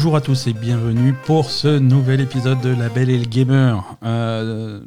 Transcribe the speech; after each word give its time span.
Bonjour 0.00 0.14
à 0.14 0.20
tous 0.20 0.46
et 0.46 0.52
bienvenue 0.52 1.12
pour 1.12 1.50
ce 1.50 1.76
nouvel 1.80 2.20
épisode 2.20 2.60
de 2.60 2.68
La 2.68 2.88
Belle 2.88 3.10
et 3.10 3.18
le 3.18 3.24
Gamer. 3.24 3.82
Euh, 4.04 4.78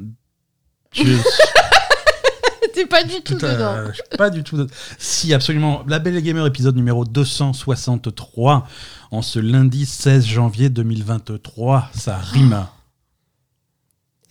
je 0.90 1.02
T'es 2.74 2.86
pas 2.86 3.04
du 3.04 3.20
tout 3.22 3.34
Tout 3.34 3.44
à- 3.44 3.52
dedans. 3.52 3.74
je 3.90 3.92
suis 3.92 4.02
pas 4.16 4.30
du 4.30 4.42
tout. 4.42 4.56
dedans. 4.56 4.70
Si, 4.96 5.34
absolument. 5.34 5.82
La 5.86 5.98
Belle 5.98 6.16
et 6.16 6.22
Gamer, 6.22 6.46
épisode 6.46 6.76
numéro 6.76 7.04
263, 7.04 8.66
en 9.10 9.20
ce 9.20 9.38
lundi 9.38 9.84
16 9.84 10.24
janvier 10.24 10.70
2023. 10.70 11.90
Ça 11.94 12.16
rime 12.16 12.64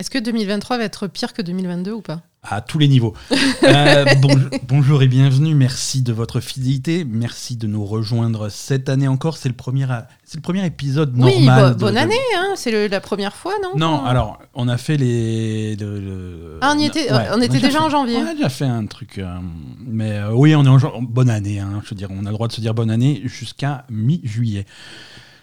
Est-ce 0.02 0.10
que 0.10 0.18
2023 0.18 0.80
va 0.80 0.84
être 0.86 1.06
pire 1.06 1.32
que 1.32 1.44
2022 1.44 1.92
ou 1.92 2.02
pas? 2.02 2.22
À 2.42 2.62
tous 2.62 2.80
les 2.80 2.88
niveaux. 2.88 3.14
Euh, 3.64 4.06
bon- 4.16 4.36
bonjour 4.68 5.04
et 5.04 5.08
bienvenue. 5.08 5.54
Merci 5.54 6.02
de 6.02 6.12
votre 6.12 6.40
fidélité. 6.40 7.06
Merci 7.08 7.56
de 7.56 7.68
nous 7.68 7.86
rejoindre 7.86 8.50
cette 8.50 8.90
année 8.90 9.08
encore. 9.08 9.38
C'est 9.38 9.48
le 9.48 9.54
premier, 9.56 9.86
c'est 10.26 10.38
le 10.38 10.42
premier 10.42 10.66
épisode 10.66 11.16
normal. 11.16 11.36
Oui, 11.38 11.46
bo- 11.46 11.70
de- 11.76 11.80
bonne 11.80 11.94
de- 11.94 12.00
année, 12.00 12.16
hein, 12.36 12.54
c'est 12.56 12.88
la 12.88 13.00
première 13.00 13.36
fois, 13.36 13.54
non? 13.62 13.78
Non, 13.78 14.04
alors, 14.04 14.40
on 14.56 14.68
a 14.68 14.78
fait 14.78 14.98
les. 14.98 15.76
le- 15.76 16.00
le- 16.00 16.58
Ah, 16.62 16.74
on 16.76 16.80
y 16.80 16.86
était- 16.86 17.14
Ouais, 17.14 17.28
on 17.36 17.40
était 17.40 17.60
déjà 17.60 17.70
fait- 17.70 17.78
en 17.78 17.90
janvier. 17.92 18.18
On 18.18 18.26
a 18.28 18.34
déjà 18.34 18.50
fait 18.50 18.66
un 18.66 18.88
truc. 18.88 19.20
euh, 19.20 19.38
mais 19.86 20.14
euh, 20.14 20.32
oui, 20.34 20.56
on 20.56 20.66
est 20.66 20.84
en 20.84 21.02
bonne 21.04 21.30
année. 21.30 21.60
hein, 21.60 21.80
je 21.84 21.92
veux 21.92 21.96
dire, 21.96 22.08
on 22.10 22.26
a 22.26 22.30
le 22.30 22.34
droit 22.34 22.48
de 22.48 22.54
se 22.54 22.62
dire 22.62 22.74
bonne 22.74 22.90
année 22.90 23.22
jusqu'à 23.26 23.86
mi-juillet. 23.92 24.66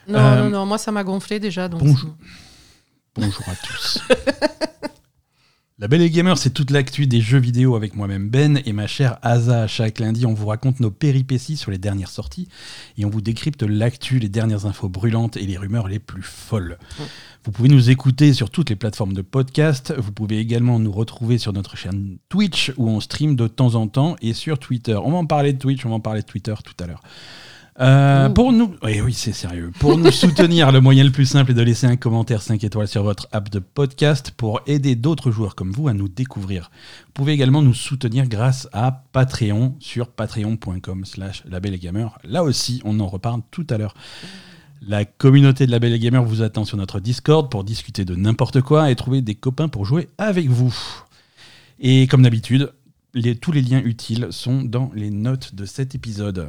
Non, 0.09 0.19
non, 0.37 0.51
non, 0.51 0.67
moi 0.67 0.79
ça 0.79 0.91
m'a 0.91 1.05
gonflé 1.05 1.39
déjà. 1.39 1.69
Donc 1.69 1.85
bonjour. 1.85 2.11
Bonjour 3.19 3.49
à 3.49 3.57
tous. 3.57 4.01
La 5.81 5.89
Belle 5.89 6.03
et 6.03 6.11
Gamer, 6.11 6.39
c'est 6.39 6.51
toute 6.51 6.71
l'actu 6.71 7.09
des 7.09 7.21
jeux 7.21 7.39
vidéo 7.39 7.75
avec 7.75 7.97
moi-même 7.97 8.29
Ben 8.29 8.61
et 8.65 8.73
ma 8.73 8.87
chère 8.87 9.19
Asa. 9.23 9.67
Chaque 9.67 9.99
lundi, 9.99 10.25
on 10.25 10.35
vous 10.35 10.47
raconte 10.47 10.79
nos 10.79 10.93
péripéties 10.93 11.57
sur 11.57 11.73
les 11.73 11.79
dernières 11.79 12.11
sorties 12.11 12.47
et 12.97 13.05
on 13.05 13.11
vous 13.11 13.21
décrypte 13.21 13.65
l'actu, 13.65 14.21
les 14.21 14.29
dernières 14.29 14.67
infos 14.67 14.89
brûlantes 14.89 15.37
et 15.37 15.47
les 15.47 15.57
rumeurs 15.57 15.89
les 15.89 15.99
plus 15.99 16.23
folles. 16.23 16.79
Vous 17.45 17.51
pouvez 17.51 17.69
nous 17.69 17.91
écouter 17.91 18.33
sur 18.33 18.51
toutes 18.51 18.71
les 18.71 18.77
plateformes 18.77 19.15
de 19.15 19.23
podcast. 19.23 19.93
Vous 19.99 20.13
pouvez 20.13 20.39
également 20.39 20.79
nous 20.79 20.93
retrouver 20.93 21.39
sur 21.39 21.53
notre 21.53 21.77
chaîne 21.77 22.19
Twitch 22.29 22.73
où 22.77 22.89
on 22.89 23.01
stream 23.01 23.35
de 23.35 23.49
temps 23.49 23.75
en 23.75 23.89
temps 23.89 24.15
et 24.23 24.33
sur 24.33 24.61
Twitter. 24.61 24.95
On 24.95 25.11
va 25.11 25.19
en 25.19 25.27
parler 25.27 25.53
de 25.53 25.59
Twitch, 25.59 25.85
on 25.85 25.89
va 25.89 25.97
en 25.97 26.01
parler 26.01 26.23
de 26.23 26.27
Twitter 26.27 26.55
tout 26.65 26.85
à 26.85 26.87
l'heure. 26.87 27.03
Euh, 27.81 28.29
Ouh. 28.29 28.33
pour 28.35 28.53
nous, 28.53 28.75
oui, 28.83 29.01
oui, 29.01 29.13
c'est 29.13 29.33
sérieux. 29.33 29.71
Pour 29.79 29.97
nous 29.99 30.11
soutenir, 30.11 30.73
le 30.73 30.81
moyen 30.81 31.05
le 31.05 31.13
plus 31.13 31.27
simple 31.27 31.53
est 31.53 31.55
de 31.55 31.63
laisser 31.63 31.87
un 31.87 31.97
commentaire 31.97 32.43
5 32.43 32.65
étoiles 32.65 32.89
sur 32.89 33.05
votre 33.05 33.29
app 33.31 33.51
de 33.51 33.61
podcast 33.61 34.33
pour 34.37 34.61
aider 34.67 34.97
d'autres 34.97 35.31
joueurs 35.31 35.55
comme 35.55 35.71
vous 35.71 35.87
à 35.87 35.93
nous 35.95 36.09
découvrir. 36.09 36.71
Vous 37.07 37.13
pouvez 37.15 37.33
également 37.35 37.63
nous 37.63 37.75
soutenir 37.75 38.27
grâce 38.27 38.69
à 38.73 39.05
Patreon 39.13 39.77
sur 39.79 40.09
patreon.com 40.09 41.05
slash 41.05 41.45
labellegamer. 41.49 42.09
Là 42.25 42.43
aussi, 42.43 42.81
on 42.85 42.99
en 42.99 43.07
reparle 43.07 43.43
tout 43.53 43.67
à 43.71 43.79
l'heure. 43.79 43.95
La 44.81 45.05
communauté 45.05 45.67
de 45.67 45.71
la 45.71 45.79
Belle 45.79 45.93
et 45.95 45.99
Gamer 45.99 46.23
vous 46.25 46.43
attend 46.43 46.65
sur 46.65 46.77
notre 46.77 47.01
Discord 47.01 47.51
pour 47.51 47.65
discuter 47.65 48.05
de 48.05 48.15
n'importe 48.15 48.61
quoi 48.61 48.91
et 48.91 48.97
trouver 48.97 49.23
des 49.23 49.35
copains 49.35 49.69
pour 49.69 49.85
jouer 49.85 50.09
avec 50.19 50.49
vous. 50.49 50.75
Et 51.81 52.07
comme 52.09 52.23
d'habitude, 52.23 52.73
les- 53.15 53.37
tous 53.37 53.53
les 53.53 53.63
liens 53.63 53.83
utiles 53.85 54.29
sont 54.31 54.63
dans 54.63 54.91
les 54.95 55.11
notes 55.11 55.55
de 55.55 55.65
cet 55.65 55.95
épisode. 55.95 56.49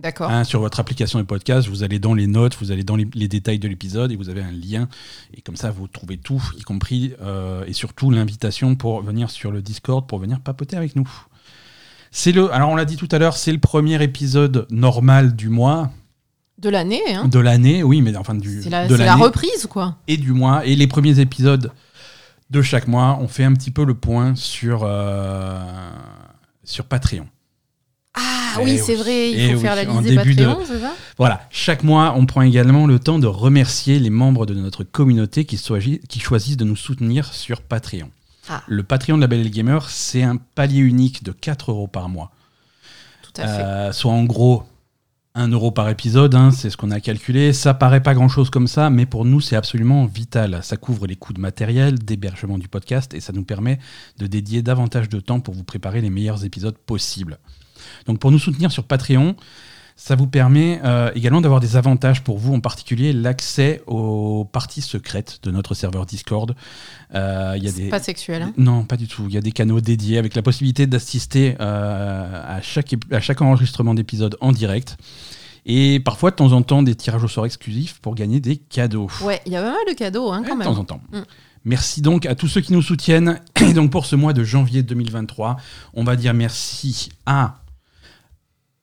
D'accord. 0.00 0.30
Hein, 0.30 0.44
sur 0.44 0.60
votre 0.60 0.80
application 0.80 1.18
de 1.18 1.24
podcast, 1.24 1.68
vous 1.68 1.82
allez 1.82 1.98
dans 1.98 2.14
les 2.14 2.26
notes, 2.26 2.56
vous 2.58 2.72
allez 2.72 2.84
dans 2.84 2.96
les, 2.96 3.06
les 3.14 3.28
détails 3.28 3.58
de 3.58 3.68
l'épisode 3.68 4.10
et 4.10 4.16
vous 4.16 4.30
avez 4.30 4.40
un 4.40 4.50
lien. 4.50 4.88
Et 5.34 5.42
comme 5.42 5.56
ça, 5.56 5.70
vous 5.70 5.88
trouvez 5.88 6.16
tout, 6.16 6.42
y 6.58 6.62
compris 6.62 7.12
euh, 7.20 7.64
et 7.66 7.74
surtout 7.74 8.10
l'invitation 8.10 8.76
pour 8.76 9.02
venir 9.02 9.30
sur 9.30 9.52
le 9.52 9.60
Discord, 9.60 10.06
pour 10.06 10.18
venir 10.18 10.40
papoter 10.40 10.76
avec 10.76 10.96
nous. 10.96 11.08
C'est 12.10 12.32
le, 12.32 12.52
alors 12.52 12.70
on 12.70 12.76
l'a 12.76 12.86
dit 12.86 12.96
tout 12.96 13.08
à 13.12 13.18
l'heure, 13.18 13.36
c'est 13.36 13.52
le 13.52 13.58
premier 13.58 14.02
épisode 14.02 14.66
normal 14.70 15.36
du 15.36 15.48
mois, 15.48 15.90
De 16.58 16.68
l'année, 16.70 17.02
hein 17.14 17.28
de 17.28 17.38
l'année, 17.38 17.82
oui, 17.82 18.00
mais 18.00 18.16
enfin 18.16 18.34
du, 18.34 18.62
C'est 18.62 18.70
la, 18.70 18.88
de 18.88 18.96
c'est 18.96 19.04
la 19.04 19.16
reprise, 19.16 19.66
quoi. 19.68 19.96
et 20.08 20.16
du 20.16 20.32
mois. 20.32 20.64
Et 20.66 20.76
les 20.76 20.86
premiers 20.86 21.20
épisodes 21.20 21.72
de 22.48 22.62
chaque 22.62 22.88
mois, 22.88 23.18
on 23.20 23.28
fait 23.28 23.44
un 23.44 23.52
petit 23.52 23.70
peu 23.70 23.84
le 23.84 23.94
point 23.94 24.34
sur, 24.34 24.80
euh, 24.84 25.60
sur 26.64 26.86
Patreon. 26.86 27.26
Ah 28.14 28.56
Eh 28.60 28.64
oui, 28.64 28.78
c'est 28.78 28.96
vrai, 28.96 29.30
il 29.30 29.38
Eh 29.38 29.48
faut 29.50 29.54
oui, 29.56 29.60
faire 29.60 29.76
la 29.76 29.84
liste 29.84 30.02
des 30.02 30.16
début 30.16 30.34
de- 30.34 30.44
Patreons, 30.44 30.64
c'est 30.66 30.80
ça? 30.80 30.92
Voilà, 31.16 31.46
chaque 31.50 31.84
mois, 31.84 32.14
on 32.16 32.26
prend 32.26 32.42
également 32.42 32.86
le 32.86 32.98
temps 32.98 33.18
de 33.18 33.26
remercier 33.28 33.98
les 34.00 34.10
membres 34.10 34.46
de 34.46 34.54
notre 34.54 34.82
communauté 34.82 35.44
qui, 35.44 35.56
soigi- 35.56 36.00
qui 36.08 36.18
choisissent 36.18 36.56
de 36.56 36.64
nous 36.64 36.76
soutenir 36.76 37.32
sur 37.32 37.62
Patreon. 37.62 38.10
Ah. 38.48 38.62
Le 38.66 38.82
Patreon 38.82 39.16
de 39.16 39.20
la 39.20 39.28
Belle 39.28 39.40
et 39.40 39.44
le 39.44 39.50
Gamer, 39.50 39.88
c'est 39.88 40.22
un 40.24 40.36
palier 40.36 40.80
unique 40.80 41.22
de 41.22 41.30
4 41.30 41.70
euros 41.70 41.86
par 41.86 42.08
mois. 42.08 42.32
Tout 43.22 43.40
à 43.40 43.46
fait. 43.46 43.62
Euh, 43.62 43.92
soit 43.92 44.10
en 44.12 44.24
gros 44.24 44.64
1 45.36 45.46
euro 45.52 45.70
par 45.70 45.88
épisode, 45.88 46.34
hein, 46.34 46.50
c'est 46.50 46.68
ce 46.70 46.76
qu'on 46.76 46.90
a 46.90 46.98
calculé. 46.98 47.52
Ça 47.52 47.74
paraît 47.74 48.02
pas 48.02 48.14
grand 48.14 48.28
chose 48.28 48.50
comme 48.50 48.66
ça, 48.66 48.90
mais 48.90 49.06
pour 49.06 49.24
nous, 49.24 49.40
c'est 49.40 49.54
absolument 49.54 50.06
vital. 50.06 50.58
Ça 50.64 50.76
couvre 50.76 51.06
les 51.06 51.14
coûts 51.14 51.32
de 51.32 51.40
matériel, 51.40 51.96
d'hébergement 52.00 52.58
du 52.58 52.66
podcast 52.66 53.14
et 53.14 53.20
ça 53.20 53.32
nous 53.32 53.44
permet 53.44 53.78
de 54.18 54.26
dédier 54.26 54.62
davantage 54.62 55.08
de 55.08 55.20
temps 55.20 55.38
pour 55.38 55.54
vous 55.54 55.62
préparer 55.62 56.00
les 56.00 56.10
meilleurs 56.10 56.44
épisodes 56.44 56.76
possibles. 56.76 57.38
Donc 58.06 58.18
pour 58.18 58.30
nous 58.30 58.38
soutenir 58.38 58.70
sur 58.72 58.84
Patreon, 58.84 59.34
ça 59.96 60.14
vous 60.16 60.26
permet 60.26 60.80
euh, 60.82 61.10
également 61.14 61.42
d'avoir 61.42 61.60
des 61.60 61.76
avantages 61.76 62.22
pour 62.24 62.38
vous, 62.38 62.54
en 62.54 62.60
particulier 62.60 63.12
l'accès 63.12 63.82
aux 63.86 64.46
parties 64.50 64.80
secrètes 64.80 65.40
de 65.42 65.50
notre 65.50 65.74
serveur 65.74 66.06
Discord. 66.06 66.54
Euh, 67.14 67.58
y 67.60 67.68
a 67.68 67.72
des... 67.72 67.88
pas 67.90 67.98
sexuel. 68.00 68.40
hein. 68.42 68.52
Non, 68.56 68.84
pas 68.84 68.96
du 68.96 69.06
tout. 69.08 69.24
Il 69.28 69.34
y 69.34 69.36
a 69.36 69.42
des 69.42 69.52
canaux 69.52 69.80
dédiés 69.82 70.16
avec 70.16 70.34
la 70.34 70.40
possibilité 70.40 70.86
d'assister 70.86 71.54
euh, 71.60 72.56
à, 72.56 72.62
chaque, 72.62 72.94
à 73.10 73.20
chaque 73.20 73.42
enregistrement 73.42 73.92
d'épisode 73.92 74.38
en 74.40 74.52
direct. 74.52 74.96
Et 75.66 76.00
parfois, 76.00 76.30
de 76.30 76.36
temps 76.36 76.52
en 76.52 76.62
temps, 76.62 76.82
des 76.82 76.94
tirages 76.94 77.22
au 77.24 77.28
sort 77.28 77.44
exclusifs 77.44 77.98
pour 78.00 78.14
gagner 78.14 78.40
des 78.40 78.56
cadeaux. 78.56 79.10
Ouais, 79.22 79.42
il 79.44 79.52
y 79.52 79.56
a 79.56 79.60
pas 79.62 79.72
mal 79.72 79.84
de 79.86 79.92
cadeaux, 79.92 80.32
hein, 80.32 80.40
Ouais, 80.40 80.48
quand 80.48 80.54
de 80.54 80.58
même. 80.60 80.68
temps 80.74 80.80
en 80.80 80.84
temps. 80.84 81.00
Mm. 81.12 81.18
Merci 81.66 82.00
donc 82.00 82.24
à 82.24 82.34
tous 82.34 82.48
ceux 82.48 82.62
qui 82.62 82.72
nous 82.72 82.80
soutiennent. 82.80 83.38
Et 83.60 83.74
donc 83.74 83.90
pour 83.90 84.06
ce 84.06 84.16
mois 84.16 84.32
de 84.32 84.42
janvier 84.44 84.82
2023, 84.82 85.58
on 85.92 86.04
va 86.04 86.16
dire 86.16 86.32
merci 86.32 87.10
à 87.26 87.56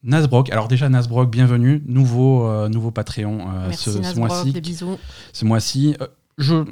Nasbrock. 0.04 0.50
Alors 0.52 0.68
déjà 0.68 0.90
Nasbrock, 0.90 1.30
bienvenue, 1.30 1.84
nouveau, 1.86 2.48
euh, 2.48 2.70
nouveau 2.70 2.92
Patreon 2.92 3.40
euh, 3.42 3.68
Merci 3.68 3.92
ce, 3.92 4.02
ce 4.04 4.16
mois-ci 4.16 4.54
ce 5.34 5.46
mois-ci. 5.46 5.96
Euh, 6.02 6.08
je, 6.38 6.66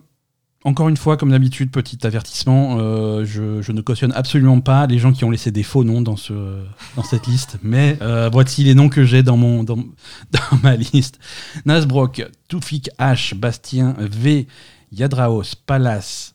encore 0.65 0.89
une 0.89 0.97
fois, 0.97 1.15
comme 1.15 1.29
d'habitude, 1.29 1.69
petit 1.69 2.05
avertissement, 2.07 2.77
euh, 2.79 3.23
je, 3.23 3.61
je 3.61 3.71
ne 3.71 3.81
cautionne 3.81 4.11
absolument 4.13 4.61
pas 4.61 4.87
les 4.87 4.97
gens 4.97 5.13
qui 5.13 5.23
ont 5.23 5.29
laissé 5.29 5.51
des 5.51 5.61
faux 5.61 5.83
noms 5.83 6.01
dans, 6.01 6.15
ce, 6.17 6.63
dans 6.95 7.03
cette 7.03 7.27
liste, 7.27 7.57
mais 7.61 7.97
euh, 8.01 8.29
voici 8.33 8.63
les 8.63 8.73
noms 8.73 8.89
que 8.89 9.03
j'ai 9.03 9.21
dans, 9.21 9.37
mon, 9.37 9.63
dans, 9.63 9.77
dans 10.31 10.57
ma 10.63 10.75
liste. 10.75 11.19
Nasbrock, 11.65 12.25
Toufik 12.47 12.89
H, 12.99 13.35
Bastien 13.35 13.95
V, 13.99 14.47
Yadraos, 14.91 15.43
Palace, 15.67 16.33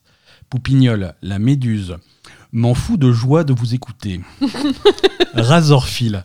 Poupignol, 0.49 1.13
La 1.21 1.37
Méduse. 1.37 1.97
M'en 2.53 2.73
fous 2.73 2.97
de 2.97 3.11
joie 3.11 3.43
de 3.45 3.53
vous 3.53 3.75
écouter. 3.75 4.19
Razorfil. 5.33 6.23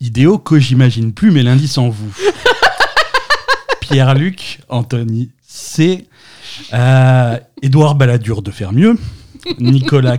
Idéo 0.00 0.38
que 0.38 0.58
j'imagine 0.58 1.12
plus 1.12 1.30
mes 1.30 1.42
lundis 1.42 1.68
sans 1.68 1.88
vous. 1.88 2.14
Pierre-Luc, 3.80 4.60
Anthony 4.68 5.30
C, 5.42 6.08
euh, 6.72 7.38
Édouard 7.62 7.94
Balladur 7.94 8.42
de 8.42 8.50
faire 8.50 8.72
mieux, 8.72 8.98
Nicolas 9.58 10.18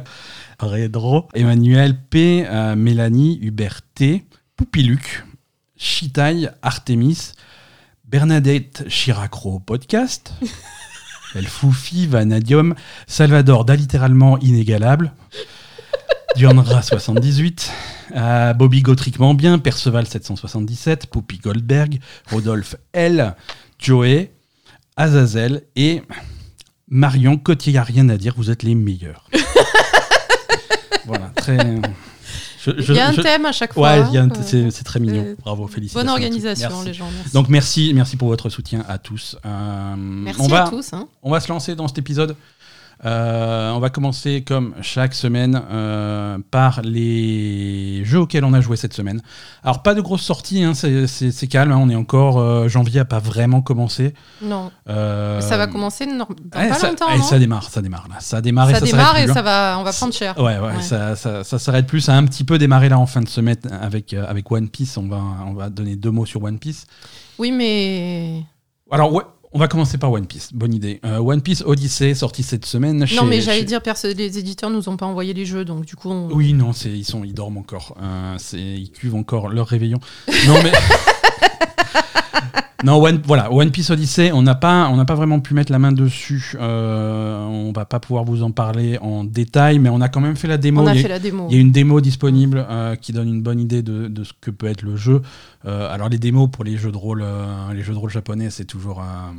Redro, 0.60 1.28
Emmanuel 1.34 1.96
P, 2.10 2.46
euh, 2.48 2.76
Mélanie, 2.76 3.40
Hubert 3.42 3.82
T, 3.94 4.26
Poupiluc, 4.56 5.24
Chitaille, 5.76 6.50
Artemis, 6.62 7.34
Bernadette 8.06 8.86
Chiracro 8.88 9.60
podcast, 9.60 10.34
El 11.36 11.46
Foufi, 11.46 12.08
Vanadium, 12.08 12.74
Salvador 13.06 13.66
d'alittéralement 13.66 14.40
inégalable, 14.40 15.14
Dionra 16.36 16.82
78, 16.82 17.72
euh, 18.16 18.54
Bobby 18.54 18.82
Gautriquement 18.82 19.34
bien, 19.34 19.58
Perceval 19.60 20.06
777, 20.06 21.08
Poupy 21.08 21.40
Goldberg, 21.40 22.00
Rodolphe 22.32 22.76
L, 22.94 23.36
Joey, 23.80 24.32
Azazel 24.98 25.64
et 25.76 26.04
Marion 26.90 27.38
Cotier, 27.38 27.74
y 27.74 27.78
a 27.78 27.84
rien 27.84 28.08
à 28.10 28.18
dire, 28.18 28.34
vous 28.38 28.50
êtes 28.52 28.64
les 28.64 28.76
meilleurs. 28.76 29.28
voilà, 31.06 31.32
très. 31.36 31.58
je- 32.64 32.72
je- 32.82 32.94
Il 32.94 32.96
y 32.96 33.00
a 33.00 33.08
un 33.10 33.14
je- 33.14 33.22
thème 33.22 33.46
à 33.46 33.52
chaque 33.52 33.74
fois. 33.74 33.98
Ouais, 34.00 34.18
hein. 34.18 34.30
c'est 34.44 34.70
c'est 34.72 34.84
très 34.84 35.00
mignon. 35.00 35.24
Euh, 35.26 35.36
Bravo, 35.40 35.68
félicitations. 35.68 36.06
Bonne 36.06 36.10
organisation, 36.14 36.70
Merci. 36.70 36.86
les 36.86 36.94
gens. 36.94 37.10
Merci, 37.16 37.34
Donc 37.34 37.50
merci, 37.50 37.92
merci 37.96 38.18
pour 38.18 38.28
votre 38.28 38.50
soutien 38.50 38.84
à 38.88 38.98
tous. 38.98 39.38
Euh, 39.46 39.96
Merci 39.98 40.42
on 40.42 40.48
va, 40.48 40.66
à 40.66 40.70
tous. 40.70 40.94
hein. 40.94 41.08
on 41.24 41.32
va 41.32 41.40
se 41.40 41.48
lancer 41.50 41.76
dans 41.76 41.88
cet 41.88 41.98
épisode. 41.98 42.36
Euh, 43.06 43.72
on 43.72 43.80
va 43.80 43.90
commencer 43.90 44.44
comme 44.44 44.74
chaque 44.82 45.14
semaine 45.14 45.62
euh, 45.70 46.38
par 46.52 46.82
les 46.82 48.02
jeux 48.04 48.22
auxquels 48.22 48.44
on 48.44 48.54
a 48.54 48.62
joué 48.62 48.76
cette 48.78 48.94
semaine. 48.94 49.22
Alors 49.64 49.84
pas 49.84 49.94
de 49.94 50.02
grosses 50.02 50.24
sorties, 50.24 50.64
hein, 50.64 50.74
c'est- 50.74 51.48
calme, 51.48 51.72
hein, 51.72 51.80
on 51.80 51.90
est 51.90 51.96
encore 51.96 52.40
euh, 52.40 52.68
janvier 52.68 53.02
a 53.02 53.06
pas 53.06 53.20
vraiment 53.20 53.62
commencé. 53.62 54.14
Non, 54.42 54.72
ça 54.88 55.58
va 55.58 55.68
commencer 55.68 56.06
dans 56.08 56.26
ouais, 56.28 56.70
pas 56.70 56.74
ça, 56.74 56.90
longtemps. 56.90 57.08
ouais, 57.08 57.18
non 57.18 57.24
ça 57.24 57.40
démarre, 57.40 57.70
ça 57.70 57.82
démarre 57.82 58.08
là. 58.10 58.16
Ça 58.20 58.42
démarre 58.42 58.70
et 58.70 58.74
ça 58.74 58.80
ça 58.80 58.86
démarre 58.86 59.18
et 59.18 59.24
plus, 59.26 59.34
ça 59.34 59.40
hein. 59.40 59.44
va, 59.44 59.78
on 59.80 59.84
va 59.84 59.94
prendre 59.94 60.14
cher. 60.14 60.38
Ouais, 60.38 60.58
ouais, 60.58 60.76
Ouais. 60.78 60.82
ça, 60.82 61.16
ça, 61.16 61.44
ça 61.44 61.60
s'arrête 61.60 61.88
plus. 61.88 62.02
Ça 62.02 62.14
a 62.14 62.18
un 62.18 62.26
petit 62.26 62.44
peu 62.44 62.58
démarré 62.58 62.90
là 62.90 62.98
en 63.00 63.06
fin 63.06 63.22
de 63.22 63.28
semaine 63.30 63.58
avec, 63.82 64.14
avec 64.14 64.52
One 64.52 64.70
Piece. 64.70 64.98
On 64.98 65.08
va, 65.08 65.22
on 65.46 65.54
va 65.54 65.70
donner 65.70 65.96
deux 65.96 66.12
mots 66.12 66.26
sur 66.26 66.44
One 66.44 66.60
Piece. 66.60 66.86
Oui, 67.38 67.52
mais 67.52 68.44
Alors, 68.92 69.14
ouais, 69.14 69.24
on 69.54 69.60
va 69.60 69.68
commencer 69.68 69.98
par 69.98 70.12
One 70.12 70.28
Piece. 70.28 70.50
Bonne 70.54 70.74
idée. 70.74 71.00
Euh, 71.06 71.20
One 71.20 71.42
Piece 71.42 71.64
Odyssey, 71.66 72.14
sorti 72.16 72.44
cette 72.44 72.66
semaine. 72.66 73.00
Non, 73.00 73.06
chez- 73.06 73.24
mais 73.26 73.42
j'allais 73.42 73.60
chez- 73.60 73.66
dire, 73.66 73.82
les 74.04 74.38
éditeurs 74.38 74.70
nous 74.70 74.90
ont 74.90 74.98
pas 74.98 75.06
envoyé 75.06 75.34
les 75.34 75.46
jeux, 75.46 75.66
donc 75.66 75.86
du 75.86 75.96
coup, 75.96 76.10
on- 76.10 76.28
Oui, 76.34 76.54
non, 76.54 76.72
ils 76.86 77.06
sont, 77.06 77.24
ils 77.24 77.34
dorment 77.34 77.58
encore. 77.58 77.96
Euh, 78.02 78.38
ils 78.54 78.92
cuvent 78.92 79.18
encore 79.20 79.50
leur 79.50 79.68
réveillon. 79.68 80.00
Non, 80.48 80.62
mais. 80.64 80.72
non, 82.84 83.02
One, 83.04 83.22
voilà, 83.26 83.52
One 83.52 83.72
Piece 83.72 83.90
Odyssey, 83.90 84.32
on 84.32 84.42
n'a 84.44 84.54
pas, 84.56 84.88
on 84.90 84.98
n'a 84.98 85.06
pas 85.06 85.16
vraiment 85.16 85.40
pu 85.40 85.54
mettre 85.54 85.72
la 85.72 85.80
main 85.80 85.92
dessus. 85.92 86.56
Euh, 86.60 87.44
on 87.46 87.72
va 87.72 87.86
pas 87.86 88.00
pouvoir 88.00 88.24
vous 88.24 88.44
en 88.44 88.52
parler 88.52 88.98
en 89.00 89.24
détail, 89.24 89.80
mais 89.80 89.90
on 89.90 90.00
a 90.02 90.10
quand 90.10 90.22
même 90.22 90.36
fait 90.36 90.48
la 90.48 90.58
démo. 90.58 90.82
on 90.82 90.88
a 90.88 90.94
Il 90.94 90.98
y 90.98 91.00
a- 91.00 91.02
fait 91.04 91.08
la 91.10 91.20
démo. 91.20 91.48
Il 91.50 91.56
y 91.56 91.58
a 91.58 91.62
une 91.62 91.72
démo 91.72 92.02
disponible 92.02 92.66
euh, 92.70 92.96
qui 92.96 93.14
donne 93.14 93.30
une 93.30 93.42
bonne 93.42 93.60
idée 93.60 93.82
de, 93.82 94.08
de 94.08 94.24
ce 94.24 94.34
que 94.40 94.52
peut 94.52 94.68
être 94.68 94.84
le 94.84 94.96
jeu. 94.96 95.22
Euh, 95.66 95.92
alors 95.92 96.08
les 96.10 96.20
démos 96.20 96.50
pour 96.52 96.64
les 96.64 96.78
jeux 96.78 96.92
de 96.92 96.98
rôle, 96.98 97.22
euh, 97.24 97.74
les 97.74 97.82
jeux 97.82 97.94
de 97.94 97.98
rôle 97.98 98.12
japonais, 98.12 98.50
c'est 98.52 98.66
toujours, 98.66 99.02
un- 99.02 99.34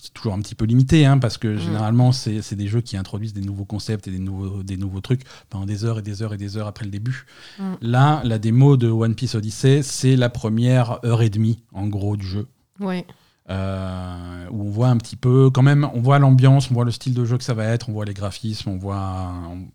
c'est 0.00 0.12
toujours 0.12 0.34
un 0.34 0.40
petit 0.40 0.54
peu 0.56 0.64
limité, 0.64 1.06
hein, 1.06 1.18
parce 1.18 1.38
que 1.38 1.56
généralement 1.56 2.10
c'est 2.12 2.42
c'est 2.42 2.56
des 2.56 2.66
jeux 2.66 2.80
qui 2.80 2.96
introduisent 2.96 3.34
des 3.34 3.40
nouveaux 3.40 3.64
concepts 3.64 4.08
et 4.08 4.10
des 4.10 4.18
nouveaux, 4.18 4.62
des 4.62 4.76
nouveaux 4.76 5.00
trucs 5.00 5.22
pendant 5.48 5.64
des 5.66 5.84
heures 5.84 5.98
et 6.00 6.02
des 6.02 6.22
heures 6.22 6.34
et 6.34 6.38
des 6.38 6.56
heures 6.56 6.66
après 6.66 6.84
le 6.84 6.90
début. 6.90 7.24
Mm. 7.58 7.62
Là, 7.82 8.20
la 8.24 8.38
démo 8.38 8.76
de 8.76 8.88
One 8.90 9.14
Piece 9.14 9.34
Odyssey, 9.36 9.82
c'est 9.82 10.16
la 10.16 10.28
première 10.28 10.98
heure 11.04 11.22
et 11.22 11.30
demie 11.30 11.60
en 11.72 11.86
gros 11.86 12.16
du 12.16 12.26
jeu. 12.26 12.46
Ouais. 12.80 13.06
Euh, 13.48 14.46
où 14.50 14.66
on 14.66 14.70
voit 14.70 14.88
un 14.88 14.96
petit 14.96 15.16
peu, 15.16 15.50
quand 15.50 15.62
même, 15.62 15.88
on 15.94 16.00
voit 16.00 16.18
l'ambiance, 16.18 16.70
on 16.70 16.74
voit 16.74 16.84
le 16.84 16.90
style 16.92 17.14
de 17.14 17.24
jeu 17.24 17.36
que 17.36 17.44
ça 17.44 17.54
va 17.54 17.64
être, 17.64 17.88
on 17.88 17.92
voit 17.92 18.04
les 18.04 18.14
graphismes, 18.14 18.70
on 18.70 18.76
voit. 18.78 19.32
on- 19.50 19.66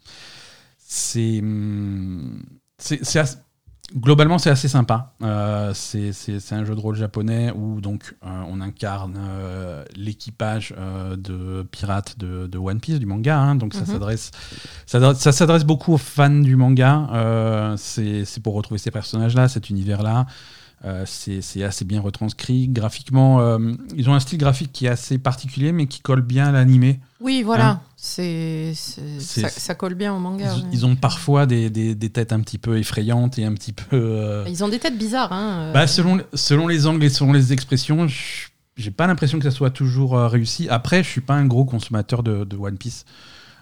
C'est. 0.78 1.42
assez- 3.19 3.38
Globalement, 3.96 4.40
c'est 4.40 4.50
assez 4.50 4.68
sympa. 4.68 5.13
Euh, 5.22 5.72
c'est 5.75 6.12
un 6.52 6.66
jeu 6.66 6.74
de 6.74 6.80
rôle 6.80 6.96
japonais 6.96 7.52
où 7.56 7.81
donc 7.81 8.16
euh, 8.25 8.44
on 8.50 8.60
incarne 8.60 9.13
euh, 9.16 9.86
l'équipage 9.96 10.74
de 11.16 11.62
pirates 11.69 12.18
de, 12.18 12.48
de 12.48 12.57
One 12.57 12.80
Piece, 12.80 12.98
du 12.98 13.06
manga. 13.06 13.38
hein. 13.38 13.54
donc 13.56 13.75
ça 13.75 13.81
Mhm. 13.81 13.86
s'adresse 13.86 14.31
ça, 14.88 15.13
ça 15.13 15.31
s'adresse 15.31 15.66
beaucoup 15.66 15.94
aux 15.94 15.98
fans 16.00 16.31
du 16.31 16.56
manga. 16.56 17.75
C'est 17.78 18.25
c'est 18.25 18.42
pour 18.42 18.56
retrouver 18.56 18.80
ces 18.80 18.90
personnages-là, 18.90 19.48
cet 19.50 19.69
univers-là. 19.69 20.25
Euh, 20.85 21.03
c'est 21.07 21.63
assez 21.63 21.83
bien 21.83 21.99
retranscrit. 21.99 22.67
Graphiquement, 22.67 23.39
euh, 23.41 23.57
ils 23.95 24.07
ont 24.07 24.13
un 24.13 24.19
style 24.19 24.37
graphique 24.37 24.71
qui 24.71 24.85
est 24.85 24.89
assez 24.89 25.17
particulier, 25.17 25.71
mais 25.71 25.87
qui 25.87 25.99
colle 26.01 26.21
bien 26.21 26.45
à 26.47 26.51
l'animé. 26.51 26.99
Oui, 27.19 27.41
voilà. 27.43 27.69
Hein 27.69 27.81
c'est 27.97 28.73
ça, 28.75 29.49
ça 29.49 29.73
colle 29.73 29.95
bien 29.95 30.13
au 30.13 30.19
manga. 30.19 30.45
Ils, 30.55 30.61
ouais. 30.61 30.69
ils 30.73 30.85
ont 30.85 30.95
parfois 30.95 31.47
des, 31.47 31.71
des- 31.71 31.95
des 31.95 32.09
têtes 32.11 32.31
un 32.33 32.39
petit 32.41 32.59
peu 32.59 32.77
effrayantes 32.77 33.39
et 33.39 33.45
un 33.45 33.53
petit 33.55 33.73
peu. 33.73 33.95
euh, 33.99 34.45
Ils 34.47 34.63
ont 34.63 34.69
des 34.69 34.77
têtes 34.77 34.95
bizarres. 34.97 35.33
Hein. 35.33 35.69
euh. 35.69 35.73
bah, 35.73 35.87
selon, 35.87 36.21
selon 36.35 36.67
les 36.67 36.85
angles 36.85 37.03
et 37.03 37.09
selon 37.09 37.33
les 37.33 37.51
expressions, 37.51 38.05
j'ai 38.77 38.91
pas 38.91 39.07
l'impression 39.07 39.39
que 39.39 39.43
ça 39.45 39.49
soit 39.49 39.71
toujours 39.71 40.15
euh, 40.15 40.27
réussi. 40.27 40.69
Après, 40.69 41.03
je 41.03 41.09
suis 41.09 41.21
pas 41.21 41.33
un 41.33 41.47
gros 41.47 41.65
consommateur 41.65 42.21
de, 42.21 42.43
de 42.43 42.55
One 42.57 42.77
Piece. 42.77 43.05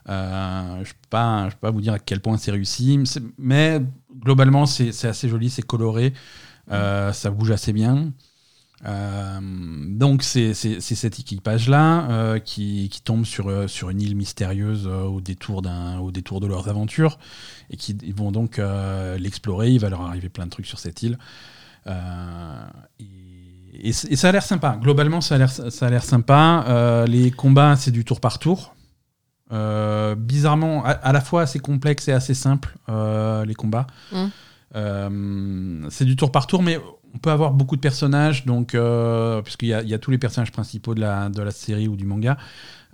Je 0.10 0.12
je 0.84 0.92
peux 0.92 1.58
pas 1.62 1.72
vous 1.72 1.80
dire 1.80 1.94
à 1.94 2.00
quel 2.00 2.20
point 2.20 2.36
c'est 2.36 2.52
réussi, 2.52 3.00
mais 3.38 3.82
globalement, 4.22 4.66
c'est 4.66 4.90
assez 5.06 5.30
joli, 5.30 5.50
c'est 5.50 5.62
coloré, 5.62 6.14
ça 6.70 7.30
bouge 7.32 7.52
assez 7.52 7.74
bien. 7.74 8.12
Euh, 8.86 9.40
donc 9.42 10.24
c'est 10.24 10.54
cet 10.54 11.20
équipage-là 11.20 12.10
euh, 12.10 12.40
qui, 12.40 12.90
tombe 13.04 13.26
sur, 13.26 13.48
euh, 13.48 13.68
une 13.90 14.02
île 14.02 14.16
mystérieuse 14.16 14.88
euh, 14.88 15.04
au, 15.04 15.22
détour 15.22 15.62
de 15.62 16.48
leurs 16.48 16.68
aventures 16.68 17.18
et 17.70 17.78
qui 17.78 17.96
vont 18.16 18.32
donc 18.32 18.60
euh, 18.60 19.18
l'explorer. 19.18 19.72
Il 19.72 19.80
va 19.80 19.90
leur 19.90 20.02
arriver 20.02 20.30
plein 20.30 20.46
de 20.46 20.52
trucs 20.52 20.66
sur 20.66 20.80
cette 20.80 21.02
île. 21.04 21.18
Euh, 21.88 22.66
et, 23.80 23.92
ça 23.94 24.30
a 24.30 24.32
l'air 24.32 24.44
sympa. 24.44 24.78
Globalement, 24.82 25.22
ça 25.22 25.36
a 25.36 25.90
l'air 25.90 26.04
sympa. 26.04 26.66
Euh, 26.68 27.06
les 27.08 27.32
combats, 27.32 27.76
c'est 27.76 27.92
du 27.92 28.06
tour 28.06 28.20
par 28.20 28.40
tour. 28.40 28.76
Euh, 29.52 30.16
bizarrement, 30.16 30.84
à, 30.86 31.12
la 31.12 31.22
fois 31.22 31.42
assez 31.42 31.60
complexe 31.60 32.08
et 32.08 32.12
assez 32.12 32.34
simple, 32.34 32.76
euh, 32.90 33.46
les 33.46 33.54
combats. 33.54 33.88
Mm. 34.12 34.26
Euh, 34.76 35.86
c'est 35.90 36.06
du 36.06 36.16
tour 36.16 36.32
par 36.32 36.48
tour, 36.48 36.64
mais 36.64 36.80
on 37.16 37.18
peut 37.20 37.30
avoir 37.32 37.52
beaucoup 37.52 37.76
de 37.76 37.82
personnages, 37.82 38.46
donc, 38.46 38.74
euh, 38.74 39.42
puisqu'il 39.44 39.68
y, 39.70 39.74
a- 39.74 39.84
il 39.84 39.90
y 39.90 39.94
a 39.94 40.00
tous 40.00 40.10
les 40.12 40.18
personnages 40.18 40.52
principaux 40.52 40.96
de 40.96 41.02
la, 41.02 41.30
de 41.30 41.42
la 41.44 41.52
série 41.52 41.88
ou 41.88 41.96
du 41.96 42.06
manga 42.06 42.38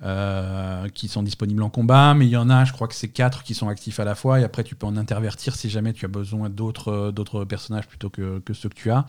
euh, 0.03 0.87
qui 0.89 1.07
sont 1.07 1.23
disponibles 1.23 1.63
en 1.63 1.69
combat, 1.69 2.13
mais 2.13 2.25
il 2.25 2.29
y 2.31 2.37
en 2.37 2.49
a, 2.49 2.65
je 2.65 2.73
crois 2.73 2.87
que 2.87 2.95
c'est 2.95 3.07
quatre 3.09 3.43
qui 3.43 3.53
sont 3.53 3.69
actifs 3.69 3.99
à 3.99 4.05
la 4.05 4.15
fois, 4.15 4.39
et 4.39 4.43
après 4.43 4.63
tu 4.63 4.75
peux 4.75 4.87
en 4.87 4.97
intervertir 4.97 5.55
si 5.55 5.69
jamais 5.69 5.93
tu 5.93 6.03
as 6.05 6.09
besoin 6.09 6.49
d'autres 6.49 7.11
d'autres 7.11 7.45
personnages 7.45 7.87
plutôt 7.87 8.09
que, 8.09 8.39
que 8.39 8.53
ceux 8.53 8.69
que 8.69 8.75
tu 8.75 8.91
as. 8.91 9.05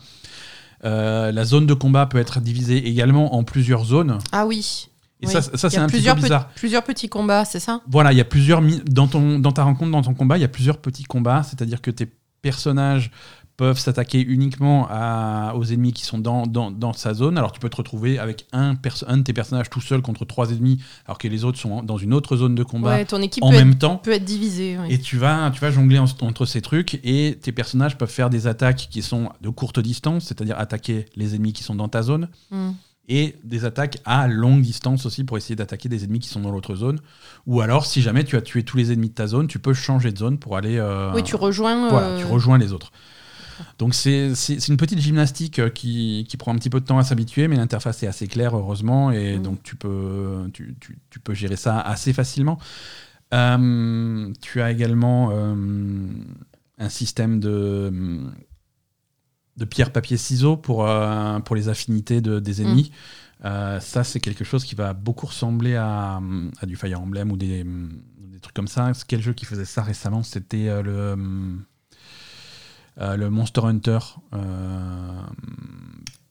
La 0.83 1.43
zone 1.43 1.65
de 1.65 1.73
combat 1.73 2.05
peut 2.05 2.17
être 2.17 2.39
divisée 2.39 2.87
également 2.87 3.35
en 3.35 3.43
plusieurs 3.43 3.83
zones, 3.85 4.17
Ah 4.31 4.45
oui. 4.45 4.89
et 5.21 5.27
Oui. 5.27 5.31
ça, 5.33 5.41
ça 5.41 5.69
c'est 5.69 5.77
un 5.77 5.87
petit 5.87 6.03
peu 6.03 6.13
bizarre. 6.15 6.47
plusieurs 6.55 6.83
petits 6.83 7.09
combats, 7.09 7.45
c'est 7.45 7.59
ça? 7.59 7.81
Voilà, 7.87 8.11
il 8.13 8.17
y 8.17 8.21
a 8.21 8.25
plusieurs 8.25 8.61
dans 8.89 9.07
ton 9.07 9.39
dans 9.39 9.51
ta 9.51 9.63
rencontre, 9.63 9.91
dans 9.91 10.01
ton 10.01 10.13
combat, 10.13 10.37
il 10.37 10.41
y 10.41 10.45
a 10.45 10.49
plusieurs 10.49 10.77
petits 10.79 11.03
combats, 11.03 11.43
c'est-à-dire 11.43 11.81
que 11.81 11.91
tes 11.91 12.09
personnages 12.41 13.11
peuvent 13.57 13.77
s'attaquer 13.77 14.21
uniquement 14.21 14.87
à- 14.89 15.53
aux 15.55 15.63
ennemis 15.65 15.93
qui 15.93 16.03
sont 16.03 16.17
dans, 16.17 16.47
dans, 16.47 16.71
dans 16.71 16.93
sa 16.93 17.13
zone. 17.13 17.37
Alors 17.37 17.51
tu 17.51 17.59
peux 17.59 17.69
te 17.69 17.75
retrouver 17.75 18.17
avec 18.17 18.47
un, 18.53 18.75
un 19.07 19.17
de 19.17 19.21
tes 19.21 19.33
personnages 19.33 19.69
tout 19.69 19.81
seul 19.81 20.01
contre 20.01 20.25
trois 20.25 20.49
ennemis, 20.51 20.79
alors 21.05 21.19
que 21.19 21.27
les 21.27 21.43
autres 21.43 21.59
sont 21.59 21.83
dans 21.83 21.97
une 21.97 22.11
autre 22.13 22.37
zone 22.37 22.55
de 22.55 22.63
combat 22.63 22.89
Ouais, 22.95 23.05
ton 23.05 23.21
équipe 23.21 23.43
en 23.43 23.51
peut, 23.51 23.57
même 23.57 23.71
être, 23.73 23.79
temps. 23.79 23.97
peut 23.97 24.13
être 24.13 24.25
divisée. 24.25 24.79
ouais. 24.79 24.91
Et 24.91 24.99
tu 24.99 25.17
vas, 25.17 25.51
tu 25.51 25.59
vas 25.59 25.69
jongler 25.69 25.99
en- 25.99 26.05
entre 26.21 26.45
ces 26.47 26.61
trucs 26.61 26.99
et 27.03 27.37
tes 27.39 27.51
personnages 27.51 27.97
peuvent 27.99 28.09
faire 28.09 28.31
des 28.31 28.47
attaques 28.47 28.87
qui 28.89 29.03
sont 29.03 29.29
de 29.41 29.49
courte 29.49 29.79
distance, 29.79 30.25
c'est-à-dire 30.25 30.57
attaquer 30.57 31.05
les 31.15 31.35
ennemis 31.35 31.53
qui 31.53 31.63
sont 31.63 31.75
dans 31.75 31.89
ta 31.89 32.01
zone, 32.01 32.29
Mm. 32.49 32.71
Et 33.13 33.35
des 33.43 33.65
attaques 33.65 33.97
à 34.05 34.27
longue 34.27 34.61
distance 34.61 35.05
aussi 35.05 35.23
pour 35.23 35.37
essayer 35.37 35.55
d'attaquer 35.55 35.89
des 35.89 36.03
ennemis 36.03 36.19
qui 36.19 36.29
sont 36.29 36.39
dans 36.41 36.51
l'autre 36.51 36.75
zone. 36.75 36.99
Ou 37.47 37.61
alors, 37.61 37.85
si 37.85 38.01
jamais 38.01 38.23
tu 38.23 38.35
as 38.37 38.41
tué 38.41 38.63
tous 38.63 38.77
les 38.77 38.91
ennemis 38.91 39.09
de 39.09 39.13
ta 39.15 39.27
zone, 39.27 39.47
tu 39.47 39.59
peux 39.59 39.73
changer 39.73 40.11
de 40.11 40.17
zone 40.17 40.37
pour 40.39 40.55
aller. 40.57 40.77
euh, 40.77 41.11
Oui, 41.13 41.23
tu 41.23 41.35
rejoins. 41.35 41.89
voilà, 41.89 42.07
euh, 42.07 42.19
tu 42.19 42.25
rejoins 42.25 42.57
les 42.57 42.71
autres. 42.73 42.91
Donc 43.77 43.93
c'est 43.93 44.31
une 44.69 44.77
petite 44.77 44.99
gymnastique 44.99 45.59
euh, 45.59 45.69
qui, 45.69 46.25
qui 46.27 46.35
prend 46.37 46.51
un 46.51 46.55
petit 46.55 46.69
peu 46.71 46.79
de 46.79 46.85
temps 46.85 46.97
à 46.97 47.03
s'habituer, 47.03 47.47
mais 47.47 47.57
l'interface 47.57 48.01
est 48.01 48.07
assez 48.07 48.27
claire, 48.27 48.57
heureusement, 48.57 49.11
et 49.11 49.37
Mm. 49.37 49.41
donc 49.43 49.61
tu 49.61 49.75
peux, 49.75 50.49
tu, 50.53 50.75
tu- 50.79 50.97
tu 51.11 51.19
peux 51.19 51.33
gérer 51.35 51.57
ça 51.57 51.79
assez 51.79 52.11
facilement. 52.13 52.57
Euh, 53.33 54.31
tu 54.41 54.61
as 54.61 54.71
également 54.71 55.29
euh, 55.31 55.53
un 56.79 56.89
système 56.89 57.39
de, 57.39 57.91
de 59.61 59.65
pierre, 59.65 59.91
papier, 59.93 60.17
ciseaux 60.17 60.57
pour, 60.57 60.87
euh, 60.87 61.39
pour 61.39 61.55
les 61.55 61.69
affinités 61.69 62.19
de, 62.19 62.39
des 62.39 62.61
ennemis. 62.63 62.91
Euh, 63.45 63.79
ça, 63.79 64.03
c'est 64.03 64.19
quelque 64.19 64.43
chose 64.43 64.63
qui 64.65 64.75
va 64.75 64.93
beaucoup 64.93 65.27
ressembler 65.27 65.75
à, 65.75 66.19
à 66.59 66.65
du 66.65 66.75
Fire 66.75 66.99
Emblem 67.01 67.31
ou 67.31 67.37
des, 67.37 67.63
des 67.63 68.39
trucs 68.41 68.53
comme 68.55 68.67
ça. 68.67 68.91
Quel 69.07 69.21
jeu 69.21 69.33
qui 69.33 69.45
faisait 69.45 69.65
ça 69.65 69.81
récemment 69.83 70.23
C'était 70.23 70.67
euh, 70.67 70.81
le, 72.97 73.15
le 73.17 73.29
Monster 73.29 73.61
Hunter. 73.63 73.99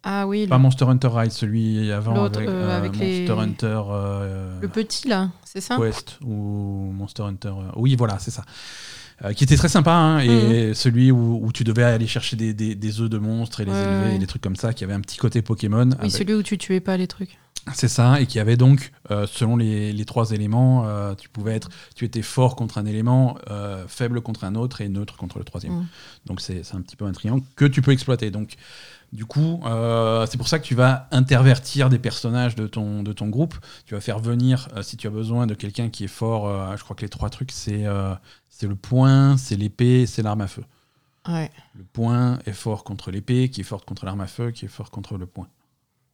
Ah 0.02 0.26
oui, 0.26 0.46
pas 0.46 0.56
le, 0.56 0.62
Monster 0.62 0.87
Hunter 0.87 1.08
Rise, 1.12 1.32
celui 1.34 1.92
avant 1.92 2.25
avec, 2.25 2.49
avec 2.49 2.92
Monster 2.92 3.25
les- 3.26 3.30
Hunter 3.30 3.82
euh, 3.90 4.58
le 4.60 4.68
petit 4.68 5.08
là, 5.08 5.30
c'est 5.44 5.60
ça? 5.60 5.76
Quest 5.76 6.18
ou 6.25 6.90
Monster 6.94 7.22
Hunter. 7.25 7.52
Oui, 7.76 7.96
voilà, 7.96 8.18
c'est 8.18 8.30
ça. 8.30 8.44
Euh, 9.23 9.33
qui 9.35 9.45
était 9.45 9.57
très 9.57 9.69
sympa, 9.69 9.93
hein, 9.93 10.21
et 10.21 10.73
celui 10.73 11.11
où, 11.11 11.41
où 11.45 11.53
tu 11.53 11.62
devais 11.62 11.83
aller 11.83 12.07
chercher 12.07 12.37
des, 12.37 12.55
des, 12.55 12.75
des 12.75 13.00
œufs 13.03 13.11
de 13.11 13.19
monstres 13.19 13.61
et 13.61 13.65
les 13.67 13.71
Ouais, 13.73 13.83
élever, 13.83 14.09
ouais. 14.11 14.17
et 14.17 14.19
des 14.19 14.27
trucs 14.27 14.41
comme 14.43 14.57
ça, 14.57 14.73
qui 14.73 14.83
avait 14.83 14.95
un 14.95 15.00
petit 15.00 15.19
côté 15.19 15.43
Pokémon. 15.43 15.87
Oui, 15.91 15.95
avec- 15.99 16.11
celui 16.12 16.35
où 16.35 16.43
tu 16.43 16.57
tuais 16.57 16.81
pas 16.81 16.97
les 16.97 17.07
trucs. 17.07 17.39
C'est 17.75 17.89
ça, 17.89 18.19
et 18.23 18.25
qui 18.27 18.39
avait 18.41 18.57
donc, 18.57 18.91
euh, 19.11 19.27
selon 19.31 19.57
les, 19.59 19.93
les 19.93 20.05
trois 20.07 20.31
éléments, 20.31 20.87
euh, 20.87 21.15
tu 21.15 21.29
pouvais 21.29 21.55
être, 21.55 21.69
tu 21.95 22.07
étais 22.07 22.23
fort 22.23 22.57
contre 22.57 22.79
un 22.79 22.87
élément, 22.87 23.37
euh, 23.50 23.85
faible 23.87 24.23
contre 24.23 24.45
un 24.45 24.55
autre 24.55 24.81
et 24.81 24.89
neutre 24.89 25.19
contre 25.19 25.39
le 25.39 25.45
troisième. 25.45 25.75
Mm. 25.75 25.87
Donc 26.25 26.41
c'est 26.41 26.62
c'est 26.65 26.75
un 26.75 26.81
petit 26.81 26.97
peu 26.97 27.05
un 27.05 27.12
triangle 27.12 27.43
que 27.57 27.67
tu 27.67 27.83
peux 27.83 27.91
exploiter. 27.93 28.31
Donc 28.31 28.55
du 29.12 29.25
coup, 29.25 29.61
euh, 29.64 30.25
c'est 30.26 30.38
pour 30.38 30.47
ça 30.47 30.59
que 30.61 30.64
tu 30.64 30.76
vas 30.76 31.09
intervertir 31.11 31.88
des 31.88 31.99
personnages 31.99 32.55
de 32.55 32.67
ton, 32.69 33.02
de 33.02 33.12
ton 33.12 33.29
groupe. 33.29 33.55
Tu 33.85 33.95
vas 33.95 34.00
faire 34.00 34.21
venir, 34.21 34.69
euh, 34.76 34.83
si 34.83 34.97
tu 34.97 35.09
as 35.09 35.11
besoin 35.11 35.47
de 35.47 35.55
quelqu'un 35.55 35.88
qui 35.88 36.05
est 36.05 36.09
fort, 36.09 36.47
euh, 36.47 36.76
je 36.76 36.85
crois 36.85 36.95
que 36.95 37.02
les 37.02 37.09
trois 37.09 37.29
trucs, 37.29 37.50
c'est 37.50 37.87
euh, 37.87 38.14
c'est 38.49 38.69
le 38.69 38.76
poing, 38.76 39.37
c'est 39.37 39.57
l'épée, 39.57 40.07
c'est 40.07 40.23
l'arme 40.23 40.43
à 40.43 40.47
feu. 40.47 40.62
Ouais. 41.29 41.50
Le 41.75 41.85
poing 41.85 42.38
est 42.47 42.52
fort 42.52 42.85
contre 42.85 43.11
l'épée, 43.11 43.49
qui 43.49 43.62
est 43.62 43.64
forte 43.64 43.85
contre 43.85 44.05
l'arme 44.05 44.21
à 44.21 44.26
feu, 44.26 44.52
qui 44.52 44.67
est 44.67 44.69
fort 44.69 44.90
contre 44.90 45.19
le 45.19 45.26
poing. 45.26 45.49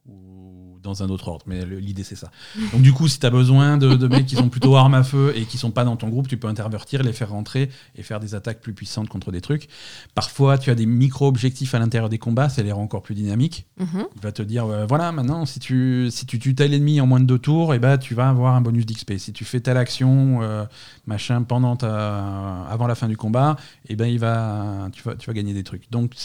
Ou 0.07 0.57
dans 0.87 1.03
un 1.03 1.09
autre 1.09 1.27
ordre, 1.27 1.45
mais 1.47 1.65
l'idée 1.65 2.03
c'est 2.03 2.15
ça. 2.15 2.31
Donc 2.71 2.81
du 2.81 2.93
coup, 2.93 3.07
si 3.07 3.19
tu 3.19 3.25
as 3.25 3.29
besoin 3.29 3.77
de, 3.77 3.95
de 3.95 4.07
mecs 4.07 4.25
qui 4.25 4.35
sont 4.35 4.49
plutôt 4.49 4.75
armes 4.75 4.93
à 4.93 5.03
feu 5.03 5.33
et 5.35 5.45
qui 5.45 5.57
sont 5.57 5.71
pas 5.71 5.83
dans 5.83 5.97
ton 5.97 6.07
groupe, 6.07 6.27
tu 6.27 6.37
peux 6.37 6.47
intervertir, 6.47 7.03
les 7.03 7.13
faire 7.13 7.29
rentrer 7.29 7.69
et 7.95 8.03
faire 8.03 8.19
des 8.19 8.35
attaques 8.35 8.61
plus 8.61 8.73
puissantes 8.73 9.09
contre 9.09 9.31
des 9.31 9.41
trucs. 9.41 9.67
Parfois, 10.15 10.57
tu 10.57 10.69
as 10.69 10.75
des 10.75 10.85
micro-objectifs 10.85 11.75
à 11.75 11.79
l'intérieur 11.79 12.09
des 12.09 12.17
combats, 12.17 12.49
ça 12.49 12.63
les 12.63 12.71
rend 12.71 12.83
encore 12.83 13.03
plus 13.03 13.15
dynamiques. 13.15 13.65
Mhm. 13.79 14.05
Il 14.15 14.21
va 14.21 14.31
te 14.31 14.41
dire, 14.41 14.65
euh, 14.65 14.85
voilà, 14.85 15.11
maintenant, 15.11 15.45
si 15.45 15.59
tu, 15.59 16.07
si 16.09 16.25
tu 16.25 16.39
tues 16.39 16.55
tel 16.55 16.73
ennemi 16.73 17.01
en 17.01 17.07
moins 17.07 17.19
de 17.19 17.25
deux 17.25 17.39
tours, 17.39 17.73
et 17.73 17.79
ben, 17.79 17.97
tu 17.97 18.15
vas 18.15 18.29
avoir 18.29 18.55
un 18.55 18.61
bonus 18.61 18.85
d'XP. 18.85 19.17
Si 19.17 19.33
tu 19.33 19.43
fais 19.43 19.59
telle 19.59 19.77
action, 19.77 20.41
euh, 20.41 20.65
machin, 21.05 21.43
pendant 21.43 21.75
ta, 21.75 22.63
avant 22.69 22.87
la 22.87 22.95
fin 22.95 23.07
du 23.07 23.17
combat, 23.17 23.57
et 23.89 23.95
ben, 23.95 24.07
il 24.07 24.19
va, 24.19 24.87
tu, 24.93 25.03
vas, 25.03 25.15
tu 25.15 25.27
vas 25.27 25.33
gagner 25.33 25.53
des 25.53 25.63
trucs. 25.63 25.91
Donc, 25.91 26.15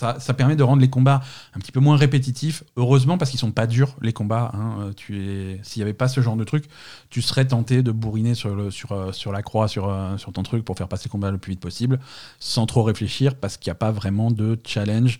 ça, 0.00 0.18
ça 0.18 0.32
permet 0.34 0.56
de 0.56 0.62
rendre 0.62 0.80
les 0.80 0.88
combats 0.88 1.20
un 1.54 1.60
petit 1.60 1.72
peu 1.72 1.80
moins 1.80 1.96
répétitifs. 1.96 2.64
Heureusement, 2.76 3.18
parce 3.18 3.30
qu'ils 3.30 3.38
sont 3.38 3.52
pas 3.52 3.66
durs, 3.66 3.96
les 4.00 4.12
combats. 4.14 4.50
hein. 4.54 4.76
Euh, 4.80 4.92
Tu 4.96 5.22
es... 5.22 5.60
S'il 5.62 5.80
n'y 5.80 5.82
avait 5.84 5.92
pas 5.92 6.08
ce 6.08 6.20
genre 6.22 6.36
de 6.36 6.44
truc, 6.44 6.64
tu 7.10 7.20
serais 7.22 7.46
tenté 7.46 7.82
de 7.82 7.92
bourriner 7.92 8.34
sur, 8.34 8.54
le, 8.54 8.70
sur, 8.70 8.92
euh, 8.92 9.12
sur 9.12 9.30
la 9.30 9.42
croix, 9.42 9.68
sur, 9.68 9.88
euh, 9.88 10.16
sur 10.16 10.32
ton 10.32 10.42
truc, 10.42 10.64
pour 10.64 10.76
faire 10.76 10.88
passer 10.88 11.04
le 11.08 11.10
combat 11.12 11.30
le 11.30 11.38
plus 11.38 11.50
vite 11.50 11.60
possible, 11.60 12.00
sans 12.38 12.64
trop 12.66 12.82
réfléchir, 12.82 13.34
parce 13.34 13.56
qu'il 13.58 13.68
n'y 13.70 13.72
a 13.72 13.76
pas 13.76 13.90
vraiment 13.92 14.30
de 14.30 14.58
challenge. 14.66 15.18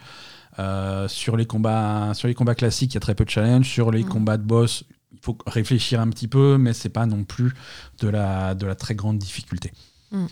Euh, 0.59 1.07
sur, 1.09 1.37
les 1.37 1.47
combats, 1.47 2.13
sur 2.15 2.27
les 2.29 2.35
combats 2.35 2.55
classiques, 2.55 2.93
il 2.93 2.95
y 2.95 2.99
a 2.99 3.01
très 3.01 3.15
peu 3.15 3.25
de 3.25 3.31
challenge. 3.31 3.69
Sur 3.69 3.91
les 3.91 4.03
Mhm. 4.03 4.09
combats 4.09 4.37
de 4.39 4.43
boss, 4.43 4.85
il 5.13 5.19
faut 5.23 5.37
réfléchir 5.47 6.01
un 6.01 6.09
petit 6.09 6.29
peu, 6.29 6.57
mais 6.59 6.73
c'est 6.73 6.89
pas 6.89 7.07
non 7.07 7.25
plus 7.25 7.53
de 8.01 8.09
la, 8.09 8.55
de 8.55 8.67
la 8.67 8.75
très 8.75 8.95
grande 8.95 9.19
difficulté. 9.19 9.73
Mhm. 10.13 10.27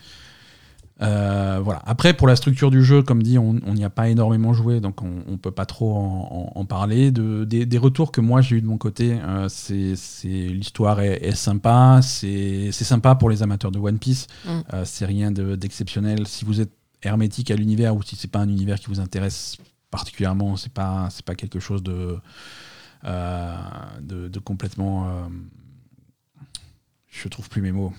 Euh, 1.01 1.61
voilà. 1.63 1.81
Après, 1.87 2.13
pour 2.13 2.27
la 2.27 2.35
structure 2.35 2.71
du 2.73 2.83
jeu, 2.85 3.03
comme 3.03 3.23
dit, 3.23 3.39
on 3.39 3.53
n'y 3.55 3.85
a 3.85 3.91
pas 3.91 4.09
énormément 4.09 4.53
joué, 4.53 4.81
donc 4.81 5.01
on 5.03 5.23
ne 5.31 5.37
peut 5.37 5.53
pas 5.53 5.65
trop 5.67 5.95
en, 5.97 6.29
en- 6.57 6.61
en 6.61 6.65
parler. 6.65 7.11
De, 7.13 7.45
des, 7.45 7.67
des 7.67 7.79
retours 7.79 8.11
que 8.11 8.21
moi 8.21 8.41
j'ai 8.41 8.57
eu 8.57 8.61
de 8.63 8.67
mon 8.67 8.79
côté, 8.79 9.19
euh, 9.23 9.49
c'est 9.49 9.95
l'histoire 10.29 11.01
est, 11.01 11.25
est 11.25 11.37
sympa, 11.37 12.01
c'est 12.03 12.73
sympa 12.73 13.15
pour 13.15 13.31
les 13.31 13.43
amateurs 13.45 13.71
de 13.71 13.79
One 13.79 13.99
Piece. 13.99 14.27
Mm. 14.45 14.49
Euh, 14.75 14.83
c'est 14.85 15.07
rien 15.07 15.31
de- 15.31 15.55
d'exceptionnel. 15.55 16.27
si 16.27 16.45
vous 16.45 16.61
êtes 16.61 16.73
hermétique 17.05 17.51
à 17.53 17.55
l'univers 17.57 17.95
ou 17.95 18.03
si 18.03 18.17
c'est 18.17 18.27
pas 18.31 18.41
un 18.41 18.49
univers 18.49 18.81
qui 18.81 18.87
vous 18.89 18.99
intéresse 18.99 19.57
particulièrement, 19.93 20.57
c'est 20.57 20.73
pas 20.73 21.09
c'est 21.11 21.25
pas 21.25 21.37
quelque 21.37 21.61
chose 21.61 21.83
de 21.83 22.19
de, 23.05 24.27
de 24.29 24.39
complètement. 24.41 25.07
je 27.07 27.29
trouve 27.29 27.49
plus 27.49 27.63
mes 27.63 27.71
mots. 27.73 27.93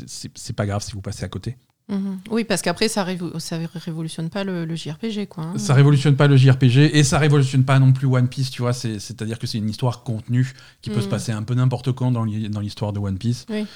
Euh, 0.00 0.04
c'est- 0.34 0.52
pas 0.52 0.66
grave 0.66 0.82
si 0.82 0.92
vous 0.92 1.00
passez 1.00 1.24
à 1.24 1.28
côté. 1.28 1.56
Mhm. 1.90 2.18
Oui, 2.30 2.44
parce 2.44 2.62
qu'après, 2.62 2.88
ça, 2.88 3.04
révo- 3.04 3.38
ça 3.38 3.58
révolutionne 3.74 4.30
pas 4.30 4.42
le, 4.42 4.64
le 4.64 4.74
JRPG, 4.74 5.26
quoi. 5.26 5.44
hein. 5.44 5.58
Ça 5.58 5.74
révolutionne 5.74 6.16
pas 6.16 6.26
le 6.28 6.36
JRPG 6.38 6.96
et 6.96 7.04
ça 7.04 7.18
révolutionne 7.18 7.62
pas 7.64 7.78
non 7.78 7.92
plus 7.92 8.06
One 8.06 8.28
Piece, 8.28 8.50
tu 8.50 8.62
vois. 8.62 8.72
c'est- 8.72 8.98
C'est-à-dire 8.98 9.38
que 9.38 9.46
c'est 9.46 9.58
une 9.58 9.68
histoire 9.68 10.02
contenue 10.02 10.54
qui 10.80 10.88
peut 10.88 11.02
se 11.02 11.08
passer 11.08 11.32
un 11.32 11.42
peu 11.42 11.54
n'importe 11.54 11.92
quand 11.92 12.10
dans 12.10 12.24
l'hi- 12.24 12.48
dans 12.48 12.60
l'histoire 12.60 12.94
de 12.94 13.00
One 13.00 13.18
Piece. 13.18 13.44
Oui. 13.50 13.66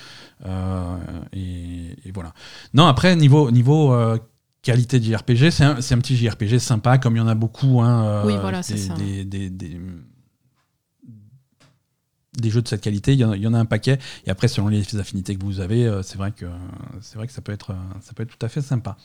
Euh, 0.47 0.97
et, 1.35 1.97
et 2.09 2.13
voilà. 2.13 2.33
Non, 2.73 2.87
après, 2.87 3.15
niveau, 3.15 3.51
niveau 3.51 3.93
euh, 3.93 4.17
qualité 4.63 5.01
de 5.01 5.05
JRPG, 5.05 5.51
c'est 5.51 5.65
un, 5.65 5.77
un 5.77 5.99
petit 5.99 6.17
JRPG 6.17 6.59
sympa, 6.59 6.97
comme 6.97 7.15
il 7.17 7.19
y 7.19 7.23
en 7.23 7.29
a 7.29 7.35
beaucoup. 7.35 7.83
hein, 7.83 8.05
euh, 8.05 8.23
Oui, 8.27 8.35
voilà, 8.41 8.63
c'est 8.63 8.79
ça. 8.79 8.95
Des, 8.95 9.25
des- 9.27 9.51
des- 9.51 9.79
des 12.41 12.51
jeux 12.51 12.63
de 12.63 12.69
cette 12.69 12.81
qualité, 12.81 13.13
il 13.13 13.19
y, 13.19 13.25
en 13.25 13.55
a, 13.55 13.59
un 13.59 13.65
paquet. 13.65 13.99
Et 14.27 14.31
après, 14.31 14.49
selon 14.49 14.69
les 14.69 14.97
affinités 14.97 15.37
que 15.37 15.45
vous 15.45 15.61
avez, 15.61 15.87
euh, 15.87 16.03
c'est 16.03 16.19
vrai 16.19 16.33
que 16.33 16.47
c'est 17.01 17.17
vrai 17.17 17.27
que 17.27 17.33
ça 17.33 17.43
peut 17.43 17.53
être, 17.53 17.71
euh, 17.71 17.99
ça 18.01 18.13
peut 18.15 18.27
tout 18.27 18.45
à 18.45 18.49
fait 18.49 18.61
sympa. 18.61 18.97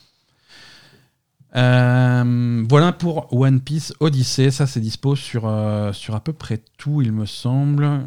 Euh, 1.56 2.66
voilà 2.68 2.94
pour 2.94 3.32
One 3.34 3.62
Piece 3.62 3.94
Odyssey. 4.00 4.52
Ça, 4.52 4.66
c'est 4.66 4.80
dispo 4.80 5.16
sur, 5.16 5.48
à 5.48 5.92
peu 6.24 6.34
près 6.34 6.62
tout, 6.78 7.02
il 7.02 7.12
me 7.12 7.26
semble. 7.26 8.06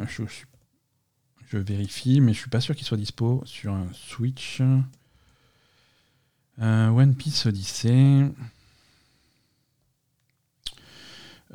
Je, 1.49 1.57
vérifie, 1.57 2.19
mais 2.19 2.33
je 2.33 2.39
suis 2.39 2.49
pas 2.49 2.59
sûr 2.59 2.75
qu'il 2.75 2.85
soit 2.85 2.97
dispo 2.97 3.41
sur 3.45 3.73
un 3.73 3.87
Switch. 3.93 4.61
One 6.59 7.15
Piece 7.15 7.45
Odyssey. 7.45 8.25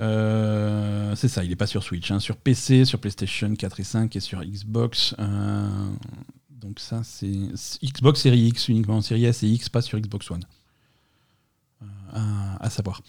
Euh, 0.01 1.15
c'est 1.17 1.29
ça, 1.29 1.45
il 1.45 1.53
est 1.53 1.57
pas 1.57 1.67
sur 1.67 1.83
Switch, 1.83 2.11
hein, 2.11 2.21
sur 2.21 2.37
PC, 2.37 2.85
sur 2.85 2.99
PlayStation 2.99 3.55
4 3.55 3.81
et 3.81 3.85
5 3.85 4.17
et 4.17 4.21
sur 4.21 4.43
Xbox. 4.43 5.15
Euh, 5.19 5.69
donc 6.51 6.81
ça, 6.81 7.03
c'est 7.05 7.33
Xbox 7.83 8.21
Series 8.21 8.49
X 8.49 8.69
uniquement, 8.69 9.01
Series 9.03 9.27
S 9.27 9.43
et 9.43 9.49
X, 9.49 9.69
pas 9.69 9.83
sur 9.83 9.99
Xbox 9.99 10.31
One. 10.31 10.45
Euh, 12.15 12.19
à, 12.61 12.71
savoir. 12.71 13.03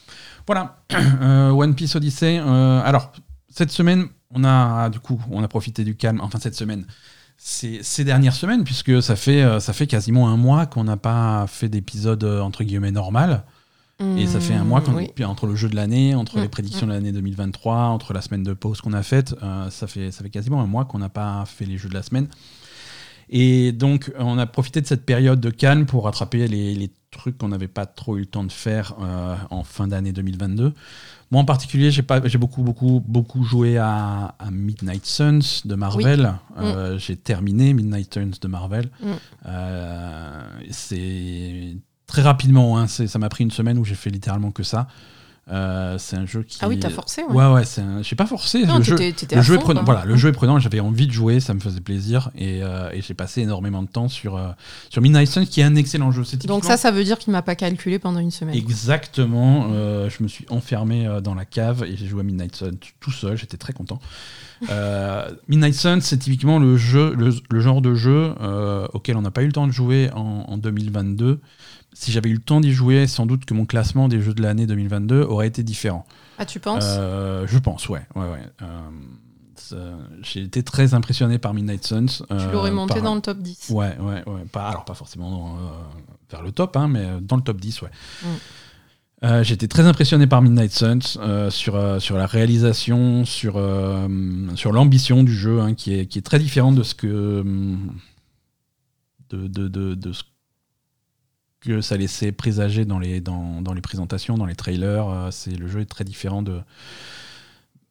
Voilà, 0.48 0.84
One 1.52 1.76
Piece 1.76 1.96
Odyssey. 1.96 2.40
alors, 2.40 3.14
cette 3.50 3.72
semaine, 3.72 4.08
on 4.32 4.44
a 4.44 4.90
du 4.90 5.00
coup, 5.00 5.22
on 5.30 5.44
a 5.44 5.48
profité 5.48 5.84
du 5.84 5.96
calme. 5.96 6.20
Enfin, 6.22 6.40
cette 6.40 6.56
semaine, 6.56 6.86
c'est 7.38 7.84
ces 7.84 8.04
dernières 8.04 8.34
semaines, 8.34 8.64
puisque 8.64 9.02
ça 9.04 9.16
fait, 9.16 9.60
ça 9.60 9.74
fait 9.74 9.88
quasiment 9.88 10.30
un 10.30 10.38
mois 10.38 10.66
qu'on 10.66 10.86
n'a 10.86 10.98
pas 10.98 11.46
fait 11.48 11.70
d'épisode 11.70 12.24
entre 12.24 12.64
guillemets 12.64 12.92
normal. 12.92 13.44
Et 14.00 14.28
ça 14.28 14.40
fait 14.40 14.54
un 14.56 14.64
mois 14.64 14.82
qu'on 14.82 14.92
Mm, 14.92 14.96
oui. 14.98 15.10
puis 15.16 15.24
entre 15.24 15.46
le 15.48 15.56
jeu 15.56 15.70
de 15.70 15.76
l'année, 15.76 16.14
entre 16.16 16.38
Mm, 16.38 16.42
les 16.42 16.50
prédictions 16.50 16.88
de 16.88 16.92
l'année 16.92 17.12
2023, 17.12 17.76
entre 17.86 18.12
la 18.14 18.22
semaine 18.22 18.44
de 18.44 18.54
pause 18.54 18.82
qu'on 18.82 18.94
a 18.94 19.04
faite, 19.04 19.34
euh, 19.44 19.70
ça, 19.70 19.88
fait, 19.88 20.12
ça 20.12 20.24
fait 20.24 20.30
quasiment 20.30 20.62
un 20.62 20.68
mois 20.68 20.86
qu'on 20.86 21.00
n'a 21.00 21.10
pas 21.10 21.44
fait 21.46 21.66
les 21.66 21.78
jeux 21.78 21.90
de 21.90 21.94
la 21.94 22.04
semaine. 22.04 22.28
Et 23.30 23.72
donc, 23.72 24.12
on 24.20 24.38
a 24.38 24.46
profité 24.46 24.82
de 24.82 24.88
cette 24.88 25.06
période 25.06 25.40
de 25.40 25.50
calme 25.50 25.86
pour 25.86 26.04
rattraper 26.04 26.48
les, 26.48 26.76
les 26.76 26.92
trucs 27.12 27.38
qu'on 27.38 27.48
n'avait 27.48 27.68
pas 27.70 27.86
trop 27.86 28.18
eu 28.18 28.22
le 28.22 28.26
temps 28.26 28.44
de 28.44 28.52
faire 28.52 28.96
euh, 29.02 29.36
en 29.50 29.64
fin 29.64 29.88
d'année 29.88 30.12
2022. 30.12 30.74
Moi, 31.32 31.42
en 31.42 31.46
particulier, 31.46 31.90
j'ai 31.90 32.04
beaucoup, 32.38 32.62
beaucoup, 32.62 33.02
beaucoup 33.08 33.44
joué 33.44 33.78
à, 33.78 34.36
à 34.38 34.52
Midnight 34.52 35.06
Suns 35.06 35.62
de 35.66 35.76
Marvel. 35.76 36.34
Euh, 36.60 36.98
J'ai 37.00 37.16
terminé 37.16 37.74
Midnight 37.74 38.14
Suns 38.14 38.32
de 38.42 38.48
Marvel. 38.48 38.90
Mm. 39.02 39.08
Euh, 39.48 40.42
C'est 40.72 41.78
très 42.08 42.22
rapidement, 42.22 42.78
hein, 42.80 42.88
ça 42.88 43.20
m'a 43.20 43.30
pris 43.30 43.44
une 43.44 43.52
semaine 43.52 43.78
où 43.78 43.86
j'ai 43.86 43.96
fait 43.96 44.10
littéralement 44.10 44.52
que 44.52 44.64
ça. 44.64 44.88
Euh, 45.52 45.98
c'est 45.98 46.16
un 46.16 46.26
jeu 46.26 46.44
qui. 46.44 46.58
Ah 46.62 46.70
oui, 46.70 46.80
t'as 46.80 46.90
forcé, 46.90 47.22
ouais. 47.24 47.34
Ouais, 47.34 47.52
ouais, 47.52 47.66
c'est 47.66 47.82
un- 47.82 48.02
j'ai 48.02 48.16
pas 48.16 48.26
forcé. 48.26 48.66
Non, 48.66 48.78
le 48.78 48.84
jeu, 48.86 48.96
le 48.96 49.42
jeu 49.42 49.56
est 49.56 49.58
fond, 49.58 49.64
prenant. 49.66 49.84
Voilà, 49.84 50.06
le 50.06 50.16
jeu 50.16 50.30
est 50.30 50.32
prenant. 50.32 50.58
J'avais 50.58 50.80
envie 50.80 51.06
de 51.06 51.12
jouer, 51.12 51.42
ça 51.42 51.54
me 51.54 51.60
faisait 51.60 51.82
plaisir, 51.82 52.32
et, 52.34 52.64
euh, 52.64 52.90
et 52.94 53.02
j'ai 53.02 53.14
passé 53.14 53.42
énormément 53.42 53.84
de 53.84 53.90
temps 53.90 54.08
sur 54.08 54.38
euh, 54.38 54.52
sur 54.90 55.02
Midnight 55.02 55.28
Suns, 55.28 55.46
qui 55.46 55.60
est 55.60 55.66
un 55.66 55.76
excellent 55.76 56.14
jeu. 56.14 56.24
C'est 56.24 56.38
Donc 56.38 56.62
typiquement- 56.62 56.62
ça, 56.70 56.78
ça 56.78 56.92
veut 56.92 57.04
dire 57.04 57.18
qu'il 57.20 57.34
m'a 57.34 57.42
pas 57.42 57.56
calculé 57.56 58.00
pendant 58.00 58.20
une 58.22 58.32
semaine. 58.32 58.56
Exactement. 58.56 59.68
je 59.68 60.24
me 60.24 60.30
suis 60.30 60.46
enfermé 60.50 61.10
dans 61.22 61.36
la 61.36 61.44
cave 61.44 61.84
et 61.84 61.98
j'ai 61.98 62.08
joué 62.08 62.22
à 62.22 62.24
Midnight 62.24 62.56
Sun 62.56 62.78
tout 63.02 63.12
seul. 63.12 63.36
J'étais 63.36 63.58
très 63.58 63.74
content. 63.74 64.00
Midnight 65.50 65.74
Sun, 65.76 66.00
c'est 66.00 66.18
typiquement 66.20 66.58
le 66.60 66.78
jeu, 66.78 67.14
le, 67.16 67.34
le 67.50 67.60
genre 67.60 67.82
de 67.82 67.96
jeu 67.96 68.34
auquel 68.94 69.18
on 69.18 69.22
n'a 69.22 69.32
pas 69.32 69.44
eu 69.44 69.48
le 69.48 69.52
temps 69.52 69.68
de 69.68 69.74
jouer 69.74 70.10
en, 70.16 70.46
en 70.48 70.58
2022. 70.58 71.42
Si 71.94 72.12
j'avais 72.12 72.30
eu 72.30 72.34
le 72.34 72.40
temps 72.42 72.60
d'y 72.62 72.72
jouer, 72.74 73.08
sans 73.08 73.26
doute 73.26 73.46
que 73.46 73.54
mon 73.54 73.66
classement 73.66 74.08
des 74.08 74.22
jeux 74.22 74.34
de 74.34 74.42
l'année 74.42 74.66
2022 74.66 75.22
aurait 75.22 75.48
été 75.48 75.64
différent. 75.64 76.06
Ah, 76.38 76.46
tu 76.46 76.60
penses? 76.60 76.84
Euh, 76.88 77.46
je 77.48 77.58
pense, 77.60 77.88
ouais. 77.90 78.02
ouais, 78.16 78.26
ouais. 78.30 78.42
Euh, 79.72 79.96
j'ai 80.22 80.42
été 80.42 80.62
très 80.64 80.94
impressionné 80.94 81.38
par 81.38 81.54
Midnight 81.54 81.86
Suns. 81.86 82.06
Tu 82.08 82.24
euh, 82.32 82.52
l'aurais 82.52 82.72
monté 82.72 82.96
par- 82.96 83.04
dans 83.04 83.16
le 83.16 83.22
top 83.22 83.40
10. 83.40 83.70
Ouais, 83.70 83.96
ouais, 84.00 84.24
ouais. 84.28 84.44
Pas, 84.52 84.68
alors 84.70 84.86
pas 84.86 84.94
forcément 84.94 85.32
dans, 85.32 85.58
vers 86.30 86.42
le 86.42 86.52
top, 86.52 86.76
hein, 86.78 86.88
mais 86.88 87.08
dans 87.22 87.38
le 87.38 87.44
top 87.44 87.60
10, 87.62 87.82
ouais. 87.84 87.90
Mm. 88.24 88.28
Euh, 89.24 89.44
J'étais 89.44 89.68
très 89.70 89.86
impressionné 89.86 90.28
par 90.28 90.42
Midnight 90.42 90.74
Suns 90.74 91.18
euh, 91.20 91.50
sur, 91.50 91.76
euh, 91.76 92.00
sur 92.00 92.18
la 92.18 92.26
réalisation, 92.26 93.24
sur, 93.26 93.54
sur 94.56 94.72
l'ambition 94.74 95.24
du 95.24 95.34
jeu, 95.34 95.62
hein, 95.62 95.76
qui, 95.76 95.94
est, 95.94 96.08
qui 96.08 96.20
est 96.20 96.24
très 96.24 96.40
différent 96.40 96.72
de 96.74 96.84
ce 96.84 96.94
que 96.94 97.44
de, 99.30 99.48
de, 99.48 99.68
de, 99.68 99.96
de 99.96 100.12
ce 100.14 100.24
que 101.64 101.82
ça 101.82 101.96
laissait 101.98 102.32
présager 102.32 102.86
dans 102.86 103.00
les, 103.00 103.22
dans, 103.22 103.62
dans 103.62 103.74
les 103.74 103.82
présentations, 103.82 104.38
dans 104.38 104.46
les 104.46 104.56
trailers. 104.56 105.08
Euh, 105.08 105.28
c'est 105.32 105.52
le 105.56 105.68
jeu 105.68 105.82
est 105.82 105.86
très 105.86 106.04
différent 106.04 106.42
de 106.42 106.60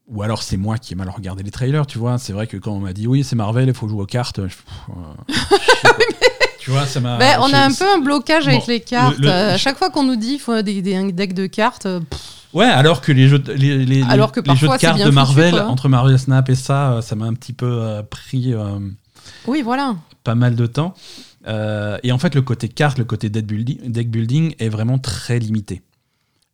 ou 0.08 0.22
alors 0.22 0.42
c'est 0.42 0.56
moi 0.56 0.78
qui 0.78 0.92
ai 0.92 0.96
mal 0.96 1.08
regardé 1.08 1.42
les 1.42 1.50
trailers, 1.50 1.86
tu 1.86 1.98
vois. 1.98 2.18
C'est 2.18 2.32
vrai 2.32 2.46
que 2.46 2.56
quand 2.56 2.72
on 2.72 2.80
m'a 2.80 2.92
dit 2.92 3.06
oui, 3.06 3.24
c'est 3.24 3.36
Marvel, 3.36 3.68
il 3.68 3.74
faut 3.74 3.88
jouer 3.88 4.02
aux 4.02 4.06
cartes, 4.06 4.40
je- 4.46 4.56
euh, 4.90 5.32
tu 6.60 6.70
vois, 6.70 6.86
ça 6.86 7.00
m'a. 7.00 7.16
Ben, 7.18 7.38
on 7.40 7.52
a 7.52 7.60
un 7.64 7.72
peu 7.72 7.84
un 7.94 7.98
blocage 7.98 8.46
avec 8.48 8.66
les 8.66 8.80
cartes. 8.80 9.18
le- 9.18 9.24
le- 9.26 9.30
Euh, 9.32 9.54
à 9.54 9.56
chaque 9.58 9.78
fois 9.78 9.90
qu'on 9.90 10.02
nous 10.04 10.16
dit 10.16 10.32
qu'il 10.32 10.40
faut 10.40 10.60
des, 10.62 10.82
des, 10.82 10.96
un 10.96 11.06
deck 11.08 11.32
de 11.34 11.46
cartes, 11.46 11.84
pff, 11.84 12.20
Ouais, 12.52 12.66
alors 12.66 13.00
que 13.00 13.12
les 13.12 13.28
jeux 13.28 13.38
de, 13.38 13.52
les, 13.54 13.86
les- 13.86 14.02
Alors 14.02 14.30
que 14.32 14.40
les 14.40 14.54
jeux 14.56 14.68
de 14.68 14.76
cartes 14.76 15.02
de 15.02 15.08
Marvel, 15.10 15.58
entre 15.58 15.88
Marvel 15.88 16.18
Snap 16.18 16.50
et 16.50 16.54
ça, 16.54 17.00
ça 17.00 17.14
m'a 17.16 17.24
un 17.24 17.32
petit 17.34 17.54
peu 17.54 17.66
euh, 17.80 18.02
pris 18.02 18.52
euh, 18.52 18.78
oui, 19.46 19.62
voilà. 19.62 19.94
pas 20.22 20.34
mal 20.34 20.54
de 20.54 20.66
temps. 20.66 20.92
Euh, 21.46 21.98
et 22.02 22.12
en 22.12 22.18
fait, 22.18 22.34
le 22.34 22.42
côté 22.42 22.68
carte, 22.68 22.98
le 22.98 23.04
côté 23.04 23.28
deck 23.30 23.46
building, 23.46 23.90
deck 23.90 24.10
building 24.10 24.54
est 24.58 24.68
vraiment 24.68 24.98
très 24.98 25.38
limité. 25.38 25.82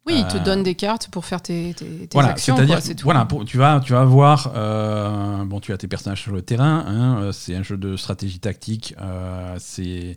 Oui, 0.07 0.15
ils 0.21 0.27
te 0.27 0.39
Euh, 0.39 0.41
donnent 0.41 0.63
des 0.63 0.75
cartes 0.75 1.09
pour 1.11 1.27
faire 1.27 1.43
tes, 1.43 1.75
tes, 1.75 1.85
tes 1.85 2.09
Voilà, 2.15 2.31
actions. 2.31 2.57
c'est-à-dire, 2.57 2.81
voilà, 3.03 3.27
pour- 3.27 3.45
tu 3.45 3.59
vas, 3.59 3.81
tu 3.81 3.93
vas 3.93 4.05
voir, 4.05 4.53
euh, 4.57 5.45
bon, 5.45 5.61
tu 5.61 5.71
as 5.75 5.77
tes 5.77 5.89
personnages 5.89 6.23
sur 6.23 6.33
le 6.33 6.41
terrain. 6.41 6.85
hein, 6.87 7.31
c'est 7.33 7.55
un 7.55 7.63
jeu 7.63 7.77
de 7.77 7.97
stratégie 7.97 8.41
tactique. 8.41 8.95
euh, 9.03 9.57
c'est, 9.59 10.15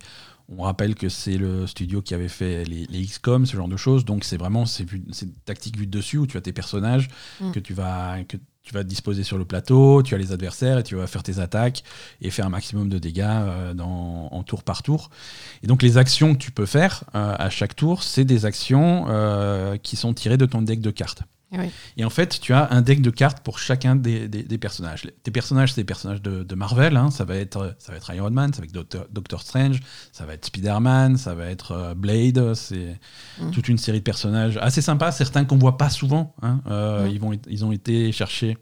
on 0.48 0.62
rappelle 0.62 0.94
que 0.94 1.10
c'est 1.10 1.36
le 1.36 1.66
studio 1.66 2.00
qui 2.00 2.14
avait 2.14 2.28
fait 2.28 2.64
les, 2.64 2.86
les 2.86 3.04
XCOM, 3.04 3.44
ce 3.44 3.54
genre 3.56 3.68
de 3.68 3.76
choses. 3.76 4.06
Donc 4.06 4.24
c'est 4.24 4.38
vraiment, 4.38 4.64
c'est, 4.64 4.86
tactique 5.44 5.76
vue 5.76 5.86
de 5.86 5.90
dessus 5.98 6.16
où 6.16 6.26
tu 6.26 6.38
as 6.38 6.40
tes 6.40 6.52
personnages 6.54 7.08
Mm. 7.42 7.50
que 7.52 7.60
tu 7.60 7.74
vas, 7.74 8.16
que 8.26 8.38
tu 8.62 8.72
vas 8.74 8.84
disposer 8.84 9.24
sur 9.24 9.38
le 9.38 9.44
plateau. 9.44 10.02
Tu 10.02 10.14
as 10.14 10.18
les 10.18 10.32
adversaires 10.32 10.78
et 10.78 10.82
tu 10.82 10.94
vas 10.94 11.06
faire 11.06 11.22
tes 11.22 11.38
attaques 11.38 11.82
et 12.20 12.30
faire 12.30 12.46
un 12.46 12.50
maximum 12.50 12.88
de 12.88 12.98
dégâts 12.98 13.24
euh, 13.26 13.74
en 13.78 14.42
tour 14.44 14.62
par 14.62 14.82
tour. 14.82 15.10
Et 15.62 15.66
donc 15.66 15.82
les 15.82 15.98
actions 15.98 16.34
que 16.34 16.38
tu 16.38 16.52
peux 16.52 16.66
faire 16.66 17.04
euh, 17.14 17.34
à 17.38 17.50
chaque 17.50 17.74
tour, 17.74 18.02
c'est 18.02 18.24
des 18.24 18.44
actions 18.44 19.06
euh, 19.08 19.76
qui 19.76 19.96
sont 19.96 20.14
tirées 20.14 20.36
de 20.36 20.46
ton 20.46 20.62
deck 20.62 20.80
de 20.80 20.90
cartes. 20.90 21.22
Et 21.52 21.58
oui. 21.58 21.70
Et 21.98 22.04
en 22.04 22.10
fait, 22.10 22.40
tu 22.40 22.54
as 22.54 22.72
un 22.72 22.80
deck 22.80 23.02
de 23.02 23.10
cartes 23.10 23.40
pour 23.44 23.58
chacun 23.58 23.94
des, 23.94 24.26
des- 24.26 24.42
des 24.42 24.58
personnages. 24.58 25.02
Tes 25.22 25.30
personnages, 25.30 25.74
c'est 25.74 25.82
des 25.82 25.84
personnages 25.84 26.22
de, 26.22 26.42
de 26.44 26.54
Marvel. 26.54 26.96
hein. 26.96 27.10
Ça, 27.10 27.24
va 27.24 27.36
être, 27.36 27.74
ça 27.78 27.92
va 27.92 27.98
être 27.98 28.12
Iron 28.14 28.30
Man, 28.30 28.52
ça 28.54 28.60
va 28.60 28.64
être 28.64 28.72
Doctor, 28.72 29.06
Doctor 29.12 29.42
Strange, 29.42 29.80
ça 30.12 30.24
va 30.24 30.32
être 30.34 30.46
Spider-Man, 30.46 31.18
ça 31.18 31.34
va 31.34 31.46
être 31.46 31.72
euh, 31.72 31.94
Blade. 31.94 32.54
C'est 32.54 32.98
Mm. 33.40 33.50
toute 33.50 33.68
une 33.68 33.78
série 33.78 33.98
de 33.98 34.04
personnages 34.04 34.56
assez 34.58 34.80
sympas, 34.82 35.12
certains 35.12 35.44
qu'on 35.44 35.58
voit 35.58 35.76
pas 35.76 35.90
souvent. 35.90 36.34
hein. 36.42 36.60
Euh, 36.68 37.06
Mm. 37.06 37.10
ils, 37.10 37.20
vont, 37.20 37.32
ils 37.48 37.64
ont 37.64 37.72
été 37.72 38.12
chercher 38.12 38.56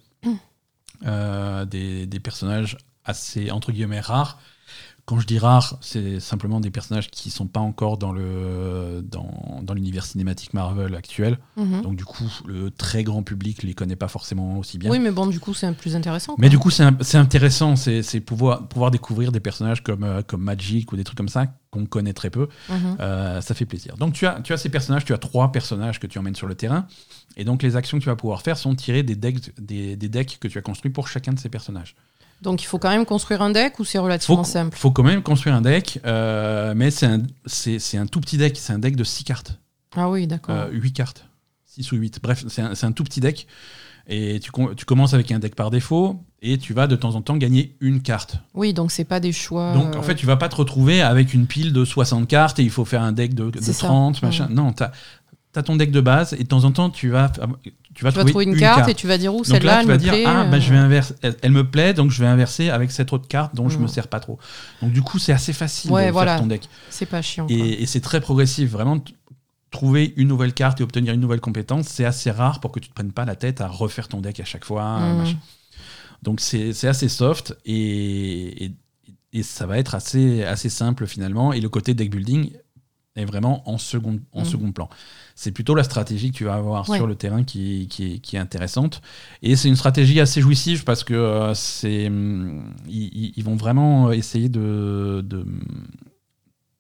euh, 1.06 1.64
des, 1.64 2.06
des 2.06 2.20
personnages 2.20 2.76
assez, 3.04 3.50
entre 3.50 3.72
guillemets, 3.72 4.00
rares. 4.00 4.38
Quand 5.06 5.18
je 5.18 5.26
dis 5.26 5.38
rares, 5.38 5.78
c'est 5.80 6.20
simplement 6.20 6.60
des 6.60 6.70
personnages 6.70 7.10
qui 7.10 7.30
sont 7.30 7.46
pas 7.46 7.60
encore 7.60 7.98
dans 7.98 8.12
le 8.12 9.02
dans, 9.02 9.60
dans 9.62 9.74
l'univers 9.74 10.04
cinématique 10.04 10.54
Marvel 10.54 10.94
actuel. 10.94 11.38
Mhm. 11.56 11.82
Donc 11.82 11.96
du 11.96 12.04
coup, 12.04 12.30
le 12.46 12.70
très 12.70 13.02
grand 13.04 13.22
public 13.22 13.62
les 13.62 13.74
connaît 13.74 13.96
pas 13.96 14.08
forcément 14.08 14.58
aussi 14.58 14.78
bien. 14.78 14.90
Oui, 14.90 14.98
mais 14.98 15.10
bon, 15.10 15.26
du 15.26 15.40
coup, 15.40 15.54
c'est 15.54 15.66
un 15.66 15.72
plus 15.72 15.96
intéressant. 15.96 16.34
Mais 16.38 16.46
quoi. 16.46 16.50
du 16.50 16.58
coup, 16.58 16.70
c'est 16.70 17.18
intéressant, 17.18 17.76
c'est 17.76 18.02
c'est 18.02 18.20
pouvoir, 18.20 18.68
pouvoir 18.68 18.90
découvrir 18.90 19.32
des 19.32 19.40
personnages 19.40 19.82
comme, 19.82 20.04
euh, 20.04 20.22
comme 20.22 20.42
Magic 20.42 20.92
ou 20.92 20.96
des 20.96 21.04
trucs 21.04 21.16
comme 21.16 21.28
ça 21.28 21.46
qu'on 21.70 21.86
connaît 21.86 22.12
très 22.12 22.30
peu. 22.30 22.48
Mhm. 22.68 22.96
Euh, 23.00 23.40
ça 23.40 23.54
fait 23.54 23.66
plaisir. 23.66 23.96
Donc 23.96 24.12
tu 24.12 24.26
as, 24.26 24.40
tu 24.40 24.52
as 24.52 24.56
ces 24.56 24.68
personnages, 24.68 25.04
tu 25.04 25.12
as 25.12 25.18
trois 25.18 25.52
personnages 25.52 26.00
que 26.00 26.06
tu 26.06 26.18
emmènes 26.18 26.34
sur 26.34 26.46
le 26.46 26.54
terrain. 26.54 26.86
Et 27.36 27.44
donc 27.44 27.62
les 27.62 27.76
actions 27.76 27.98
que 27.98 28.02
tu 28.02 28.08
vas 28.08 28.16
pouvoir 28.16 28.42
faire 28.42 28.58
sont 28.58 28.74
tirées 28.74 29.02
des 29.02 29.16
decks, 29.16 29.52
des, 29.60 29.96
des 29.96 30.08
decks 30.08 30.38
que 30.40 30.48
tu 30.48 30.58
as 30.58 30.62
construits 30.62 30.90
pour 30.90 31.08
chacun 31.08 31.32
de 31.32 31.38
ces 31.38 31.48
personnages. 31.48 31.94
Donc, 32.42 32.62
il 32.62 32.66
faut 32.66 32.78
quand 32.78 32.88
même 32.90 33.04
construire 33.04 33.42
un 33.42 33.50
deck 33.50 33.78
ou 33.78 33.84
c'est 33.84 33.98
Il 33.98 34.00
faut, 34.00 34.04
relativement 34.04 34.44
simple 34.44 34.76
faut 34.76 34.90
quand 34.90 35.02
même 35.02 35.22
construire 35.22 35.54
un 35.54 35.60
deck, 35.60 36.00
euh, 36.06 36.72
mais 36.76 36.90
c'est 36.90 37.06
un, 37.06 37.22
c'est- 37.46 37.78
c'est 37.78 37.98
un 37.98 38.06
tout 38.06 38.20
petit 38.20 38.36
deck, 38.38 38.56
c'est 38.56 38.72
un 38.72 38.78
deck 38.78 38.96
de 38.96 39.04
6 39.04 39.24
cartes. 39.24 39.58
Ah 39.96 40.08
oui, 40.08 40.26
d'accord. 40.26 40.54
Euh, 40.54 40.68
8 40.72 40.92
cartes. 40.92 41.26
6 41.66 41.92
ou 41.92 41.96
8. 41.96 42.20
Bref, 42.22 42.44
c'est 42.48 42.62
un, 42.62 42.74
c'est 42.74 42.86
un 42.86 42.92
tout 42.92 43.04
petit 43.04 43.20
deck. 43.20 43.46
Et 44.08 44.40
tu, 44.40 44.50
com- 44.50 44.74
tu 44.76 44.84
commences 44.86 45.14
avec 45.14 45.30
un 45.30 45.38
deck 45.38 45.54
par 45.54 45.70
défaut 45.70 46.16
et 46.42 46.58
tu 46.58 46.72
vas 46.72 46.86
de 46.88 46.96
temps 46.96 47.14
en 47.14 47.22
temps 47.22 47.36
gagner 47.36 47.76
une 47.80 48.00
carte. 48.02 48.38
Oui, 48.54 48.72
donc 48.72 48.90
c'est 48.90 49.04
pas 49.04 49.20
des 49.20 49.30
choix. 49.30 49.72
Donc 49.74 49.94
en 49.94 50.00
euh, 50.00 50.02
fait, 50.02 50.16
tu 50.16 50.26
vas 50.26 50.36
pas 50.36 50.48
te 50.48 50.56
retrouver 50.56 51.00
avec 51.02 51.32
une 51.32 51.46
pile 51.46 51.72
de 51.72 51.84
60 51.84 52.26
cartes 52.26 52.58
et 52.58 52.62
il 52.64 52.70
faut 52.70 52.84
faire 52.84 53.02
un 53.02 53.12
deck 53.12 53.34
de, 53.34 53.50
de 53.50 53.60
C'est 53.60 53.72
ça. 53.74 53.86
30, 53.86 54.20
machin. 54.22 54.48
Non, 54.50 54.72
tu 54.72 54.82
as, 54.82 54.90
ton 55.52 55.76
deck 55.76 55.90
de 55.90 56.00
base 56.00 56.32
et 56.34 56.44
de 56.44 56.48
temps 56.48 56.64
en 56.64 56.70
temps, 56.72 56.90
tu 56.90 57.08
vas, 57.10 57.28
tu 57.28 57.40
vas, 57.40 57.48
tu 57.94 58.04
vas 58.04 58.24
trouver, 58.24 58.44
une, 58.44 58.56
carte, 58.56 58.88
et 58.88 58.94
tu 58.94 59.06
vas 59.08 59.18
dire 59.18 59.34
où 59.34 59.42
celle-là, 59.42 59.72
là, 59.76 59.80
elle 59.80 59.86
vas 59.88 59.92
me 59.94 59.98
dire 59.98 60.12
plaît. 60.12 60.24
ah 60.26 60.42
euh, 60.42 60.44
bah, 60.50 60.60
je 60.60 60.70
vais 60.70 60.78
inverser, 60.78 61.14
elle, 61.22 61.36
elle 61.42 61.50
me 61.52 61.68
plaît 61.68 61.92
donc 61.92 62.10
je 62.12 62.20
vais 62.22 62.28
inverser 62.28 62.70
avec 62.70 62.90
cette 62.92 63.12
autre 63.12 63.26
carte 63.26 63.54
dont 63.54 63.68
je 63.68 63.78
me 63.78 63.84
Mm. 63.84 63.88
sers 63.88 64.08
pas 64.08 64.20
trop. 64.20 64.38
Donc 64.80 64.92
du 64.92 65.02
coup, 65.02 65.18
c'est 65.18 65.32
assez 65.32 65.52
facile 65.52 65.90
Ouais, 65.90 66.06
de 66.06 66.12
voilà. 66.12 66.32
faire 66.34 66.40
ton 66.42 66.46
deck. 66.46 66.62
C'est 66.88 67.06
pas 67.06 67.20
chiant. 67.22 67.46
Et, 67.48 67.82
et 67.82 67.86
c'est 67.86 68.00
très 68.00 68.20
progressif. 68.20 68.70
Vraiment, 68.70 69.02
trouver 69.72 70.14
une 70.16 70.28
nouvelle 70.28 70.52
carte 70.54 70.80
et 70.80 70.84
obtenir 70.84 71.14
une 71.14 71.20
nouvelle 71.20 71.40
compétence, 71.40 71.86
c'est 71.88 72.04
assez 72.04 72.30
rare 72.30 72.60
pour 72.60 72.70
que 72.72 72.80
tu 72.80 72.88
te 72.88 72.94
prennes 72.94 73.12
pas 73.12 73.24
la 73.24 73.34
tête 73.36 73.60
à 73.60 73.66
refaire 73.68 74.08
ton 74.08 74.20
deck 74.20 74.38
à 74.40 74.44
chaque 74.44 74.64
fois. 74.64 74.98
Mm. 75.00 75.24
Donc 76.22 76.40
c'est 76.40 76.72
c'est 76.72 76.86
assez 76.88 77.08
soft 77.08 77.56
et, 77.64 78.66
et, 78.66 78.72
et 79.32 79.42
ça 79.42 79.66
va 79.66 79.78
être 79.78 79.94
assez, 79.94 80.44
assez 80.44 80.68
simple 80.68 81.06
finalement. 81.06 81.52
Et 81.52 81.60
le 81.60 81.68
côté 81.68 81.94
deck 81.94 82.10
building 82.10 82.52
est 83.20 83.24
vraiment 83.24 83.62
en 83.70 83.78
second, 83.78 84.18
en 84.32 84.42
Mm. 84.42 84.44
second 84.44 84.72
plan. 84.72 84.88
C'est 85.34 85.52
plutôt 85.52 85.74
la 85.74 85.84
stratégie 85.84 86.30
que 86.32 86.36
tu 86.36 86.44
vas 86.44 86.54
avoir 86.54 86.88
Ouais. 86.88 86.96
sur 86.98 87.06
le 87.06 87.14
terrain 87.14 87.44
qui, 87.44 87.86
qui, 87.88 88.14
est, 88.14 88.18
qui 88.18 88.36
est 88.36 88.38
intéressante. 88.38 89.00
Et 89.42 89.56
c'est 89.56 89.68
une 89.68 89.76
stratégie 89.76 90.20
assez 90.20 90.40
jouissive 90.40 90.84
parce 90.84 91.02
que 91.04 91.14
euh, 91.14 91.54
c'est 91.54 92.04
ils- 92.88 93.32
ils 93.36 93.44
vont 93.44 93.56
vraiment 93.56 94.12
essayer 94.12 94.48
de, 94.48 95.22
de, 95.24 95.46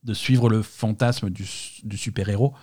de 0.04 0.14
suivre 0.14 0.48
le 0.48 0.62
fantasme 0.62 1.30
du, 1.30 1.46
du 1.84 1.96
super-héros. 1.96 2.54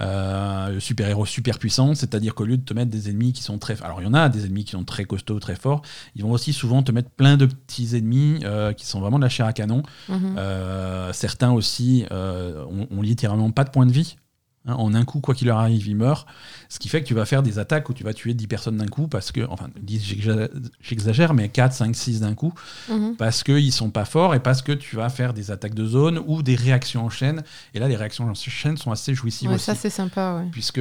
Euh, 0.00 0.80
super-héros 0.80 1.26
super 1.26 1.58
puissant, 1.58 1.94
c'est-à-dire 1.94 2.34
qu'au 2.34 2.44
lieu 2.44 2.56
de 2.56 2.64
te 2.64 2.72
mettre 2.72 2.90
des 2.90 3.10
ennemis 3.10 3.32
qui 3.32 3.42
sont 3.42 3.58
très... 3.58 3.80
Alors 3.82 4.00
il 4.00 4.04
y 4.04 4.06
en 4.06 4.14
a 4.14 4.28
des 4.28 4.46
ennemis 4.46 4.64
qui 4.64 4.72
sont 4.72 4.84
très 4.84 5.04
costauds, 5.04 5.38
très 5.38 5.54
forts, 5.54 5.82
ils 6.14 6.22
vont 6.22 6.32
aussi 6.32 6.52
souvent 6.52 6.82
te 6.82 6.92
mettre 6.92 7.10
plein 7.10 7.36
de 7.36 7.46
petits 7.46 7.94
ennemis 7.96 8.40
euh, 8.44 8.72
qui 8.72 8.86
sont 8.86 9.00
vraiment 9.00 9.18
de 9.18 9.24
la 9.24 9.28
chair 9.28 9.46
à 9.46 9.52
canon. 9.52 9.82
Mhm. 10.08 10.36
Euh, 10.38 11.12
certains 11.12 11.52
aussi 11.52 12.06
ont, 12.10 12.86
ont 12.90 13.02
littéralement 13.02 13.50
pas 13.50 13.64
de 13.64 13.70
points 13.70 13.86
de 13.86 13.92
vie. 13.92 14.16
Hein, 14.64 14.74
en 14.74 14.94
un 14.94 15.04
coup, 15.04 15.18
quoi 15.20 15.34
qu'il 15.34 15.48
leur 15.48 15.58
arrive, 15.58 15.88
ils 15.88 15.96
meurent. 15.96 16.24
Ce 16.68 16.78
qui 16.78 16.88
fait 16.88 17.02
que 17.02 17.06
tu 17.08 17.14
vas 17.14 17.24
faire 17.24 17.42
des 17.42 17.58
attaques 17.58 17.88
où 17.88 17.92
tu 17.94 18.04
vas 18.04 18.14
tuer 18.14 18.32
10 18.32 18.46
personnes 18.46 18.76
d'un 18.76 18.86
coup, 18.86 19.08
parce 19.08 19.32
que, 19.32 19.40
enfin, 19.48 19.68
10, 19.80 20.00
j'exa- 20.04 20.48
j'exagère, 20.80 21.34
mais 21.34 21.48
4, 21.48 21.72
5, 21.72 21.96
6 21.96 22.20
d'un 22.20 22.34
coup, 22.34 22.52
Mhm. 22.88 23.16
parce 23.16 23.42
qu'ils 23.42 23.72
sont 23.72 23.90
pas 23.90 24.04
forts 24.04 24.36
et 24.36 24.40
parce 24.40 24.62
que 24.62 24.70
tu 24.70 24.94
vas 24.94 25.08
faire 25.08 25.34
des 25.34 25.50
attaques 25.50 25.74
de 25.74 25.84
zone 25.84 26.20
ou 26.26 26.42
des 26.44 26.54
réactions 26.54 27.04
en 27.04 27.10
chaîne. 27.10 27.42
Et 27.74 27.80
là, 27.80 27.88
les 27.88 27.96
réactions 27.96 28.28
en 28.28 28.34
chaîne 28.34 28.76
sont 28.76 28.92
assez 28.92 29.14
jouissives 29.14 29.48
Ouais, 29.48 29.56
aussi 29.56 29.64
ça, 29.64 29.74
c'est 29.74 29.90
sympa, 29.90 30.36
ouais. 30.36 30.48
puisque 30.52 30.80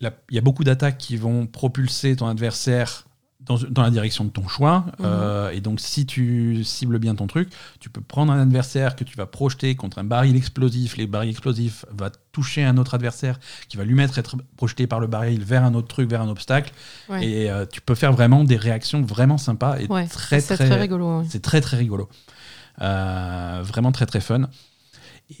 il 0.00 0.10
y 0.30 0.38
a 0.38 0.40
beaucoup 0.42 0.64
d'attaques 0.64 0.96
qui 0.96 1.16
vont 1.16 1.46
propulser 1.46 2.16
ton 2.16 2.28
adversaire 2.28 3.07
dans, 3.48 3.56
dans 3.70 3.82
la 3.82 3.90
direction 3.90 4.24
de 4.24 4.30
ton 4.30 4.46
choix. 4.46 4.84
Mhm. 4.98 5.04
Euh, 5.06 5.50
et 5.50 5.60
donc, 5.60 5.80
si 5.80 6.06
tu 6.06 6.62
cibles 6.64 6.98
bien 6.98 7.14
ton 7.14 7.26
truc, 7.26 7.48
tu 7.80 7.90
peux 7.90 8.00
prendre 8.00 8.32
un 8.32 8.40
adversaire 8.40 8.94
que 8.94 9.04
tu 9.04 9.16
vas 9.16 9.26
projeter 9.26 9.74
contre 9.74 9.98
un 9.98 10.04
baril 10.04 10.36
explosif. 10.36 10.96
Les 10.96 11.06
barils 11.06 11.30
explosifs 11.30 11.84
va 11.90 12.10
toucher 12.32 12.62
un 12.64 12.76
autre 12.76 12.94
adversaire 12.94 13.40
qui 13.68 13.76
va 13.76 13.84
lui 13.84 13.94
mettre 13.94 14.18
être 14.18 14.36
projeté 14.56 14.86
par 14.86 15.00
le 15.00 15.06
baril 15.06 15.42
vers 15.42 15.64
un 15.64 15.74
autre 15.74 15.88
truc, 15.88 16.08
vers 16.08 16.22
un 16.22 16.28
obstacle. 16.28 16.72
Ouais. 17.08 17.26
Et 17.26 17.50
euh, 17.50 17.64
tu 17.66 17.80
peux 17.80 17.94
faire 17.94 18.12
vraiment 18.12 18.44
des 18.44 18.56
réactions 18.56 19.02
vraiment 19.02 19.38
sympas 19.38 19.78
et 19.78 19.86
Ouais, 19.88 20.06
très, 20.06 20.40
c'est 20.40 20.54
très, 20.56 20.66
très 20.66 20.80
rigolo. 20.80 21.20
ouais. 21.20 21.26
c'est 21.28 21.42
très 21.42 21.60
très 21.60 21.76
rigolo. 21.76 22.08
Euh, 22.80 23.60
vraiment 23.64 23.90
très 23.92 24.06
très 24.06 24.20
fun. 24.20 24.42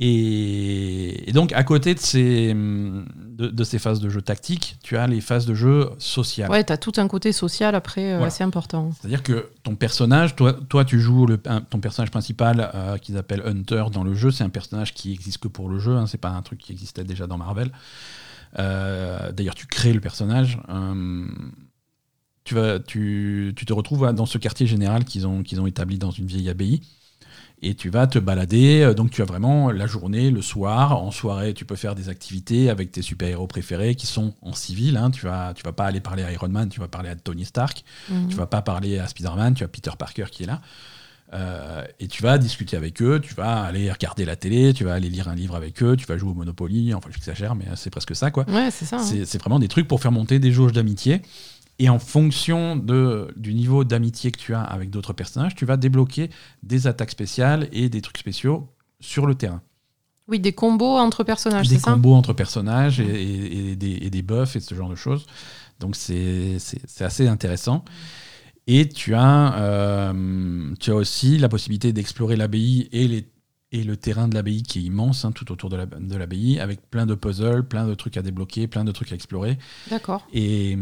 Et, 0.00 1.28
et 1.30 1.32
donc, 1.32 1.52
à 1.52 1.64
côté 1.64 1.94
de 1.94 1.98
ces, 1.98 2.52
de, 2.54 3.48
de 3.48 3.64
ces 3.64 3.78
phases 3.78 4.00
de 4.00 4.08
jeu 4.10 4.20
tactique, 4.20 4.76
tu 4.82 4.96
as 4.98 5.06
les 5.06 5.20
phases 5.20 5.46
de 5.46 5.54
jeu 5.54 5.90
sociales. 5.98 6.50
Ouais, 6.50 6.62
t'as 6.62 6.76
tout 6.76 6.92
un 6.98 7.08
côté 7.08 7.32
social 7.32 7.74
après, 7.74 8.04
euh, 8.12 8.16
Voilà. 8.16 8.26
assez 8.26 8.44
important. 8.44 8.90
C'est-à-dire 9.00 9.22
que 9.22 9.48
ton 9.62 9.76
personnage, 9.76 10.36
toi, 10.36 10.52
toi 10.68 10.84
tu 10.84 11.00
joues 11.00 11.26
le, 11.26 11.40
un- 11.46 11.62
ton 11.62 11.80
personnage 11.80 12.10
principal 12.10 12.70
euh, 12.74 12.98
qu'ils 12.98 13.16
appellent 13.16 13.42
Hunter 13.46 13.84
dans 13.92 14.04
le 14.04 14.14
jeu. 14.14 14.30
C'est 14.30 14.44
un 14.44 14.50
personnage 14.50 14.92
qui 14.92 15.12
existe 15.12 15.38
que 15.38 15.48
pour 15.48 15.68
le 15.68 15.78
jeu. 15.78 15.96
Hein, 15.96 16.06
c'est 16.06 16.18
pas 16.18 16.30
un 16.30 16.42
truc 16.42 16.58
qui 16.58 16.72
existait 16.72 17.04
déjà 17.04 17.26
dans 17.26 17.38
Marvel. 17.38 17.72
Euh, 18.58 19.32
D'ailleurs, 19.32 19.54
tu 19.54 19.66
crées 19.66 19.92
le 19.94 20.00
personnage. 20.00 20.58
Euh, 20.68 21.26
tu, 22.44 22.54
vas, 22.54 22.78
tu, 22.78 23.52
tu 23.56 23.64
te 23.66 23.72
retrouves 23.72 24.12
dans 24.12 24.26
ce 24.26 24.38
quartier 24.38 24.66
général 24.66 25.04
qu'ils 25.04 25.26
ont, 25.26 25.42
qu'ils 25.42 25.60
ont 25.60 25.66
établi 25.66 25.98
dans 25.98 26.10
une 26.10 26.26
vieille 26.26 26.48
abbaye. 26.48 26.80
Et 27.60 27.74
tu 27.74 27.90
vas 27.90 28.06
te 28.06 28.18
balader, 28.20 28.82
euh, 28.82 28.94
donc 28.94 29.10
tu 29.10 29.20
as 29.20 29.24
vraiment 29.24 29.70
la 29.72 29.86
journée, 29.86 30.30
le 30.30 30.42
soir. 30.42 31.02
En 31.02 31.10
soirée, 31.10 31.54
tu 31.54 31.64
peux 31.64 31.74
faire 31.76 31.94
des 31.96 32.08
activités 32.08 32.70
avec 32.70 32.92
tes 32.92 33.02
super-héros 33.02 33.48
préférés 33.48 33.96
qui 33.96 34.06
sont 34.06 34.34
en 34.42 34.52
civil. 34.52 34.96
hein. 34.96 35.10
Tu 35.10 35.24
vas, 35.26 35.52
tu 35.54 35.62
vas 35.64 35.72
pas 35.72 35.86
aller 35.86 36.00
parler 36.00 36.22
à 36.22 36.30
Iron 36.32 36.48
Man, 36.48 36.68
tu 36.68 36.78
vas 36.78 36.86
parler 36.88 37.08
à 37.08 37.16
Tony 37.16 37.44
Stark. 37.44 37.82
Mhm. 38.10 38.28
Tu 38.28 38.36
vas 38.36 38.46
pas 38.46 38.62
parler 38.62 38.98
à 38.98 39.06
Spider-Man, 39.08 39.54
tu 39.54 39.64
as 39.64 39.68
Peter 39.68 39.90
Parker 39.98 40.26
qui 40.30 40.44
est 40.44 40.46
là. 40.46 40.60
Euh, 41.34 41.84
et 42.00 42.08
tu 42.08 42.22
vas 42.22 42.38
discuter 42.38 42.74
avec 42.76 43.02
eux, 43.02 43.20
tu 43.20 43.34
vas 43.34 43.60
aller 43.62 43.92
regarder 43.92 44.24
la 44.24 44.34
télé, 44.34 44.72
tu 44.72 44.84
vas 44.84 44.94
aller 44.94 45.10
lire 45.10 45.28
un 45.28 45.34
livre 45.34 45.56
avec 45.56 45.82
eux, 45.82 45.94
tu 45.94 46.06
vas 46.06 46.16
jouer 46.16 46.30
au 46.30 46.34
Monopoly, 46.34 46.94
enfin 46.94 47.10
j'exagère, 47.12 47.54
mais 47.54 47.66
c'est 47.76 47.90
presque 47.90 48.16
ça 48.16 48.30
quoi. 48.30 48.46
Ouais, 48.48 48.70
c'est 48.70 48.86
ça. 48.86 48.96
hein. 48.96 49.02
C'est 49.02 49.26
c'est 49.26 49.36
vraiment 49.38 49.58
des 49.58 49.68
trucs 49.68 49.86
pour 49.86 50.00
faire 50.00 50.10
monter 50.12 50.38
des 50.38 50.52
jauges 50.52 50.72
d'amitié. 50.72 51.20
Et 51.78 51.88
en 51.88 51.98
fonction 52.00 52.74
de, 52.76 53.32
du 53.36 53.54
niveau 53.54 53.84
d'amitié 53.84 54.30
que 54.32 54.38
tu 54.38 54.52
as 54.54 54.62
avec 54.62 54.90
d'autres 54.90 55.12
personnages, 55.12 55.54
tu 55.54 55.64
vas 55.64 55.76
débloquer 55.76 56.28
des 56.62 56.86
attaques 56.88 57.10
spéciales 57.10 57.68
et 57.72 57.88
des 57.88 58.00
trucs 58.00 58.18
spéciaux 58.18 58.68
sur 59.00 59.26
le 59.26 59.34
terrain. 59.36 59.62
Oui, 60.26 60.40
des 60.40 60.52
combos 60.52 60.98
entre 60.98 61.22
personnages, 61.24 61.68
des 61.68 61.76
c'est 61.76 61.80
ça 61.82 61.92
combos 61.92 62.14
entre 62.14 62.32
personnages 62.32 63.00
et, 63.00 63.04
et- 63.04 63.70
et 63.70 63.76
des, 63.76 63.92
et 64.02 64.10
des 64.10 64.22
buffs 64.22 64.56
et 64.56 64.60
ce 64.60 64.74
genre 64.74 64.90
de 64.90 64.96
choses. 64.96 65.24
Donc 65.80 65.94
c'est 65.96 66.56
assez 67.00 67.28
intéressant. 67.28 67.84
Et 68.66 68.88
tu 68.88 69.14
as, 69.14 69.54
euh, 69.58 70.74
tu 70.80 70.90
as 70.90 70.94
aussi 70.96 71.38
la 71.38 71.48
possibilité 71.48 71.92
d'explorer 71.94 72.36
l'abbaye 72.36 72.88
et, 72.92 73.08
les- 73.08 73.26
et 73.70 73.84
le 73.84 73.96
terrain 73.98 74.28
de 74.28 74.34
l'abbaye 74.34 74.62
qui 74.62 74.78
est 74.78 74.82
immense 74.82 75.24
hein, 75.24 75.32
tout 75.32 75.52
autour 75.52 75.68
de 75.68 75.76
la- 75.76 75.84
de 75.86 76.16
l'abbaye, 76.16 76.58
avec 76.58 76.80
plein 76.90 77.04
de 77.04 77.14
puzzles, 77.14 77.66
plein 77.68 77.86
de 77.86 77.94
trucs 77.94 78.16
à 78.16 78.22
débloquer, 78.22 78.66
plein 78.66 78.84
de 78.84 78.92
trucs 78.92 79.12
à 79.12 79.14
explorer. 79.14 79.58
D'accord. 79.90 80.26
Et, 80.32 80.72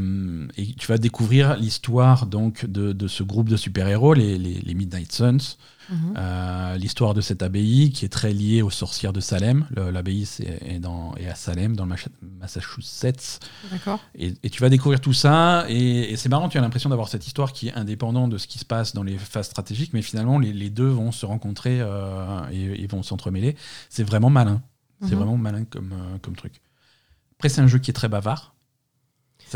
et 0.56 0.66
tu 0.78 0.86
vas 0.86 0.98
découvrir 0.98 1.56
l'histoire 1.56 2.26
donc 2.26 2.64
de, 2.66 2.92
de 2.92 3.08
ce 3.08 3.22
groupe 3.24 3.48
de 3.48 3.56
super-héros, 3.56 4.14
les, 4.14 4.38
les- 4.38 4.60
les 4.60 4.74
Midnight 4.74 5.10
Suns, 5.12 5.56
Mhm. 5.90 6.14
euh, 6.16 6.76
l'histoire 6.76 7.14
de 7.14 7.20
cette 7.20 7.42
abbaye 7.42 7.90
qui 7.92 8.04
est 8.04 8.08
très 8.08 8.32
liée 8.32 8.62
aux 8.62 8.70
sorcières 8.70 9.12
de 9.12 9.20
Salem. 9.20 9.66
Le- 9.76 9.90
L'abbaye 9.90 10.22
est, 10.40 10.84
à 11.28 11.34
Salem, 11.34 11.76
dans 11.76 11.86
le 11.86 11.94
Massachusetts. 12.40 13.40
D'accord. 13.70 14.00
Et, 14.14 14.34
et 14.42 14.50
tu 14.50 14.60
vas 14.60 14.68
découvrir 14.68 15.00
tout 15.00 15.12
ça. 15.12 15.64
Et, 15.68 16.12
et 16.12 16.16
c'est 16.16 16.28
marrant, 16.28 16.48
tu 16.48 16.58
as 16.58 16.60
l'impression 16.60 16.90
d'avoir 16.90 17.08
cette 17.08 17.26
histoire 17.26 17.52
qui 17.52 17.68
est 17.68 17.74
indépendante 17.74 18.30
de 18.30 18.38
ce 18.38 18.46
qui 18.46 18.58
se 18.58 18.64
passe 18.64 18.94
dans 18.94 19.02
les 19.02 19.16
phases 19.18 19.46
stratégiques, 19.46 19.92
mais 19.92 20.02
finalement, 20.02 20.38
les, 20.38 20.52
les 20.52 20.70
deux 20.70 20.88
vont 20.88 21.12
se 21.12 21.26
rencontrer 21.26 21.78
euh, 21.80 22.40
et, 22.50 22.82
et 22.82 22.86
vont 22.86 23.02
s'entremêler. 23.02 23.56
C'est 23.88 24.04
vraiment 24.04 24.30
malin. 24.30 24.62
C'est 25.02 25.10
Mhm. 25.10 25.16
vraiment 25.18 25.36
malin 25.36 25.64
comme, 25.64 25.92
euh, 25.92 26.18
comme 26.22 26.34
truc. 26.36 26.60
Après, 27.38 27.48
c'est 27.50 27.60
un 27.60 27.66
jeu 27.66 27.78
qui 27.78 27.90
est 27.90 27.94
très 27.94 28.08
bavard. 28.08 28.54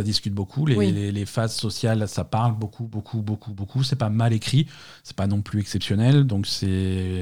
Ça 0.01 0.05
discute 0.05 0.35
beaucoup. 0.35 0.67
Les, 0.67 0.77
Oui. 0.77 0.91
les- 0.93 1.13
les 1.13 1.27
phases 1.27 1.55
sociales, 1.55 2.09
ça 2.09 2.25
parle 2.25 2.57
beaucoup, 2.57 2.85
beaucoup, 2.85 3.23
beaucoup, 3.23 3.53
beaucoup. 3.53 3.83
C'est 3.85 3.97
pas 3.97 4.11
mal 4.11 4.33
écrit. 4.33 4.67
C'est 5.05 5.17
pas 5.17 5.27
non 5.27 5.43
plus 5.43 5.61
exceptionnel. 5.61 6.25
Donc, 6.25 6.47
c'est 6.47 6.67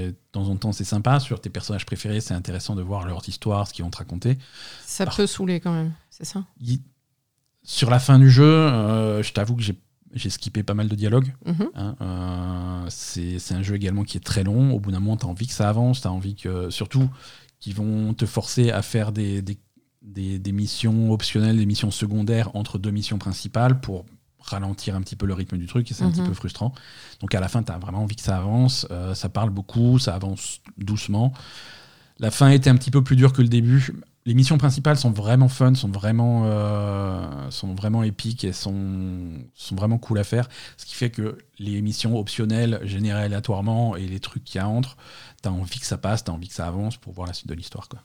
de 0.08 0.14
temps 0.32 0.48
en 0.48 0.56
temps, 0.56 0.72
c'est 0.72 0.84
sympa. 0.84 1.20
Sur 1.20 1.40
tes 1.40 1.50
personnages 1.50 1.86
préférés, 1.86 2.20
c'est 2.20 2.34
intéressant 2.34 2.74
de 2.74 2.82
voir 2.82 3.06
leurs 3.06 3.28
histoires, 3.28 3.66
ce 3.68 3.72
qu'ils 3.74 3.84
vont 3.84 3.90
te 3.90 3.98
raconter. 3.98 4.38
Ça 4.84 5.04
Par- 5.04 5.16
peut 5.16 5.26
saouler 5.26 5.60
quand 5.60 5.72
même, 5.72 5.92
c'est 6.10 6.24
ça? 6.24 6.44
Sur 7.62 7.90
la 7.90 7.98
fin 7.98 8.18
du 8.18 8.30
jeu, 8.30 8.44
euh, 8.44 9.22
je 9.22 9.32
t'avoue 9.32 9.56
que 9.56 9.62
j'ai 9.62 9.78
j'ai 10.14 10.30
skippé 10.30 10.62
pas 10.62 10.72
mal 10.72 10.88
de 10.88 10.94
dialogues. 10.94 11.34
Mhm. 11.44 11.68
hein. 11.74 11.96
Euh, 12.00 12.86
c'est 12.88 13.38
c'est 13.38 13.52
un 13.54 13.62
jeu 13.62 13.74
également 13.74 14.04
qui 14.04 14.16
est 14.16 14.24
très 14.24 14.42
long. 14.42 14.72
Au 14.74 14.80
bout 14.80 14.90
d'un 14.90 15.00
moment, 15.00 15.18
tu 15.18 15.26
as 15.26 15.28
envie 15.28 15.46
que 15.46 15.52
ça 15.52 15.68
avance. 15.68 16.00
Tu 16.00 16.06
as 16.06 16.12
envie 16.12 16.34
que, 16.34 16.70
surtout, 16.70 17.10
qu'ils 17.60 17.74
vont 17.74 18.14
te 18.14 18.24
forcer 18.24 18.70
à 18.70 18.80
faire 18.80 19.12
des, 19.12 19.42
des, 19.42 19.58
des- 20.02 20.38
des 20.38 20.52
missions 20.52 21.10
optionnelles, 21.12 21.56
des 21.56 21.66
missions 21.66 21.90
secondaires 21.90 22.54
entre 22.54 22.78
deux 22.78 22.90
missions 22.90 23.18
principales 23.18 23.80
pour 23.80 24.06
ralentir 24.40 24.94
un 24.96 25.00
petit 25.02 25.16
peu 25.16 25.26
le 25.26 25.34
rythme 25.34 25.58
du 25.58 25.66
truc 25.66 25.90
et 25.90 25.94
c'est 25.94 26.04
un 26.04 26.06
Mhm. 26.06 26.12
petit 26.12 26.22
peu 26.22 26.32
frustrant. 26.34 26.72
Donc 27.20 27.34
à 27.34 27.40
la 27.40 27.48
fin, 27.48 27.62
tu 27.62 27.72
as 27.72 27.78
vraiment 27.78 28.02
envie 28.02 28.16
que 28.16 28.22
ça 28.22 28.36
avance. 28.38 28.86
Euh, 28.90 29.14
ça 29.14 29.28
parle 29.28 29.50
beaucoup, 29.50 29.98
ça 29.98 30.14
avance 30.14 30.60
doucement. 30.78 31.32
La 32.18 32.30
fin 32.30 32.48
était 32.50 32.70
un 32.70 32.76
petit 32.76 32.90
peu 32.90 33.02
plus 33.04 33.16
dure 33.16 33.32
que 33.32 33.42
le 33.42 33.48
début. 33.48 33.92
Les 34.26 34.34
missions 34.34 34.58
principales 34.58 34.96
sont 34.98 35.10
vraiment 35.10 35.48
fun, 35.48 35.74
sont 35.74 35.88
vraiment, 35.90 36.42
euh, 36.46 37.50
sont 37.50 37.74
vraiment 37.74 38.02
épiques 38.02 38.44
et 38.44 38.52
sont, 38.52 39.32
sont 39.54 39.74
vraiment 39.76 39.98
cool 39.98 40.18
à 40.18 40.24
faire. 40.24 40.48
Ce 40.76 40.84
qui 40.84 40.94
fait 40.94 41.10
que 41.10 41.38
les 41.58 41.80
missions 41.82 42.16
optionnelles 42.18 42.80
générées 42.84 43.22
aléatoirement 43.22 43.96
et 43.96 44.06
les 44.06 44.20
trucs 44.20 44.44
qui 44.44 44.58
y 44.58 44.60
a 44.60 44.68
entre, 44.68 44.96
t'as 45.42 45.50
envie 45.50 45.78
que 45.78 45.86
ça 45.86 45.96
passe, 45.98 46.24
t'as 46.24 46.32
envie 46.32 46.48
que 46.48 46.54
ça 46.54 46.66
avance 46.66 46.96
pour 46.96 47.12
voir 47.14 47.26
la 47.26 47.32
suite 47.32 47.48
de 47.48 47.54
l'histoire. 47.54 47.88
quoi. 47.88 48.02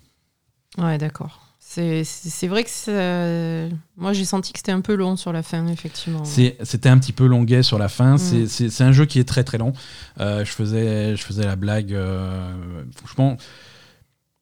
Ouais, 0.77 0.97
d'accord. 0.97 1.42
C'est 2.03 2.47
vrai 2.47 2.63
que 2.63 2.69
ça- 2.69 3.75
moi 3.97 4.13
j'ai 4.13 4.25
senti 4.25 4.53
que 4.53 4.59
c'était 4.59 4.71
un 4.71 4.81
peu 4.81 4.95
long 4.95 5.15
sur 5.15 5.33
la 5.33 5.43
fin, 5.43 5.67
effectivement. 5.67 6.23
C'était 6.25 6.89
un 6.89 6.97
petit 6.99 7.13
peu 7.13 7.25
longuet 7.25 7.63
sur 7.63 7.77
la 7.79 7.89
fin. 7.89 8.15
Mm. 8.15 8.47
C'est 8.47 8.81
un 8.83 8.91
jeu 8.91 9.05
qui 9.05 9.19
est 9.19 9.23
très 9.27 9.43
très 9.43 9.57
long. 9.57 9.73
Euh, 10.19 10.45
je, 10.45 10.51
faisais, 10.51 11.15
je 11.15 11.23
faisais 11.23 11.45
la 11.45 11.55
blague. 11.55 11.93
euh, 11.93 12.51
franchement, 12.95 13.37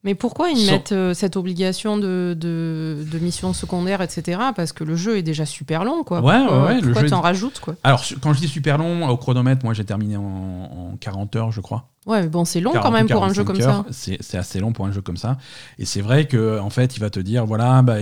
Mais 0.03 0.15
pourquoi 0.15 0.49
ils 0.49 0.57
Sans- 0.65 0.71
mettent 0.71 0.91
euh, 0.93 1.13
cette 1.13 1.35
obligation 1.37 1.97
de, 1.97 2.35
de, 2.39 3.05
de 3.11 3.19
missions 3.19 3.53
secondaires, 3.53 4.01
etc. 4.01 4.39
Parce 4.55 4.71
que 4.73 4.83
le 4.83 4.95
jeu 4.95 5.17
est 5.17 5.21
déjà 5.21 5.45
super 5.45 5.83
long, 5.83 6.03
quoi. 6.03 6.21
Ouais, 6.21 6.39
pourquoi, 6.39 6.65
ouais, 6.65 6.81
pourquoi 6.81 7.01
jeu 7.01 7.07
est- 7.07 7.09
t'en 7.11 7.21
rajoutes, 7.21 7.59
quoi? 7.59 7.75
Alors 7.83 8.03
quand 8.19 8.33
je 8.33 8.39
dis 8.39 8.47
super 8.47 8.77
long, 8.79 9.07
au 9.07 9.17
chronomètre, 9.17 9.63
moi 9.63 9.73
j'ai 9.75 9.85
terminé 9.85 10.17
en, 10.17 10.23
en 10.23 10.97
40 10.99 11.35
heures, 11.35 11.51
je 11.51 11.61
crois. 11.61 11.87
Ouais, 12.07 12.21
mais 12.23 12.29
bon, 12.29 12.45
c'est 12.45 12.61
long 12.61 12.71
40 12.71 12.83
quand 12.87 12.91
même 12.91 13.05
ou 13.05 13.09
pour 13.09 13.23
un 13.23 13.31
jeu 13.33 13.43
45 13.43 13.45
comme 13.45 13.61
heures, 13.69 13.85
ça. 13.91 14.15
C'est 14.21 14.37
assez 14.37 14.59
long 14.59 14.73
pour 14.73 14.87
un 14.87 14.91
jeu 14.91 15.01
comme 15.01 15.17
ça. 15.17 15.37
Et 15.77 15.85
c'est 15.85 16.01
vrai 16.01 16.25
que 16.25 16.59
en 16.59 16.71
fait, 16.71 16.95
il 16.97 16.99
va 16.99 17.11
te 17.11 17.19
dire 17.19 17.45
voilà, 17.45 17.83
bah, 17.83 17.97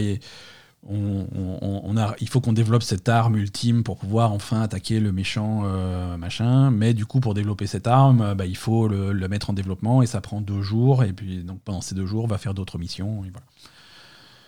on, 0.88 1.28
on- 1.36 1.82
on 1.84 1.98
a, 1.98 2.16
il 2.22 2.30
faut 2.30 2.42
qu'on 2.42 2.54
développe 2.54 2.84
cette 2.84 3.10
arme 3.10 3.36
ultime 3.38 3.84
pour 3.84 3.98
pouvoir 3.98 4.32
enfin 4.32 4.62
attaquer 4.62 5.00
le 5.00 5.12
méchant 5.12 5.64
euh, 5.66 6.18
machin. 6.18 6.72
Mais 6.72 6.94
du 6.94 7.06
coup, 7.06 7.20
pour 7.20 7.34
développer 7.34 7.68
cette 7.68 7.88
arme, 7.88 8.34
bah, 8.36 8.46
il 8.46 8.56
faut 8.58 8.88
le, 8.88 9.12
le 9.12 9.28
mettre 9.28 9.50
en 9.50 9.54
développement 9.54 10.02
et 10.02 10.08
ça 10.08 10.22
prend 10.22 10.42
deux 10.42 10.62
jours. 10.62 11.04
Et 11.04 11.14
puis 11.14 11.44
donc 11.44 11.62
pendant 11.62 11.82
ces 11.82 11.96
deux 11.96 12.06
jours, 12.06 12.24
on 12.24 12.28
va 12.28 12.38
faire 12.38 12.54
d'autres 12.54 12.78
missions. 12.78 13.24
Et 13.26 13.30
voilà. 13.30 13.46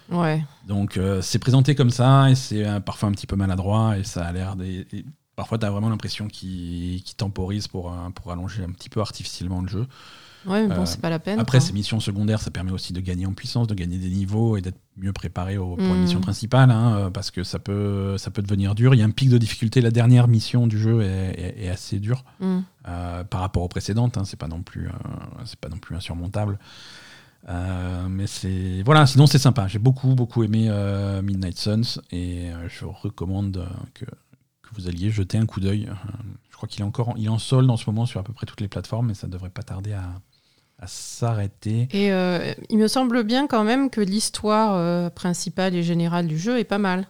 Ouais. 0.10 0.44
Donc 0.68 0.98
euh, 0.98 1.22
c'est 1.22 1.40
présenté 1.40 1.76
comme 1.76 1.90
ça 1.90 2.30
et 2.30 2.36
c'est 2.36 2.66
euh, 2.66 2.80
parfois 2.80 3.10
un 3.10 3.14
petit 3.14 3.28
peu 3.28 3.36
maladroit 3.36 3.98
et 3.98 4.04
ça 4.04 4.26
a 4.26 4.32
l'air 4.32 4.56
des. 4.56 4.86
et 4.94 5.06
Parfois, 5.36 5.58
tu 5.58 5.66
as 5.66 5.72
vraiment 5.72 5.90
l'impression 5.90 6.28
qu'il 6.28 7.02
qu'il 7.04 7.16
temporise 7.16 7.68
pour, 7.68 7.92
pour 8.14 8.32
allonger 8.32 8.64
un 8.64 8.72
petit 8.72 8.90
peu 8.90 9.00
artificiellement 9.00 9.62
le 9.62 9.68
jeu. 9.70 9.88
Ouais, 10.46 10.68
mais 10.68 10.76
bon, 10.76 10.82
Euh, 10.82 10.86
c'est 10.86 11.00
pas 11.02 11.10
la 11.10 11.20
peine. 11.20 11.40
Après, 11.40 11.60
quoi. 11.60 11.68
ces 11.68 11.74
missions 11.74 12.00
secondaires, 12.00 12.42
ça 12.42 12.50
permet 12.52 12.72
aussi 12.72 12.94
de 12.94 13.00
gagner 13.00 13.26
en 13.26 13.34
puissance, 13.34 13.68
de 13.68 13.74
gagner 13.76 13.98
des 13.98 14.10
niveaux 14.10 14.58
et 14.58 14.62
d'être 14.62 14.80
mieux 14.98 15.14
préparé 15.14 15.58
au- 15.58 15.76
pour 15.76 15.86
Mm. 15.86 15.96
une 15.96 16.02
mission 16.02 16.20
principale, 16.22 16.72
hein, 16.72 16.96
euh, 16.98 17.10
parce 17.12 17.30
que 17.32 17.44
ça 17.44 17.60
peut, 17.60 18.18
ça 18.18 18.32
peut 18.32 18.42
devenir 18.42 18.74
dur. 18.74 18.94
Il 18.96 19.00
y 19.00 19.04
a 19.04 19.06
un 19.06 19.12
pic 19.12 19.30
de 19.30 19.38
difficulté. 19.38 19.82
La 19.82 19.92
dernière 19.92 20.28
mission 20.28 20.66
du 20.68 20.78
jeu 20.80 21.02
est, 21.04 21.08
est- 21.40 21.66
est 21.66 21.70
assez 21.70 22.00
dure 22.00 22.24
Mm. 22.40 22.60
euh, 22.88 23.24
par 23.24 23.42
rapport 23.42 23.64
aux 23.64 23.68
précédentes. 23.68 24.18
Hein, 24.18 24.24
c'est 24.26 24.40
pas 24.40 24.48
non 24.48 24.64
plus, 24.64 24.88
euh, 24.88 24.92
c'est 25.46 25.60
pas 25.60 25.70
non 25.70 25.78
plus 25.78 25.96
insurmontable. 25.96 26.58
Euh, 27.50 28.08
mais 28.10 28.28
c'est 28.28 28.84
voilà. 28.84 29.06
Sinon, 29.06 29.26
c'est 29.28 29.40
sympa. 29.40 29.68
J'ai 29.68 29.80
beaucoup, 29.80 30.14
beaucoup 30.16 30.44
aimé 30.44 30.70
Midnight 31.24 31.58
Suns 31.58 32.00
et 32.12 32.50
je 32.68 32.86
recommande 32.86 33.68
que, 33.94 34.06
que 34.06 34.70
vous 34.76 34.88
alliez 34.88 35.10
jeter 35.12 35.38
un 35.38 35.46
coup 35.46 35.60
d'œil. 35.60 35.90
Je 36.50 36.56
crois 36.56 36.68
qu'il 36.70 36.82
est 36.82 36.86
encore, 36.86 37.10
en, 37.10 37.16
il 37.16 37.26
est 37.26 37.30
en 37.30 37.40
solde 37.40 37.70
en 37.72 37.78
ce 37.78 37.90
moment 37.90 38.06
sur 38.06 38.20
à 38.20 38.24
peu 38.24 38.34
près 38.34 38.46
toutes 38.46 38.62
les 38.62 38.68
plateformes, 38.68 39.08
mais 39.08 39.14
ça 39.16 39.28
devrait 39.28 39.50
pas 39.50 39.64
tarder 39.64 39.94
à, 39.94 40.04
s'arrêter. 40.88 41.88
Et 41.92 42.12
euh, 42.12 42.54
il 42.70 42.78
me 42.78 42.88
semble 42.88 43.24
bien 43.24 43.48
quand 43.48 43.64
même 43.64 43.90
que 43.90 44.02
l'histoire 44.02 44.76
euh, 44.76 45.10
principale 45.10 45.76
et 45.76 45.84
générale 45.84 46.28
du 46.28 46.38
jeu 46.38 46.60
est 46.60 46.64
pas 46.64 46.78
mal. 46.78 47.08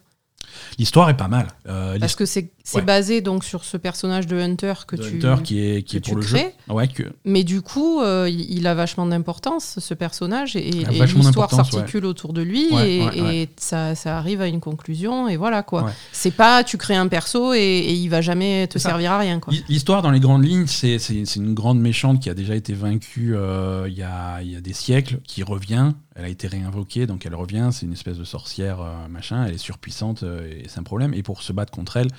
L'histoire 0.77 1.09
est 1.09 1.17
pas 1.17 1.27
mal. 1.27 1.47
Euh, 1.67 1.97
Parce 1.99 2.15
que 2.15 2.25
c'est 2.25 2.51
Ouais. 2.75 2.81
basé 2.83 3.21
donc 3.21 3.43
sur 3.43 3.63
ce 3.63 3.75
personnage 3.75 4.27
de 4.27 4.37
Hunter 4.37 4.73
que 4.87 4.95
de 4.95 5.03
tu. 5.03 5.15
Hunter 5.15 5.35
qui 5.43 5.65
est, 5.65 5.83
qui 5.83 5.97
est 5.97 5.99
pour 5.99 6.15
le 6.15 6.21
jeu. 6.21 6.37
Ouais, 6.69 6.87
que, 6.87 7.03
Mais 7.25 7.43
du 7.43 7.61
coup, 7.61 8.01
euh, 8.01 8.29
il 8.29 8.65
a 8.67 8.75
vachement 8.75 9.05
d'importance, 9.05 9.79
ce 9.79 9.93
personnage, 9.93 10.55
et, 10.55 10.61
l'histoire 10.61 11.49
s'articule 11.49 12.05
autour 12.05 12.33
de 12.33 12.41
lui, 12.41 12.69
et, 12.73 13.49
ça, 13.57 13.95
ça 13.95 14.17
arrive 14.17 14.41
à 14.41 14.47
une 14.47 14.59
conclusion, 14.59 15.27
et 15.27 15.37
voilà 15.37 15.63
quoi. 15.63 15.91
C'est 16.11 16.31
pas 16.31 16.63
tu 16.63 16.77
crées 16.77 16.95
un 16.95 17.07
perso 17.07 17.53
et, 17.53 17.59
et 17.59 17.93
il 17.93 18.09
va 18.09 18.21
jamais 18.21 18.67
te 18.67 18.77
servir 18.77 19.11
à 19.13 19.19
rien 19.19 19.39
quoi. 19.39 19.53
L'histoire, 19.67 20.01
dans 20.01 20.11
les 20.11 20.19
grandes 20.19 20.45
lignes, 20.45 20.67
c'est 20.67 20.97
une 21.35 21.53
grande 21.53 21.79
méchante 21.79 22.19
qui 22.19 22.29
a 22.29 22.33
déjà 22.33 22.55
été 22.55 22.73
vaincue 22.73 23.35
euh, 23.35 23.87
il 23.87 23.97
y, 23.97 24.03
a, 24.03 24.41
il 24.41 24.51
y 24.51 24.55
a 24.55 24.61
des 24.61 24.73
siècles, 24.73 25.19
qui 25.23 25.43
revient. 25.43 25.91
Elle 26.15 26.25
a 26.25 26.29
été 26.29 26.47
réinvoquée, 26.47 27.07
donc 27.07 27.25
elle 27.25 27.35
revient. 27.35 27.69
C'est 27.71 27.85
une 27.85 27.93
espèce 27.93 28.17
de 28.17 28.23
sorcière, 28.25 28.81
euh, 28.81 29.07
machin. 29.07 29.45
Elle 29.45 29.53
est 29.53 29.57
surpuissante 29.57 30.23
euh, 30.23 30.45
et 30.49 30.65
c'est 30.67 30.79
un 30.79 30.83
problème. 30.83 31.13
Et 31.13 31.23
pour 31.23 31.41
se 31.41 31.53
battre 31.53 31.71
contre 31.71 31.95
elle, 31.97 32.09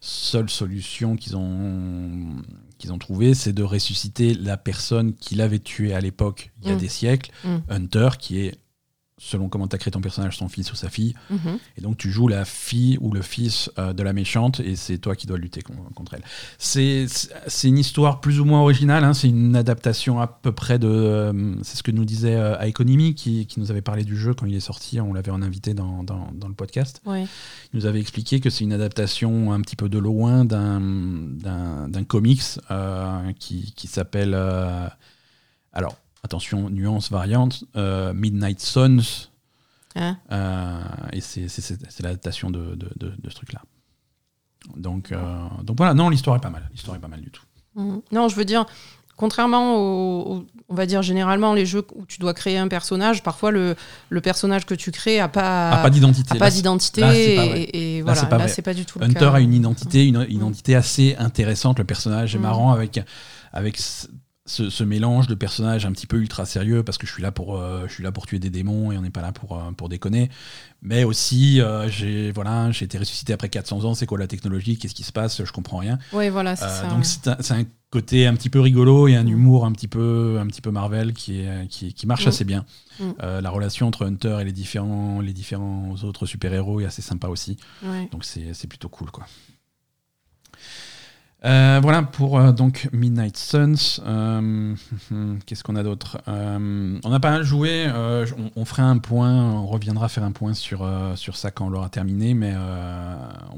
seule 0.00 0.50
solution 0.50 1.14
qu'ils 1.16 1.36
ont, 1.36 2.42
qu'ils 2.78 2.92
ont 2.92 2.98
trouvée, 2.98 3.34
c'est 3.34 3.52
de 3.52 3.62
ressusciter 3.62 4.34
la 4.34 4.56
personne 4.56 5.14
qui 5.14 5.36
l'avait 5.36 5.60
tuée 5.60 5.94
à 5.94 6.00
l'époque, 6.00 6.50
il 6.62 6.68
y 6.68 6.72
a 6.72 6.74
Mm. 6.74 6.78
des 6.78 6.88
siècles, 6.88 7.30
Mm. 7.44 7.56
Hunter, 7.68 8.08
qui 8.18 8.40
est, 8.40 8.58
selon 9.18 9.48
comment 9.48 9.66
tu 9.66 9.74
as 9.74 9.78
créé 9.78 9.90
ton 9.90 10.02
personnage, 10.02 10.36
son 10.36 10.48
fils 10.48 10.70
ou 10.72 10.76
sa 10.76 10.90
fille. 10.90 11.14
Mhm. 11.30 11.58
Et 11.78 11.80
donc 11.80 11.96
tu 11.96 12.10
joues 12.10 12.28
la 12.28 12.44
fille 12.44 12.98
ou 13.00 13.10
le 13.12 13.22
fils 13.22 13.70
euh, 13.78 13.94
de 13.94 14.02
la 14.02 14.12
méchante 14.12 14.60
et 14.60 14.76
c'est 14.76 14.98
toi 14.98 15.16
qui 15.16 15.26
dois 15.26 15.38
lutter 15.38 15.62
con- 15.62 15.72
contre 15.94 16.14
elle. 16.14 16.22
C'est 16.58 17.06
une 17.64 17.78
histoire 17.78 18.20
plus 18.20 18.40
ou 18.40 18.44
moins 18.44 18.60
originale, 18.60 19.04
hein, 19.04 19.14
c'est 19.14 19.28
une 19.28 19.56
adaptation 19.56 20.20
à 20.20 20.26
peu 20.26 20.52
près 20.52 20.78
de... 20.78 20.86
euh, 20.86 21.54
c'est 21.62 21.78
ce 21.78 21.82
que 21.82 21.90
nous 21.92 22.04
disait 22.04 22.34
euh, 22.36 22.58
Economy 22.66 23.14
qui, 23.14 23.46
qui 23.46 23.58
nous 23.58 23.70
avait 23.70 23.80
parlé 23.80 24.04
du 24.04 24.18
jeu 24.18 24.34
quand 24.34 24.44
il 24.44 24.54
est 24.54 24.60
sorti, 24.60 25.00
on 25.00 25.14
l'avait 25.14 25.30
en 25.32 25.40
invité 25.40 25.72
dans, 25.72 26.04
dans- 26.04 26.30
dans 26.34 26.48
le 26.48 26.54
podcast. 26.54 27.00
Ouais. 27.06 27.22
Il 27.72 27.80
nous 27.80 27.86
avait 27.86 28.00
expliqué 28.00 28.40
que 28.40 28.50
c'est 28.50 28.64
une 28.64 28.72
adaptation 28.74 29.52
un 29.52 29.60
petit 29.62 29.76
peu 29.76 29.88
de 29.88 29.98
loin 29.98 30.44
d'un 30.44 32.04
comics 32.06 32.42
euh, 32.70 33.32
qui, 33.38 33.72
qui 33.74 33.86
s'appelle... 33.86 34.34
alors, 35.72 35.96
attention, 36.26 36.68
nuance 36.70 37.10
variante, 37.10 37.64
euh, 37.76 38.12
Midnight 38.12 38.60
Suns. 38.60 39.30
Hein 39.98 40.18
Euh, 40.30 40.82
et 41.12 41.20
c'est 41.22 42.02
l'adaptation 42.02 42.50
de, 42.50 42.74
de, 42.74 42.90
de- 42.98 43.14
de 43.18 43.30
ce 43.30 43.34
truc-là. 43.36 43.62
Donc, 44.76 45.10
euh, 45.12 45.16
donc 45.62 45.76
voilà, 45.78 45.94
non, 45.94 46.10
l'histoire 46.10 46.36
est 46.36 46.40
pas 46.40 46.50
mal. 46.50 46.68
L'histoire 46.72 46.96
est 46.96 47.00
pas 47.00 47.08
mal 47.08 47.20
du 47.22 47.30
tout. 47.30 47.42
Mhm. 47.76 48.02
Non, 48.12 48.28
je 48.28 48.36
veux 48.36 48.44
dire, 48.44 48.66
contrairement 49.16 49.76
au, 49.76 50.34
au- 50.38 50.46
on 50.68 50.74
va 50.74 50.84
dire 50.84 51.00
généralement 51.02 51.54
les 51.54 51.64
jeux 51.64 51.86
où 51.94 52.04
tu 52.04 52.18
dois 52.18 52.34
créer 52.34 52.58
un 52.58 52.68
personnage, 52.68 53.22
parfois 53.22 53.52
le, 53.52 53.76
le 54.10 54.20
personnage 54.20 54.66
que 54.66 54.74
tu 54.74 54.90
crées 54.90 55.20
a 55.20 55.28
pas, 55.28 55.70
Ah, 55.70 55.82
pas 55.82 55.90
d'identité. 55.90 56.34
a 56.34 56.38
pas 56.38 56.50
d'identité 56.50 57.00
pas 57.00 57.06
vrai. 57.12 57.60
et, 57.62 57.96
et 57.96 57.98
Là, 57.98 58.04
voilà, 58.04 58.20
c'est 58.20 58.28
pas 58.28 58.38
là 58.38 58.44
vrai. 58.44 58.52
c'est 58.52 58.62
pas 58.62 58.74
du 58.74 58.84
tout 58.84 58.98
le 58.98 59.04
Hunter 59.06 59.20
cas. 59.20 59.32
a 59.34 59.40
une 59.40 59.54
identité, 59.54 60.04
une, 60.06 60.26
une 60.28 60.36
identité 60.36 60.74
assez 60.74 61.14
intéressante. 61.18 61.78
Le 61.78 61.84
personnage 61.84 62.34
est 62.34 62.38
Mm. 62.38 62.42
marrant 62.42 62.72
avec, 62.72 63.00
avec 63.52 63.78
ce, 64.46 64.84
mélange 64.84 65.26
de 65.26 65.34
personnages 65.34 65.86
un 65.86 65.92
petit 65.92 66.06
peu 66.06 66.18
ultra 66.18 66.46
sérieux 66.46 66.82
parce 66.82 66.98
que 66.98 67.06
je 67.06 67.12
suis 67.12 67.22
là 67.22 67.32
pour, 67.32 67.56
euh, 67.56 67.86
je 67.88 67.92
suis 67.92 68.02
là 68.02 68.12
pour 68.12 68.26
tuer 68.26 68.38
des 68.38 68.50
démons 68.50 68.92
et 68.92 68.98
on 68.98 69.02
n'est 69.02 69.10
pas 69.10 69.22
là 69.22 69.32
pour, 69.32 69.56
euh, 69.56 69.72
pour 69.76 69.88
déconner. 69.88 70.30
Mais 70.82 71.04
aussi, 71.04 71.60
euh, 71.60 71.88
j'ai 71.88 72.30
voilà, 72.30 72.70
j'ai 72.70 72.84
été 72.84 72.98
ressuscité 72.98 73.32
après 73.32 73.48
400 73.48 73.84
ans. 73.84 73.94
C'est 73.94 74.06
quoi 74.06 74.18
la 74.18 74.28
technologie 74.28 74.78
Qu'est-ce 74.78 74.94
qui 74.94 75.02
se 75.02 75.12
passe 75.12 75.44
Je 75.44 75.52
comprends 75.52 75.78
rien. 75.78 75.98
Oui, 76.12 76.28
voilà, 76.28 76.54
c'est 76.54 76.68
ça. 76.68 76.86
donc 76.86 76.98
ouais. 76.98 77.34
c'est 77.40 77.54
un, 77.54 77.64
côté 77.90 78.26
un 78.26 78.34
petit 78.34 78.50
peu 78.50 78.60
rigolo 78.60 79.06
et 79.06 79.14
un 79.14 79.26
humour 79.26 79.64
un 79.64 79.72
petit 79.72 79.88
peu, 79.88 80.38
un 80.40 80.46
petit 80.48 80.60
peu 80.60 80.70
Marvel 80.70 81.12
qui, 81.12 81.40
est, 81.40 81.68
qui, 81.68 81.94
qui 81.94 82.06
marche 82.06 82.26
Mm. 82.26 82.28
assez 82.28 82.44
bien. 82.44 82.64
Mm. 83.00 83.12
La 83.40 83.50
relation 83.50 83.86
entre 83.86 84.04
Hunter 84.04 84.38
et 84.40 84.44
les 84.44 84.52
différents, 84.52 85.20
les 85.20 85.32
différents 85.32 85.94
autres 86.02 86.26
super-héros 86.26 86.80
est 86.80 86.84
assez 86.84 87.02
sympa 87.02 87.28
aussi. 87.28 87.56
Ouais. 87.84 88.08
Donc 88.10 88.24
c'est 88.24 88.54
c'est 88.54 88.66
plutôt 88.66 88.88
cool 88.88 89.10
quoi. 89.10 89.26
Euh, 91.46 91.78
voilà 91.80 92.02
pour 92.02 92.38
euh, 92.38 92.50
donc 92.50 92.88
Midnight 92.92 93.36
Suns. 93.36 94.00
Euh, 94.04 94.74
Qu'est-ce 95.46 95.62
qu'on 95.62 95.76
a 95.76 95.84
d'autre? 95.84 96.18
On 96.26 97.08
n'a 97.08 97.20
pas 97.20 97.42
joué. 97.42 97.86
on, 97.88 98.50
on 98.56 98.64
fera 98.64 98.82
un 98.82 98.98
point. 98.98 99.32
On 99.32 99.66
reviendra 99.66 100.08
faire 100.08 100.24
un 100.24 100.32
point 100.32 100.54
sur, 100.54 100.88
sur 101.14 101.36
ça 101.36 101.50
quand 101.50 101.66
on 101.66 101.70
l'aura 101.70 101.88
terminé. 101.88 102.34
Mais 102.34 102.54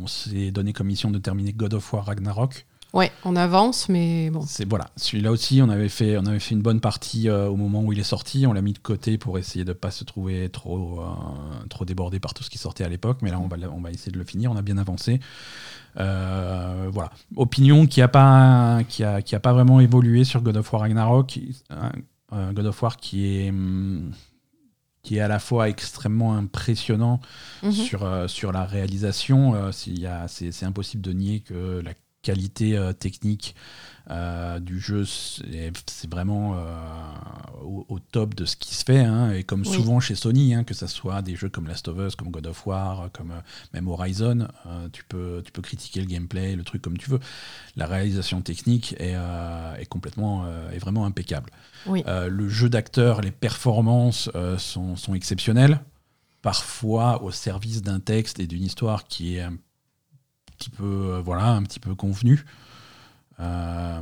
on 0.01 0.07
s'est 0.07 0.51
donné 0.51 0.73
comme 0.73 0.89
mission 0.89 1.11
de 1.11 1.19
terminer 1.19 1.53
God 1.53 1.75
of 1.75 1.93
War 1.93 2.05
Ragnarok. 2.05 2.67
Ouais, 2.95 3.13
on 3.25 3.37
avance, 3.37 3.89
mais 3.91 4.31
bon. 4.31 4.43
C'est 4.47 4.67
voilà, 4.67 4.89
celui-là 4.97 5.31
aussi, 5.31 5.61
on 5.63 5.69
avait 5.69 5.91
fait, 5.91 6.17
on 6.17 6.25
avait 6.25 6.39
fait 6.41 6.55
une 6.55 6.63
bonne 6.63 6.81
partie 6.81 7.29
euh, 7.29 7.47
au 7.49 7.57
moment 7.57 7.83
où 7.83 7.93
il 7.93 7.99
est 7.99 8.03
sorti. 8.03 8.47
On 8.47 8.55
l'a 8.55 8.63
mis 8.63 8.73
de 8.73 8.79
côté 8.79 9.19
pour 9.19 9.39
essayer 9.39 9.65
de 9.65 9.75
pas 9.75 9.91
se 9.91 10.05
trouver 10.05 10.49
trop, 10.49 11.01
euh, 11.03 11.67
trop 11.69 11.85
débordé 11.85 12.19
par 12.19 12.33
tout 12.33 12.43
ce 12.43 12.49
qui 12.51 12.57
sortait 12.57 12.85
à 12.85 12.89
l'époque. 12.89 13.19
Mais 13.21 13.31
là, 13.31 13.39
on 13.41 13.47
va, 13.47 13.57
on 13.77 13.81
va 13.83 13.91
essayer 13.91 14.11
de 14.11 14.19
le 14.19 14.25
finir. 14.25 14.51
On 14.51 14.57
a 14.57 14.63
bien 14.63 14.79
avancé. 14.79 15.21
Euh, 15.99 16.89
voilà, 16.93 17.11
opinion 17.37 17.87
qui 17.87 18.01
a 18.03 18.09
pas, 18.09 18.81
qui 18.89 19.05
a, 19.05 19.21
qui 19.21 19.35
a 19.35 19.41
pas 19.41 19.53
vraiment 19.53 19.81
évolué 19.81 20.25
sur 20.25 20.41
God 20.43 20.57
of 20.57 20.73
War 20.73 20.83
Ragnarok. 20.83 21.39
God 22.33 22.67
of 22.67 22.83
War 22.83 22.97
qui 22.99 23.27
est 23.27 23.49
hum, 23.51 24.13
qui 25.03 25.17
est 25.17 25.21
à 25.21 25.29
la 25.29 25.39
fois 25.39 25.69
extrêmement 25.69 26.35
impressionnant 26.37 27.21
Mhm. 27.63 27.73
sur, 27.73 28.05
euh, 28.05 28.29
sur 28.29 28.53
la 28.53 28.65
réalisation. 28.65 29.55
Euh, 29.55 29.71
c'est 29.73 30.65
impossible 30.65 31.03
de 31.03 31.13
nier 31.13 31.41
que 31.41 31.81
la 31.85 31.93
qualité 32.23 32.77
euh, 32.77 32.93
technique 32.93 33.55
euh, 34.11 34.59
du 34.59 34.81
jeu, 34.81 35.05
c'est 35.05 35.73
vraiment 36.11 36.55
euh, 36.57 36.75
au, 37.63 37.87
au 37.89 37.99
top 37.99 38.35
de 38.35 38.45
ce 38.45 38.57
qui 38.57 38.75
se 38.75 38.85
fait. 38.85 39.01
hein. 39.01 39.33
et 39.33 39.45
comme 39.45 39.61
Oui. 39.61 39.73
souvent 39.73 40.01
chez 40.01 40.15
Sony, 40.15 40.55
hein, 40.55 40.65
que 40.65 40.75
ce 40.75 40.87
soit 40.87 41.21
des 41.23 41.37
jeux 41.37 41.49
comme 41.49 41.67
Last 41.69 41.89
of 41.89 41.99
Us, 41.99 42.17
comme 42.17 42.31
God 42.31 42.47
of 42.47 42.67
War, 42.67 43.11
comme 43.13 43.33
même 43.75 43.87
Horizon, 43.89 44.49
tu, 44.93 45.05
peux, 45.05 45.43
tu 45.45 45.53
peux 45.53 45.63
critiquer 45.63 46.01
le 46.01 46.07
gameplay, 46.07 46.57
le 46.57 46.65
truc 46.65 46.81
comme 46.83 46.97
tu 46.97 47.11
veux. 47.11 47.21
La 47.77 47.87
réalisation 47.87 48.41
technique 48.41 48.95
est, 48.99 49.15
est 49.79 49.87
complètement, 49.87 50.47
est 50.73 50.79
vraiment 50.79 51.05
impeccable. 51.05 51.51
Oui. 51.87 52.03
Le 52.07 52.49
jeu 52.49 52.69
d'acteur, 52.71 53.21
les 53.21 53.31
performances 53.31 54.31
sont, 54.59 54.97
sont 54.97 55.15
exceptionnelles, 55.15 55.81
parfois 56.43 57.23
au 57.23 57.31
service 57.31 57.83
d'un 57.83 58.01
texte 58.01 58.41
et 58.41 58.47
d'une 58.47 58.63
histoire 58.65 59.05
qui 59.07 59.37
est 59.37 59.43
un 59.43 59.57
petit 60.59 60.71
peu, 60.71 60.85
euh, 60.85 61.23
voilà, 61.25 61.47
un 61.49 61.63
petit 61.63 61.81
peu 61.81 61.95
convenue. 61.95 62.45
Euh, 63.41 64.01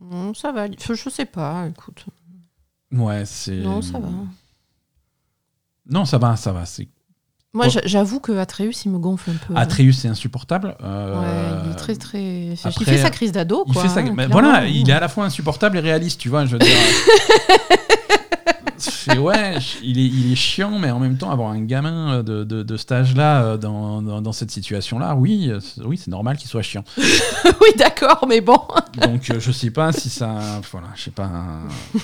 Non, 0.00 0.34
ça 0.34 0.52
va. 0.52 0.66
Je, 0.66 0.94
je 0.94 1.08
sais 1.08 1.24
pas, 1.24 1.66
écoute. 1.68 2.04
ouais, 2.92 3.24
c'est. 3.24 3.56
Non, 3.58 3.80
ça 3.82 3.98
va. 3.98 4.08
Non, 5.88 6.04
ça 6.04 6.18
va, 6.18 6.36
ça 6.36 6.52
va. 6.52 6.64
C'est 6.66 6.88
Moi, 7.52 7.66
j'avoue 7.68 8.18
que 8.20 8.32
Atreus, 8.32 8.84
il 8.84 8.90
me 8.90 8.98
gonfle 8.98 9.30
un 9.30 9.34
peu. 9.46 9.54
Atreus, 9.56 9.92
c'est 9.92 10.08
insupportable. 10.08 10.76
Euh, 10.82 11.20
Ouais, 11.20 11.62
il 11.66 11.70
est 11.72 11.76
très, 11.76 11.94
très. 11.94 12.22
il 12.22 12.58
après, 12.64 12.84
fait 12.84 12.98
sa 13.02 13.10
crise 13.10 13.32
d'ado, 13.32 13.64
Il 13.68 13.72
quoi. 13.74 13.82
fait 13.82 13.88
sa- 13.88 14.00
hein, 14.00 14.28
voilà, 14.30 14.66
il 14.66 14.88
est 14.88 14.92
à 14.92 15.00
la 15.00 15.08
fois 15.08 15.24
insupportable 15.26 15.76
et 15.76 15.80
réaliste, 15.80 16.20
tu 16.20 16.28
vois. 16.28 16.46
Je 16.46 16.52
veux 16.52 16.58
dire. 16.58 16.68
Ouais, 19.18 19.56
il 19.82 19.98
est, 19.98 20.06
il 20.06 20.32
est 20.32 20.36
chiant, 20.36 20.78
mais 20.78 20.90
en 20.90 20.98
même 21.00 21.16
temps, 21.16 21.30
avoir 21.30 21.50
un 21.50 21.60
gamin 21.60 22.22
de, 22.22 22.44
de, 22.44 22.62
de 22.62 22.76
cet 22.76 22.92
âge-là 22.92 23.42
euh, 23.44 23.56
dans, 23.56 24.02
dans, 24.02 24.20
dans 24.20 24.32
cette 24.32 24.50
situation-là, 24.50 25.14
oui, 25.14 25.48
euh, 25.50 25.60
oui, 25.84 25.96
c'est 25.96 26.10
normal 26.10 26.36
qu'il 26.36 26.48
soit 26.48 26.62
chiant. 26.62 26.84
oui, 26.98 27.68
d'accord, 27.76 28.26
mais 28.28 28.40
bon. 28.40 28.58
Donc, 29.00 29.30
euh, 29.30 29.40
je 29.40 29.52
sais 29.52 29.70
pas 29.70 29.92
si 29.92 30.10
ça. 30.10 30.60
Voilà, 30.72 30.88
je 30.94 31.02
sais 31.04 31.10
pas. 31.10 31.30
euh, 31.30 31.98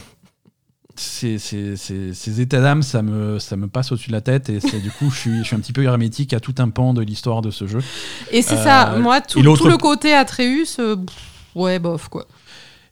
ces 1.77 2.41
états 2.41 2.61
d'âme, 2.61 2.83
ça 2.83 3.03
me, 3.03 3.39
ça 3.39 3.57
me 3.57 3.69
passe 3.69 3.93
au-dessus 3.93 4.09
de 4.09 4.15
la 4.15 4.21
tête 4.21 4.49
et 4.51 4.61
c'est 4.61 4.81
du 4.81 4.91
coup, 4.91 5.11
je 5.11 5.17
suis, 5.19 5.39
je 5.39 5.43
suis 5.45 5.57
un 5.57 5.61
petit 5.61 5.73
peu 5.73 5.83
hermétique 5.85 6.33
à 6.33 6.41
tout 6.41 6.55
un 6.59 6.69
pan 6.69 6.93
de 6.95 7.03
l'histoire 7.03 7.43
de 7.43 7.51
ce 7.51 7.67
jeu. 7.67 7.81
Et 8.31 8.43
c'est 8.43 8.57
Euh, 8.59 8.65
ça, 8.65 8.97
moi, 8.99 9.21
tout, 9.21 9.41
le 9.43 9.77
côté 9.77 10.13
Atreus, 10.15 10.79
euh, 10.79 10.97
ouais, 11.55 11.79
bof, 11.79 12.09
quoi. 12.09 12.27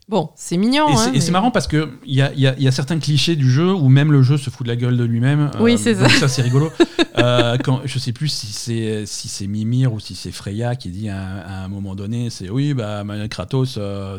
Bon, 0.09 0.31
c'est 0.35 0.57
mignon. 0.57 0.89
Et 0.89 0.93
hein, 0.93 0.95
c'est- 0.97 1.25
mais- 1.27 1.31
marrant 1.31 1.51
parce 1.51 1.67
que 1.67 1.87
il 2.03 2.15
y 2.15 2.21
a, 2.23 2.33
y 2.33 2.47
a- 2.47 2.55
il 2.57 2.63
y 2.63 2.67
a 2.67 2.71
certains 2.71 2.97
clichés 2.99 3.35
du 3.35 3.49
jeu 3.49 3.71
où 3.71 3.87
même 3.89 4.11
le 4.11 4.23
jeu 4.23 4.37
se 4.37 4.49
fout 4.49 4.65
de 4.65 4.71
la 4.71 4.75
gueule 4.75 4.97
de 4.97 5.03
lui-même. 5.03 5.51
Oui, 5.59 5.73
Euh, 5.73 5.77
c'est 5.77 5.93
donc 5.95 6.09
ça. 6.09 6.27
c'est 6.27 6.41
rigolo. 6.41 6.71
Euh, 7.19 7.57
quand, 7.61 7.81
je 7.83 7.99
sais 7.99 8.13
plus 8.13 8.29
si 8.29 8.47
c'est 8.47 9.05
si 9.05 9.27
c'est 9.27 9.45
Mimir 9.45 9.91
ou 9.93 9.99
si 9.99 10.15
c'est 10.15 10.31
Freya 10.31 10.75
qui 10.77 10.89
dit 10.89 11.09
à, 11.09 11.19
un- 11.21 11.37
à 11.39 11.63
un 11.65 11.67
moment 11.67 11.93
donné, 11.93 12.29
c'est 12.29 12.49
oui, 12.49 12.73
bah 12.73 13.03
Kratos, 13.29 13.75
euh, 13.77 14.17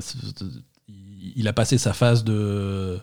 il- 1.35 1.49
a 1.49 1.53
passé 1.55 1.79
sa 1.79 1.93
phase 1.95 2.25
de 2.25 2.99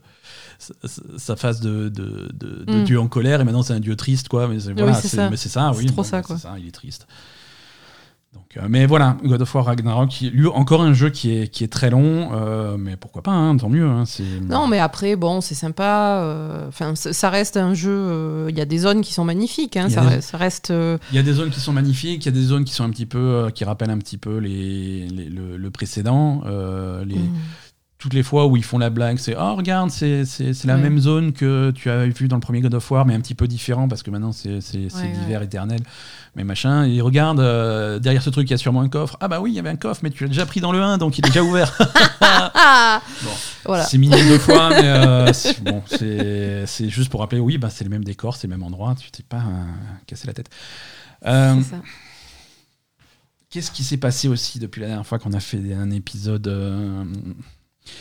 sa- 1.17 1.35
phase 1.35 1.61
de, 1.61 1.89
de, 1.89 2.29
de- 2.33 2.63
de 2.65 2.81
Mm. 2.81 2.83
dieu 2.83 2.99
en 2.99 3.07
colère 3.07 3.41
et 3.41 3.43
maintenant 3.43 3.63
c'est 3.63 3.73
un 3.73 3.79
dieu 3.79 3.95
triste 3.95 4.27
quoi 4.27 4.47
mais 4.47 4.59
c'est 4.59 4.73
voilà, 4.73 4.93
c'est 4.95 5.07
c'est 5.07 5.15
ça. 5.17 5.29
mais 5.29 5.37
c'est 5.37 5.49
ça 5.49 5.71
C'est 5.73 5.79
oui 5.79 5.85
trop 5.87 5.97
bon, 5.97 6.03
ça, 6.03 6.21
quoi. 6.21 6.37
ça 6.37 6.55
il 6.59 6.67
est 6.67 6.71
triste 6.71 7.07
donc, 8.37 8.57
euh, 8.63 8.67
mais 8.69 8.85
voilà, 8.85 9.17
God 9.23 9.41
of 9.41 9.55
War 9.55 9.65
Ragnarok, 9.65 10.21
lui 10.21 10.47
encore 10.47 10.81
un 10.81 10.93
jeu 10.93 11.09
qui 11.09 11.35
est, 11.35 11.47
qui 11.47 11.63
est 11.63 11.67
très 11.67 11.89
long, 11.89 12.29
euh, 12.33 12.77
mais 12.77 12.95
pourquoi 12.95 13.23
pas, 13.23 13.31
hein, 13.31 13.57
tant 13.57 13.69
mieux. 13.69 13.85
hein, 13.87 14.03
Non, 14.47 14.67
mais 14.67 14.79
après, 14.79 15.15
bon, 15.15 15.41
c'est 15.41 15.55
sympa. 15.55 16.19
euh, 16.21 16.67
Enfin, 16.67 16.95
ça 16.95 17.13
ça 17.13 17.29
reste 17.29 17.57
un 17.57 17.73
jeu. 17.73 18.47
Il 18.49 18.57
y 18.57 18.61
a 18.61 18.65
des 18.65 18.77
zones 18.77 19.01
qui 19.01 19.13
sont 19.13 19.25
magnifiques. 19.25 19.75
hein, 19.77 19.85
Il 19.89 19.93
y 19.93 19.97
a 19.97 20.01
ça, 20.03 20.07
des- 20.09 20.15
reste- 20.15 20.29
ça 20.31 20.37
reste. 20.37 20.73
Il 21.11 21.15
y 21.15 21.19
a 21.19 21.23
des 21.23 21.33
zones 21.33 21.49
qui 21.49 21.59
sont 21.59 21.73
magnifiques, 21.73 22.23
il 22.23 22.27
y 22.27 22.29
a 22.29 22.39
des 22.39 22.43
zones 22.45 22.63
qui 22.63 22.73
sont 22.73 22.83
un 22.83 22.89
petit 22.91 23.05
peu, 23.07 23.49
qui 23.55 23.63
rappellent 23.65 23.89
un 23.89 23.97
petit 23.97 24.17
peu 24.17 24.37
les, 24.37 25.07
les- 25.07 25.29
le, 25.29 25.57
le 25.57 25.71
précédent. 25.71 26.41
les, 27.05 27.15
mm. 27.15 27.31
Toutes 27.99 28.13
les 28.13 28.21
fois 28.21 28.45
où 28.45 28.55
ils 28.55 28.63
font 28.63 28.77
la 28.77 28.91
blague, 28.91 29.17
c'est 29.17 29.35
oh 29.35 29.55
regarde, 29.55 29.89
c'est 29.89 30.21
la 30.65 30.75
Ouais. 30.75 30.81
même 30.81 30.99
zone 30.99 31.33
que 31.33 31.71
tu 31.71 31.89
as 31.89 32.05
vu 32.05 32.27
dans 32.27 32.35
le 32.35 32.41
premier 32.41 32.61
God 32.61 32.75
of 32.75 32.91
War, 32.91 33.07
mais 33.07 33.15
un 33.15 33.19
petit 33.19 33.33
peu 33.33 33.47
différent 33.47 33.87
parce 33.87 34.03
que 34.03 34.11
maintenant 34.11 34.31
c'est 34.31 34.59
Ouais, 34.59 35.13
l'hiver 35.19 35.41
éternel, 35.41 35.79
mais 36.35 36.43
machin. 36.43 36.83
Et 36.85 37.01
regarde 37.01 37.39
euh, 37.39 37.97
derrière 37.97 38.21
ce 38.21 38.29
truc, 38.29 38.47
il 38.49 38.51
y 38.51 38.53
a 38.53 38.57
sûrement 38.59 38.81
un 38.81 38.89
coffre. 38.89 39.17
Ah 39.19 39.27
bah 39.27 39.41
oui, 39.41 39.51
il 39.51 39.55
y 39.55 39.59
avait 39.59 39.69
un 39.71 39.77
coffre, 39.77 40.01
mais 40.03 40.11
tu 40.11 40.23
l'as 40.25 40.27
déjà 40.29 40.45
pris 40.45 40.61
dans 40.61 40.71
le 40.71 40.79
1, 40.79 40.99
donc 40.99 41.17
il 41.17 41.25
est 41.25 41.29
déjà 41.29 41.41
ouvert. 41.43 41.75
Ah 42.21 43.01
Bon. 43.23 43.31
Voilà. 43.65 43.83
C'est 43.85 43.97
mignon 43.97 44.17
deux 44.27 44.37
fois, 44.37 44.69
mais 44.69 44.83
euh, 44.87 45.33
c'est- 45.33 45.59
bon, 45.63 45.81
c'est 45.87 46.89
juste 46.89 47.09
pour 47.09 47.21
rappeler, 47.21 47.39
oui, 47.39 47.57
bah, 47.57 47.71
c'est 47.71 47.83
le 47.83 47.89
même 47.89 48.03
décor, 48.03 48.35
c'est 48.35 48.45
le 48.45 48.51
même 48.51 48.61
endroit, 48.63 48.93
tu 48.93 49.09
t'es 49.09 49.23
pas 49.23 49.37
euh, 49.37 49.63
cassé 50.05 50.27
la 50.27 50.33
tête. 50.33 50.49
C'est 51.23 51.29
ça. 51.63 51.81
Qu'est-ce 53.49 53.71
qui 53.71 53.83
s'est 53.83 53.97
passé 53.97 54.27
aussi 54.27 54.59
depuis 54.59 54.81
la 54.81 54.87
dernière 54.87 55.05
fois 55.07 55.17
qu'on 55.17 55.33
a 55.33 55.39
fait 55.39 55.73
un 55.73 55.89
épisode 55.89 56.47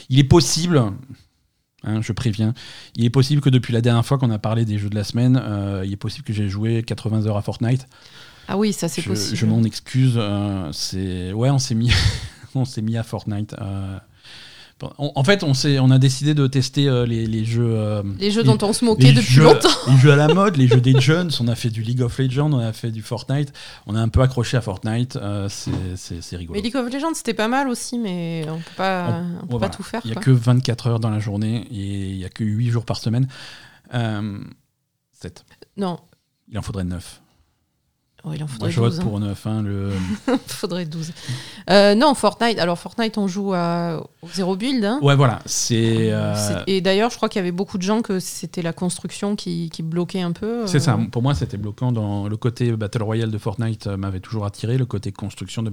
Il 0.09 0.19
est 0.19 0.25
possible, 0.25 0.83
hein, 1.85 2.01
je 2.03 2.13
préviens, 2.13 2.55
il 2.97 3.05
est 3.05 3.11
possible 3.11 3.41
que 3.41 3.51
depuis 3.51 3.73
la 3.73 3.81
dernière 3.81 4.05
fois 4.05 4.19
qu'on 4.19 4.31
a 4.31 4.39
parlé 4.39 4.65
des 4.65 4.79
jeux 4.79 4.91
de 4.91 4.95
la 4.95 5.05
semaine, 5.05 5.41
euh, 5.43 5.83
il 5.85 5.93
est 5.93 5.97
possible 5.97 6.25
que 6.25 6.33
j'ai 6.33 6.49
joué 6.49 6.83
80 6.83 7.27
heures 7.27 7.37
à 7.37 7.43
Fortnite. 7.43 7.87
Ah 8.49 8.57
oui, 8.57 8.73
ça 8.73 8.89
c'est 8.89 9.03
possible. 9.03 9.37
je 9.37 9.47
m'en 9.47 9.63
excuse. 9.65 10.15
euh, 10.17 10.71
c'est 10.73 11.33
ouais, 11.33 11.51
on 11.51 11.59
s'est 11.59 11.75
mis, 11.75 11.93
on 12.55 12.65
s'est 12.65 12.83
mis 12.83 12.97
à 12.97 13.03
Fortnite. 13.03 13.55
euh, 13.61 13.99
on- 14.83 15.13
en 15.15 15.25
fait, 15.25 15.43
on 15.43 15.53
on 15.55 15.91
a 15.91 15.99
décidé 15.99 16.35
de 16.35 16.47
tester 16.47 16.87
euh, 16.89 17.07
les, 17.07 17.27
les 17.27 17.45
jeux. 17.45 17.65
euh, 17.67 18.03
Les 18.19 18.31
jeux 18.31 18.43
les- 18.43 18.47
dont 18.49 18.59
on 18.67 18.73
se 18.73 18.85
moquait 18.85 19.13
depuis 19.13 19.27
jeux- 19.27 19.45
longtemps. 19.45 19.69
Les 19.89 19.97
jeux 19.97 20.13
à 20.13 20.17
la 20.17 20.29
mode, 20.33 20.57
les 20.57 20.69
jeux 20.69 20.81
des 20.81 21.01
jeunes. 21.01 21.31
On 21.41 21.49
a 21.49 21.55
fait 21.55 21.71
du 21.71 21.83
League 21.83 22.03
of 22.03 22.19
Legends, 22.19 22.53
on 22.53 22.59
a 22.59 22.73
fait 22.73 22.91
du 22.91 23.01
Fortnite. 23.03 23.53
On 23.87 23.95
a 23.95 24.01
un 24.01 24.09
peu 24.09 24.21
accroché 24.21 24.57
à 24.57 24.61
Fortnite. 24.61 25.17
euh, 25.17 25.49
c'est, 25.49 26.37
rigolo. 26.37 26.59
Mais 26.59 26.63
League 26.63 26.77
of 26.77 26.93
Legends, 26.93 27.15
c'était 27.15 27.33
pas 27.35 27.49
mal 27.49 27.69
aussi, 27.69 27.99
mais 27.99 28.45
on 28.49 28.59
peut 28.59 28.63
pas, 28.77 29.23
On- 29.23 29.45
on 29.45 29.47
peut 29.47 29.59
pas 29.61 29.69
tout 29.71 29.83
faire. 29.83 30.01
Il 30.05 30.09
n'y 30.09 30.13
a 30.13 30.15
quoi. 30.17 30.23
que 30.25 30.31
24 30.31 30.87
heures 30.89 31.01
dans 31.01 31.11
la 31.11 31.21
journée 31.21 31.67
et 31.71 32.11
il 32.11 32.17
n'y 32.19 32.25
a 32.25 32.29
que 32.29 32.45
8 32.45 32.69
jours 32.71 32.85
par 32.85 32.99
semaine. 32.99 33.29
Euh, 33.95 34.39
7. 35.13 35.45
Non, 35.79 35.99
Il 36.51 36.59
en 36.59 36.63
faudrait 36.63 36.85
9. 36.85 37.23
Oh, 38.29 38.33
il 38.35 38.43
en 38.43 38.47
Moi, 38.47 38.55
faudrait 38.55 38.73
vote 38.73 38.91
12. 38.91 38.99
hein. 39.01 39.03
pour 39.05 39.21
9. 39.21 39.47
hein, 39.47 39.63
le... 39.63 39.91
faudrait 40.49 40.85
12. 40.85 41.13
Euh, 41.71 41.95
non, 41.95 42.13
Fortnite. 42.15 42.59
Alors, 42.59 42.77
Fortnite, 42.77 43.19
on 43.19 43.29
joue 43.29 43.53
à, 43.55 44.03
au 44.23 44.29
zéro 44.35 44.57
build. 44.57 44.85
hein. 44.85 44.99
Ouais, 45.01 45.15
voilà. 45.15 45.39
C'est. 45.47 46.13
euh, 46.13 46.35
C'est- 46.35 46.65
Et 46.67 46.81
d'ailleurs, 46.81 47.11
je 47.11 47.17
crois 47.17 47.29
qu'il 47.29 47.39
y 47.39 47.43
avait 47.45 47.53
beaucoup 47.53 47.79
de 47.79 47.83
gens 47.83 48.03
que 48.03 48.19
c'était 48.19 48.63
la 48.63 48.73
construction 48.73 49.37
qui, 49.37 49.71
qui 49.71 49.85
bloquait 49.85 50.23
un 50.23 50.33
peu. 50.33 50.67
C'est 50.67 50.79
euh, 50.79 50.81
ça. 50.81 50.99
Pour 51.13 51.23
moi, 51.23 51.35
c'était 51.35 51.57
bloquant. 51.57 51.93
Dans 51.93 52.27
le 52.27 52.37
côté 52.37 52.73
Battle 52.73 53.05
Royale 53.05 53.31
de 53.31 53.39
Fortnite 53.39 53.87
euh, 53.87 53.97
m'avait 53.97 54.19
toujours 54.21 54.45
attiré. 54.45 54.77
Le 54.77 54.87
côté 54.87 55.13
construction 55.13 55.63
de, 55.63 55.71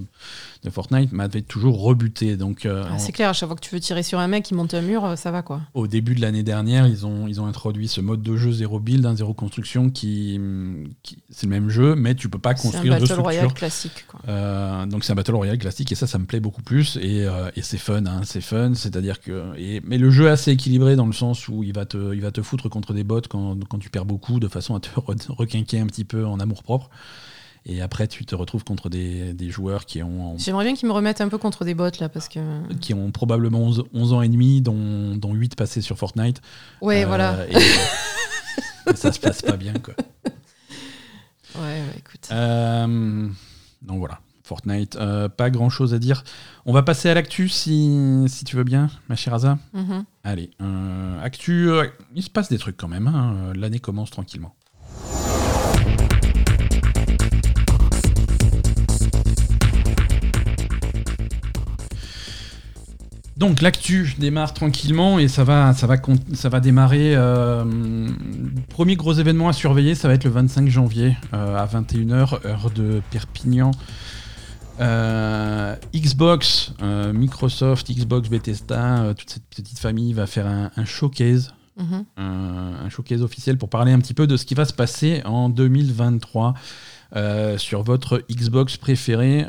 de 0.64 0.70
Fortnite 0.70 1.12
m'avait 1.12 1.42
toujours 1.42 1.82
rebuté. 1.82 2.38
Donc, 2.38 2.68
euh, 2.68 2.84
Ah, 2.88 3.00
c'est 3.00 3.14
clair, 3.14 3.30
à 3.30 3.34
chaque 3.34 3.50
fois 3.50 3.56
que 3.56 3.62
tu 3.66 3.74
veux 3.74 3.82
tirer 3.82 4.04
sur 4.04 4.20
un 4.20 4.28
mec 4.28 4.44
qui 4.44 4.54
monte 4.54 4.76
un 4.76 4.82
mur, 4.82 5.06
euh, 5.06 5.16
ça 5.16 5.32
va 5.32 5.42
quoi. 5.42 5.62
au 5.74 5.88
début 5.88 6.14
de 6.14 6.22
l'année 6.22 6.44
dernière, 6.44 6.86
ils 6.86 7.06
ont, 7.08 7.28
ils 7.28 7.42
ont 7.42 7.48
introduit 7.48 7.88
ce 7.88 8.00
mode 8.00 8.22
de 8.22 8.38
jeu 8.38 8.52
zéro 8.52 8.80
build, 8.80 9.12
zéro 9.16 9.34
construction, 9.34 9.90
qui, 9.90 10.40
qui 11.02 11.18
c'est 11.32 11.48
le 11.48 11.50
même 11.50 11.70
jeu, 11.70 11.96
mais 11.96 12.14
tu 12.14 12.30
peux 12.30 12.40
pas 12.44 12.56
C'est 12.56 12.68
un 12.68 12.72
construire 12.72 12.84
de 12.84 12.90
Battle 13.00 13.06
structure. 13.06 13.24
Royale 13.24 13.54
classique. 13.54 14.06
Quoi. 14.08 14.20
Euh, 14.28 14.86
donc 14.86 15.04
c'est 15.04 15.12
un 15.12 15.16
Battle 15.16 15.34
Royale 15.36 15.58
classique 15.58 15.92
et 15.92 15.96
ça, 15.96 16.06
ça 16.06 16.20
me 16.20 16.26
plaît 16.26 16.40
beaucoup 16.40 16.62
plus 16.62 16.98
et, 17.02 17.26
euh, 17.26 17.50
et 17.56 17.64
c'est 17.64 17.80
fun, 17.80 18.06
hein, 18.06 18.22
c'est 18.24 18.42
fun, 18.42 18.74
c'est-à-dire 18.76 19.20
que 19.20 19.44
et, 19.58 19.82
mais 19.84 19.98
le 19.98 20.12
jeu 20.12 20.28
est 20.28 20.32
assez 20.32 20.52
équilibré 20.52 20.96
dans 20.96 21.08
le 21.08 21.14
sens 21.14 21.48
où 21.48 21.64
il 21.64 21.74
va 21.74 21.86
te, 21.88 22.14
il 22.14 22.22
va 22.22 22.30
te 22.32 22.44
foutre 22.44 22.70
contre 22.70 22.94
des 22.94 23.04
bots 23.04 23.22
quand, 23.28 23.58
quand 23.68 23.80
tu 23.80 23.90
perds 23.90 24.06
beaucoup 24.06 24.40
de 24.40 24.48
façon 24.48 24.76
à 24.76 24.80
te 24.80 24.90
re- 25.00 25.32
requinquer 25.32 25.80
un 25.80 25.88
petit 25.88 26.04
peu 26.06 26.26
en 26.26 26.40
amour 26.40 26.62
propre 26.62 26.90
et 27.66 27.82
après 27.82 28.08
tu 28.08 28.26
te 28.26 28.36
retrouves 28.36 28.66
contre 28.66 28.90
des, 28.90 29.34
des 29.34 29.50
joueurs 29.50 29.86
qui 29.86 30.04
ont 30.04 30.38
J'aimerais 30.38 30.66
bien 30.66 30.76
qu'ils 30.76 30.90
me 30.90 30.94
remettent 30.94 31.22
un 31.22 31.30
peu 31.30 31.38
contre 31.38 31.64
des 31.64 31.74
bots 31.74 31.88
là 32.00 32.10
parce 32.10 32.28
que. 32.28 32.40
qui 32.82 32.94
ont 32.94 33.10
probablement 33.12 33.60
11, 33.62 33.84
11 33.94 34.14
ans 34.14 34.22
et 34.22 34.28
demi 34.28 34.60
dont, 34.62 35.16
dont 35.16 35.34
8 35.34 35.56
passés 35.56 35.80
sur 35.82 35.98
Fortnite 35.98 36.42
Ouais, 36.82 37.04
Euh, 37.04 37.08
voilà. 37.08 37.38
et, 37.50 37.56
et 38.92 38.96
ça 38.98 39.14
se 39.14 39.20
passe 39.20 39.42
pas 39.42 39.56
bien 39.56 39.74
quoi 39.82 39.94
Ouais, 41.56 41.62
ouais, 41.62 41.96
écoute. 41.98 42.30
Euh, 42.32 43.30
donc 43.82 44.00
voilà, 44.00 44.20
Fortnite, 44.44 44.96
euh, 44.96 45.30
pas 45.30 45.50
grand 45.50 45.70
chose 45.70 45.94
à 45.94 46.00
dire. 46.00 46.24
On 46.66 46.74
va 46.74 46.84
passer 46.84 47.10
à 47.10 47.14
l'actu 47.14 47.50
si, 47.50 48.26
si 48.28 48.46
tu 48.46 48.56
veux 48.56 48.64
bien, 48.64 48.90
ma 49.10 49.16
chère 49.16 49.34
Asa. 49.34 49.58
Mhm. 49.74 50.06
Allez, 50.24 50.52
euh, 50.62 51.24
actu, 51.24 51.70
il 52.16 52.24
se 52.24 52.30
passe 52.30 52.50
des 52.50 52.58
trucs 52.58 52.78
quand 52.78 52.88
même, 52.88 53.08
hein, 53.08 53.54
l'année 53.56 53.80
commence 53.80 54.12
tranquillement. 54.12 54.56
Donc 63.36 63.62
l'actu 63.62 64.14
démarre 64.20 64.54
tranquillement 64.54 65.18
et 65.18 65.28
ça 65.28 65.44
va, 65.44 65.74
ça 65.74 65.88
va, 65.88 65.98
con- 65.98 66.20
ça 66.34 66.50
va 66.50 66.60
démarrer. 66.60 67.14
euh, 67.16 67.66
premier 68.70 68.96
gros 68.96 69.14
événement 69.14 69.50
à 69.50 69.54
surveiller, 69.54 69.96
ça 69.96 70.08
va 70.08 70.14
être 70.14 70.24
le 70.24 70.30
25 70.30 70.70
janvier 70.70 71.18
euh, 71.34 71.58
à 71.58 71.66
21h, 71.66 72.46
heure 72.46 72.70
de 72.70 73.02
Perpignan. 73.10 73.72
Euh, 74.80 75.76
Xbox, 75.96 76.74
Microsoft, 77.14 77.92
Xbox, 77.92 78.30
Bethesda, 78.30 79.14
toute 79.18 79.30
cette 79.30 79.46
petite 79.46 79.80
famille 79.80 80.14
va 80.14 80.26
faire 80.28 80.48
un, 80.48 80.72
un 80.76 80.86
showcase, 80.86 81.54
Mhm. 81.76 82.06
un, 82.18 82.86
un 82.86 82.90
showcase 82.90 83.24
officiel 83.24 83.58
pour 83.58 83.68
parler 83.70 83.92
un 83.92 84.00
petit 84.00 84.14
peu 84.14 84.28
de 84.28 84.38
ce 84.38 84.46
qui 84.46 84.54
va 84.54 84.66
se 84.66 84.74
passer 84.74 85.24
en 85.26 85.50
2023 85.50 86.54
euh, 87.16 87.58
sur 87.58 87.82
votre 87.82 88.24
Xbox 88.32 88.78
préféré. 88.78 89.44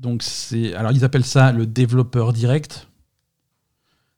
Euh, 0.00 0.02
donc 0.02 0.22
c'est, 0.22 0.74
alors 0.74 0.92
ils 0.92 1.04
appellent 1.04 1.24
ça 1.24 1.52
le 1.52 1.66
développeur 1.66 2.32
direct, 2.32 2.88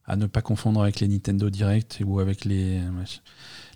à 0.04 0.16
ne 0.16 0.26
pas 0.26 0.42
confondre 0.42 0.82
avec 0.82 1.00
les 1.00 1.08
Nintendo 1.08 1.50
Direct 1.50 2.00
ou 2.04 2.20
avec 2.20 2.44
les, 2.44 2.80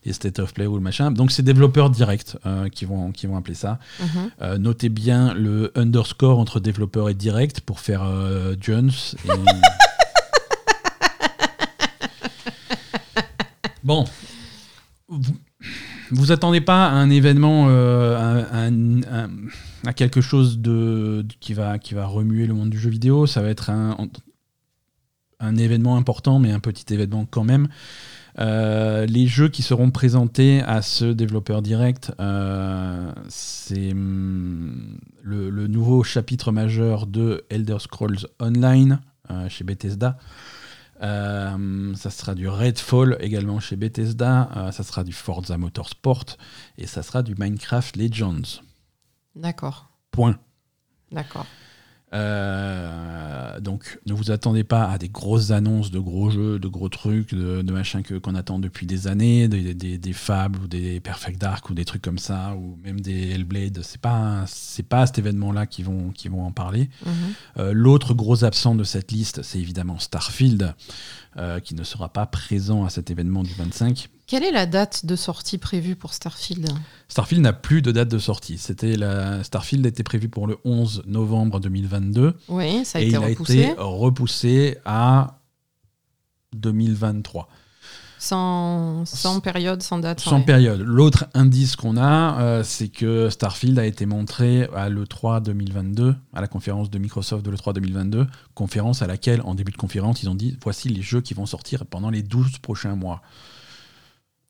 les 0.05 0.13
State 0.13 0.39
of 0.39 0.55
Play 0.55 0.67
ou 0.67 0.75
le 0.75 0.83
machin. 0.83 1.11
Donc 1.11 1.33
c'est 1.33 1.43
développeurs 1.43 1.91
direct 1.91 2.39
euh, 2.47 2.69
qui, 2.69 2.85
vont, 2.85 3.13
qui 3.13 3.27
vont 3.27 3.37
appeler 3.37 3.55
ça. 3.55 3.79
Mhm. 4.01 4.59
notez 4.59 4.89
bien 4.89 5.35
le 5.35 5.73
underscore 5.77 6.39
entre 6.39 6.61
développeur 6.61 7.09
et 7.09 7.15
direct 7.15 7.61
pour 7.61 7.81
faire 7.81 8.05
Jones. 8.61 8.91
Et... 9.25 9.29
bon, 13.85 14.05
vous, 15.09 15.37
vous 16.11 16.33
attendez 16.33 16.61
pas 16.61 16.87
à 16.87 16.93
un 16.93 17.11
événement, 17.11 17.67
euh, 17.69 18.45
à, 19.85 19.93
quelque 19.93 20.21
chose 20.21 20.59
de, 20.59 21.25
qui, 21.41 21.55
va, 21.55 21.79
qui 21.79 21.95
va 21.95 22.07
remuer 22.07 22.47
le 22.47 22.55
monde 22.55 22.71
du 22.71 22.79
jeu 22.79 22.91
vidéo? 22.91 23.27
Ça 23.27 23.43
va 23.43 23.49
être 23.49 23.71
un, 23.71 23.97
un 25.41 25.57
événement 25.57 25.97
important, 25.97 26.39
mais 26.39 26.53
un 26.53 26.61
petit 26.61 26.93
événement 26.93 27.27
quand 27.29 27.45
même. 27.45 27.69
Euh, 28.39 29.07
les 29.07 29.27
jeux 29.27 29.49
qui 29.49 29.63
seront 29.63 29.91
présentés 29.91 30.61
à 30.63 30.83
ce 30.83 31.07
développeur 31.07 31.63
direct, 31.63 32.13
euh, 32.21 33.11
c'est 33.29 33.93
hum, 33.93 34.99
le, 35.23 35.67
nouveau 35.67 36.05
chapitre 36.05 36.53
majeur 36.53 37.07
de 37.07 37.45
Elder 37.51 37.79
Scrolls 37.81 38.29
Online 38.41 39.01
chez 39.49 39.65
Bethesda. 39.65 40.19
Euh, 41.03 41.95
ça 41.95 42.11
sera 42.11 42.35
du 42.35 42.49
Redfall 42.49 43.17
également 43.21 43.61
chez 43.61 43.77
Bethesda. 43.77 44.51
Euh, 44.57 44.73
ça 44.73 44.83
sera 44.83 45.05
du 45.05 45.13
Forza 45.13 45.59
Motorsport 45.59 46.37
et 46.79 46.87
ça 46.87 47.03
sera 47.03 47.23
du 47.23 47.35
Minecraft 47.35 47.97
Legends. 47.97 48.63
D'accord. 49.35 49.91
Point. 50.11 50.39
D'accord. 51.13 51.47
Euh, 52.13 53.61
donc 53.61 53.99
ne 54.07 54.13
vous 54.15 54.31
attendez 54.31 54.65
pas 54.65 54.89
à 54.91 54.99
des 54.99 55.09
grosses 55.09 55.51
annonces 55.51 55.91
de 55.91 55.99
gros 55.99 56.31
jeux, 56.31 56.59
de 56.59 56.69
gros 56.69 56.89
trucs, 56.89 57.35
de, 57.35 57.63
de 57.63 57.73
machins 57.73 58.03
que- 58.03 58.15
qu'on 58.15 58.35
attend 58.35 58.59
depuis 58.59 58.87
des 58.87 59.07
années, 59.09 59.49
des, 59.49 59.75
des, 59.75 59.99
des 59.99 60.13
Fable 60.13 60.59
ou 60.63 60.67
des 60.69 61.01
Perfect 61.01 61.41
Dark 61.41 61.69
ou 61.71 61.75
des 61.75 61.85
trucs 61.85 62.03
comme 62.03 62.19
ça, 62.19 62.55
ou 62.57 62.79
même 62.85 63.01
des 63.01 63.31
Hellblade. 63.31 63.81
C'est 63.83 64.01
pas 64.01 64.45
c'est 64.47 64.83
pas 64.89 65.03
à 65.03 65.07
cet 65.07 65.19
événement-là 65.19 65.67
qu'ils 65.67 65.85
vont 65.87 66.11
qui 66.11 66.29
vont 66.29 66.45
en 66.45 66.53
parler. 66.53 66.89
Mhm. 67.05 67.13
Euh, 67.59 67.73
L'autre 67.73 68.15
gros 68.15 68.45
absent 68.45 68.75
de 68.75 68.85
cette 68.85 69.11
liste, 69.13 69.43
c'est 69.43 69.59
évidemment 69.59 69.99
Starfield, 69.99 70.75
euh, 71.37 71.61
qui 71.61 71.75
ne 71.75 71.83
sera 71.85 72.09
pas 72.13 72.27
présent 72.27 72.85
à 72.85 72.91
cet 72.91 73.11
événement 73.11 73.43
du 73.43 73.53
25. 73.55 74.09
Quelle 74.27 74.43
est 74.43 74.51
la 74.51 74.67
date 74.67 75.07
de 75.07 75.15
sortie 75.15 75.57
prévue 75.57 75.95
pour 75.95 76.13
Starfield? 76.13 76.69
Starfield 77.09 77.43
n'a 77.45 77.53
plus 77.53 77.81
de 77.81 77.93
date 77.93 78.09
de 78.09 78.19
sortie. 78.19 78.59
C'était 78.59 78.97
la 78.97 79.45
Starfield 79.45 79.87
était 79.87 80.03
prévu 80.03 80.29
pour 80.29 80.49
le 80.49 80.59
11 80.65 81.05
novembre 81.07 81.61
2022 81.61 82.35
Oui, 82.49 82.85
ça 82.85 82.99
a 82.99 83.03
et 83.03 83.07
été 83.07 83.13
il 83.13 83.17
a 83.17 83.27
repoussé. 83.27 83.59
été 83.61 83.75
repoussé 83.79 84.79
à 84.85 85.39
2023. 86.57 87.49
Sans, 88.19 89.05
sans 89.05 89.41
période, 89.41 89.83
sans 89.83 89.99
date. 89.99 90.21
Sans 90.21 90.41
période. 90.41 90.81
L'autre 90.81 91.27
indice 91.35 91.77
qu'on 91.77 91.97
a, 91.97 92.41
euh, 92.41 92.65
c'est 92.65 92.89
que 92.89 93.29
Starfield 93.31 93.79
a 93.79 93.85
été 93.85 94.07
montré 94.07 94.69
à 94.75 94.89
l'E3 94.89 95.43
2022, 95.43 96.17
à 96.33 96.41
la 96.41 96.49
conférence 96.49 96.91
de 96.91 96.99
Microsoft 96.99 97.45
de 97.45 97.51
l'E3 97.51 97.75
2022, 97.75 98.27
conférence 98.55 99.03
à 99.03 99.07
laquelle, 99.07 99.43
en 99.43 99.55
début 99.55 99.71
de 99.71 99.77
conférence, 99.77 100.23
ils 100.23 100.31
ont 100.31 100.35
dit 100.35 100.57
voici 100.65 100.89
les 100.89 101.03
jeux 101.03 101.21
qui 101.21 101.35
vont 101.35 101.47
sortir 101.47 101.85
pendant 101.87 102.11
les 102.11 102.23
12 102.23 102.59
prochains 102.59 102.97
mois. 102.97 103.23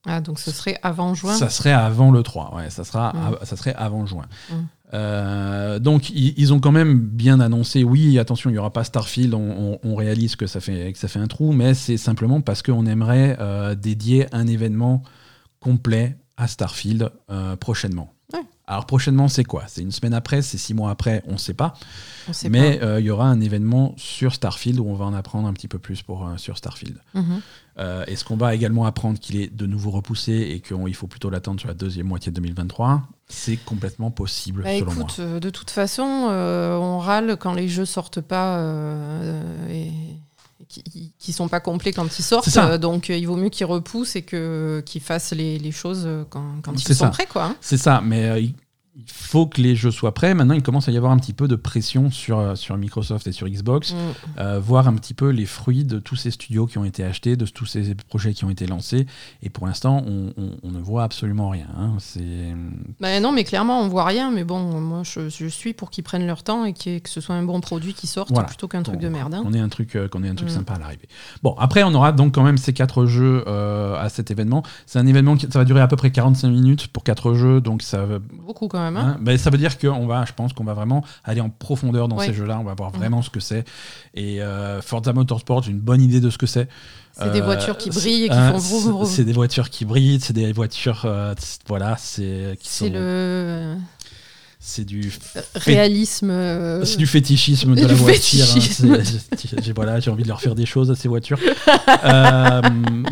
Ah, 0.06 0.20
donc 0.20 0.38
ce 0.38 0.50
serait 0.52 0.78
avant 0.82 1.14
juin 1.14 1.34
Ça 1.34 1.48
serait 1.50 1.72
avant 1.72 2.10
le 2.12 2.22
3, 2.22 2.54
ouais, 2.56 2.70
ça, 2.70 2.84
sera, 2.84 3.12
Mm. 3.12 3.36
ça 3.44 3.56
serait 3.56 3.74
avant 3.74 4.06
juin. 4.06 4.24
Mm. 4.50 4.54
Euh, 4.94 5.78
donc 5.80 6.10
ils, 6.10 6.32
ils 6.36 6.52
ont 6.54 6.60
quand 6.60 6.70
même 6.72 6.98
bien 7.00 7.40
annoncé, 7.40 7.82
oui, 7.82 8.18
attention, 8.20 8.50
il 8.50 8.52
n'y 8.52 8.58
aura 8.58 8.72
pas 8.72 8.84
Starfield, 8.84 9.34
on, 9.34 9.40
on- 9.40 9.78
on 9.82 9.94
réalise 9.96 10.36
que 10.36 10.46
ça, 10.46 10.60
fait, 10.60 10.92
que 10.92 10.98
ça 10.98 11.08
fait 11.08 11.18
un 11.18 11.26
trou, 11.26 11.52
mais 11.52 11.74
c'est 11.74 11.96
simplement 11.96 12.40
parce 12.40 12.62
qu'on 12.62 12.86
aimerait 12.86 13.36
euh, 13.40 13.74
dédier 13.74 14.26
un 14.32 14.46
événement 14.46 15.02
complet 15.60 16.16
à 16.36 16.46
Starfield 16.46 17.10
euh, 17.30 17.56
prochainement. 17.56 18.12
Ouais. 18.32 18.40
Alors 18.68 18.86
prochainement, 18.86 19.26
c'est 19.28 19.44
quoi? 19.44 19.64
C'est 19.66 19.80
une 19.82 19.92
semaine 19.92 20.14
après, 20.14 20.42
c'est 20.42 20.58
six 20.58 20.74
mois 20.74 20.90
après, 20.90 21.22
on 21.26 21.32
ne 21.32 21.36
sait 21.38 21.54
pas. 21.54 21.74
On 22.28 22.32
sait 22.32 22.48
mais 22.48 22.80
il 22.98 23.04
y 23.04 23.10
aura 23.10 23.26
un 23.26 23.40
événement 23.40 23.94
sur 23.96 24.34
Starfield 24.34 24.78
où 24.80 24.86
on 24.88 24.94
va 24.94 25.04
en 25.04 25.14
apprendre 25.14 25.46
un 25.48 25.52
petit 25.52 25.68
peu 25.68 25.78
plus 25.78 26.02
pour, 26.02 26.28
sur 26.36 26.56
Starfield. 26.58 26.98
Mhm. 27.14 27.40
Euh, 27.78 28.04
Est-ce 28.06 28.24
qu'on 28.24 28.36
va 28.36 28.54
également 28.54 28.86
apprendre 28.86 29.18
qu'il 29.18 29.36
est 29.36 29.54
de 29.54 29.66
nouveau 29.66 29.90
repoussé 29.90 30.32
et 30.32 30.60
qu'il 30.60 30.94
faut 30.94 31.06
plutôt 31.06 31.28
l'attendre 31.30 31.60
sur 31.60 31.68
la 31.68 31.74
deuxième 31.74 32.06
moitié 32.06 32.32
de 32.32 32.36
2023 32.36 33.02
C'est 33.28 33.56
complètement 33.56 34.10
possible, 34.10 34.62
Bah, 34.62 34.70
selon 34.78 34.92
moi. 34.94 35.02
écoute, 35.04 35.16
euh, 35.20 35.40
de 35.40 35.50
toute 35.50 35.70
façon, 35.70 36.28
euh, 36.30 36.76
on 36.78 36.98
râle 36.98 37.36
quand 37.38 37.52
les 37.52 37.68
jeux 37.68 37.84
sortent 37.84 38.20
pas 38.22 38.56
euh, 38.58 39.68
et, 39.70 39.88
et 39.88 40.64
qui, 40.68 41.12
qui 41.18 41.32
sont 41.32 41.48
pas 41.48 41.60
complets 41.60 41.92
quand 41.92 42.18
ils 42.18 42.22
sortent. 42.22 42.56
Euh, 42.56 42.78
donc 42.78 43.10
euh, 43.10 43.16
il 43.16 43.26
vaut 43.26 43.36
mieux 43.36 43.50
qu'ils 43.50 43.66
repoussent 43.66 44.16
et 44.16 44.22
que 44.22 44.82
qu'ils 44.86 45.02
fassent 45.02 45.32
les, 45.32 45.58
les 45.58 45.72
choses 45.72 46.08
quand, 46.30 46.62
quand 46.62 46.72
ils 46.72 46.80
sont 46.94 47.04
ça. 47.04 47.08
prêts, 47.10 47.26
quoi. 47.26 47.44
hein. 47.44 47.56
C'est 47.60 47.76
ça, 47.76 48.00
mais 48.02 48.24
euh, 48.28 48.40
il 48.98 49.04
faut 49.12 49.46
que 49.46 49.60
les 49.60 49.76
jeux 49.76 49.90
soient 49.90 50.14
prêts. 50.14 50.32
Maintenant, 50.34 50.54
il 50.54 50.62
commence 50.62 50.88
à 50.88 50.92
y 50.92 50.96
avoir 50.96 51.12
un 51.12 51.18
petit 51.18 51.34
peu 51.34 51.48
de 51.48 51.56
pression 51.56 52.10
sur, 52.10 52.38
euh, 52.38 52.54
sur 52.54 52.76
Microsoft 52.78 53.26
et 53.26 53.32
sur 53.32 53.46
Xbox, 53.46 53.92
Mm. 53.92 53.96
euh, 54.38 54.58
voir 54.58 54.88
un 54.88 54.94
petit 54.94 55.12
peu 55.12 55.28
les 55.28 55.44
fruits 55.44 55.84
de 55.84 55.98
tous 55.98 56.16
ces 56.16 56.30
studios 56.30 56.66
qui 56.66 56.78
ont 56.78 56.84
été 56.84 57.04
achetés, 57.04 57.36
de 57.36 57.44
tous 57.44 57.66
ces 57.66 57.94
projets 57.94 58.32
qui 58.32 58.44
ont 58.46 58.50
été 58.50 58.66
lancés. 58.66 59.06
Et 59.42 59.50
pour 59.50 59.66
l'instant, 59.66 60.02
on, 60.06 60.32
on- 60.38 60.56
on 60.62 60.70
ne 60.70 60.80
voit 60.80 61.04
absolument 61.04 61.50
rien. 61.50 61.66
hein. 61.76 61.96
Bah 63.00 63.20
non, 63.20 63.32
mais 63.32 63.44
clairement, 63.44 63.80
on 63.82 63.88
voit 63.88 64.04
rien. 64.04 64.30
Mais 64.30 64.44
bon, 64.44 64.80
moi, 64.80 65.02
je, 65.04 65.28
je 65.28 65.46
suis 65.46 65.74
pour 65.74 65.90
qu'ils 65.90 66.04
prennent 66.04 66.26
leur 66.26 66.42
temps 66.42 66.64
et 66.64 66.72
que 66.72 67.08
ce 67.08 67.20
soit 67.20 67.34
un 67.34 67.42
bon 67.42 67.60
produit 67.60 67.92
qui 67.92 68.06
sorte 68.06 68.30
Voilà. 68.30 68.46
plutôt 68.48 68.68
qu'un 68.68 68.82
truc 68.82 68.98
de 69.00 69.08
merde. 69.08 69.34
hein. 69.34 69.42
qu'on 69.42 69.52
ait 69.52 69.60
un 69.60 69.68
truc, 69.68 69.94
euh, 69.96 70.08
qu'on 70.08 70.22
ait 70.24 70.28
un 70.28 70.34
truc 70.34 70.48
Mm. 70.48 70.52
sympa 70.54 70.74
à 70.74 70.78
l'arrivée. 70.78 71.08
Bon, 71.42 71.54
après, 71.58 71.82
on 71.82 71.92
aura 71.94 72.12
donc 72.12 72.34
quand 72.34 72.42
même 72.44 72.56
ces 72.58 72.72
quatre 72.72 73.04
jeux 73.06 73.44
euh, 73.46 73.96
à 74.00 74.08
cet 74.08 74.30
événement. 74.30 74.62
C'est 74.86 74.98
un 74.98 75.06
événement 75.06 75.36
qui 75.36 75.46
ça 75.50 75.58
va 75.58 75.64
durer 75.64 75.80
à 75.80 75.88
peu 75.88 75.96
près 75.96 76.10
45 76.10 76.48
minutes 76.48 76.86
pour 76.88 77.04
quatre 77.04 77.34
jeux, 77.34 77.60
donc 77.60 77.82
ça 77.82 78.06
va 78.06 78.18
Beaucoup 78.46 78.68
quand 78.68 78.78
même. 78.80 78.85
Hein. 78.94 79.14
Hein, 79.14 79.18
ben, 79.20 79.38
ça 79.38 79.50
veut 79.50 79.58
dire 79.58 79.78
qu'on 79.78 80.06
va, 80.06 80.24
je 80.26 80.32
pense 80.32 80.52
qu'on 80.52 80.64
va 80.64 80.74
vraiment 80.74 81.02
aller 81.24 81.40
en 81.40 81.48
profondeur 81.48 82.08
dans 82.08 82.16
Ouais. 82.18 82.26
ces 82.26 82.34
jeux-là. 82.34 82.58
On 82.60 82.64
va 82.64 82.74
voir 82.74 82.92
Mhm. 82.92 82.98
vraiment 82.98 83.22
ce 83.22 83.30
que 83.30 83.40
c'est. 83.40 83.64
Et 84.14 84.42
euh, 84.42 84.82
Forza 84.82 85.12
Motorsport, 85.12 85.62
j'ai 85.62 85.70
une 85.72 85.80
bonne 85.80 86.02
idée 86.02 86.20
de 86.20 86.30
ce 86.30 86.38
que 86.38 86.46
c'est. 86.46 86.68
C'est 87.18 87.32
des 87.32 87.40
Euh, 87.40 87.44
voitures 87.44 87.78
qui 87.78 87.88
brillent 87.88 88.24
et 88.24 88.28
qui 88.28 88.34
font 88.34 88.58
vroom, 88.58 88.92
vroom. 88.92 89.06
C'est 89.06 89.24
des 89.24 89.32
voitures 89.32 89.70
qui 89.70 89.86
brillent, 89.86 90.20
c'est 90.20 90.34
des 90.34 90.52
voitures, 90.52 91.02
euh, 91.06 91.34
voilà, 91.66 91.96
c'est 91.98 92.58
C'est 92.62 92.90
le 92.90 93.76
c'est 94.68 94.84
du, 94.84 95.12
réalisme. 95.54 96.28
euh, 96.30 96.84
c'est 96.84 96.96
du 96.98 97.06
fétichisme 97.06 97.70
de 97.76 97.80
du 97.82 97.86
la 97.86 97.94
voiture. 97.94 98.44
hein. 98.56 98.98
j'ai- 99.62 99.72
voilà, 99.72 100.00
j'ai 100.00 100.10
envie 100.10 100.24
de 100.24 100.28
leur 100.28 100.40
faire 100.40 100.56
des 100.56 100.66
choses 100.66 100.90
à 100.90 100.96
ces 100.96 101.06
voitures. 101.08 101.38
Euh, 102.04 102.60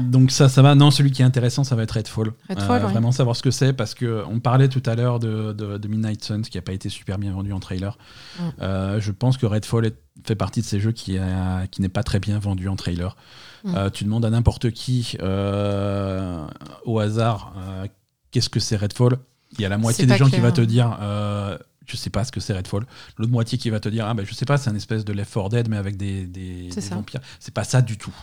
donc 0.01 0.31
ça, 0.33 0.49
ça 0.49 0.63
va. 0.63 0.75
Non, 0.75 0.91
celui 0.91 1.13
qui 1.13 1.23
est 1.23 1.25
intéressant, 1.25 1.63
ça 1.63 1.77
va 1.77 1.85
être 1.85 1.93
Redfall. 1.93 2.29
Euh, 2.29 2.33
Redfall, 2.51 2.83
ouais. 2.85 2.91
Vraiment 2.91 3.13
savoir 3.13 3.37
ce 3.37 3.43
que 3.43 3.53
c'est 3.53 3.73
parce 3.73 3.95
que 3.95 4.25
on 4.29 4.41
parlait 4.41 4.69
tout 4.69 4.83
à 4.85 4.97
l'heure 4.97 5.21
de, 5.21 5.53
de- 5.53 5.79
de 5.79 5.89
Midnight 5.89 6.25
Suns 6.25 6.43
qui 6.43 6.59
a 6.59 6.63
pas 6.63 6.73
été 6.73 6.89
super 6.89 7.19
bien 7.19 7.33
vendu 7.33 7.53
en 7.53 7.61
trailer. 7.61 7.97
Mm. 8.39 8.43
Euh, 8.61 9.01
je 9.01 9.13
pense 9.13 9.37
que 9.37 9.47
Redfall 9.47 9.87
est- 9.87 9.97
fait 10.27 10.35
partie 10.35 10.61
de 10.61 10.67
ces 10.67 10.81
jeux 10.81 10.93
qui, 10.93 11.19
a- 11.19 11.67
qui 11.71 11.83
n'est 11.83 11.89
pas 11.89 12.03
très 12.03 12.19
bien 12.19 12.39
vendu 12.41 12.69
en 12.69 12.75
trailer. 12.77 13.17
Mm. 13.65 13.75
Euh, 13.77 13.91
tu 13.91 14.03
demandes 14.05 14.25
à 14.25 14.31
n'importe 14.31 14.71
qui 14.73 15.17
euh, 15.23 16.45
au 16.85 16.99
hasard 16.99 17.55
euh, 17.59 17.87
qu'est-ce 18.33 18.49
que 18.51 18.59
c'est 18.61 18.77
Redfall? 18.77 19.19
Il 19.59 19.63
y 19.63 19.65
a 19.65 19.69
la 19.69 19.79
moitié 19.79 20.07
des 20.07 20.17
gens 20.17 20.29
qui 20.29 20.41
va 20.41 20.53
te 20.53 20.61
dire 20.61 20.99
euh, 21.01 21.57
je 21.87 21.97
sais 21.97 22.11
pas 22.11 22.25
ce 22.25 22.33
que 22.33 22.41
c'est 22.41 22.55
Redfall. 22.55 22.87
L'autre 23.19 23.31
moitié 23.33 23.59
qui 23.59 23.71
va 23.71 23.81
te 23.81 23.89
dire 23.89 24.07
ah 24.07 24.15
ben 24.15 24.25
je 24.27 24.35
sais 24.35 24.47
pas 24.47 24.57
c'est 24.57 24.71
un 24.71 24.75
espèce 24.75 25.05
de 25.05 25.13
Left 25.13 25.33
4 25.33 25.49
Dead 25.51 25.69
mais 25.69 25.77
avec 25.77 25.97
des, 25.97 26.27
des, 26.27 26.71
vampires. 26.91 27.21
C'est 27.41 27.55
pas 27.55 27.65
ça 27.65 27.83
du 27.83 27.99
tout. 27.99 28.15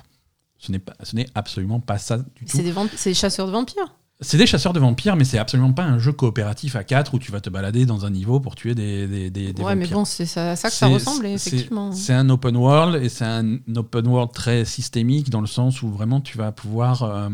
Ce 0.57 0.71
n'est 0.71 0.79
pas 0.79 0.93
ce 1.03 1.15
n'est 1.15 1.27
absolument 1.35 1.79
pas 1.79 1.97
ça 1.97 2.17
du 2.17 2.45
tout. 2.45 2.57
C'est 2.57 2.63
des, 2.63 3.13
chasseurs 3.13 3.47
de 3.47 3.51
vampires. 3.51 3.95
C'est 4.19 4.37
des 4.37 4.45
chasseurs 4.45 4.73
de 4.73 4.79
vampires 4.79 5.15
mais 5.15 5.23
c'est 5.23 5.37
absolument 5.37 5.73
pas 5.73 5.83
un 5.83 5.99
jeu 5.99 6.11
coopératif 6.11 6.75
à 6.75 6.83
4 6.83 7.13
où 7.13 7.19
tu 7.19 7.31
vas 7.31 7.41
te 7.41 7.49
balader 7.49 7.85
dans 7.85 8.05
un 8.05 8.09
niveau 8.09 8.39
pour 8.39 8.55
tuer 8.55 8.75
des, 8.75 9.07
des, 9.07 9.29
des, 9.29 9.53
des 9.53 9.63
ouais, 9.63 9.75
mais 9.75 9.87
bon, 9.87 10.05
c'est 10.05 10.25
ça, 10.25 10.55
ça 10.55 10.69
que 10.69 10.75
ça 10.75 10.87
ressemble, 10.87 11.25
effectivement. 11.27 11.91
C'est 11.91 12.13
un 12.13 12.29
open 12.29 12.55
world 12.55 13.03
et 13.03 13.09
c'est 13.09 13.25
un 13.25 13.57
open 13.75 14.07
world 14.07 14.31
très 14.31 14.65
systémique 14.65 15.29
dans 15.29 15.41
le 15.41 15.47
sens 15.47 15.81
où 15.81 15.89
vraiment 15.89 16.21
tu 16.21 16.37
vas 16.37 16.51
pouvoir. 16.51 17.03
euh, 17.03 17.29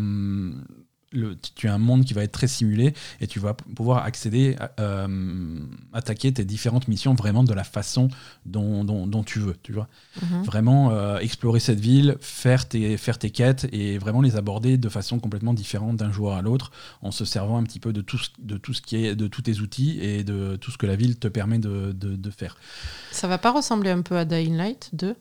le, 1.11 1.37
tu 1.55 1.67
as 1.67 1.73
un 1.73 1.77
monde 1.77 2.03
qui 2.05 2.13
va 2.13 2.23
être 2.23 2.31
très 2.33 2.47
simulé 2.47 2.93
et 3.21 3.27
tu 3.27 3.39
vas 3.39 3.53
pouvoir 3.53 4.03
accéder, 4.03 4.55
à- 4.59 4.71
euh, 4.81 5.59
attaquer 5.93 6.33
tes 6.33 6.43
différentes 6.45 6.87
missions 6.87 7.13
vraiment 7.13 7.43
de 7.43 7.53
la 7.53 7.63
façon 7.63 8.09
dont, 8.45 8.83
dont, 8.83 9.07
dont 9.07 9.23
tu 9.23 9.39
veux. 9.39 9.55
Tu 9.63 9.71
vois 9.71 9.87
Mhm. 10.21 10.43
vraiment 10.43 10.91
euh, 10.91 11.19
explorer 11.19 11.59
cette 11.59 11.79
ville, 11.79 12.17
faire 12.19 12.67
tes, 12.67 12.97
faire 12.97 13.17
tes 13.19 13.29
quêtes 13.29 13.67
et 13.71 13.97
vraiment 13.97 14.21
les 14.21 14.35
aborder 14.35 14.77
de 14.77 14.89
façon 14.89 15.19
complètement 15.19 15.53
différente 15.53 15.97
d'un 15.97 16.11
joueur 16.11 16.35
à 16.35 16.41
l'autre, 16.41 16.71
en 17.01 17.11
se 17.11 17.23
servant 17.25 17.57
un 17.57 17.63
petit 17.63 17.79
peu 17.79 17.93
de 17.93 18.01
tout, 18.01 18.17
ce- 18.17 18.29
de 18.39 18.57
tout 18.57 18.73
ce 18.73 18.81
qui 18.81 18.97
est, 18.97 19.15
de 19.15 19.27
tous 19.27 19.43
tes 19.43 19.59
outils 19.59 19.99
et 20.01 20.23
de 20.23 20.55
tout 20.57 20.71
ce 20.71 20.77
que 20.77 20.85
la 20.87 20.95
ville 20.95 21.17
te 21.17 21.27
permet 21.27 21.59
de, 21.59 21.93
de- 21.93 22.15
de 22.15 22.29
faire. 22.31 22.57
Ça 23.11 23.27
va 23.27 23.37
pas 23.37 23.51
ressembler 23.51 23.91
un 23.91 24.01
peu 24.01 24.17
à 24.17 24.25
Dying 24.25 24.55
Light 24.57 24.89
2 24.93 25.07
du 25.09 25.13
coup 25.13 25.17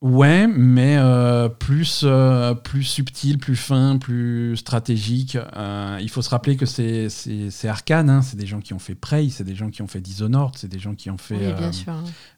Ouais, 0.00 0.46
mais 0.46 0.96
euh, 0.96 1.48
plus, 1.48 2.02
euh, 2.04 2.54
plus 2.54 2.84
subtil, 2.84 3.36
plus 3.38 3.56
fin, 3.56 3.98
plus 3.98 4.56
stratégique. 4.56 5.36
Euh, 5.56 5.98
il 6.00 6.08
faut 6.08 6.22
se 6.22 6.30
rappeler 6.30 6.56
que 6.56 6.66
c'est 6.66 7.08
c'est- 7.08 7.50
c'est 7.50 7.66
Arkane, 7.66 8.08
hein, 8.08 8.22
c'est 8.22 8.36
des 8.36 8.46
gens 8.46 8.60
qui 8.60 8.74
ont 8.74 8.78
fait 8.78 8.94
Prey, 8.94 9.28
c'est 9.28 9.42
des 9.42 9.56
gens 9.56 9.70
qui 9.70 9.82
ont 9.82 9.88
fait 9.88 10.00
Dishonored, 10.00 10.54
c'est 10.56 10.68
des 10.68 10.78
gens 10.78 10.94
qui 10.94 11.10
ont 11.10 11.18
fait 11.18 11.34
Oui, 11.34 11.52
bien 11.52 11.68
euh, 11.70 11.72
sûr. 11.72 11.92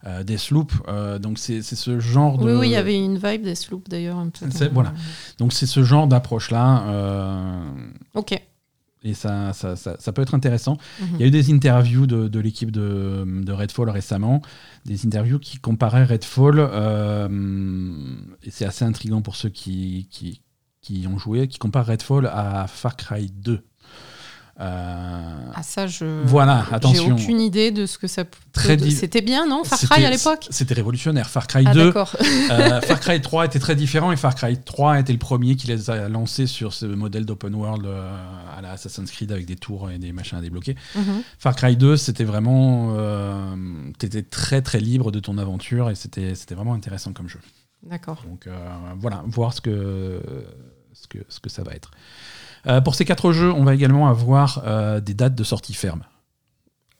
euh, 0.06 0.22
Deathloop. 0.22 0.72
euh, 0.88 1.18
donc 1.18 1.38
c'est 1.38 1.60
c'est 1.60 1.76
ce 1.76 2.00
genre 2.00 2.38
de. 2.38 2.44
Oui, 2.46 2.52
oui, 2.60 2.68
il 2.68 2.72
y 2.72 2.76
avait 2.76 2.96
une 2.96 3.18
vibe 3.18 3.42
des 3.42 3.54
sloops 3.54 3.90
d'ailleurs 3.90 4.16
un 4.16 4.30
peu. 4.30 4.46
Voilà. 4.72 4.94
Donc 5.36 5.52
c'est 5.52 5.66
ce 5.66 5.82
genre 5.82 6.06
d'approche-là. 6.06 6.84
euh, 6.86 7.70
Ok. 8.14 8.40
Et 9.02 9.14
ça, 9.14 9.52
ça, 9.52 9.76
ça, 9.76 9.96
ça 9.98 10.12
peut 10.12 10.22
être 10.22 10.34
intéressant. 10.34 10.76
Mhm. 11.00 11.08
Il 11.14 11.20
y 11.20 11.24
a 11.24 11.26
eu 11.26 11.30
des 11.30 11.52
interviews 11.52 12.06
de, 12.06 12.28
de 12.28 12.40
l'équipe 12.40 12.70
de, 12.70 13.24
de 13.26 13.52
Redfall 13.52 13.88
récemment, 13.90 14.42
des 14.84 15.06
interviews 15.06 15.38
qui 15.38 15.58
comparaient 15.58 16.04
Redfall, 16.04 16.56
euh, 16.58 17.28
et 18.42 18.50
c'est 18.50 18.66
assez 18.66 18.84
intriguant 18.84 19.22
pour 19.22 19.36
ceux 19.36 19.48
qui, 19.48 20.08
qui, 20.10 20.42
qui 20.82 21.00
y 21.00 21.06
ont 21.06 21.18
joué, 21.18 21.48
qui 21.48 21.58
comparent 21.58 21.86
Redfall 21.86 22.26
à 22.26 22.66
Far 22.68 22.96
Cry 22.96 23.30
2. 23.30 23.62
Euh, 24.60 25.50
Ah 25.54 25.62
ça, 25.62 25.86
je. 25.86 26.04
Voilà, 26.24 26.66
J'ai 26.92 27.00
aucune 27.00 27.40
idée 27.40 27.70
de 27.70 27.86
ce 27.86 27.96
que 27.98 28.06
ça. 28.06 28.24
Très 28.52 28.76
C'était 28.90 29.22
bien, 29.22 29.46
non 29.46 29.64
Far 29.64 29.78
Cry 29.78 30.04
à 30.04 30.10
l'époque? 30.10 30.46
C'était 30.50 30.74
révolutionnaire. 30.74 31.30
Far 31.30 31.46
Cry 31.46 31.64
Ah 31.66 31.72
2, 31.72 31.86
d'accord. 31.86 32.14
euh, 32.50 32.80
Far 32.82 33.00
Cry 33.00 33.20
3 33.20 33.46
était 33.46 33.58
très 33.58 33.74
différent 33.74 34.12
et 34.12 34.16
Far 34.16 34.34
Cry 34.34 34.58
3 34.58 35.00
était 35.00 35.12
le 35.12 35.18
premier 35.18 35.56
qui 35.56 35.66
les 35.68 35.88
a 35.88 36.08
lancés 36.08 36.46
sur 36.46 36.72
ce 36.74 36.84
modèle 36.84 37.24
d'open 37.24 37.54
world 37.54 37.86
euh, 37.86 38.12
à 38.56 38.60
la 38.60 38.72
Assassin's 38.72 39.10
Creed 39.10 39.32
avec 39.32 39.46
des 39.46 39.56
tours 39.56 39.90
et 39.90 39.98
des 39.98 40.12
machins 40.12 40.36
à 40.36 40.42
débloquer. 40.42 40.74
Mhm. 40.94 41.22
Far 41.38 41.56
Cry 41.56 41.76
2, 41.76 41.96
c'était 41.96 42.24
vraiment. 42.24 42.94
Euh, 42.98 43.54
T'étais 43.98 44.22
très 44.22 44.60
très 44.62 44.80
libre 44.80 45.10
de 45.10 45.20
ton 45.20 45.38
aventure 45.38 45.90
et 45.90 45.94
c'était 45.94 46.34
c'était 46.34 46.54
vraiment 46.54 46.74
intéressant 46.74 47.12
comme 47.12 47.28
jeu. 47.28 47.40
D'accord. 47.82 48.22
Donc 48.28 48.46
voilà, 48.98 49.22
voir 49.26 49.54
ce 49.54 49.60
que, 49.62 50.20
ce, 50.92 51.08
que, 51.08 51.18
ce 51.28 51.40
que 51.40 51.48
ça 51.48 51.62
va 51.62 51.72
être. 51.72 51.90
Euh, 52.66 52.80
pour 52.80 52.94
ces 52.94 53.04
quatre 53.04 53.32
jeux, 53.32 53.52
on 53.52 53.64
va 53.64 53.74
également 53.74 54.08
avoir 54.08 54.62
euh, 54.66 55.00
des 55.00 55.14
dates 55.14 55.34
de 55.34 55.44
sortie 55.44 55.74
ferme. 55.74 56.02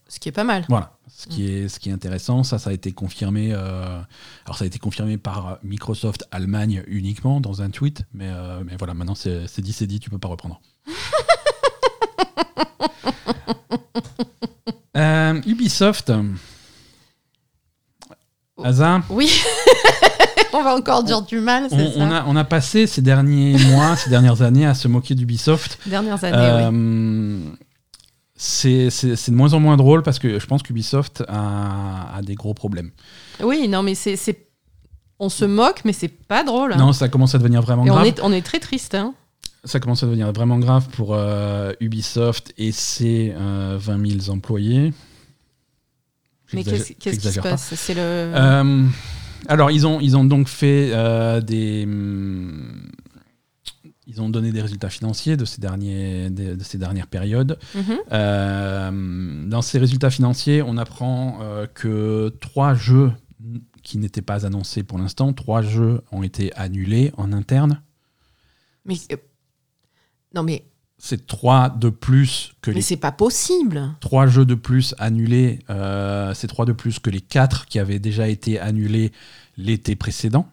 Ce 0.08 0.18
qui 0.18 0.28
est 0.28 0.32
pas 0.32 0.42
mal. 0.44 0.64
Voilà, 0.68 0.92
ce 1.08 1.28
qui 1.28 1.48
est, 1.48 1.68
ce 1.68 1.78
qui 1.78 1.88
est 1.88 1.92
intéressant, 1.92 2.42
ça, 2.42 2.58
ça 2.58 2.70
a 2.70 2.72
été 2.72 2.90
confirmé. 2.90 3.50
euh, 3.52 4.00
alors, 4.44 4.58
ça 4.58 4.64
a 4.64 4.66
été 4.66 4.78
confirmé 4.80 5.18
par 5.18 5.58
Microsoft 5.62 6.26
Allemagne 6.32 6.82
uniquement 6.88 7.40
dans 7.40 7.62
un 7.62 7.70
tweet, 7.70 8.02
mais, 8.12 8.28
euh, 8.28 8.62
mais 8.66 8.76
voilà, 8.76 8.92
maintenant 8.94 9.14
c'est 9.14 9.46
c'est 9.46 9.62
dit, 9.62 9.72
c'est 9.72 9.86
dit, 9.86 10.00
tu 10.00 10.11
peux 10.11 10.18
pas 10.18 10.28
reprendre. 10.28 10.61
Euh, 14.96 15.40
Ubisoft. 15.46 16.12
Oh. 18.64 19.00
Oui. 19.11 19.30
On 20.52 20.62
va 20.64 20.74
encore 20.74 21.04
dire 21.04 21.22
du 21.22 21.38
mal, 21.38 21.68
on, 21.70 21.78
c'est 21.78 21.92
ça. 21.92 21.94
on 21.98 22.11
a, 22.11 22.24
on 22.26 22.34
a 22.34 22.42
passé 22.44 22.88
ces 22.88 23.02
derniers 23.02 23.56
mois, 23.68 23.94
ces 23.96 24.11
dernières 24.11 24.42
années 24.42 24.66
à 24.66 24.74
se 24.74 24.88
moquer 24.88 25.14
d'Ubisoft. 25.14 25.78
Dernières 25.86 26.22
années, 26.24 26.36
oui. 26.36 26.76
Euh, 26.76 27.38
c'est 28.34 28.90
c'est- 28.90 29.14
c'est 29.16 29.30
de 29.30 29.36
moins 29.36 29.52
en 29.52 29.61
moins 29.61 29.76
drôle 29.76 30.02
parce 30.02 30.18
que 30.18 30.38
je 30.40 30.46
pense 30.46 30.62
qu'Ubisoft 30.64 31.22
a, 31.28 32.16
a 32.16 32.22
des 32.22 32.34
gros 32.34 32.52
problèmes. 32.54 32.90
Oui, 33.42 33.68
non, 33.68 33.82
mais 33.82 33.94
c'est. 33.94 34.16
c'est- 34.16 34.48
On 35.20 35.28
se 35.28 35.44
moque, 35.44 35.82
mais 35.84 35.92
c'est 35.92 36.08
pas 36.08 36.42
drôle. 36.42 36.72
hein. 36.72 36.78
Non, 36.78 36.92
ça 36.92 37.08
commence 37.08 37.34
à 37.34 37.38
devenir 37.38 37.61
vraiment 37.62 37.84
Et 37.86 37.90
on 37.90 37.94
grave. 37.94 38.06
est, 38.06 38.20
on 38.22 38.32
est 38.32 38.42
très 38.42 38.58
triste. 38.58 38.94
Hein. 38.94 39.14
Ça 39.64 39.78
commence 39.78 40.02
à 40.02 40.06
devenir 40.06 40.32
vraiment 40.32 40.58
grave 40.58 40.88
pour 40.88 41.11
euh, 41.14 41.72
Ubisoft 41.80 42.54
et 42.56 42.72
ses 42.72 43.34
euh, 43.38 43.76
20 43.78 44.18
000 44.24 44.30
employés. 44.34 44.92
Mais 46.53 46.64
qu'est-ce 46.64 46.92
qui 47.18 47.32
se 47.32 47.40
passe? 47.40 47.74
C'est 47.74 47.94
le. 47.94 48.01
Euh, 48.01 48.86
alors, 49.48 49.70
ils 49.70 49.86
ont, 49.86 50.01
ils 50.01 50.16
ont 50.16 50.24
donc 50.24 50.48
fait 50.48 50.90
euh, 50.92 51.40
des. 51.40 51.84
hum, 51.84 52.88
Ils 54.07 54.20
ont 54.20 54.28
donné 54.28 54.51
des 54.53 54.61
résultats 54.61 54.90
financiers 54.90 55.36
de 55.36 55.44
ces, 55.44 55.61
derniers, 55.61 56.30
de, 56.30 56.55
de 56.57 56.64
ces 56.64 56.78
dernières 56.78 57.07
périodes. 57.07 57.59
Mhm. 57.74 57.96
Euh, 58.12 59.46
dans 59.48 59.62
ces 59.62 59.78
résultats 59.78 60.11
financiers, 60.11 60.62
on 60.62 60.76
apprend 60.76 61.38
euh, 61.42 61.66
que 61.72 62.28
trois 62.40 62.74
jeux 62.74 63.12
qui 63.82 63.96
n'étaient 63.98 64.20
pas 64.22 64.44
annoncés 64.46 64.82
pour 64.82 64.98
l'instant, 64.98 65.32
trois 65.32 65.62
jeux 65.62 66.03
ont 66.12 66.22
été 66.22 66.53
annulés 66.55 67.12
en 67.16 67.32
interne. 67.32 67.80
Mais. 68.84 68.96
euh, 69.12 69.16
Non, 70.34 70.42
mais, 70.42 70.64
C'est 71.03 71.26
trois 71.26 71.70
de 71.70 71.88
plus 71.88 72.53
que 72.61 72.70
mais 72.70 72.76
les 72.76 72.82
c'est 72.82 72.96
pas 72.98 73.11
possible. 73.11 73.94
trois 74.01 74.26
jeux 74.26 74.44
de 74.44 74.55
plus 74.55 74.94
annulés. 74.98 75.59
euh, 75.70 76.34
c'est 76.34 76.46
trois 76.46 76.66
de 76.66 76.72
plus 76.72 76.98
que 76.98 77.09
les 77.09 77.22
quatre 77.22 77.64
qui 77.66 77.78
avaient 77.78 77.98
déjà 77.98 78.28
été 78.28 78.61
annulés 78.61 79.11
l'été 79.57 79.96
précédent. 79.96 80.46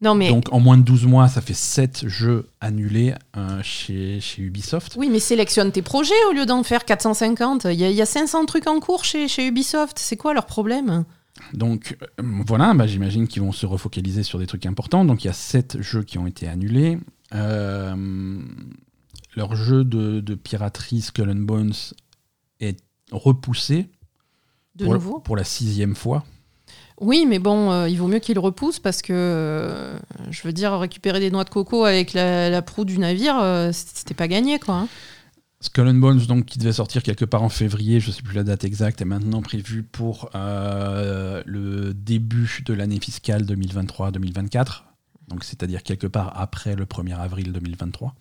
Non, 0.00 0.14
mais. 0.14 0.28
Donc 0.28 0.52
en 0.52 0.60
moins 0.60 0.76
de 0.78 0.82
12 0.82 1.06
mois, 1.06 1.28
ça 1.28 1.40
fait 1.40 1.54
7 1.54 2.08
jeux 2.08 2.48
annulés 2.60 3.14
euh, 3.36 3.60
chez, 3.62 4.20
chez 4.20 4.42
Ubisoft. 4.42 4.94
Oui, 4.96 5.08
mais 5.10 5.18
sélectionne 5.20 5.72
tes 5.72 5.82
projets 5.82 6.14
au 6.30 6.32
lieu 6.32 6.44
d'en 6.46 6.62
faire 6.62 6.84
450. 6.84 7.64
Il 7.64 7.72
y, 7.80 7.84
y 7.92 8.02
a 8.02 8.06
500 8.06 8.46
trucs 8.46 8.66
en 8.68 8.78
cours 8.80 9.04
chez, 9.04 9.26
chez 9.28 9.46
Ubisoft. 9.46 9.98
C'est 9.98 10.16
quoi 10.16 10.34
leur 10.34 10.46
problème? 10.46 11.04
Donc 11.52 11.96
euh, 12.02 12.22
voilà, 12.46 12.74
bah, 12.74 12.86
j'imagine 12.88 13.26
qu'ils 13.28 13.42
vont 13.42 13.52
se 13.52 13.64
refocaliser 13.66 14.22
sur 14.24 14.38
des 14.40 14.46
trucs 14.46 14.66
importants. 14.66 15.04
Donc 15.04 15.24
il 15.24 15.28
y 15.28 15.30
a 15.30 15.34
7 15.34 15.80
jeux 15.80 16.02
qui 16.02 16.18
ont 16.18 16.26
été 16.26 16.48
annulés. 16.48 16.98
Euh, 17.34 17.94
leur 19.38 19.54
jeu 19.56 19.84
de, 19.84 20.20
de 20.20 20.34
piraterie 20.34 21.00
Skull 21.00 21.30
and 21.30 21.36
Bones 21.36 21.72
est 22.60 22.78
repoussé 23.12 23.88
De 24.74 24.84
pour, 24.84 24.94
nouveau 24.94 25.20
pour 25.20 25.36
la 25.36 25.44
sixième 25.44 25.94
fois. 25.94 26.24
Oui, 27.00 27.24
mais 27.26 27.38
bon, 27.38 27.70
euh, 27.70 27.88
il 27.88 27.96
vaut 27.96 28.08
mieux 28.08 28.18
qu'ils 28.18 28.40
repoussent 28.40 28.80
parce 28.80 29.00
que, 29.00 29.12
euh, 29.14 29.96
je 30.30 30.42
veux 30.42 30.52
dire, 30.52 30.76
récupérer 30.78 31.20
des 31.20 31.30
noix 31.30 31.44
de 31.44 31.50
coco 31.50 31.84
avec 31.84 32.12
la, 32.12 32.50
la 32.50 32.60
proue 32.62 32.84
du 32.84 32.98
navire, 32.98 33.38
euh, 33.38 33.70
c'était 33.72 34.14
pas 34.14 34.26
gagné, 34.26 34.58
quoi. 34.58 34.74
hein. 34.74 34.88
Skull 35.60 35.88
and 35.88 35.94
Bones, 35.94 36.26
donc, 36.26 36.44
qui 36.44 36.58
devait 36.58 36.72
sortir 36.72 37.02
quelque 37.04 37.24
part 37.24 37.42
en 37.44 37.48
février, 37.48 38.00
je 38.00 38.08
ne 38.08 38.12
sais 38.12 38.22
plus 38.22 38.34
la 38.34 38.44
date 38.44 38.64
exacte, 38.64 39.00
est 39.00 39.04
maintenant 39.04 39.42
prévu 39.42 39.84
pour 39.84 40.30
euh, 40.34 41.42
le 41.46 41.94
début 41.94 42.62
de 42.66 42.74
l'année 42.74 43.00
fiscale 43.00 43.42
2023-2024. 43.44 44.82
Donc, 45.28 45.44
c'est-à-dire 45.44 45.82
quelque 45.84 46.06
part 46.08 46.32
après 46.36 46.74
le 46.74 46.84
1er 46.84 47.16
avril 47.16 47.52
2023. 47.52 48.14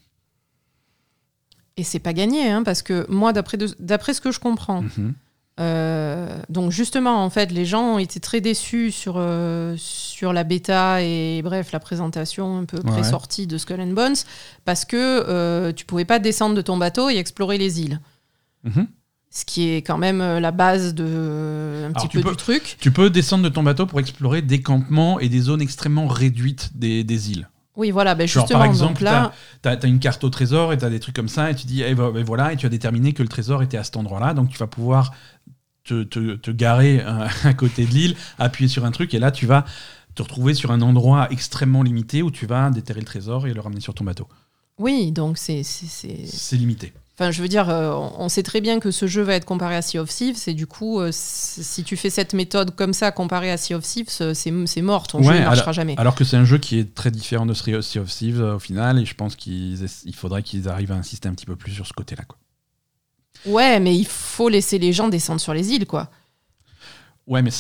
Et 1.78 1.84
c'est 1.84 2.00
pas 2.00 2.14
gagné, 2.14 2.50
hein, 2.50 2.64
parce 2.64 2.82
que 2.82 3.06
moi, 3.10 3.32
d'après 3.34 4.14
ce 4.14 4.20
que 4.22 4.32
je 4.32 4.40
comprends, 4.40 4.82
Mhm. 4.82 5.14
euh, 5.60 6.38
donc 6.50 6.72
justement, 6.72 7.24
en 7.24 7.30
fait, 7.30 7.52
les 7.52 7.66
gens 7.66 7.96
ont 7.96 8.00
été 8.00 8.20
très 8.20 8.42
déçus 8.42 8.92
sur, 8.92 9.16
euh, 9.18 9.76
sur 9.78 10.34
la 10.34 10.44
bêta 10.44 11.02
et 11.04 11.42
bref, 11.44 11.72
la 11.72 11.80
présentation 11.80 12.58
un 12.60 12.66
peu 12.66 12.78
Ouais. 12.78 12.84
pré-sortie 12.92 13.48
de 13.48 13.58
Skull 13.58 13.80
and 13.82 13.94
Bones, 13.94 14.16
parce 14.66 14.86
que 14.86 14.98
euh, 14.98 15.72
tu 15.72 15.86
pouvais 15.86 16.06
pas 16.06 16.20
descendre 16.20 16.56
de 16.56 16.62
ton 16.62 16.78
bateau 16.78 17.10
et 17.10 17.18
explorer 17.18 17.58
les 17.58 17.82
îles. 17.82 18.00
Mhm. 18.64 18.88
Ce 19.30 19.46
qui 19.46 19.70
est 19.70 19.84
quand 19.84 19.98
même 20.00 20.22
euh, 20.22 20.40
la 20.40 20.52
base 20.52 20.96
de 20.96 21.86
un 21.88 21.92
petit 21.92 22.08
peu 22.08 22.22
peux- 22.22 22.30
du 22.32 22.38
truc. 22.38 22.78
Tu 22.80 22.92
peux 22.92 23.10
descendre 23.12 23.44
de 23.44 23.50
ton 23.50 23.62
bateau 23.62 23.86
pour 23.86 24.00
explorer 24.00 24.42
des 24.42 24.62
campements 24.62 25.20
et 25.20 25.30
des 25.30 25.42
zones 25.42 25.62
extrêmement 25.62 26.08
réduites 26.08 26.72
des, 26.76 27.04
des 27.04 27.32
îles. 27.32 27.48
Oui, 27.78 27.92
voilà, 27.92 28.16
ben 28.16 28.28
Genre, 28.28 28.44
justement, 28.44 28.60
par 28.60 28.68
exemple, 28.68 28.94
donc 28.96 29.02
là, 29.02 29.32
Tu 29.62 29.70
as, 29.70 29.88
une 29.88 30.00
carte 30.00 30.24
au 30.24 30.30
trésor 30.30 30.74
et 30.74 30.78
tu 30.78 30.84
as 30.84 30.90
des 30.90 31.00
trucs 31.00 31.16
comme 31.16 31.30
ça, 31.30 31.52
et 31.52 31.56
tu 31.56 31.66
dis, 31.68 31.84
eh 31.84 31.94
ben, 31.96 32.12
ben 32.12 32.24
voilà, 32.26 32.52
et 32.52 32.58
tu 32.58 32.66
as 32.66 32.70
déterminé 32.70 33.14
que 33.14 33.22
le 33.24 33.30
trésor 33.30 33.62
était 33.64 33.78
à 33.78 33.84
cet 33.84 33.96
endroit-là, 33.98 34.34
donc 34.34 34.50
tu 34.50 34.58
vas 34.58 34.68
pouvoir 34.68 35.14
te, 35.84 36.04
te- 36.04 36.36
te 36.36 36.52
garer 36.52 37.02
euh, 37.02 37.28
à 37.44 37.54
côté 37.54 37.86
de 37.86 37.92
l'île, 37.92 38.16
appuyer 38.40 38.68
sur 38.68 38.84
un 38.84 38.92
truc, 38.92 39.14
et 39.14 39.20
là 39.20 39.32
tu 39.32 39.46
vas 39.46 39.64
te 40.16 40.24
retrouver 40.24 40.54
sur 40.56 40.72
un 40.72 40.82
endroit 40.82 41.28
extrêmement 41.32 41.84
limité 41.84 42.24
où 42.24 42.32
tu 42.32 42.48
vas 42.48 42.72
déterrer 42.72 43.02
le 43.02 43.06
trésor 43.06 43.46
et 43.48 43.54
le 43.54 43.62
ramener 43.62 43.82
sur 43.82 43.94
ton 43.94 44.04
bateau. 44.04 44.28
oui, 44.80 45.12
donc 45.12 45.38
c'est, 45.38 45.62
c'est, 45.64 45.86
c'est- 45.86 46.26
C'est 46.28 46.56
limité. 46.58 46.92
Enfin, 47.20 47.32
je 47.32 47.42
veux 47.42 47.48
dire, 47.48 47.68
euh, 47.70 47.92
on 48.20 48.30
sait 48.30 48.44
très 48.44 48.62
bien 48.62 48.80
que 48.80 48.92
ce 48.92 49.08
jeu 49.08 49.24
va 49.24 49.34
être 49.34 49.46
comparé 49.46 49.76
à 49.76 49.82
Sea 49.82 49.98
of 49.98 50.08
Thieves, 50.08 50.38
et 50.46 50.54
du 50.54 50.68
coup, 50.68 51.00
euh, 51.00 51.10
si 51.12 51.84
tu 51.84 51.98
fais 51.98 52.12
cette 52.12 52.34
méthode 52.36 52.76
comme 52.76 52.94
ça, 52.94 53.12
comparé 53.12 53.50
à 53.50 53.58
Sea 53.58 53.74
of 53.74 53.84
Thieves, 53.84 54.10
euh, 54.22 54.36
c'est, 54.36 54.82
mort, 54.82 55.08
ton 55.08 55.18
Ouais, 55.20 55.34
jeu 55.34 55.40
ne 55.40 55.46
marchera 55.46 55.72
jamais. 55.72 55.96
Alors 55.98 56.14
que 56.14 56.24
c'est 56.24 56.38
un 56.38 56.46
jeu 56.46 56.60
qui 56.60 56.78
est 56.78 56.94
très 56.94 57.10
différent 57.10 57.48
de 57.48 57.56
Sea 57.56 57.98
of 57.98 58.08
Thieves 58.08 58.40
au 58.40 58.60
final, 58.60 59.00
et 59.00 59.06
je 59.06 59.16
pense 59.16 59.36
qu'il 59.36 59.90
faudrait 60.14 60.44
qu'ils 60.44 60.70
arrivent 60.70 60.92
à 60.92 60.96
insister 60.96 61.28
un 61.28 61.34
petit 61.34 61.48
peu 61.48 61.56
plus 61.56 61.72
sur 61.72 61.88
ce 61.88 61.94
côté-là. 61.94 62.24
Ouais, 63.48 63.80
mais 63.80 63.96
il 63.96 64.06
faut 64.06 64.50
laisser 64.50 64.78
les 64.78 64.94
gens 64.94 65.08
descendre 65.08 65.42
sur 65.42 65.56
les 65.56 65.72
îles, 65.72 65.88
quoi. 65.88 66.12
Ouais, 67.26 67.42
mais 67.42 67.52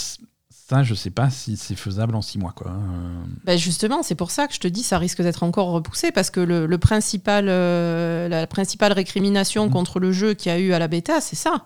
ça, 0.70 0.84
je 0.84 0.94
sais 0.94 1.10
pas 1.12 1.30
si 1.30 1.56
c'est 1.58 1.76
faisable 1.76 2.16
en 2.16 2.22
six 2.22 2.38
mois. 2.38 2.52
Quoi. 2.56 2.72
Euh, 2.72 3.24
Ben 3.46 3.58
justement, 3.58 4.04
c'est 4.04 4.16
pour 4.16 4.32
ça 4.32 4.48
que 4.48 4.54
je 4.54 4.60
te 4.60 4.68
dis, 4.68 4.84
ça 4.84 4.98
risque 4.98 5.22
d'être 5.22 5.44
encore 5.44 5.68
repoussé, 5.70 6.12
parce 6.12 6.30
que 6.30 6.40
le, 6.42 6.66
le 6.66 6.78
principal, 6.78 7.46
euh, 7.48 8.28
la 8.28 8.48
principale 8.48 8.92
récrimination 8.94 9.66
Mhm. 9.66 9.72
contre 9.72 10.00
le 10.00 10.12
jeu 10.12 10.34
qu'il 10.34 10.52
y 10.52 10.56
a 10.56 10.60
eu 10.60 10.74
à 10.74 10.80
la 10.80 10.88
bêta, 10.88 11.22
c'est 11.22 11.36
ça. 11.38 11.64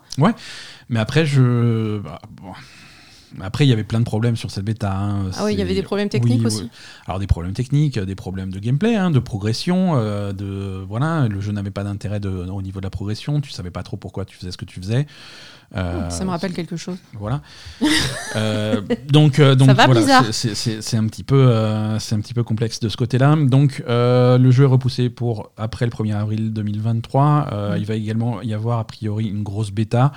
Mais 0.88 0.98
après, 1.00 1.26
je. 1.26 1.98
bah, 1.98 2.20
bon. 2.30 2.52
Après, 3.40 3.64
il 3.64 3.70
y 3.70 3.72
avait 3.72 3.82
plein 3.82 3.98
de 3.98 4.04
problèmes 4.04 4.36
sur 4.36 4.50
cette 4.50 4.66
bêta. 4.66 4.92
hein. 4.94 5.30
Ah 5.38 5.44
oui, 5.46 5.54
il 5.54 5.58
y 5.58 5.62
avait 5.62 5.74
des 5.74 5.82
problèmes 5.82 6.10
techniques 6.10 6.40
Oui, 6.40 6.46
aussi. 6.46 6.62
oui. 6.64 6.70
Alors 7.06 7.18
des 7.18 7.26
problèmes 7.26 7.54
techniques, 7.54 7.98
des 7.98 8.14
problèmes 8.14 8.50
de 8.52 8.58
gameplay, 8.58 8.94
hein, 8.94 9.10
de 9.10 9.18
progression, 9.20 9.96
euh, 9.96 10.34
de 10.34 10.84
voilà, 10.86 11.28
le 11.28 11.40
jeu 11.40 11.50
n'avait 11.50 11.70
pas 11.70 11.82
d'intérêt 11.82 12.20
au 12.26 12.60
niveau 12.60 12.80
de 12.80 12.84
la 12.84 12.90
progression. 12.90 13.40
Tu 13.40 13.50
savais 13.50 13.70
pas 13.70 13.82
trop 13.82 13.96
pourquoi 13.96 14.26
tu 14.26 14.36
faisais 14.36 14.52
ce 14.52 14.58
que 14.58 14.66
tu 14.66 14.80
faisais. 14.80 15.06
Euh, 15.74 16.10
Ça 16.10 16.24
me 16.24 16.30
rappelle 16.30 16.52
quelque 16.52 16.76
chose. 16.76 16.96
Voilà. 17.18 17.40
Euh, 18.34 18.80
donc, 19.08 19.38
euh, 19.38 19.54
donc 19.54 19.68
Ça 19.68 19.74
va, 19.74 19.84
voilà, 19.86 20.32
c'est- 20.32 20.96
un 20.96 21.06
petit 21.06 21.22
peu, 21.22 21.36
euh, 21.48 21.98
c'est 21.98 22.14
un 22.14 22.20
petit 22.20 22.32
peu 22.32 22.42
complexe 22.42 22.80
de 22.80 22.88
ce 22.88 22.96
côté-là. 22.96 23.36
Donc, 23.36 23.82
le 23.86 24.50
jeu 24.50 24.64
est 24.64 24.66
repoussé 24.66 25.10
pour 25.10 25.50
après 25.58 25.84
le 25.84 25.90
1er 25.90 26.14
avril 26.16 26.52
2023. 26.52 27.48
Euh, 27.52 27.74
Mm. 27.74 27.78
Il 27.78 27.84
va 27.86 27.94
également 27.94 28.40
y 28.42 28.54
avoir 28.54 28.78
a 28.78 28.86
priori 28.86 29.26
une 29.28 29.42
grosse 29.42 29.70
bêta. 29.70 30.12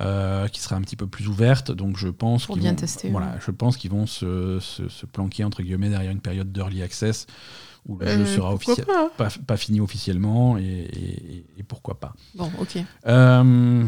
euh, 0.00 0.48
qui 0.48 0.60
sera 0.60 0.74
un 0.74 0.80
petit 0.80 0.96
peu 0.96 1.06
plus 1.06 1.28
ouverte, 1.28 1.70
donc 1.70 1.96
je 1.96 2.08
pense 2.08 2.46
qu'ils 2.46 2.60
vont, 2.60 2.74
tester, 2.74 3.10
voilà, 3.10 3.26
ouais. 3.28 3.32
je 3.46 3.52
pense 3.52 3.76
qu'ils 3.76 3.92
vont 3.92 4.06
se, 4.08 4.58
se- 4.60 4.88
se 4.88 5.06
planquer 5.06 5.44
entre 5.44 5.62
guillemets 5.62 5.88
derrière 5.88 6.10
une 6.10 6.18
période 6.20 6.50
d'early 6.50 6.82
access 6.82 7.28
où 7.86 7.98
le 7.98 8.06
Euh, 8.08 8.18
jeu 8.18 8.26
sera 8.26 8.56
pas? 8.58 9.10
pas, 9.16 9.28
pas 9.46 9.56
fini 9.56 9.80
officiellement 9.80 10.58
et, 10.58 10.62
et- 10.64 11.44
et 11.58 11.62
pourquoi 11.62 12.00
pas. 12.00 12.12
Bon, 12.34 12.50
ok. 12.60 12.78
Euh, 13.06 13.84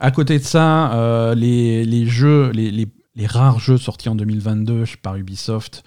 à 0.00 0.10
côté 0.10 0.38
de 0.38 0.44
ça, 0.44 0.92
euh, 0.94 1.34
les, 1.34 1.84
les 1.84 2.06
jeux, 2.06 2.50
les, 2.52 2.70
les- 2.70 2.88
les 3.16 3.26
rares 3.26 3.58
jeux 3.58 3.78
sortis 3.78 4.08
en 4.08 4.14
2022 4.14 4.84
par 5.02 5.16
Ubisoft, 5.16 5.82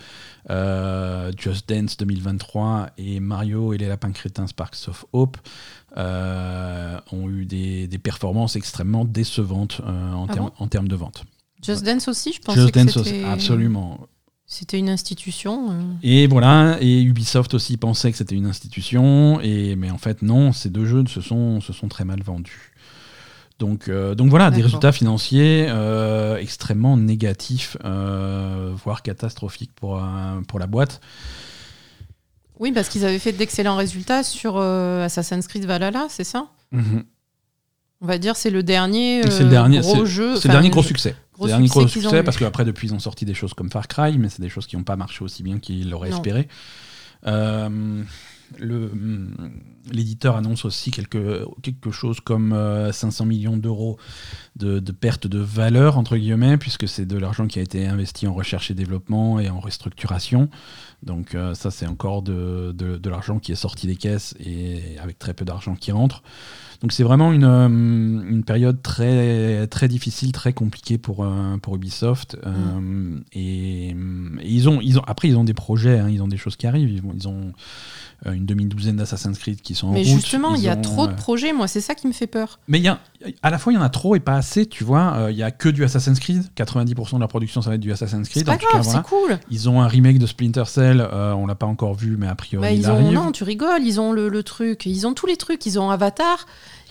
euh, 0.49 1.31
Just 1.37 1.69
Dance 1.69 1.95
2023 1.95 2.89
et 2.97 3.21
Mario 3.21 3.71
et 3.71 3.77
les 3.77 3.87
lapins 3.87 4.11
crétins 4.11 4.47
Sparks 4.47 4.89
of 4.89 5.05
Hope, 5.13 5.37
euh, 5.97 6.97
ont 7.11 7.29
eu 7.29 7.45
des, 7.45 7.87
des 7.87 7.97
performances 7.99 8.55
extrêmement 8.55 9.05
décevantes 9.05 9.81
en, 9.85 10.25
Ah 10.29 10.35
bon 10.35 10.51
en 10.57 10.67
termes 10.67 10.87
de 10.87 10.95
vente. 10.95 11.23
Just 11.63 11.83
Dance 11.85 12.07
aussi, 12.07 12.33
je 12.33 12.41
pensais 12.41 12.59
Just 12.61 12.73
que 12.73 12.79
Dance, 12.79 12.97
aussi, 12.97 13.23
absolument. 13.23 14.07
C'était 14.45 14.77
une 14.79 14.89
institution. 14.89 15.71
euh. 15.71 15.81
Et 16.03 16.27
voilà, 16.27 16.77
et 16.81 17.01
Ubisoft 17.01 17.53
aussi 17.53 17.77
pensait 17.77 18.11
que 18.11 18.17
c'était 18.17 18.35
une 18.35 18.47
institution, 18.47 19.39
et, 19.41 19.77
mais 19.77 19.91
en 19.91 19.97
fait 19.97 20.21
non, 20.21 20.51
ces 20.51 20.69
deux 20.69 20.85
jeux 20.85 21.05
se 21.07 21.21
sont, 21.21 21.61
se 21.61 21.71
sont 21.71 21.87
très 21.87 22.03
mal 22.03 22.21
vendus. 22.21 22.70
Donc, 23.61 23.89
euh, 23.89 24.15
donc 24.15 24.31
voilà, 24.31 24.49
des 24.49 24.63
résultats 24.63 24.91
financiers 24.91 25.67
euh, 25.69 26.35
extrêmement 26.37 26.97
négatifs, 26.97 27.77
euh, 27.85 28.73
voire 28.83 29.03
catastrophiques 29.03 29.71
pour, 29.75 30.01
pour 30.47 30.57
la 30.57 30.65
boîte. 30.65 30.99
Oui, 32.59 32.71
parce 32.71 32.89
qu'ils 32.89 33.05
avaient 33.05 33.19
fait 33.19 33.33
d'excellents 33.33 33.75
résultats 33.75 34.23
sur 34.23 34.57
Assassin's 34.57 35.47
Creed 35.47 35.65
Valhalla, 35.65 36.07
c'est 36.09 36.23
ça? 36.23 36.47
On 36.73 38.07
va 38.07 38.17
dire 38.17 38.35
c'est 38.35 38.49
le 38.49 38.63
dernier, 38.63 39.21
C'est 39.29 39.43
le 39.43 39.49
dernier, 39.49 39.79
gros 39.81 40.05
jeu. 40.05 40.35
c'est 40.37 40.47
le 40.47 40.53
dernier 40.53 40.71
gros 40.71 40.81
succès. 40.81 41.15
C'est 41.35 41.43
le 41.43 41.47
dernier 41.49 41.67
gros 41.67 41.87
succès 41.87 42.19
eu. 42.19 42.23
parce 42.23 42.37
qu'après, 42.37 42.65
depuis, 42.65 42.87
ils 42.87 42.95
ont 42.95 42.99
sorti 42.99 43.25
des 43.25 43.35
choses 43.35 43.53
comme 43.53 43.69
Far 43.69 43.87
Cry, 43.87 44.17
mais 44.17 44.29
c'est 44.29 44.41
des 44.41 44.49
choses 44.49 44.65
qui 44.65 44.75
n'ont 44.75 44.83
pas 44.83 44.95
marché 44.95 45.23
aussi 45.23 45.43
bien 45.43 45.59
qu'ils 45.59 45.91
l'auraient 45.91 46.09
espéré. 46.09 46.47
Euh, 47.27 48.03
L'éditeur 48.59 50.35
annonce 50.35 50.65
aussi 50.65 50.91
quelque, 50.91 51.45
quelque 51.63 51.89
chose 51.91 52.19
comme 52.19 52.53
euh, 52.53 52.91
500 52.91 53.25
millions 53.25 53.57
d'euros 53.57 53.97
de, 54.55 54.79
de 54.79 54.91
perte 54.91 55.25
de 55.27 55.39
valeur, 55.39 55.97
entre 55.97 56.17
guillemets, 56.17 56.57
puisque 56.57 56.87
c'est 56.87 57.05
de 57.05 57.17
l'argent 57.17 57.47
qui 57.47 57.57
a 57.59 57.61
été 57.63 57.87
investi 57.87 58.27
en 58.27 58.33
recherche 58.33 58.69
et 58.69 58.73
développement 58.75 59.39
et 59.39 59.49
en 59.49 59.59
restructuration. 59.59 60.49
Donc 61.03 61.33
euh, 61.33 61.55
ça, 61.55 61.71
c'est 61.71 61.87
encore 61.87 62.21
de, 62.21 62.71
de- 62.77 62.97
de 62.97 63.09
l'argent 63.09 63.39
qui 63.39 63.51
est 63.51 63.55
sorti 63.55 63.87
des 63.87 63.95
caisses 63.95 64.35
et 64.39 64.97
avec 65.01 65.17
très 65.17 65.33
peu 65.33 65.45
d'argent 65.45 65.73
qui 65.75 65.91
rentre. 65.91 66.21
Donc 66.81 66.91
c'est 66.93 67.03
vraiment 67.03 67.31
une, 67.31 67.43
euh, 67.43 67.67
une 67.67 68.43
période 68.43 68.81
très, 68.83 69.65
très 69.67 69.87
difficile, 69.87 70.31
très 70.31 70.53
compliquée 70.53 70.97
pour, 70.99 71.23
euh, 71.23 71.57
pour 71.57 71.75
Ubisoft. 71.75 72.37
Euh, 72.45 73.19
et, 73.33 73.89
et 73.89 73.95
ils 74.43 74.69
ont, 74.69 74.79
ils 74.81 74.99
ont, 74.99 75.03
après, 75.07 75.27
ils 75.27 75.37
ont 75.37 75.43
des 75.43 75.53
projets, 75.55 75.97
hein, 75.99 76.09
ils 76.09 76.21
ont 76.21 76.27
des 76.27 76.37
choses 76.37 76.55
qui 76.55 76.67
arrivent. 76.67 76.89
Ils, 76.91 77.27
ont 77.27 77.33
euh, 77.47 77.51
une 78.25 78.45
demi-douzaine 78.45 78.95
d'Assassin's 78.97 79.37
Creed 79.39 79.61
qui 79.61 79.73
sont 79.73 79.87
en 79.87 79.91
Mais 79.93 79.99
route. 80.03 80.07
justement, 80.09 80.53
il 80.55 80.61
y 80.61 80.69
a 80.69 80.77
ont, 80.77 80.81
trop 80.81 81.07
de 81.07 81.13
euh, 81.13 81.15
projets, 81.15 81.53
moi, 81.53 81.67
c'est 81.67 81.81
ça 81.81 81.95
qui 81.95 82.07
me 82.07 82.11
fait 82.13 82.27
peur. 82.27 82.59
mais 82.67 82.79
y 82.79 82.87
a, 82.87 82.99
à 83.41 83.49
la 83.49 83.57
fois, 83.57 83.73
il 83.73 83.77
y 83.77 83.79
en 83.79 83.81
a 83.81 83.89
trop 83.89 84.15
et 84.15 84.19
pas 84.19 84.35
assez, 84.35 84.65
tu 84.67 84.83
vois. 84.83 85.13
Euh, 85.17 85.31
Il 85.31 85.37
y 85.37 85.43
a 85.43 85.49
que 85.51 85.69
du 85.69 85.83
Assassin's 85.83 86.19
Creed. 86.19 86.43
90% 86.55 87.15
de 87.15 87.19
la 87.19 87.27
production, 87.27 87.61
ça 87.61 87.69
va 87.69 87.75
être 87.75 87.81
du 87.81 87.91
Assassin's 87.91 88.27
C'est 88.27 88.43
Creed. 88.43 88.45
pas 88.45 88.53
en 88.53 88.57
tout 88.57 88.67
grave, 88.69 88.83
c'est 88.87 89.01
cool. 89.03 89.39
Ils 89.49 89.69
ont 89.69 89.81
un 89.81 89.87
remake 89.87 90.19
de 90.19 90.27
Splinter 90.27 90.65
Cell. 90.67 91.01
euh, 91.01 91.33
on 91.33 91.47
l'a 91.47 91.55
pas 91.55 91.65
encore 91.65 91.95
vu, 91.95 92.15
mais 92.17 92.27
a 92.27 92.35
priori, 92.35 92.67
Bah, 92.67 92.71
il 92.71 92.81
ils 92.81 92.89
ont, 92.89 92.93
arrive. 92.95 93.11
non, 93.11 93.31
tu 93.31 93.43
rigoles, 93.43 93.81
ils 93.83 93.99
ont 93.99 94.11
le, 94.11 94.29
le 94.29 94.43
truc, 94.43 94.85
ils 94.85 95.07
ont 95.07 95.13
tous 95.13 95.25
les 95.25 95.37
trucs, 95.37 95.65
ils 95.65 95.79
ont 95.79 95.89
Avatar, 95.89 96.45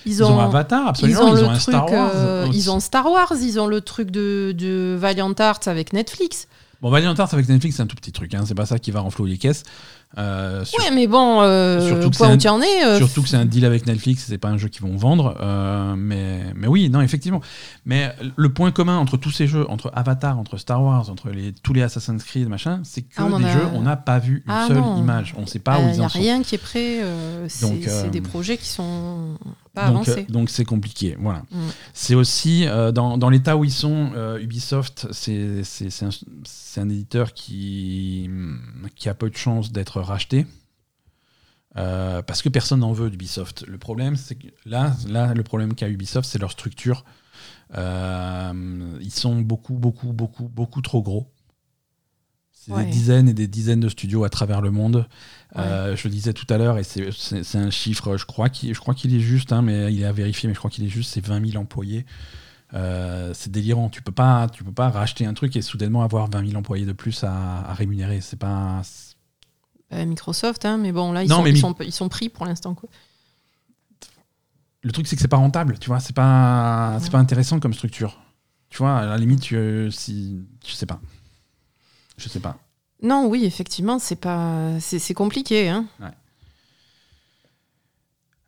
ils 0.07 0.13
Ils 0.15 0.23
ont, 0.25 0.41
Avatar, 0.41 0.83
ils 0.85 0.89
absolument. 0.89 1.21
ont 1.23 1.37
Ils 1.37 1.45
ont, 1.45 1.51
un 1.51 1.59
truc, 1.59 1.61
Star 1.63 1.93
Wars. 1.93 2.11
euh, 2.15 2.49
ils 2.53 2.71
ont 2.71 2.81
Star 2.81 3.11
Wars, 3.11 3.33
ils 3.41 3.61
ont 3.61 3.67
le 3.67 3.81
truc 3.83 4.11
de, 4.11 4.53
de 4.57 4.97
Valiant 4.99 5.33
Arts 5.39 5.61
avec 5.67 5.93
Netflix. 5.93 6.49
Bon, 6.81 6.89
Valiant 6.89 7.15
Arts 7.15 7.35
avec 7.35 7.47
Netflix, 7.49 7.77
c'est 7.77 7.83
un 7.83 7.87
tout 7.87 7.97
petit 7.97 8.11
truc. 8.13 8.35
Hein. 8.35 8.45
C'est 8.47 8.55
pas 8.55 8.65
ça 8.65 8.79
qui 8.79 8.91
va 8.91 9.01
renflouer 9.01 9.29
les 9.31 9.37
caisses. 9.37 9.65
Euh, 10.19 10.65
sur- 10.65 10.79
Ouais, 10.81 10.91
mais 10.93 11.07
bon, 11.07 11.41
euh, 11.41 11.87
Surtout 11.87 12.11
que 12.11 12.21
où 12.21 12.25
un- 12.25 12.37
tu 12.37 12.49
en 12.49 12.61
es, 12.61 12.85
euh, 12.85 12.99
Surtout 12.99 13.23
que 13.23 13.29
c'est 13.29 13.37
un 13.37 13.45
deal 13.45 13.65
avec 13.65 13.87
Netflix, 13.87 14.25
c'est 14.29 14.39
pas 14.39 14.49
un 14.49 14.59
jeu 14.59 14.67
qu'ils 14.69 14.83
vont 14.83 14.97
vendre. 14.97 15.37
euh, 15.41 15.95
mais, 15.97 16.41
mais 16.57 16.67
oui, 16.67 16.91
non, 16.91 17.01
effectivement. 17.01 17.41
Mais 17.87 18.13
le 18.37 18.53
point 18.53 18.73
commun 18.73 18.97
entre 18.99 19.17
tous 19.17 19.31
ces 19.31 19.47
jeux, 19.47 19.65
entre 19.71 19.93
Avatar, 19.95 20.37
entre 20.39 20.57
Star 20.57 20.83
Wars, 20.83 21.09
entre 21.11 21.31
les, 21.31 21.53
tous 21.53 21.73
les 21.73 21.83
Assassin's 21.83 22.25
Creed, 22.25 22.49
machin, 22.49 22.81
c'est 22.83 23.03
que 23.03 23.15
Ah, 23.19 23.39
des 23.39 23.45
a- 23.45 23.53
jeux, 23.53 23.67
on 23.75 23.83
n'a 23.83 23.97
pas 23.97 24.19
vu 24.19 24.43
une 24.47 24.53
Ah, 24.53 24.65
seule 24.67 24.79
non. 24.79 24.99
image. 24.99 25.33
On 25.39 25.47
sait 25.47 25.61
pas 25.61 25.79
où 25.79 25.83
il 25.83 25.91
ils 25.91 25.97
n'y 25.99 26.01
a 26.01 26.07
en 26.07 26.09
sont. 26.09 26.19
rien 26.19 26.43
qui 26.43 26.57
est 26.57 26.59
prêt. 26.59 27.01
euh, 27.03 27.47
euh, 27.47 27.47
c'est 27.49 28.11
des 28.11 28.21
projets 28.21 28.57
qui 28.57 28.67
sont 28.69 29.37
pas 29.75 29.87
donc, 29.91 30.09
avancés. 30.09 30.27
euh, 30.29 30.33
donc 30.33 30.51
c'est 30.51 30.65
compliqué. 30.65 31.17
Voilà. 31.21 31.41
Mm. 31.51 31.69
C'est 31.95 32.15
aussi 32.15 32.67
euh, 32.67 32.93
dans, 32.93 33.19
dans 33.19 33.31
l'état 33.31 33.57
où 33.57 33.65
ils 33.65 33.73
sont, 33.73 34.13
euh, 34.15 34.39
Ubisoft, 34.41 35.07
c'est 35.13 35.63
un, 36.03 36.11
un 36.83 36.89
éditeur 36.89 37.33
qui, 37.33 38.29
qui 38.97 39.09
a 39.09 39.15
peu 39.15 39.31
de 39.31 39.37
chances 39.37 39.73
d'être 39.73 40.01
racheté. 40.01 40.47
Parce 41.75 42.43
que 42.43 42.49
personne 42.49 42.81
n'en 42.81 42.93
veut 42.93 43.11
d'Ubisoft. 43.11 43.65
Le 43.69 43.79
problème, 43.79 44.17
c'est 44.17 44.35
que 44.35 44.49
là, 44.67 44.97
là, 45.09 45.35
le 45.35 45.43
problème 45.45 45.75
qu'a 45.75 45.89
Ubisoft, 45.89 46.29
c'est 46.29 46.39
leur 46.41 46.51
structure. 46.51 47.05
Ils 47.73 49.11
sont 49.13 49.41
beaucoup, 49.41 49.75
beaucoup, 49.75 50.13
beaucoup, 50.13 50.49
beaucoup 50.49 50.83
trop 50.83 51.01
gros. 51.03 51.31
C'est 52.53 52.73
Ouais. 52.73 52.85
des 52.85 52.91
dizaines 52.91 53.29
et 53.29 53.33
des 53.33 53.47
dizaines 53.47 53.81
de 53.81 53.89
studios 53.89 54.25
à 54.25 54.29
travers 54.29 54.61
le 54.61 54.71
monde. 54.71 55.09
Euh, 55.57 55.97
je 55.97 56.07
le 56.07 56.13
disais 56.15 56.33
tout 56.33 56.47
à 56.49 56.59
l'heure, 56.59 56.79
et 56.79 56.85
c'est- 56.85 57.57
un 57.57 57.71
chiffre, 57.71 58.17
je 58.17 58.25
crois 58.25 58.49
qu'il 58.49 58.71
est 59.15 59.21
juste, 59.21 59.53
hein, 59.53 59.63
mais 59.63 59.93
il 59.93 60.01
est 60.01 60.05
à 60.05 60.13
vérifier, 60.13 60.47
mais 60.49 60.55
je 60.55 60.59
crois 60.59 60.71
qu'il 60.71 60.85
est 60.85 60.89
juste, 60.89 61.11
c'est 61.13 61.25
20 61.27 61.45
000 61.45 61.61
employés. 61.61 62.07
Euh, 62.73 63.33
c'est 63.35 63.51
délirant. 63.51 63.89
Tu 63.89 64.01
peux 64.01 64.13
pas, 64.13 64.49
tu 64.49 64.63
peux 64.63 64.71
pas 64.73 64.91
racheter 64.91 65.27
un 65.27 65.35
truc 65.35 65.57
et 65.57 65.63
soudainement 65.63 66.03
avoir 66.05 66.31
20 66.31 66.47
000 66.47 66.57
employés 66.57 66.87
de 66.87 66.93
plus 66.93 67.25
à, 67.25 67.33
à 67.69 67.75
rémunérer. 67.75 68.21
C'est 68.21 68.39
pas. 68.39 68.83
Euh, 69.93 70.05
Microsoft, 70.07 70.65
hein, 70.65 70.79
mais 70.79 70.93
bon, 70.93 71.11
là, 71.11 71.25
ils, 71.25 71.29
Non, 71.29 71.39
sont, 71.39 71.43
mais 71.43 71.51
ils, 71.51 71.55
mi- 71.55 71.59
sont, 71.61 71.75
ils 71.81 71.93
sont 71.93 72.09
pris 72.09 72.29
pour 72.29 72.47
l'instant. 72.47 72.75
quoi. 72.77 72.89
Le 74.83 74.93
truc, 74.93 75.07
c'est 75.09 75.17
que 75.17 75.23
c'est 75.23 75.27
pas 75.29 75.37
rentable. 75.37 75.79
Tu 75.81 75.89
vois, 75.89 75.99
c'est 76.01 76.15
pas, 76.15 76.97
c'est 77.01 77.07
Ouais. 77.07 77.11
pas 77.11 77.19
intéressant 77.19 77.59
comme 77.61 77.75
structure. 77.75 78.19
Tu 78.71 78.79
vois, 78.79 78.99
à 79.01 79.05
la 79.07 79.19
limite, 79.19 79.41
tu, 79.41 79.91
si, 79.91 80.39
je 80.65 80.73
sais 80.73 80.87
pas. 80.87 81.01
Je 82.17 82.29
sais 82.29 82.39
pas. 82.41 82.57
Non, 83.03 83.27
oui, 83.27 83.45
effectivement, 83.45 83.99
c'est 83.99 84.17
pas, 84.17 84.79
c'est 84.81 85.15
compliqué. 85.15 85.69
Hein. 85.69 85.87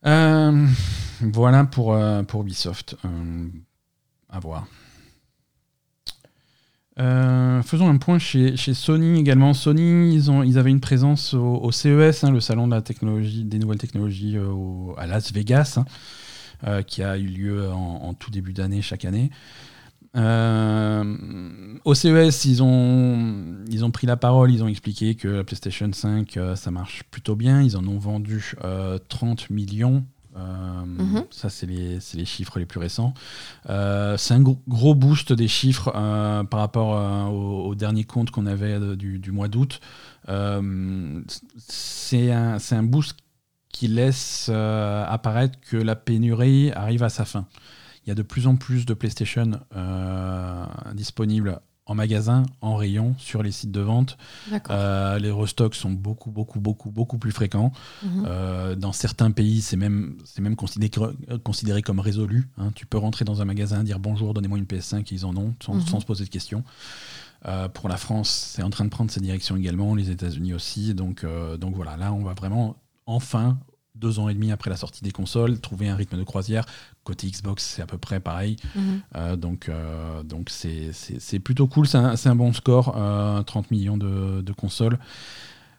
Euh, 0.05 0.67
voilà 1.21 1.65
pour, 1.65 1.95
euh, 1.95 2.23
pour 2.23 2.43
Ubisoft. 2.43 2.97
Euh, 3.05 3.49
à 4.29 4.41
voir. 4.41 4.67
Faisons 7.65 7.89
un 7.89 7.97
point 7.97 8.19
chez, 8.19 8.57
Sony 8.57 9.19
également. 9.19 9.55
Sony, 9.55 10.15
ils, 10.15 10.31
ont, 10.31 10.41
avaient 10.41 10.71
une 10.71 10.81
présence 10.81 11.33
au, 11.35 11.71
CES, 11.73 12.23
hein, 12.23 12.31
le 12.31 12.41
salon 12.41 12.69
de 12.69 12.75
la 12.75 12.83
technologie, 12.83 13.45
des 13.45 13.59
nouvelles 13.59 13.79
technologies 13.79 14.37
à 14.99 15.07
Las 15.07 15.33
Vegas, 15.33 15.79
hein, 16.65 16.83
qui 16.83 17.03
a 17.03 17.17
eu 17.17 17.27
lieu 17.27 17.71
en 17.71 18.15
tout 18.15 18.31
début 18.31 18.53
d'année 18.53 18.83
chaque 18.83 19.05
année. 19.05 19.31
Euh, 20.15 21.05
au 21.85 21.95
CES, 21.95 22.45
ils 22.45 22.63
ont, 22.63 23.35
ils 23.69 23.85
ont 23.85 23.91
pris 23.91 24.07
la 24.07 24.17
parole, 24.17 24.53
ils 24.53 24.63
ont 24.63 24.69
expliqué 24.69 25.15
que 25.15 25.29
la 25.29 25.45
PlayStation 25.45 25.91
5, 25.93 26.37
euh, 26.37 26.57
ça 26.57 26.71
marche 26.71 27.03
plutôt 27.11 27.35
bien. 27.37 27.63
Ils 27.63 27.77
en 27.77 27.87
ont 27.87 27.99
vendu 27.99 28.55
euh, 28.65 28.99
30 29.09 29.51
millions. 29.51 30.05
Euh, 30.37 30.85
Mhm. 30.85 31.25
Ça, 31.31 31.51
c'est 31.51 31.67
les, 31.67 31.99
les 32.15 32.25
chiffres 32.25 32.59
les 32.59 32.65
plus 32.67 32.81
récents. 32.81 33.13
C'est 33.67 34.35
un 34.35 34.41
gros, 34.41 34.59
gros 34.69 34.95
boost 34.95 35.33
des 35.33 35.49
chiffres 35.49 35.91
par 35.93 36.61
rapport 36.61 37.31
au, 37.33 37.67
au 37.69 37.75
dernier 37.75 38.05
compte 38.05 38.31
qu'on 38.31 38.47
avait 38.47 38.97
du, 38.97 39.19
du 39.19 39.31
mois 39.31 39.49
d'août. 39.49 39.81
C'est 41.59 42.33
un, 42.33 42.59
un 42.71 42.83
boost 42.83 43.17
qui 43.73 43.89
laisse 43.89 44.49
apparaître 44.49 45.59
que 45.61 45.77
la 45.77 45.97
pénurie 45.97 46.73
arrive 46.73 47.03
à 47.03 47.09
sa 47.09 47.25
fin. 47.25 47.47
Il 48.05 48.09
y 48.09 48.13
a 48.13 48.15
de 48.15 48.23
plus 48.23 48.47
en 48.47 48.57
plus 48.57 48.85
de 48.87 48.95
PlayStation 48.95 49.53
euh, 49.77 50.65
disponibles 50.95 51.61
en 51.87 51.95
magasin, 51.97 52.45
en 52.61 52.77
rayon, 52.77 53.15
sur 53.19 53.43
les 53.43 53.51
sites 53.51 53.73
de 53.73 53.81
vente. 53.81 54.17
Euh, 54.71 55.19
les 55.19 55.33
restocks 55.33 55.75
sont 55.75 55.91
beaucoup, 55.91 56.31
beaucoup, 56.31 56.61
beaucoup, 56.61 56.91
beaucoup 56.91 57.19
plus 57.19 57.33
fréquents. 57.33 57.73
Mhm. 58.05 58.25
Euh, 58.27 58.75
dans 58.77 58.93
certains 58.93 59.33
pays, 59.33 59.61
c'est 59.61 59.77
même, 59.77 60.17
c'est 60.25 60.43
même 60.43 60.55
considéré, 60.55 60.91
considéré 61.43 61.83
comme 61.83 61.99
résolu. 61.99 62.49
hein. 62.57 62.71
Tu 62.75 62.87
peux 62.87 62.99
rentrer 62.99 63.25
dans 63.25 63.43
un 63.43 63.45
magasin, 63.45 63.83
dire 63.83 63.99
bonjour, 63.99 64.33
donnez-moi 64.33 64.59
une 64.59 64.65
PS5, 64.67 65.01
et 65.13 65.15
ils 65.17 65.27
en 65.27 65.37
ont, 65.37 65.55
sans, 65.63 65.75
Mhm. 65.75 65.81
sans 65.87 66.01
se 66.01 66.07
poser 66.07 66.25
de 66.25 66.31
questions. 66.31 66.63
Euh, 67.47 67.69
pour 67.69 67.89
la 67.89 67.97
France, 67.97 68.31
c'est 68.31 68.63
en 68.63 68.71
train 68.71 68.85
de 68.85 68.91
prendre 68.91 69.11
cette 69.11 69.25
direction 69.25 69.57
également, 69.57 69.97
les 69.97 70.11
États-Unis 70.11 70.55
aussi. 70.55 70.95
Donc, 70.95 71.27
donc 71.59 71.75
voilà, 71.75 71.97
là, 71.97 72.13
on 72.13 72.23
va 72.23 72.35
vraiment, 72.35 72.77
enfin, 73.07 73.59
deux 73.95 74.19
ans 74.19 74.29
et 74.29 74.35
demi 74.35 74.51
après 74.53 74.71
la 74.71 74.77
sortie 74.77 75.03
des 75.03 75.13
consoles, 75.13 75.61
trouver 75.61 75.89
un 75.89 75.97
rythme 75.97 76.17
de 76.17 76.25
croisière. 76.25 76.65
Côté 77.05 77.29
Xbox, 77.29 77.65
c'est 77.65 77.83
à 77.83 77.87
peu 77.87 77.99
près 77.99 78.21
pareil. 78.21 78.57
Mhm. 78.75 79.01
Euh, 79.17 79.37
donc, 79.37 79.69
euh, 79.69 80.23
donc 80.23 80.49
c'est, 80.51 81.39
plutôt 81.41 81.67
cool. 81.67 81.87
C'est 81.87 81.99
un, 81.99 82.15
un 82.25 82.35
bon 82.37 82.53
score. 82.53 82.95
euh, 82.97 83.43
30 83.43 83.71
millions 83.71 83.97
de, 83.97 84.41
de 84.41 84.53
consoles. 84.53 84.99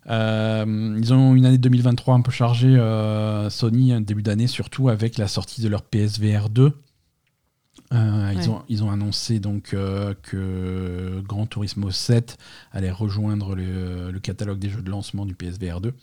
Euh, 0.09 0.95
ils 0.99 1.13
ont 1.13 1.33
une 1.33 1.45
année 1.45 1.57
2023 1.57 2.15
un 2.15 2.21
peu 2.21 2.31
chargée, 2.31 2.75
euh, 2.75 3.49
Sony, 3.49 3.93
un 3.93 4.01
début 4.01 4.21
d'année, 4.23 4.47
surtout 4.47 4.89
avec 4.89 5.17
la 5.17 5.27
sortie 5.27 5.61
de 5.61 5.69
leur 5.69 5.81
PSVR 5.83 6.49
2. 6.49 6.73
Euh, 7.93 8.33
ils, 8.35 8.49
ont, 8.49 8.63
ils 8.69 8.83
ont 8.83 8.91
annoncé 8.91 9.39
donc 9.39 9.73
euh, 9.73 10.13
que 10.23 11.21
Gran 11.27 11.45
Turismo 11.45 11.91
7 11.91 12.37
allait 12.71 12.91
rejoindre 12.91 13.55
le, 13.55 14.09
le 14.11 14.19
catalogue 14.19 14.57
des 14.57 14.69
jeux 14.69 14.81
de 14.81 14.89
lancement 14.89 15.25
du 15.25 15.35
PSVR 15.35 15.79
2. 15.79 15.93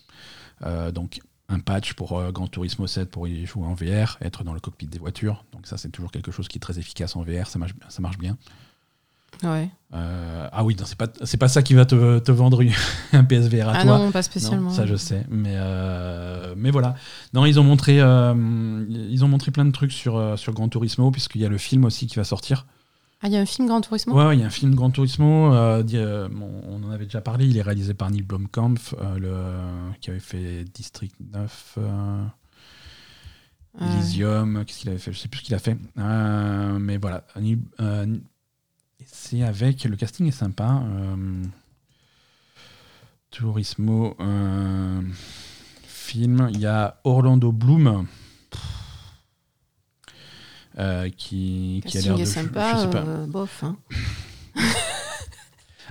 Euh, 0.63 0.91
donc 0.91 1.21
un 1.51 1.59
patch 1.59 1.93
pour 1.93 2.17
euh, 2.17 2.31
Gran 2.31 2.47
Turismo 2.47 2.87
7 2.87 3.11
pour 3.11 3.27
y 3.27 3.45
jouer 3.45 3.65
en 3.65 3.73
VR, 3.73 4.17
être 4.21 4.43
dans 4.43 4.53
le 4.53 4.59
cockpit 4.59 4.87
des 4.87 4.99
voitures. 4.99 5.43
Donc 5.53 5.67
ça 5.67 5.77
c'est 5.77 5.89
toujours 5.89 6.11
quelque 6.11 6.31
chose 6.31 6.47
qui 6.47 6.57
est 6.57 6.61
très 6.61 6.79
efficace 6.79 7.15
en 7.15 7.21
VR, 7.23 7.47
ça 7.47 7.59
marche, 7.59 7.73
ça 7.89 8.01
marche 8.01 8.17
bien. 8.17 8.37
Ouais. 9.43 9.69
Euh, 9.93 10.47
ah 10.51 10.63
oui, 10.63 10.75
non, 10.77 10.85
c'est 10.85 10.97
pas, 10.97 11.07
c'est 11.23 11.37
pas 11.37 11.47
ça 11.47 11.63
qui 11.63 11.73
va 11.73 11.85
te, 11.85 12.19
te 12.19 12.31
vendre 12.31 12.61
un 13.13 13.23
PSVR 13.23 13.69
à 13.69 13.73
Ah 13.77 13.83
toi. 13.83 13.97
non, 13.97 14.11
pas 14.11 14.21
spécialement. 14.21 14.69
Non, 14.69 14.75
ça 14.75 14.85
je 14.85 14.95
sais, 14.95 15.25
mais 15.29 15.53
euh, 15.55 16.53
mais 16.55 16.69
voilà. 16.69 16.95
Non, 17.33 17.45
ils 17.45 17.59
ont 17.59 17.63
montré 17.63 17.99
euh, 18.01 18.33
ils 18.89 19.25
ont 19.25 19.27
montré 19.27 19.51
plein 19.51 19.65
de 19.65 19.71
trucs 19.71 19.93
sur 19.93 20.15
euh, 20.17 20.37
sur 20.37 20.53
Gran 20.53 20.69
Turismo 20.69 21.09
puisqu'il 21.11 21.41
y 21.41 21.45
a 21.45 21.49
le 21.49 21.57
film 21.57 21.85
aussi 21.85 22.07
qui 22.07 22.15
va 22.17 22.23
sortir. 22.23 22.65
Ah, 23.23 23.27
il 23.27 23.33
y 23.33 23.37
a 23.37 23.39
un 23.41 23.45
film 23.45 23.67
Grand 23.67 23.81
Turismo 23.81 24.15
Ouais, 24.15 24.25
ouais, 24.25 24.37
il 24.37 24.39
y 24.39 24.43
a 24.43 24.47
un 24.47 24.51
film 24.51 24.73
Gran 24.73 24.89
Turismo. 24.89 25.53
euh, 25.53 25.83
euh, 25.93 26.27
bon, 26.29 26.49
on 26.67 26.83
en 26.83 26.89
avait 26.89 27.05
déjà 27.05 27.21
parlé. 27.21 27.45
Il 27.45 27.55
est 27.55 27.61
réalisé 27.61 27.93
par 27.93 28.09
Neil 28.09 28.23
Blomkamp, 28.23 28.75
euh, 28.99 29.19
le 29.19 29.93
qui 29.99 30.09
avait 30.09 30.19
fait 30.19 30.63
District 30.63 31.15
9. 31.31 31.75
euh. 31.77 32.25
Elysium, 33.79 34.65
qu'est-ce 34.65 34.79
qu'il 34.79 34.89
avait 34.89 34.97
fait 34.97 35.13
Je 35.13 35.19
sais 35.19 35.27
plus 35.27 35.39
ce 35.39 35.43
qu'il 35.45 35.55
a 35.55 35.59
fait. 35.59 35.77
Mais 35.95 36.97
voilà. 36.97 37.25
C'est 39.05 39.43
avec. 39.43 39.83
Le 39.83 39.95
casting 39.95 40.27
est 40.27 40.31
sympa. 40.31 40.81
Turismo. 43.29 44.17
film. 45.85 46.49
Il 46.53 46.59
y 46.59 46.65
a 46.65 46.99
Orlando 47.03 47.51
Bloom. 47.51 48.07
Euh, 50.79 51.09
qui, 51.15 51.81
qui 51.85 51.97
a 51.97 52.01
l'air 52.01 52.17
de. 52.17 52.25
sympa, 52.25 52.73
je 52.75 52.81
sais 52.81 52.87
pas. 52.89 52.99
euh, 52.99 53.25
bof. 53.27 53.63
hein. 53.63 53.75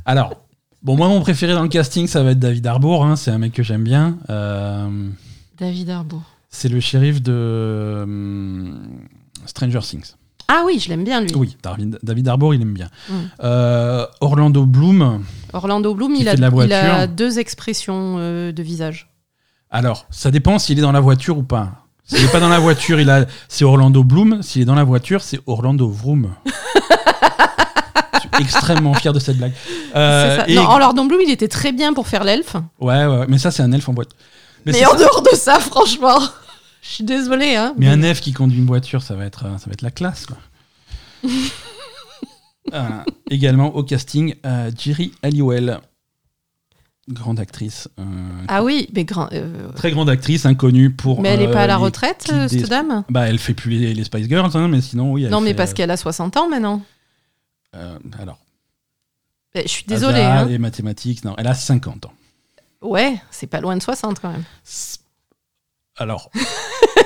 Alors, 0.06 0.34
bon, 0.82 0.96
moi, 0.96 1.08
mon 1.08 1.20
préféré 1.20 1.52
dans 1.52 1.62
le 1.62 1.68
casting, 1.68 2.06
ça 2.06 2.22
va 2.22 2.30
être 2.32 2.38
David 2.38 2.66
Harbour. 2.66 3.04
hein, 3.04 3.16
c'est 3.16 3.30
un 3.30 3.38
mec 3.38 3.52
que 3.52 3.62
j'aime 3.62 3.84
bien. 3.84 4.18
Euh, 4.30 5.08
David 5.58 5.90
Arbo. 5.90 6.22
c'est 6.48 6.68
le 6.68 6.80
shérif 6.80 7.20
de 7.22 8.00
hum, 8.02 8.80
Stranger 9.46 9.80
Things. 9.80 10.14
Ah 10.48 10.62
oui, 10.66 10.80
je 10.80 10.88
l'aime 10.88 11.04
bien 11.04 11.20
lui. 11.20 11.30
Oui, 11.36 11.56
David, 12.02 12.26
Harbour, 12.26 12.54
il 12.54 12.62
aime 12.62 12.72
bien. 12.74 12.88
Mm. 13.08 13.14
Euh, 13.44 14.04
Orlando 14.20 14.66
Bloom, 14.66 15.22
Orlando 15.52 15.94
Bloom, 15.94 16.14
il 16.16 16.28
a, 16.28 16.34
de 16.34 16.40
la 16.40 16.48
il 16.48 16.72
a 16.72 16.96
voiture. 16.96 17.08
deux 17.14 17.38
expressions 17.38 18.16
euh, 18.18 18.50
de 18.50 18.60
visage. 18.62 19.10
alors, 19.70 20.06
ça 20.10 20.32
dépend 20.32 20.58
s'il 20.58 20.76
est 20.78 20.82
dans 20.82 20.90
la 20.90 20.98
voiture 21.00 21.38
ou 21.38 21.44
pas. 21.44 21.86
S'il 22.12 22.22
n'est 22.26 22.32
pas 22.32 22.40
dans 22.40 22.48
la 22.48 22.58
voiture, 22.58 22.98
il 23.00 23.08
a, 23.08 23.24
c'est 23.48 23.64
Orlando 23.64 24.02
Bloom. 24.02 24.42
S'il 24.42 24.62
est 24.62 24.64
dans 24.64 24.74
la 24.74 24.82
voiture, 24.84 25.20
c'est 25.22 25.38
Orlando 25.46 25.88
Vroom. 25.88 26.34
Je 26.44 28.18
suis 28.20 28.28
extrêmement 28.44 28.94
fier 28.94 29.12
de 29.12 29.18
cette 29.20 29.36
blague. 29.38 29.52
Euh, 29.94 30.30
C'est 30.30 30.40
ça. 30.42 30.48
et- 30.48 30.54
Non, 30.56 30.62
Orlando 30.68 31.04
Bloom, 31.06 31.20
il 31.24 31.30
était 31.30 31.48
très 31.48 31.72
bien 31.72 31.92
pour 31.92 32.08
faire 32.08 32.24
l'elfe. 32.24 32.56
ouais, 32.80 33.06
ouais, 33.06 33.26
mais 33.28 33.38
ça, 33.38 33.50
c'est 33.50 33.62
un 33.62 33.70
elfe 33.72 33.88
en 33.88 33.92
boîte. 33.92 34.10
Mais, 34.66 34.84
en 34.84 34.90
ça. 34.90 34.96
dehors 34.98 35.22
de 35.22 35.34
ça, 35.36 35.58
franchement, 35.60 36.18
je 36.82 36.88
suis 36.88 37.04
désolée. 37.04 37.54
Hein, 37.56 37.74
Mais 37.78 37.88
un 37.88 38.02
elfe 38.02 38.20
qui 38.20 38.32
conduit 38.32 38.58
une 38.58 38.66
voiture, 38.66 39.02
ça 39.02 39.14
va 39.14 39.24
être, 39.24 39.44
euh, 39.46 39.56
ça 39.58 39.66
va 39.66 39.72
être 39.72 39.82
la 39.82 39.90
classe. 39.90 40.26
Quoi. 40.26 40.36
Voilà. 42.70 43.04
Également 43.30 43.74
au 43.74 43.82
casting, 43.82 44.34
euh, 44.44 44.70
Jerry 44.76 45.12
Halliwell, 45.22 45.78
grande 47.10 47.40
actrice. 47.40 47.88
euh, 47.98 48.02
Ah 48.48 48.62
oui, 48.62 48.88
mais 48.94 49.04
grand. 49.04 49.28
euh, 49.32 49.70
Très 49.72 49.90
grande 49.90 50.08
actrice, 50.10 50.46
inconnue 50.46 50.90
pour. 50.90 51.20
mais 51.20 51.30
elle 51.30 51.40
n'est 51.40 51.48
euh, 51.48 51.52
pas 51.52 51.62
à 51.62 51.66
la 51.66 51.76
les 51.76 51.82
retraite, 51.82 52.26
des- 52.32 52.48
cette 52.60 52.68
dame 52.70 53.04
Bah, 53.10 53.28
elle 53.28 53.38
fait 53.38 53.54
plus 53.54 53.70
les, 53.70 53.94
les 53.94 54.04
Spice 54.04 54.28
Girls, 54.28 54.50
hein, 54.54 54.68
mais 54.68 54.80
sinon, 54.80 55.12
oui. 55.12 55.24
elle 55.24 55.30
Non, 55.30 55.40
mais 55.40 55.48
fait, 55.50 55.54
parce 55.54 55.74
qu'elle 55.74 55.90
a 55.90 55.96
60 55.96 56.36
ans 56.36 56.48
maintenant. 56.48 56.82
euh, 57.76 57.98
alors, 58.20 58.38
Eh, 59.54 59.62
Je 59.62 59.68
suis 59.68 59.84
désolée. 59.84 60.20
hasard 60.20 60.48
hein. 60.48 60.58
mathématiques, 60.58 61.24
non, 61.24 61.34
elle 61.38 61.46
a 61.48 61.54
50 61.54 62.06
ans. 62.06 62.12
Ouais, 62.82 63.16
c'est 63.30 63.46
pas 63.48 63.60
loin 63.60 63.76
de 63.76 63.82
60 63.82 64.20
quand 64.20 64.30
même. 64.30 64.44
Alors, 65.96 66.30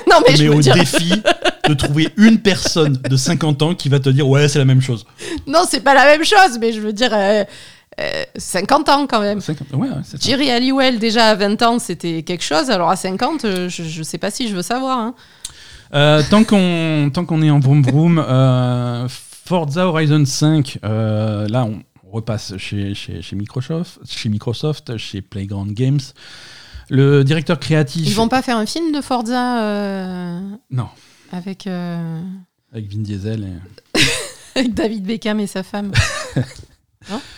non, 0.08 0.16
mais 0.22 0.30
mais 0.30 0.36
je 0.36 0.48
au 0.48 0.60
dire. 0.60 0.74
défi 0.74 1.12
de 1.68 1.74
trouver 1.74 2.10
une 2.16 2.38
personne 2.40 2.92
de 2.92 3.16
50 3.16 3.62
ans 3.62 3.74
qui 3.74 3.88
va 3.88 3.98
te 3.98 4.08
dire 4.10 4.28
ouais, 4.28 4.48
c'est 4.48 4.58
la 4.60 4.64
même 4.66 4.82
chose. 4.82 5.04
Non, 5.46 5.62
c'est 5.68 5.80
pas 5.80 5.94
la 5.94 6.04
même 6.04 6.24
chose, 6.24 6.58
mais 6.60 6.72
je 6.72 6.80
veux 6.80 6.92
dire. 6.92 7.10
euh, 7.12 7.44
euh, 8.00 8.24
50 8.36 8.88
ans 8.88 9.06
quand 9.06 9.20
même. 9.20 9.40
50 9.40 9.68
ouais, 9.72 9.88
ouais, 9.88 9.94
c'est 10.04 10.20
ça. 10.22 10.28
Jerry 10.28 10.50
Halliwell, 10.50 10.98
déjà 10.98 11.26
à 11.28 11.34
20 11.34 11.62
ans, 11.62 11.78
c'était 11.78 12.22
quelque 12.22 12.44
chose. 12.44 12.70
Alors 12.70 12.90
à 12.90 12.96
50, 12.96 13.44
euh, 13.44 13.68
je, 13.68 13.82
je 13.82 14.02
sais 14.02 14.18
pas 14.18 14.30
si 14.30 14.48
je 14.48 14.54
veux 14.56 14.62
savoir. 14.62 14.98
hein. 14.98 15.14
Euh, 15.94 16.22
tant 16.30 16.42
qu'on 16.44 17.42
est 17.42 17.50
en 17.50 17.60
vroom 17.60 17.82
vroom, 17.82 18.18
euh, 18.26 19.06
Forza 19.08 19.86
Horizon 19.86 20.24
5, 20.24 20.78
euh, 20.84 21.46
là 21.48 21.64
on 21.66 21.82
repasse 22.10 22.56
chez, 22.56 22.94
chez, 22.94 23.22
chez 23.22 23.36
Microsoft, 23.36 24.00
chez 24.08 24.28
Microsoft, 24.28 24.96
chez 24.96 25.20
Playground 25.22 25.72
Games. 25.72 26.00
Le 26.90 27.22
directeur 27.24 27.58
créatif. 27.60 28.06
Ils 28.06 28.14
vont 28.14 28.28
pas 28.28 28.42
faire 28.42 28.56
un 28.58 28.66
film 28.66 28.92
de 28.92 29.00
Forza 29.00 29.62
euh, 29.62 30.40
Non, 30.70 30.88
avec, 31.32 31.66
euh, 31.66 32.20
avec 32.72 32.92
Vin 32.92 33.00
Diesel. 33.02 33.48
et- 33.94 34.00
avec 34.60 34.74
David 34.74 35.04
Beckham 35.04 35.40
et 35.40 35.46
sa 35.46 35.62
femme. 35.62 35.92
Non. 37.10 37.20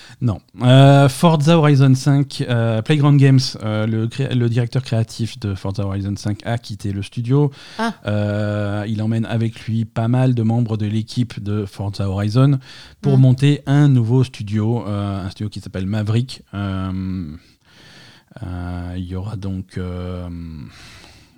Euh, 0.63 1.09
Forza 1.11 1.59
Horizon 1.59 1.95
5, 1.95 2.45
euh, 2.49 2.81
Playground 2.83 3.21
Games, 3.21 3.39
euh, 3.63 3.87
le, 3.87 4.49
directeur 4.49 4.83
créatif 4.83 5.39
de 5.39 5.55
Forza 5.55 5.85
Horizon 5.85 6.15
5 6.17 6.41
a 6.47 6.57
quitté 6.59 6.93
le 6.93 7.03
studio. 7.03 7.51
Ah. 7.79 8.85
Il 8.87 9.03
emmène 9.03 9.27
avec 9.27 9.67
lui 9.67 9.85
pas 9.85 10.09
mal 10.09 10.35
de 10.35 10.43
membres 10.43 10.77
de 10.79 10.87
l'équipe 10.87 11.43
de 11.43 11.67
Forza 11.67 12.09
Horizon 12.09 12.59
pour 13.03 13.17
Mhm. 13.17 13.21
monter 13.21 13.63
un 13.67 13.89
nouveau 13.89 14.25
studio, 14.25 14.85
un 14.87 15.29
studio 15.31 15.51
qui 15.51 15.61
s'appelle 15.61 15.87
Maverick. 15.87 16.43
Il 16.55 17.39
y 18.97 19.15
aura 19.15 19.37
donc, 19.37 19.79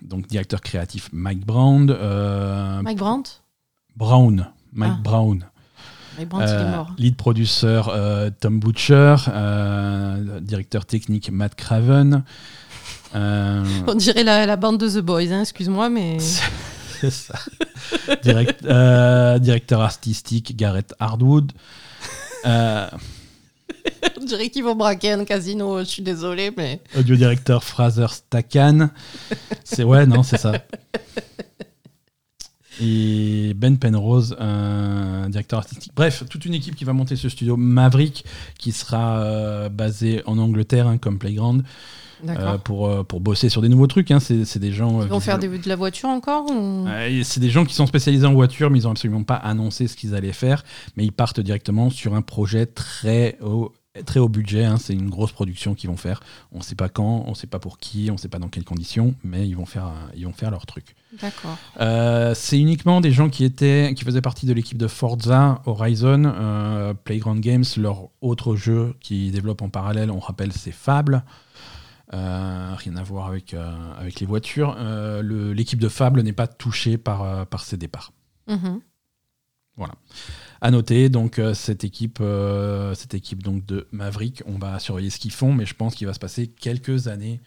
donc 0.02 0.26
directeur 0.28 0.60
créatif 0.60 1.08
Mike 1.12 1.44
Brown. 1.44 1.86
Mike 2.84 2.98
Brandt? 2.98 3.42
Brown. 3.96 4.46
Mike 4.72 4.92
Ah. 4.98 5.00
Brown. 5.02 5.44
Mike 6.18 6.28
Brandt, 6.28 6.46
il 6.46 6.50
est 6.52 6.56
Euh, 6.58 6.70
mort. 6.76 6.90
lead 6.98 7.16
producer 7.16 7.80
euh, 7.88 8.30
Tom 8.40 8.58
Butcher, 8.60 9.16
euh, 9.28 10.40
directeur 10.40 10.84
technique 10.84 11.30
Matt 11.30 11.54
Craven. 11.54 12.24
On 13.14 13.94
dirait 13.96 14.24
la, 14.24 14.44
la 14.44 14.56
bande 14.56 14.78
de 14.78 14.88
The 14.88 14.98
Boys, 15.02 15.32
hein, 15.32 15.40
excuse-moi, 15.42 15.88
mais. 15.88 16.18
c'est 17.00 17.10
ça. 17.10 17.34
Direct- 18.22 18.66
directeur 19.40 19.80
artistique 19.80 20.56
Gareth 20.56 20.94
Hardwood. 20.98 21.52
On 24.20 24.24
dirait 24.24 24.50
qu'ils 24.50 24.64
vont 24.64 24.74
braquer 24.74 25.12
un 25.12 25.24
casino, 25.24 25.78
je 25.80 25.84
suis 25.84 26.02
désolée, 26.02 26.52
mais. 26.56 26.80
audio 26.98 27.16
directeur 27.16 27.64
Fraser 27.64 28.06
Stakan. 28.08 28.90
C'est 29.64 29.84
ouais, 29.84 30.04
non, 30.06 30.22
c'est 30.22 30.36
ça. 30.38 30.52
Et 32.80 33.54
Ben 33.56 33.76
Penrose, 33.78 34.36
un 34.38 35.28
directeur 35.28 35.58
artistique. 35.60 35.92
Bref, 35.96 36.24
toute 36.30 36.44
une 36.44 36.54
équipe 36.54 36.76
qui 36.76 36.84
va 36.84 36.92
monter 36.92 37.16
ce 37.16 37.28
studio 37.28 37.56
Maverick, 37.56 38.24
qui 38.58 38.72
sera 38.72 39.20
euh, 39.20 39.68
basé 39.68 40.22
en 40.26 40.38
Angleterre, 40.38 40.86
hein, 40.86 40.98
comme 40.98 41.18
Playground. 41.18 41.64
Euh, 42.28 42.58
pour, 42.58 42.88
euh, 42.88 43.04
pour 43.04 43.20
bosser 43.20 43.48
sur 43.48 43.62
des 43.62 43.68
nouveaux 43.68 43.86
trucs. 43.86 44.10
hein. 44.10 44.18
C'est 44.18 44.58
des 44.58 44.72
gens. 44.72 45.00
euh, 45.00 45.04
Ils 45.04 45.08
vont 45.08 45.20
faire 45.20 45.38
des- 45.38 45.46
de 45.58 45.68
la 45.68 45.76
voiture 45.76 46.08
encore 46.08 46.50
ou... 46.50 46.84
C'est 47.22 47.38
des 47.38 47.48
gens 47.50 47.64
qui 47.64 47.74
sont 47.74 47.86
spécialisés 47.86 48.26
en 48.26 48.34
voiture, 48.34 48.70
mais 48.70 48.80
ils 48.80 48.84
n'ont 48.84 48.90
absolument 48.90 49.22
pas 49.22 49.36
annoncé 49.36 49.86
ce 49.86 49.96
qu'ils 49.96 50.16
allaient 50.16 50.32
faire. 50.32 50.64
Mais 50.96 51.04
ils 51.04 51.12
partent 51.12 51.38
directement 51.38 51.90
sur 51.90 52.14
un 52.14 52.22
projet 52.22 52.66
très 52.66 53.38
haut 53.40 53.72
très 54.04 54.20
haut 54.20 54.28
budget, 54.28 54.64
hein, 54.64 54.76
c'est 54.78 54.92
une 54.92 55.10
grosse 55.10 55.32
production 55.32 55.74
qu'ils 55.74 55.90
vont 55.90 55.96
faire. 55.96 56.20
On 56.52 56.58
ne 56.58 56.62
sait 56.62 56.76
pas 56.76 56.88
quand, 56.88 57.24
on 57.26 57.30
ne 57.30 57.34
sait 57.34 57.48
pas 57.48 57.58
pour 57.58 57.78
qui, 57.78 58.08
on 58.10 58.14
ne 58.14 58.18
sait 58.18 58.28
pas 58.28 58.38
dans 58.38 58.46
quelles 58.48 58.64
conditions, 58.64 59.14
mais 59.24 59.48
ils 59.48 59.56
vont 59.56 59.66
faire, 59.66 59.90
ils 60.16 60.24
vont 60.24 60.32
faire 60.32 60.52
leur 60.52 60.66
truc. 60.66 60.94
D'accord. 61.12 61.56
Euh, 61.80 62.34
c'est 62.34 62.58
uniquement 62.58 63.00
des 63.00 63.12
gens 63.12 63.30
qui 63.30 63.44
étaient, 63.44 63.94
qui 63.96 64.04
faisaient 64.04 64.20
partie 64.20 64.46
de 64.46 64.52
l'équipe 64.52 64.76
de 64.76 64.88
Forza 64.88 65.62
Horizon, 65.64 66.24
euh, 66.26 66.92
Playground 66.92 67.40
Games, 67.40 67.64
leur 67.76 68.10
autre 68.20 68.56
jeu 68.56 68.94
qu'ils 69.00 69.32
développent 69.32 69.62
en 69.62 69.70
parallèle. 69.70 70.10
On 70.10 70.18
rappelle, 70.18 70.52
c'est 70.52 70.72
Fable. 70.72 71.24
Euh, 72.14 72.74
rien 72.76 72.96
à 72.96 73.02
voir 73.02 73.26
avec, 73.26 73.54
avec 73.98 74.20
les 74.20 74.26
voitures. 74.26 74.76
L'équipe 75.22 75.80
de 75.80 75.88
Fable 75.88 76.22
n'est 76.22 76.32
pas 76.32 76.46
touchée 76.46 76.98
par, 76.98 77.46
par 77.46 77.64
ces 77.64 77.76
départs. 77.76 78.12
Mhm. 78.46 78.80
Voilà. 79.76 79.94
À 80.60 80.70
noter, 80.72 81.08
donc 81.08 81.40
cette 81.54 81.84
équipe, 81.84 82.22
cette 82.94 83.14
équipe 83.14 83.42
donc 83.42 83.64
de 83.64 83.86
Maverick, 83.92 84.42
on 84.46 84.58
va 84.58 84.78
surveiller 84.78 85.10
ce 85.10 85.18
qu'ils 85.18 85.32
font, 85.32 85.54
mais 85.54 85.66
je 85.66 85.74
pense 85.74 85.94
qu'il 85.94 86.06
va 86.06 86.14
se 86.14 86.18
passer 86.18 86.48
quelques 86.48 87.06
années 87.06 87.40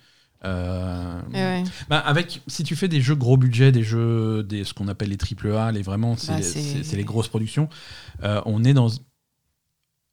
euh, 0.43 1.21
eh 1.33 1.63
bah, 1.87 1.99
avec, 1.99 2.41
si 2.47 2.63
tu 2.63 2.75
fais 2.75 2.87
des 2.87 3.01
jeux 3.01 3.15
gros 3.15 3.37
budget, 3.37 3.71
des 3.71 3.83
jeux, 3.83 4.43
des, 4.43 4.63
ce 4.63 4.73
qu'on 4.73 4.87
appelle 4.87 5.09
les 5.09 5.17
triple 5.17 5.53
A, 5.53 5.71
les 5.71 5.81
vraiment, 5.81 6.15
c'est 6.17 6.31
bah, 6.31 6.97
les 6.97 7.03
grosses 7.03 7.27
productions. 7.27 7.69
Euh, 8.23 8.41
on 8.45 8.63
est 8.63 8.73
dans, 8.73 8.89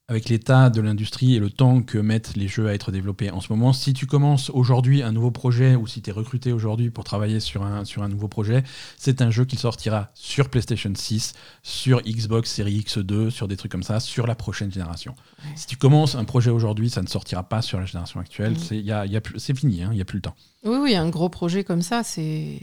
avec 0.09 0.31
l'état 0.31 0.71
de 0.71 0.81
l'industrie 0.81 1.35
et 1.35 1.39
le 1.39 1.51
temps 1.51 1.83
que 1.83 1.99
mettent 1.99 2.35
les 2.35 2.49
jeux 2.49 2.67
à 2.67 2.73
être 2.73 2.91
développés 2.91 3.31
en 3.31 3.43
ce 3.43 3.53
moment, 3.53 3.75
si 3.75 3.93
tu 3.93 4.07
commences 4.07 4.49
aujourd'hui 4.49 5.03
un 5.03 5.13
nouveau 5.13 5.31
projet 5.31 5.75
ou 5.75 5.87
si 5.87 6.01
tu 6.01 6.09
es 6.09 6.13
recruté 6.13 6.51
aujourd'hui 6.51 6.89
pour 6.89 7.05
travailler 7.05 7.41
sur 7.41 7.63
un, 7.63 7.85
sur 7.85 8.03
un 8.03 8.09
nouveau 8.09 8.27
projet, 8.27 8.65
c'est 8.97 9.21
un 9.21 9.31
jeu 9.31 9.45
qui 9.45 9.57
sortira 9.57 10.11
sur 10.15 10.49
PlayStation 10.49 10.91
6, 10.95 11.35
sur 11.63 12.01
Xbox 12.03 12.51
Series 12.51 12.81
X2, 12.81 13.29
sur 13.29 13.49
des 13.49 13.59
trucs 13.59 13.71
comme 13.71 13.83
ça, 13.83 14.01
sur 14.01 14.27
la 14.27 14.35
prochaine 14.35 14.73
génération. 14.73 15.15
Si 15.57 15.67
tu 15.67 15.77
commences 15.77 16.15
un 16.15 16.25
projet 16.25 16.51
aujourd'hui, 16.51 16.89
ça 16.89 17.03
ne 17.03 17.07
sortira 17.07 17.47
pas 17.47 17.61
sur 17.61 17.79
la 17.79 17.85
génération 17.85 18.19
actuelle. 18.19 18.53
Mm. 18.53 18.59
C'est 18.59 18.81
y 18.81 18.93
a, 18.93 19.05
y 19.05 19.17
a 19.17 19.21
fini, 19.21 19.83
hein, 19.83 19.91
il 19.93 19.97
n'y 19.97 20.03
a 20.03 20.07
plus 20.07 20.19
le 20.19 20.23
temps. 20.23 20.37
Oui, 20.65 20.79
oui, 20.81 20.95
un 20.97 21.11
gros 21.11 21.29
projet 21.29 21.65
comme 21.65 21.83
ça, 21.83 22.03
c'est 22.03 22.61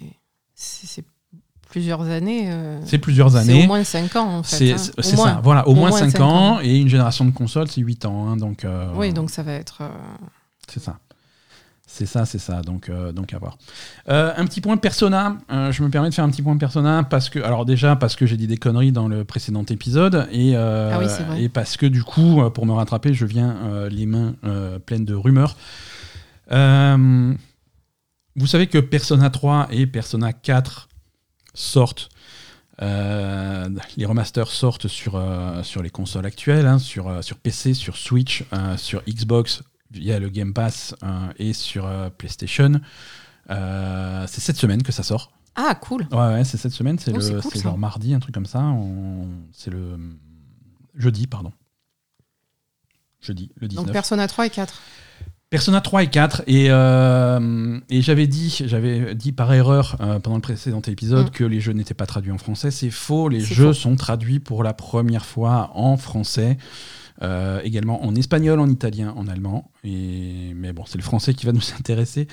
plusieurs 1.75 2.03
années. 2.03 2.49
Euh, 2.49 2.79
c'est 2.85 2.99
plusieurs 2.99 3.35
années. 3.35 3.59
C'est 3.59 3.63
au 3.65 3.67
moins 3.67 3.83
5 3.83 4.15
ans, 4.15 4.37
en 4.37 4.43
fait. 4.43 4.71
Hein. 4.71 4.77
C'est 4.77 5.17
ça, 5.17 5.41
voilà, 5.43 5.67
au, 5.67 5.75
moins, 5.75 5.91
5, 5.91 6.21
ans, 6.21 6.61
Et 6.61 6.77
une 6.77 6.87
génération 6.87 7.25
de 7.25 7.31
consoles, 7.31 7.67
c'est 7.67 7.81
8 7.81 8.05
ans. 8.05 8.29
Hein, 8.29 8.37
donc, 8.37 8.63
euh, 8.63 8.87
oui, 8.95 9.11
donc 9.11 9.29
ça 9.29 9.43
va 9.43 9.51
être. 9.51 9.79
Euh, 9.81 9.89
c'est 10.69 10.79
ça. 10.79 10.99
C'est 11.85 12.05
ça, 12.05 12.23
c'est 12.23 12.39
ça. 12.39 12.61
Donc, 12.61 12.89
donc 13.13 13.33
à 13.33 13.39
voir. 13.39 13.57
un 14.07 14.45
petit 14.45 14.61
point 14.61 14.77
Persona. 14.77 15.35
je 15.49 15.83
me 15.83 15.89
permets 15.89 16.07
de 16.07 16.13
faire 16.13 16.23
un 16.23 16.29
petit 16.29 16.41
point 16.41 16.55
Persona 16.55 17.03
parce 17.03 17.29
que, 17.29 17.39
alors 17.39 17.65
déjà 17.65 17.97
parce 17.97 18.15
que 18.15 18.25
j'ai 18.25 18.37
dit 18.37 18.47
des 18.47 18.57
conneries 18.57 18.93
dans 18.93 19.09
le 19.09 19.25
précédent 19.25 19.65
épisode 19.65 20.27
et, 20.31 20.55
ah 20.55 20.99
et 21.37 21.49
parce 21.49 21.75
que 21.75 21.85
du 21.85 22.03
coup, 22.03 22.41
pour 22.53 22.65
me 22.65 22.71
rattraper, 22.71 23.13
je 23.13 23.25
viens 23.25 23.87
les 23.89 24.05
mains 24.05 24.33
pleines 24.85 25.05
de 25.05 25.13
rumeurs. 25.13 25.57
vous 26.49 28.47
savez 28.47 28.67
que 28.67 28.77
Persona 28.77 29.29
3 29.29 29.67
et 29.71 29.87
Persona 29.87 30.31
4 30.31 30.89
sortent. 31.55 32.09
Euh, 32.81 33.69
les 33.95 34.05
remasters 34.05 34.49
sortent 34.49 34.87
sur, 34.87 35.15
euh, 35.15 35.63
sur 35.63 35.81
les 35.81 35.89
consoles 35.89 36.25
actuelles, 36.25 36.67
hein, 36.67 36.79
sur, 36.79 37.07
euh, 37.07 37.21
sur 37.21 37.37
PC, 37.37 37.73
sur 37.73 37.97
Switch, 37.97 38.43
sur 38.77 39.01
Xbox 39.07 39.63
via 39.91 40.19
le 40.19 40.29
Game 40.29 40.53
Pass 40.53 40.95
et 41.37 41.53
sur 41.53 41.89
PlayStation. 42.17 42.81
c'est 43.47 44.41
cette 44.41 44.57
semaine 44.57 44.83
que 44.83 44.91
ça 44.91 45.03
sort. 45.03 45.31
Ah, 45.55 45.73
cool. 45.75 46.05
Ouais, 46.11 46.17
ouais 46.17 46.43
c'est 46.43 46.57
cette 46.57 46.73
semaine, 46.73 46.99
c'est 46.99 47.11
oh, 47.11 47.17
le 47.17 47.61
genre 47.61 47.77
mardi, 47.77 48.13
un 48.13 48.19
truc 48.19 48.33
comme 48.33 48.45
ça. 48.45 48.75
C'est 49.53 49.71
le 49.71 49.97
jeudi, 50.95 51.27
pardon. 51.27 51.53
Jeudi, 53.21 53.51
le 53.55 53.67
19. 53.69 53.85
Donc 53.85 53.93
Persona 53.93 54.27
3 54.27 54.47
et 54.47 54.49
4. 54.49 54.81
Persona 55.55 55.79
3 55.79 56.03
et 56.03 56.07
4 56.07 56.43
euh, 56.49 57.79
et, 57.89 58.01
j'avais 58.01 58.27
dit 58.27 58.61
j'avais 58.65 59.15
dit 59.15 59.31
par 59.31 59.53
erreur 59.53 59.95
euh, 60.01 60.19
pendant 60.19 60.35
le 60.35 60.41
précédent 60.41 60.81
épisode 60.81 61.27
mm. 61.27 61.29
que 61.29 61.45
les 61.45 61.61
jeux 61.61 61.71
n'étaient 61.71 61.93
pas 61.93 62.05
traduits 62.05 62.33
en 62.33 62.37
français. 62.37 62.71
C'est 62.71 62.89
faux 62.89 63.29
les 63.29 63.39
jeux 63.39 63.71
sont 63.71 63.95
traduits 63.95 64.39
pour 64.39 64.63
la 64.63 64.73
première 64.73 65.25
fois 65.25 65.71
en 65.73 65.95
français 65.95 66.57
euh, 67.21 67.61
également 67.63 68.03
en 68.03 68.15
espagnol 68.15 68.59
en 68.59 68.67
italien 68.67 69.13
en 69.15 69.29
allemand. 69.29 69.71
Et 69.85 70.51
mais 70.57 70.73
bon 70.73 70.83
c'est 70.85 70.97
le 70.97 71.03
français 71.03 71.33
qui 71.33 71.45
va 71.45 71.53
nous 71.53 71.61
intéresser. 71.79 72.27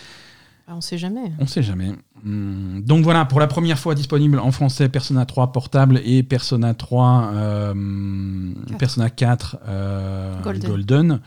Ah, 0.66 0.72
on 0.74 0.80
sait 0.80 0.98
jamais. 0.98 1.30
On 1.38 1.46
sait 1.46 1.62
jamais. 1.62 1.92
Hmm. 2.24 2.80
donc 2.80 3.04
voilà 3.04 3.24
pour 3.24 3.38
la 3.38 3.46
première 3.46 3.78
fois 3.78 3.94
disponible 3.94 4.40
en 4.40 4.50
français 4.50 4.88
Persona 4.88 5.26
3 5.26 5.52
portable 5.52 6.00
et 6.04 6.24
Persona 6.24 6.74
3 6.74 7.74
Persona 8.78 9.10
4 9.10 9.58
Golden 10.42 11.20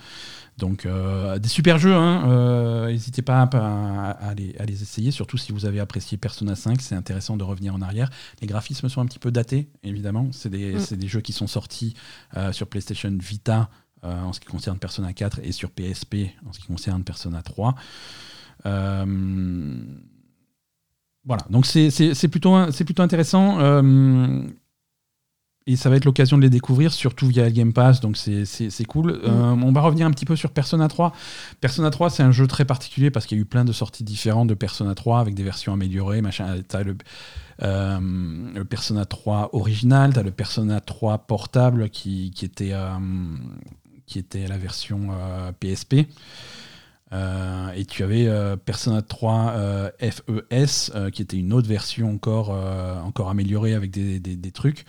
donc 0.57 0.85
euh, 0.85 1.37
des 1.37 1.49
super 1.49 1.77
jeux, 1.77 1.93
hein. 1.93 2.29
euh, 2.29 2.87
n'hésitez 2.87 3.21
pas 3.21 3.41
à, 3.41 4.33
les, 4.35 4.81
essayer, 4.81 5.11
surtout 5.11 5.37
si 5.37 5.51
vous 5.51 5.65
avez 5.65 5.81
apprécié 5.81 6.17
Persona 6.17 6.55
5, 6.55 6.79
c'est 6.81 6.95
intéressant 6.95 7.35
de 7.35 7.43
revenir 7.43 7.75
en 7.75 7.81
arrière. 7.81 8.09
Les 8.41 8.47
graphismes 8.47 8.87
sont 8.87 9.01
un 9.01 9.05
petit 9.05 9.19
peu 9.19 9.31
datés, 9.31 9.67
évidemment, 9.83 10.29
c'est 10.31 10.49
des, 10.49 10.75
mm. 10.75 11.07
jeux 11.07 11.19
qui 11.19 11.33
sont 11.33 11.47
sortis 11.47 11.93
euh, 12.37 12.53
sur 12.53 12.67
PlayStation 12.67 13.15
Vita 13.19 13.69
en 14.03 14.33
ce 14.33 14.39
qui 14.39 14.45
concerne 14.45 14.77
Persona 14.77 15.13
4 15.13 15.39
et 15.41 15.51
sur 15.51 15.71
PSP 15.71 16.15
en 16.47 16.53
ce 16.53 16.59
qui 16.59 16.67
concerne 16.67 17.03
Persona 17.03 17.41
3. 17.41 17.73
voilà, 18.63 19.01
donc 21.49 21.65
c'est 21.65 22.27
plutôt, 22.27 22.55
plutôt 22.85 23.01
intéressant 23.01 23.57
et 25.67 25.75
ça 25.75 25.89
va 25.89 25.95
être 25.95 26.05
l'occasion 26.05 26.37
de 26.37 26.43
les 26.43 26.49
découvrir, 26.49 26.93
surtout 26.93 27.27
via 27.27 27.45
le 27.45 27.49
Game 27.49 27.73
Pass, 27.73 27.99
donc 27.99 28.17
c'est 28.17 28.85
cool. 28.87 29.13
Mm. 29.13 29.21
Euh, 29.25 29.51
on 29.63 29.71
va 29.71 29.81
revenir 29.81 30.05
un 30.05 30.11
petit 30.11 30.25
peu 30.25 30.35
sur 30.35 30.51
Persona 30.51 30.87
3. 30.87 31.11
Persona 31.59 31.89
3, 31.89 32.11
c'est 32.11 32.21
un 32.21 32.31
jeu 32.31 32.45
très 32.45 32.65
particulier 32.65 33.09
parce 33.09 33.25
qu'il 33.25 33.37
y 33.37 33.41
a 33.41 33.41
eu 33.41 33.45
plein 33.45 33.65
de 33.65 33.71
sorties 33.71 34.03
différentes 34.03 34.47
de 34.47 34.53
Persona 34.53 34.93
3 34.93 35.19
avec 35.19 35.33
des 35.33 35.43
versions 35.43 35.73
améliorées. 35.73 36.21
Machin. 36.21 36.57
T'as 36.67 36.83
le, 36.83 36.95
euh, 37.63 37.99
le 38.53 38.63
Persona 38.63 39.05
3 39.05 39.49
original, 39.53 40.13
t'as 40.13 40.21
le 40.21 40.31
Persona 40.31 40.81
3 40.81 41.19
portable 41.19 41.89
qui, 41.89 42.31
qui 42.35 42.45
était, 42.45 42.73
euh, 42.73 42.99
qui 44.05 44.19
était 44.19 44.47
la 44.47 44.59
version 44.59 45.09
PSP. 45.59 46.05
et 47.11 47.85
tu 47.85 48.03
avais 48.03 48.29
Persona 48.65 49.01
3 49.01 49.89
FES, 49.99 51.09
qui 51.11 51.23
était 51.23 51.37
une 51.37 51.53
autre 51.53 51.67
version 51.67 52.11
encore, 52.13 52.51
encore 53.03 53.31
améliorée 53.31 53.73
avec 53.73 53.89
des, 53.89 54.19
des, 54.19 54.35
des 54.35 54.51
trucs 54.51 54.85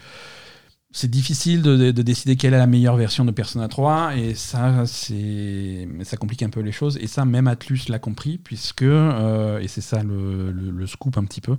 c'est 0.96 1.10
difficile 1.10 1.60
de, 1.60 1.90
décider 1.90 2.36
quelle 2.36 2.54
est 2.54 2.58
la 2.58 2.66
meilleure 2.66 2.96
version 2.96 3.26
de 3.26 3.30
Persona 3.30 3.68
3 3.68 4.16
et 4.16 4.34
ça 4.34 4.86
c'est 4.86 5.86
ça 6.04 6.16
complique 6.16 6.42
un 6.42 6.48
peu 6.48 6.60
les 6.60 6.72
choses 6.72 6.96
et 7.02 7.06
ça 7.06 7.26
même 7.26 7.48
Atlus 7.48 7.80
l'a 7.88 7.98
compris 7.98 8.38
puisque 8.38 8.80
euh, 8.80 9.58
et 9.58 9.68
c'est 9.68 9.82
ça 9.82 10.02
le, 10.02 10.86
scoop 10.86 11.18
un 11.18 11.24
petit 11.24 11.42
peu 11.42 11.58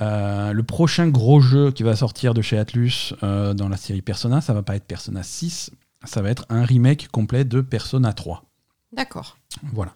euh, 0.00 0.52
le 0.52 0.62
prochain 0.62 1.08
gros 1.08 1.40
jeu 1.40 1.72
qui 1.72 1.82
va 1.82 1.96
sortir 1.96 2.34
de 2.34 2.42
chez 2.42 2.56
Atlus 2.56 3.14
euh, 3.24 3.52
dans 3.52 3.68
la 3.68 3.76
série 3.76 4.00
Persona 4.00 4.40
ça 4.40 4.54
va 4.54 4.62
pas 4.62 4.76
être 4.76 4.86
Persona 4.86 5.24
6 5.24 5.72
ça 6.04 6.22
va 6.22 6.30
être 6.30 6.46
un 6.48 6.64
remake 6.64 7.08
complet 7.08 7.44
de 7.44 7.60
Persona 7.60 8.12
3 8.12 8.44
d'accord. 8.92 9.38
Voilà 9.72 9.92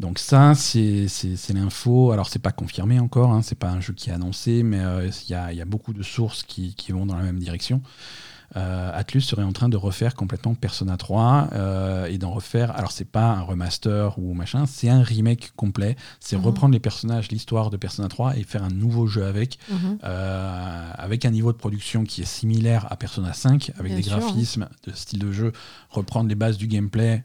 donc 0.00 0.18
ça, 0.18 0.54
c'est 0.54 1.06
l'info. 1.52 2.10
Alors 2.10 2.28
c'est 2.28 2.38
pas 2.38 2.52
confirmé 2.52 2.98
encore, 2.98 3.32
hein, 3.32 3.42
c'est 3.42 3.58
pas 3.58 3.68
un 3.68 3.80
jeu 3.80 3.92
qui 3.92 4.08
est 4.08 4.12
annoncé, 4.14 4.62
mais 4.62 4.80
euh, 4.80 5.10
il 5.28 5.30
y, 5.30 5.34
a, 5.34 5.64
beaucoup 5.66 5.92
de 5.92 6.02
sources 6.02 6.42
qui, 6.42 6.74
qui, 6.74 6.92
vont 6.92 7.04
dans 7.04 7.16
la 7.16 7.22
même 7.22 7.38
direction 7.38 7.82
euh, 8.56 8.90
Atlus 8.92 9.20
serait 9.20 9.42
en 9.42 9.52
train 9.52 9.68
de 9.68 9.76
refaire 9.76 10.14
complètement 10.14 10.54
Persona 10.54 10.96
3 10.96 11.50
euh, 11.52 12.06
et 12.06 12.18
d'en 12.18 12.30
refaire. 12.30 12.76
Alors, 12.76 12.90
c'est 12.90 13.04
pas 13.04 13.32
un 13.32 13.42
remaster 13.42 14.18
ou 14.18 14.34
machin, 14.34 14.66
c'est 14.66 14.88
un 14.88 15.02
remake 15.02 15.52
complet. 15.56 15.96
C'est 16.18 16.36
mhm. 16.36 16.46
reprendre 16.46 16.72
les 16.72 16.80
personnages, 16.80 17.30
l'histoire 17.30 17.70
de 17.70 17.76
Persona 17.76 18.08
3 18.08 18.36
et 18.36 18.42
faire 18.42 18.64
un 18.64 18.70
nouveau 18.70 19.06
jeu 19.06 19.24
avec, 19.24 19.58
mhm. 19.70 19.98
euh, 20.04 20.92
avec 20.96 21.24
un 21.24 21.30
niveau 21.30 21.52
de 21.52 21.58
production 21.58 22.04
qui 22.04 22.22
est 22.22 22.26
similaire 22.26 22.86
à 22.90 22.96
Persona 22.96 23.32
5, 23.32 23.72
avec 23.78 23.94
des 23.94 24.02
graphismes, 24.02 24.68
de 24.86 24.92
style 24.92 25.20
de 25.20 25.32
jeu, 25.32 25.52
reprendre 25.88 26.28
les 26.28 26.34
bases 26.34 26.56
du 26.56 26.66
gameplay 26.66 27.24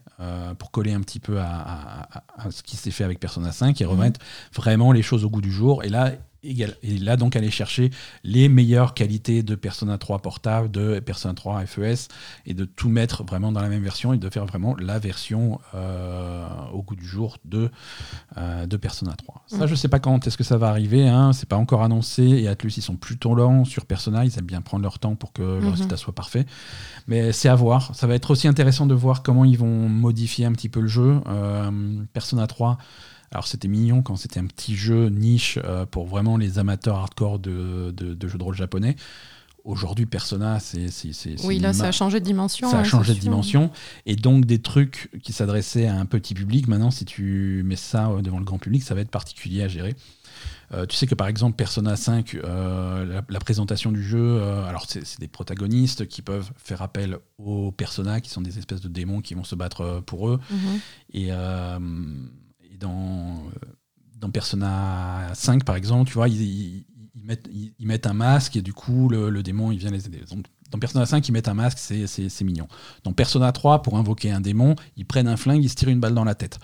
pour 0.58 0.72
coller 0.72 0.94
un 0.94 1.02
petit 1.02 1.20
peu 1.20 1.40
à, 1.42 2.08
ce 2.50 2.64
qui 2.64 2.78
s'est 2.78 2.92
fait 2.92 3.04
avec 3.04 3.20
Persona 3.20 3.52
5 3.52 3.82
et 3.82 3.86
remettre 3.86 4.20
mhm. 4.20 4.56
vraiment 4.56 4.92
les 4.92 5.02
choses 5.02 5.26
au 5.26 5.30
goût 5.30 5.42
du 5.42 5.52
jour. 5.52 5.84
Et 5.84 5.90
là, 5.90 6.12
et 6.46 6.98
là, 6.98 7.18
donc, 7.18 7.36
aller 7.36 7.52
chercher 7.52 7.92
les 8.24 8.50
meilleures 8.50 8.94
qualités 8.94 9.44
de 9.44 9.56
Persona 9.56 9.98
3 9.98 10.20
portable, 10.20 10.72
de 10.72 11.00
Persona 11.00 11.34
3 11.34 11.66
FES, 11.66 12.08
et 12.46 12.54
de 12.54 12.66
tout 12.66 12.90
mettre 12.90 13.24
vraiment 13.24 13.52
dans 13.52 13.62
la 13.62 13.70
même 13.70 13.84
version 13.84 14.14
et 14.14 14.18
de 14.18 14.30
faire 14.30 14.46
vraiment 14.46 14.76
la 14.78 15.00
version 15.00 15.60
euh, 15.74 16.48
au 16.74 16.82
goût 16.82 16.96
du 16.96 17.06
jour 17.06 17.38
de, 17.46 17.70
euh, 18.38 18.66
de 18.66 18.78
Persona 18.78 19.14
3. 19.14 19.44
Ça, 19.48 19.66
mm. 19.66 19.68
je 19.68 19.76
sais 19.76 19.88
pas 19.88 20.00
quand 20.00 20.28
est-ce 20.28 20.38
que 20.38 20.44
ça 20.44 20.58
va 20.58 20.70
arriver, 20.70 21.08
hein, 21.08 21.34
c'est 21.34 21.50
pas 21.50 21.58
encore 21.58 21.84
annoncé, 21.84 22.24
et 22.24 22.48
Atlus, 22.48 22.74
ils 22.78 22.82
sont 22.82 22.96
plutôt 22.96 23.36
lents 23.36 23.66
sur 23.66 23.86
Persona, 23.86 24.26
ils 24.26 24.38
aiment 24.38 24.46
bien 24.46 24.62
prendre 24.62 24.84
leur 24.84 25.00
temps 25.00 25.16
pour 25.16 25.34
que 25.34 25.42
le 25.42 25.60
mm-hmm. 25.60 25.70
résultat 25.72 25.98
soit 25.98 26.14
parfait. 26.14 26.46
Mais 27.08 27.32
c'est 27.32 27.50
à 27.50 27.56
voir. 27.56 27.94
Ça 27.96 28.08
va 28.08 28.16
être 28.16 28.32
aussi 28.32 28.48
intéressant 28.48 28.86
de 28.86 28.94
voir 28.94 29.24
comment 29.24 29.46
ils 29.46 29.58
vont 29.58 29.90
modifier 29.90 30.46
un 30.46 30.52
petit 30.54 30.70
peu 30.70 30.82
le 30.82 30.88
jeu. 30.88 31.22
Euh, 31.28 31.72
Persona 32.14 32.48
3, 32.48 32.78
alors 33.32 33.48
c'était 33.48 33.68
mignon 33.68 34.02
quand 34.02 34.16
c'était 34.16 34.40
un 34.40 34.46
petit 34.46 34.76
jeu 34.76 35.10
niche 35.10 35.60
euh, 35.64 35.86
pour 35.86 36.06
vraiment 36.06 36.38
les 36.38 36.60
amateurs 36.60 36.98
hardcore 36.98 37.40
de, 37.40 37.94
jeux 38.28 38.38
de 38.38 38.44
rôle 38.44 38.56
japonais. 38.56 38.96
aujourd'hui, 39.64 40.06
Persona, 40.06 40.60
c'est. 40.60 40.90
Oui, 41.44 41.60
là, 41.60 41.74
ça 41.74 41.88
a 41.88 41.92
changé 41.92 42.20
de 42.20 42.26
dimension. 42.26 42.70
ça 42.70 42.78
a 42.78 42.80
hein, 42.82 42.84
changé 42.84 43.14
de 43.14 43.20
dimension. 43.20 43.72
Et 44.06 44.16
donc, 44.16 44.46
des 44.46 44.60
trucs 44.60 45.10
qui 45.24 45.34
s'adressaient 45.34 45.88
à 45.88 45.96
un 45.96 46.06
petit 46.06 46.34
public, 46.34 46.68
maintenant, 46.68 46.92
si 46.92 47.06
tu 47.06 47.64
mets 47.66 47.76
ça 47.76 48.10
euh, 48.10 48.22
devant 48.22 48.40
le 48.40 48.46
grand 48.46 48.60
public, 48.60 48.84
ça 48.84 48.96
va 48.96 49.02
être 49.02 49.12
particulier 49.12 49.64
à 49.64 49.68
gérer. 49.68 49.96
Euh, 50.74 50.86
tu 50.86 50.96
sais 50.96 51.08
que 51.08 51.16
par 51.16 51.28
exemple, 51.28 51.56
Persona 51.56 51.96
5, 51.96 52.36
euh, 52.36 53.06
la, 53.06 53.22
la 53.28 53.40
présentation 53.40 53.92
du 53.92 54.04
jeu, 54.04 54.20
euh, 54.20 54.66
alors 54.66 54.86
c'est 54.88 55.20
des 55.20 55.28
protagonistes 55.28 56.08
qui 56.08 56.22
peuvent 56.22 56.52
faire 56.58 56.82
appel 56.82 57.18
aux 57.38 57.72
Persona, 57.72 58.22
qui 58.22 58.30
sont 58.30 58.42
des 58.42 58.58
espèces 58.58 58.82
de 58.82 58.88
démons 58.88 59.22
qui 59.22 59.36
vont 59.36 59.44
se 59.44 59.56
battre 59.56 60.02
pour 60.06 60.30
eux. 60.30 60.40
Mhm. 60.50 60.80
Et 61.14 61.30
dans, 62.86 63.44
dans 64.20 64.30
Persona 64.30 65.30
5, 65.34 65.64
par 65.64 65.76
exemple, 65.76 66.08
tu 66.10 66.14
vois, 66.16 66.28
ils, 66.30 66.42
ils- 66.42 66.86
ils 67.16 67.24
mettent, 67.26 67.48
ils, 67.52 67.74
ils 67.80 67.88
mettent 67.88 68.08
un 68.08 68.14
masque 68.14 68.56
et 68.56 68.62
du 68.62 68.74
coup, 68.74 69.10
le, 69.10 69.30
le 69.30 69.42
démon, 69.44 69.72
il 69.72 69.78
vient 69.80 69.92
les 69.92 70.06
aider. 70.06 70.22
Donc, 70.30 70.46
dans 70.72 70.80
Persona 70.80 71.06
5, 71.06 71.28
ils 71.28 71.32
mettent 71.32 71.48
un 71.48 71.54
masque, 71.54 71.78
c'est- 71.80 72.42
mignon. 72.44 72.68
Dans 73.04 73.14
Persona 73.14 73.52
3, 73.52 73.82
pour 73.82 73.98
invoquer 73.98 74.32
un 74.32 74.42
démon, 74.42 74.76
ils 74.98 75.06
prennent 75.06 75.28
un 75.28 75.38
flingue, 75.38 75.64
ils 75.64 75.70
se 75.70 75.76
tirent 75.76 75.90
une 75.90 76.00
balle 76.00 76.14
dans 76.14 76.24
la 76.26 76.36
tête. 76.36 76.60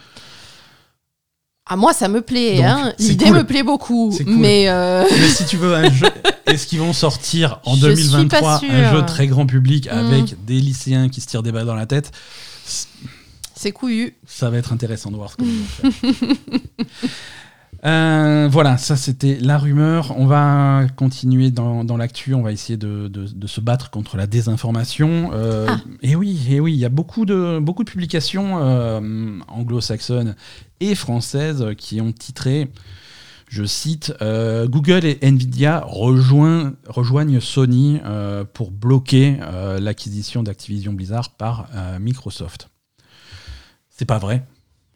Ah, 1.67 1.75
moi, 1.77 1.93
ça 1.93 2.07
me 2.09 2.21
plaît. 2.21 2.63
Hein. 2.63 2.91
L'idée 2.99 3.25
cool. 3.25 3.37
me 3.37 3.43
plaît 3.43 3.63
beaucoup. 3.63 4.11
C'est 4.11 4.25
cool. 4.25 4.35
Mais 4.37 4.67
euh, 4.67 5.03
Mais 5.09 5.27
si 5.29 5.45
tu 5.45 5.57
veux 5.57 5.73
un 5.75 5.89
jeu, 5.91 6.07
est-ce 6.47 6.67
qu'ils 6.67 6.79
vont 6.79 6.91
sortir 6.91 7.59
en 7.65 7.75
Je 7.75 7.85
suis 7.95 8.09
2023 8.09 8.59
pas 8.59 8.61
un 8.69 8.91
jeu 8.91 9.05
très 9.05 9.27
grand 9.27 9.45
public 9.45 9.85
Mm. 9.87 9.95
avec 9.97 10.45
des 10.45 10.59
lycéens 10.59 11.07
qui 11.07 11.21
se 11.21 11.27
tirent 11.27 11.43
des 11.43 11.51
balles 11.51 11.67
dans 11.67 11.75
la 11.75 11.85
tête? 11.85 12.11
C'est 13.61 13.71
couillu. 13.71 14.15
Ça 14.25 14.49
va 14.49 14.57
être 14.57 14.73
intéressant 14.73 15.11
de 15.11 15.15
voir 15.15 15.31
ce 15.31 15.37
que. 15.37 15.43
Euh, 17.83 18.47
voilà, 18.51 18.77
ça 18.77 18.95
c'était 18.95 19.39
la 19.41 19.57
rumeur. 19.57 20.13
On 20.15 20.27
va 20.27 20.85
continuer 20.95 21.49
dans, 21.49 21.83
dans 21.83 21.97
l'actu. 21.97 22.35
On 22.35 22.43
va 22.43 22.51
essayer 22.51 22.77
de, 22.77 23.07
de- 23.07 23.25
de 23.25 23.47
se 23.47 23.59
battre 23.59 23.89
contre 23.89 24.17
la 24.17 24.27
désinformation. 24.27 25.31
Euh, 25.33 25.65
Ah. 25.67 25.79
Et 26.03 26.15
oui, 26.15 26.39
et 26.49 26.59
oui, 26.59 26.73
il 26.73 26.79
y 26.79 26.85
a 26.85 26.89
beaucoup 26.89 27.25
de, 27.25 27.57
beaucoup 27.59 27.83
de 27.83 27.89
publications 27.89 28.59
euh, 28.61 29.39
anglo-saxonnes 29.47 30.35
et 30.79 30.93
françaises 30.93 31.65
qui 31.75 32.01
ont 32.01 32.11
titré, 32.11 32.69
je 33.47 33.63
cite, 33.63 34.13
Google 34.21 35.03
et 35.05 35.17
Nvidia 35.23 35.83
rejoignent, 35.85 36.73
rejoignent 36.87 37.39
Sony 37.39 37.99
pour 38.53 38.69
bloquer 38.71 39.37
l'acquisition 39.79 40.41
d'Activision 40.43 40.93
Blizzard 40.93 41.31
par 41.31 41.67
Microsoft. 41.99 42.69
C'est 44.01 44.05
pas 44.07 44.17
vrai. 44.17 44.43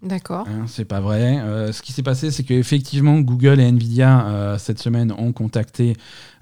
D'accord. 0.02 0.48
Hein, 0.48 0.66
c'est 0.68 0.84
pas 0.86 1.00
vrai. 1.00 1.38
Euh, 1.40 1.72
ce 1.72 1.84
qui 1.84 1.92
s'est 1.92 2.02
passé, 2.02 2.32
c'est 2.32 2.42
qu'effectivement, 2.44 3.20
Google 3.20 3.60
et 3.60 3.66
Nvidia, 3.68 4.26
euh, 4.28 4.58
cette 4.58 4.80
semaine, 4.80 5.12
ont 5.16 5.32
contacté 5.32 5.96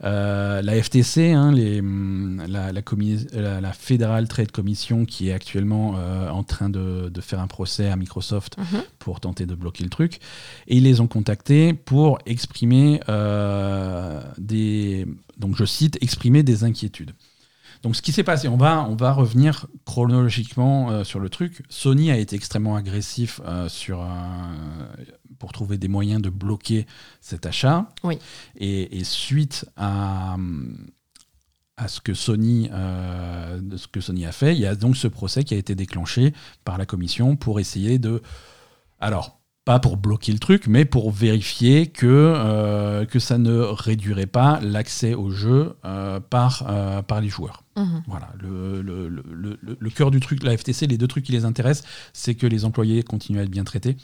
euh, 0.05 0.61
la 0.61 0.81
FTC, 0.81 1.33
hein, 1.33 1.51
les, 1.51 1.81
hum, 1.81 2.41
la, 2.47 2.71
la, 2.71 2.81
la- 3.33 3.59
la 3.59 3.73
Federal 3.73 4.29
Trade 4.29 4.51
Commission, 4.51 5.03
qui 5.03 5.27
est 5.27 5.33
actuellement 5.33 5.95
en 6.31 6.43
train 6.43 6.69
de, 6.69 7.09
de 7.09 7.21
faire 7.21 7.41
un 7.41 7.47
procès 7.47 7.89
à 7.89 7.97
Microsoft 7.97 8.57
Mhm. 8.57 8.81
pour 8.97 9.19
tenter 9.19 9.45
de 9.45 9.55
bloquer 9.55 9.83
le 9.83 9.89
truc. 9.89 10.21
Et 10.67 10.77
ils 10.77 10.83
les 10.83 11.01
ont 11.01 11.07
contactés 11.07 11.73
pour 11.73 12.19
exprimer 12.25 13.01
des. 14.37 15.05
Donc, 15.37 15.57
je 15.57 15.65
cite, 15.65 15.97
exprimer 16.01 16.43
des 16.43 16.63
inquiétudes. 16.63 17.11
Donc, 17.83 17.97
ce 17.97 18.01
qui 18.01 18.13
s'est 18.13 18.23
passé, 18.23 18.47
on 18.47 18.55
va, 18.55 18.85
on 18.89 18.95
va 18.95 19.11
revenir 19.11 19.67
chronologiquement 19.83 20.89
euh, 20.89 21.03
sur 21.03 21.19
le 21.19 21.29
truc. 21.29 21.63
Sony 21.67 22.11
a 22.11 22.17
été 22.17 22.35
extrêmement 22.35 22.77
agressif 22.77 23.41
euh, 23.45 23.67
sur, 23.67 24.01
euh, 24.01 24.05
pour 25.37 25.51
trouver 25.51 25.77
des 25.77 25.89
moyens 25.89 26.21
de 26.21 26.29
bloquer 26.29 26.87
cet 27.19 27.45
achat. 27.45 27.89
Oui. 28.05 28.17
Et, 28.55 28.97
et 28.97 29.03
suite 29.03 29.65
à, 29.75 30.37
à 31.75 31.87
ce 31.89 31.99
que 31.99 32.13
Sony, 32.13 32.69
de 32.69 33.75
ce 33.75 33.87
que 33.87 33.99
Sony 33.99 34.25
a 34.25 34.31
fait, 34.31 34.55
il 34.55 34.61
y 34.61 34.65
a 34.65 34.75
donc 34.75 34.95
ce 34.95 35.09
procès 35.09 35.43
qui 35.43 35.53
a 35.53 35.57
été 35.57 35.75
déclenché 35.75 36.33
par 36.63 36.77
la 36.77 36.85
commission 36.85 37.35
pour 37.35 37.59
essayer 37.59 37.99
de, 37.99 38.21
alors 39.01 39.42
pas 39.65 39.79
pour 39.79 39.95
bloquer 39.95 40.33
le 40.33 40.39
truc, 40.39 40.67
mais 40.67 40.83
pour 40.83 41.09
vérifier 41.11 41.87
que, 41.87 42.05
euh, 42.05 43.05
que 43.05 43.17
ça 43.19 43.37
ne 43.37 43.59
réduirait 43.59 44.25
pas 44.25 44.59
l'accès 44.61 45.13
au 45.13 45.29
jeu 45.31 45.77
euh, 45.85 46.19
par, 46.19 46.65
euh, 46.67 47.01
par 47.01 47.21
les 47.21 47.29
joueurs. 47.29 47.63
Mhm. 47.77 48.03
Voilà, 48.07 48.29
le, 48.41 48.81
le, 48.81 49.07
le, 49.07 49.89
cœur 49.89 50.11
du 50.11 50.19
truc, 50.19 50.43
la 50.43 50.55
FTC, 50.57 50.85
les 50.87 50.97
deux 50.97 51.07
trucs 51.07 51.23
qui 51.23 51.31
les 51.31 51.45
intéressent, 51.45 51.87
c'est 52.11 52.35
que 52.35 52.45
les 52.45 52.65
employés 52.65 53.03
continuent 53.03 53.39
à 53.39 53.43
être 53.43 53.49
bien 53.49 53.63
traités, 53.63 53.95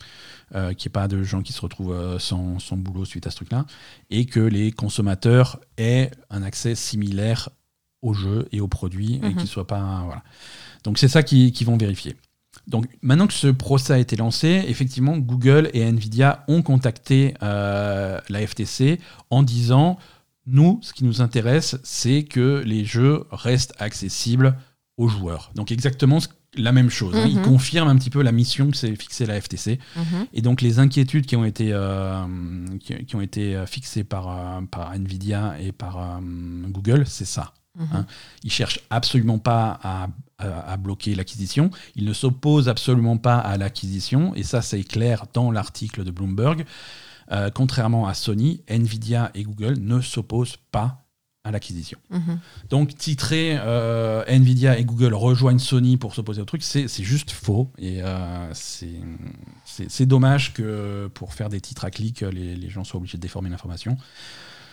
qu'il 0.51 0.59
n'y 0.61 0.85
ait 0.85 0.89
pas 0.91 1.07
de 1.09 1.21
gens 1.23 1.41
qui 1.41 1.53
se 1.53 1.61
retrouvent 1.61 2.17
sans, 2.19 2.57
sans 2.59 2.77
boulot 2.77 3.05
suite 3.05 3.27
à 3.27 3.29
ce 3.31 3.35
truc-là, 3.35 3.65
et 4.09 4.25
que 4.25 4.39
les 4.39 4.71
consommateurs 4.71 5.59
aient 5.77 6.09
un 6.29 6.41
accès 6.41 6.73
similaire 6.73 7.49
aux 8.01 8.13
jeux 8.13 8.47
et 8.53 8.61
aux 8.61 8.67
produits, 8.69 9.15
et 9.15 9.19
Mhm. 9.29 9.35
qu'ils 9.35 9.47
soient 9.47 9.67
pas. 9.67 10.01
Voilà. 10.05 10.23
Donc 10.85 10.97
c'est 10.97 11.09
ça 11.09 11.21
qu'ils 11.21 11.51
qu'ils 11.51 11.67
vont 11.67 11.77
vérifier. 11.77 12.15
Donc 12.67 12.85
maintenant 13.01 13.27
que 13.27 13.33
ce 13.33 13.47
procès 13.47 13.93
a 13.93 13.97
été 13.99 14.15
lancé, 14.15 14.63
effectivement, 14.67 15.17
Google 15.17 15.69
et 15.73 15.81
Nvidia 15.81 16.43
ont 16.47 16.61
contacté 16.61 17.33
euh, 17.43 18.19
la 18.29 18.45
FTC 18.45 18.99
en 19.29 19.43
disant 19.43 19.97
nous, 20.45 20.79
ce 20.81 20.93
qui 20.93 21.03
nous 21.03 21.21
intéresse, 21.21 21.77
c'est 21.83 22.23
que 22.23 22.61
les 22.65 22.85
jeux 22.85 23.25
restent 23.31 23.73
accessibles 23.79 24.55
aux 24.97 25.07
joueurs. 25.07 25.51
Donc 25.55 25.71
exactement 25.71 26.19
ce- 26.19 26.27
la 26.55 26.71
même 26.71 26.89
chose. 26.89 27.15
hein. 27.15 27.25
Ils 27.29 27.37
Mhm. 27.37 27.43
confirment 27.43 27.89
un 27.89 27.95
petit 27.95 28.09
peu 28.09 28.23
la 28.23 28.31
mission 28.31 28.71
que 28.71 28.77
s'est 28.77 28.95
fixée 28.95 29.27
la 29.27 29.35
FTC. 29.39 29.79
Mhm. 29.95 30.25
Et 30.33 30.41
donc 30.41 30.61
les 30.63 30.79
inquiétudes 30.79 31.27
qui 31.27 31.35
ont 31.35 31.45
été, 31.45 31.69
euh, 31.71 32.25
qui, 32.79 33.05
qui 33.05 33.15
ont 33.15 33.21
été 33.21 33.55
euh, 33.55 33.67
fixées 33.67 34.03
par, 34.03 34.27
euh, 34.29 34.61
par 34.69 34.91
Nvidia 34.93 35.55
et 35.61 35.71
par 35.71 35.97
euh, 35.99 36.19
Google, 36.67 37.03
c'est 37.05 37.25
ça. 37.25 37.53
Mhm. 37.77 37.87
Hein. 37.93 38.05
Ils 38.43 38.51
cherchent 38.51 38.79
absolument 38.89 39.37
pas 39.37 39.79
à, 39.83 40.07
à- 40.39 40.77
bloquer 40.77 41.15
l'acquisition. 41.15 41.69
Ils 41.95 42.05
ne 42.05 42.13
s'opposent 42.13 42.69
absolument 42.69 43.17
pas 43.17 43.37
à 43.37 43.57
l'acquisition. 43.57 44.33
Et 44.35 44.43
ça, 44.43 44.61
c'est 44.61 44.83
clair 44.83 45.25
dans 45.33 45.51
l'article 45.51 46.03
de 46.03 46.11
Bloomberg. 46.11 46.65
Euh, 47.31 47.49
contrairement 47.53 48.07
à 48.07 48.13
Sony, 48.13 48.63
Nvidia 48.67 49.29
et 49.35 49.43
Google 49.43 49.77
ne 49.79 50.01
s'opposent 50.01 50.57
pas 50.71 51.05
à 51.43 51.51
l'acquisition. 51.51 51.97
Mhm. 52.09 52.39
Donc 52.69 52.97
titrer 52.97 53.57
euh, 53.59 54.23
Nvidia 54.27 54.77
et 54.77 54.83
Google 54.83 55.13
rejoignent 55.13 55.59
Sony 55.59 55.95
pour 55.97 56.13
s'opposer 56.13 56.41
au 56.41 56.45
truc, 56.45 56.63
c'est 56.63 56.87
juste 57.03 57.31
faux. 57.31 57.71
Et 57.77 58.01
euh, 58.03 58.49
c'est- 58.53 60.05
dommage 60.05 60.53
que 60.53 61.07
pour 61.13 61.33
faire 61.33 61.49
des 61.49 61.61
titres 61.61 61.85
à 61.85 61.91
clic, 61.91 62.21
les, 62.21 62.55
les 62.55 62.69
gens 62.69 62.83
soient 62.83 62.97
obligés 62.99 63.17
de 63.17 63.21
déformer 63.21 63.49
l'information. 63.49 63.95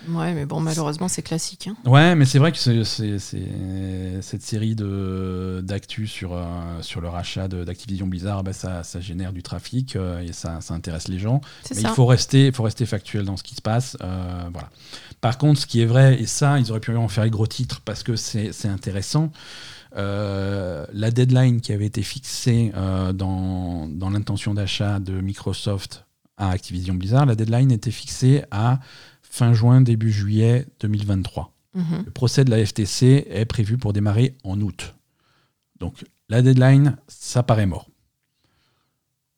Ouais, 0.09 0.35
mais 0.35 0.47
bon, 0.47 0.61
malheureusement, 0.61 1.09
c'est 1.09 1.23
classique. 1.23 1.69
hein. 1.69 1.77
Ouais, 1.91 2.15
mais 2.15 2.25
c'est 2.25 2.39
vrai 2.39 2.53
que 2.53 2.59
c'est- 2.59 2.85
c'est 2.85 3.19
c'est- 3.19 4.23
cette 4.23 4.43
série 4.43 4.75
de- 4.75 5.61
d'actu 5.65 6.07
sur, 6.07 6.33
euh, 6.35 6.45
sur 6.81 7.01
le 7.01 7.09
rachat 7.09 7.49
de- 7.49 7.65
d'Activision 7.65 8.07
Blizzard, 8.07 8.43
bah, 8.45 8.53
ça, 8.53 8.83
ça 8.83 9.01
génère 9.01 9.33
du 9.33 9.43
trafic 9.43 9.97
euh, 9.97 10.21
et 10.21 10.33
ça, 10.33 10.61
ça 10.61 10.75
intéresse 10.75 11.09
les 11.09 11.19
gens. 11.19 11.41
C'est 11.65 11.75
Mais 11.77 11.83
ça. 11.83 11.89
il 11.91 11.95
faut 11.95 12.07
rester, 12.07 12.47
il 12.47 12.53
faut 12.53 12.63
rester 12.63 12.87
factuel 12.87 13.25
dans 13.25 13.37
ce 13.37 13.43
qui 13.43 13.55
se 13.55 13.63
passe. 13.63 13.97
euh, 14.03 14.45
voilà. 14.53 14.71
Par 15.21 15.39
contre, 15.39 15.61
ce 15.61 15.67
qui 15.67 15.81
est 15.81 15.87
vrai, 15.87 16.21
et 16.21 16.27
ça, 16.27 16.59
ils 16.59 16.71
auraient 16.71 16.81
pu 16.81 16.95
en 16.97 17.09
faire 17.09 17.25
les 17.25 17.31
gros 17.31 17.47
titres 17.47 17.81
parce 17.85 18.03
que 18.03 18.17
c'est 18.17 18.53
c'est 18.53 18.69
intéressant. 18.69 19.31
euh, 19.97 20.85
la 20.93 21.11
deadline 21.11 21.61
qui 21.61 21.73
avait 21.73 21.87
été 21.87 22.03
fixée 22.03 22.73
euh, 22.77 23.13
dans, 23.13 23.89
dans 23.89 24.11
l'intention 24.11 24.53
d'achat 24.53 24.99
de 25.01 25.21
Microsoft 25.21 26.05
à 26.37 26.51
Activision 26.51 26.95
Blizzard, 26.95 27.25
la 27.25 27.35
deadline 27.35 27.73
était 27.73 27.91
fixée 27.91 28.45
à 28.51 28.79
fin 29.37 29.53
juin, 29.53 29.83
début 29.83 30.11
juillet 30.11 30.67
2023. 30.81 31.53
Mhm. 31.75 32.05
Le 32.07 32.11
procès 32.11 32.45
de 32.45 32.51
la 32.51 32.65
FTC 32.65 33.27
est 33.29 33.45
prévu 33.45 33.77
pour 33.77 33.93
démarrer 33.93 34.35
en 34.45 34.59
août. 34.63 34.95
Donc 35.79 36.05
la 36.31 36.41
deadline, 36.41 36.97
ça 37.07 37.43
paraît 37.43 37.67
mort. 37.67 37.91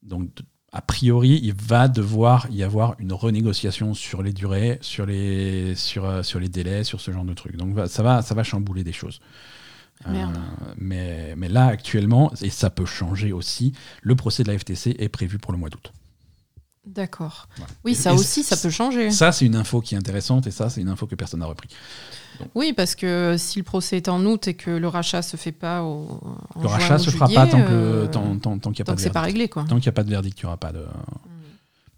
Donc 0.02 0.30
a 0.70 0.82
priori, 0.82 1.40
il 1.42 1.52
va 1.52 1.88
devoir 1.88 2.46
y 2.50 2.62
avoir 2.62 2.94
une 3.00 3.12
renégociation 3.12 3.92
sur 3.92 4.22
les 4.22 4.32
durées, 4.32 4.78
sur 4.82 5.04
les, 5.04 5.74
sur, 5.74 6.04
euh, 6.04 6.22
sur 6.22 6.38
les 6.38 6.48
délais, 6.48 6.84
sur 6.84 7.00
ce 7.00 7.10
genre 7.10 7.24
de 7.24 7.34
trucs. 7.34 7.56
Donc 7.56 7.76
ça 7.88 8.02
va, 8.04 8.22
ça 8.22 8.34
va 8.36 8.44
chambouler 8.44 8.84
des 8.84 8.92
choses. 8.92 9.20
Merde. 10.06 10.36
Euh, 10.36 10.74
mais, 10.76 11.34
mais 11.36 11.48
là, 11.48 11.66
actuellement, 11.66 12.32
et 12.40 12.50
ça 12.50 12.70
peut 12.70 12.86
changer 12.86 13.32
aussi, 13.32 13.72
le 14.02 14.14
procès 14.14 14.44
de 14.44 14.52
la 14.52 14.56
FTC 14.56 14.94
est 15.00 15.08
prévu 15.08 15.38
pour 15.38 15.50
le 15.50 15.58
mois 15.58 15.70
d'août. 15.70 15.92
D'accord. 16.94 17.48
Voilà. 17.56 17.72
Oui, 17.84 17.92
Et- 17.92 17.94
ça 17.94 18.12
et 18.12 18.14
aussi, 18.14 18.42
ça 18.42 18.56
peut 18.56 18.70
changer. 18.70 19.10
Ça, 19.10 19.32
c'est 19.32 19.46
une 19.46 19.56
info 19.56 19.80
qui 19.80 19.94
est 19.94 19.98
intéressante 19.98 20.46
et 20.46 20.50
ça, 20.50 20.70
c'est 20.70 20.80
une 20.80 20.88
info 20.88 21.06
que 21.06 21.14
personne 21.14 21.40
n'a 21.40 21.46
repris. 21.46 21.68
Oui, 22.54 22.72
parce 22.72 22.94
que 22.94 23.34
si 23.36 23.58
le 23.58 23.64
procès 23.64 23.96
est 23.96 24.08
en 24.08 24.24
août 24.24 24.46
et 24.48 24.54
que 24.54 24.70
le 24.70 24.88
rachat 24.88 25.22
se 25.22 25.36
fait 25.36 25.52
pas 25.52 25.82
au. 25.82 26.20
en 26.54 26.62
Le 26.62 26.68
juin 26.68 26.76
rachat 26.76 26.98
se 26.98 27.10
fera 27.10 27.26
juillet, 27.26 27.40
pas 27.40 27.46
tant 27.48 27.62
que 27.62 27.66
euh, 27.70 28.06
tant, 28.06 28.20
qu'il 28.30 28.30
n'y 28.30 28.82
a 28.82 28.84
pas 28.84 28.94
de 28.94 29.00
verdict. 29.00 29.54
Tant 29.54 29.64
qu'il 29.64 29.76
n'y 29.76 29.88
a 29.88 29.92
pas 29.92 30.04
de 30.04 30.10
verdict, 30.10 30.38
il 30.40 30.44
n'y 30.44 30.46
aura 30.46 30.56
pas 30.56 30.72
de. 30.72 30.84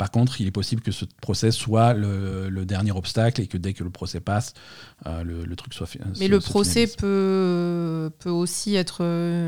Par 0.00 0.10
contre, 0.10 0.40
il 0.40 0.46
est 0.46 0.50
possible 0.50 0.80
que 0.80 0.92
ce 0.92 1.04
procès 1.20 1.50
soit 1.50 1.92
le, 1.92 2.48
le 2.48 2.64
dernier 2.64 2.90
obstacle 2.92 3.42
et 3.42 3.46
que 3.46 3.58
dès 3.58 3.74
que 3.74 3.84
le 3.84 3.90
procès 3.90 4.18
passe, 4.20 4.54
euh, 5.06 5.22
le, 5.22 5.44
le 5.44 5.56
truc 5.56 5.74
soit 5.74 5.86
fait. 5.86 6.00
Mais 6.18 6.26
le 6.26 6.40
procès 6.40 6.86
peut, 6.86 8.10
peut 8.18 8.30
aussi 8.30 8.76
être. 8.76 9.02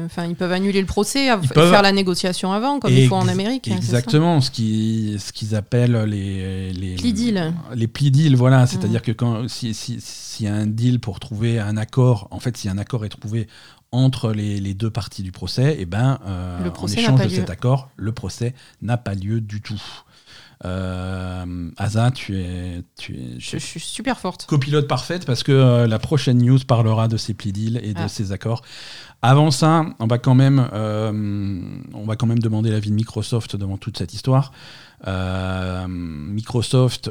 Enfin, 0.05 0.27
ils 0.27 0.37
peuvent 0.37 0.53
annuler 0.53 0.81
le 0.83 0.87
procès, 0.87 1.29
peuvent- 1.55 1.71
faire 1.71 1.81
la 1.81 1.93
négociation 1.93 2.53
avant, 2.53 2.81
comme 2.81 2.93
ils 2.93 3.09
font 3.09 3.17
en 3.17 3.29
Amérique. 3.29 3.69
hein, 3.69 3.77
Exactement, 3.77 4.43
ce 4.43 4.51
qui- 4.51 5.17
ce 5.19 5.33
qu'ils 5.33 5.55
appellent 5.55 5.97
les, 6.05 6.73
les 6.75 6.97
Plea 6.97 7.13
deal. 7.13 7.55
Les 7.75 7.89
plea 7.89 8.11
deals, 8.11 8.33
Mmh. 8.35 8.37
voilà. 8.37 8.67
C'est-à-dire 8.67 9.01
que 9.01 9.13
quand 9.13 9.49
si- 9.49 9.73
si- 9.73 10.01
s'il 10.03 10.45
y 10.45 10.49
a 10.51 10.55
un 10.55 10.67
deal 10.67 11.01
pour 11.01 11.19
trouver 11.19 11.61
un 11.61 11.79
accord, 11.79 12.29
en 12.31 12.41
fait, 12.41 12.59
si 12.59 12.69
un 12.69 12.77
accord 12.77 13.07
est 13.07 13.09
trouvé 13.09 13.49
entre 13.91 14.33
les, 14.33 14.61
les 14.61 14.75
deux 14.75 14.91
parties 14.91 15.23
du 15.23 15.33
procès, 15.33 15.77
et 15.81 15.87
ben, 15.87 16.19
euh, 16.27 16.69
en 16.79 16.87
échange 16.87 17.21
de 17.21 17.25
lieu. 17.25 17.31
cet 17.37 17.51
accord, 17.51 17.91
le 17.97 18.13
procès 18.13 18.55
n'a 18.83 18.97
pas 18.99 19.15
lieu 19.15 19.41
du 19.41 19.61
tout. 19.63 19.81
Euh, 20.65 21.71
Asa, 21.77 22.11
tu 22.13 22.39
es, 22.39 22.85
tu 22.97 23.15
es, 23.17 23.41
Je, 23.41 23.53
je 23.53 23.57
suis 23.59 23.81
super 23.81 24.19
forte. 24.21 24.47
copilote 24.47 24.87
parfaite 24.87 25.27
parce 25.27 25.43
que 25.43 25.51
euh, 25.53 25.87
la 25.89 25.99
prochaine 25.99 26.39
news 26.39 26.61
parlera 26.67 27.09
de 27.09 27.17
ces 27.17 27.35
plea 27.35 27.51
deals 27.53 27.81
et 27.83 27.95
de 27.95 27.99
Ah. 28.01 28.09
ces 28.09 28.31
accords. 28.33 28.63
Avant 29.23 29.51
ça, 29.51 29.87
on 29.99 30.07
va 30.07 30.19
quand 30.19 30.35
même, 30.37 30.69
euh, 30.73 31.13
on 31.95 32.05
va 32.05 32.17
quand 32.17 32.27
même 32.27 32.39
demander 32.39 32.71
l'avis 32.71 32.91
de 32.91 32.95
Microsoft 32.95 33.57
devant 33.57 33.77
toute 33.77 33.99
cette 33.99 34.15
histoire. 34.15 34.53
Euh, 35.07 35.87
Microsoft 35.89 37.11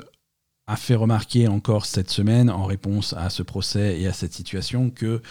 a 0.67 0.75
fait 0.77 0.95
remarquer 0.95 1.47
encore 1.49 1.85
cette 1.85 2.09
semaine, 2.09 2.49
en 2.49 2.63
réponse 2.63 3.13
à 3.17 3.29
ce 3.29 3.43
procès 3.43 3.99
et 3.99 4.07
à 4.07 4.13
cette 4.13 4.33
situation, 4.33 4.89
que 4.89 5.21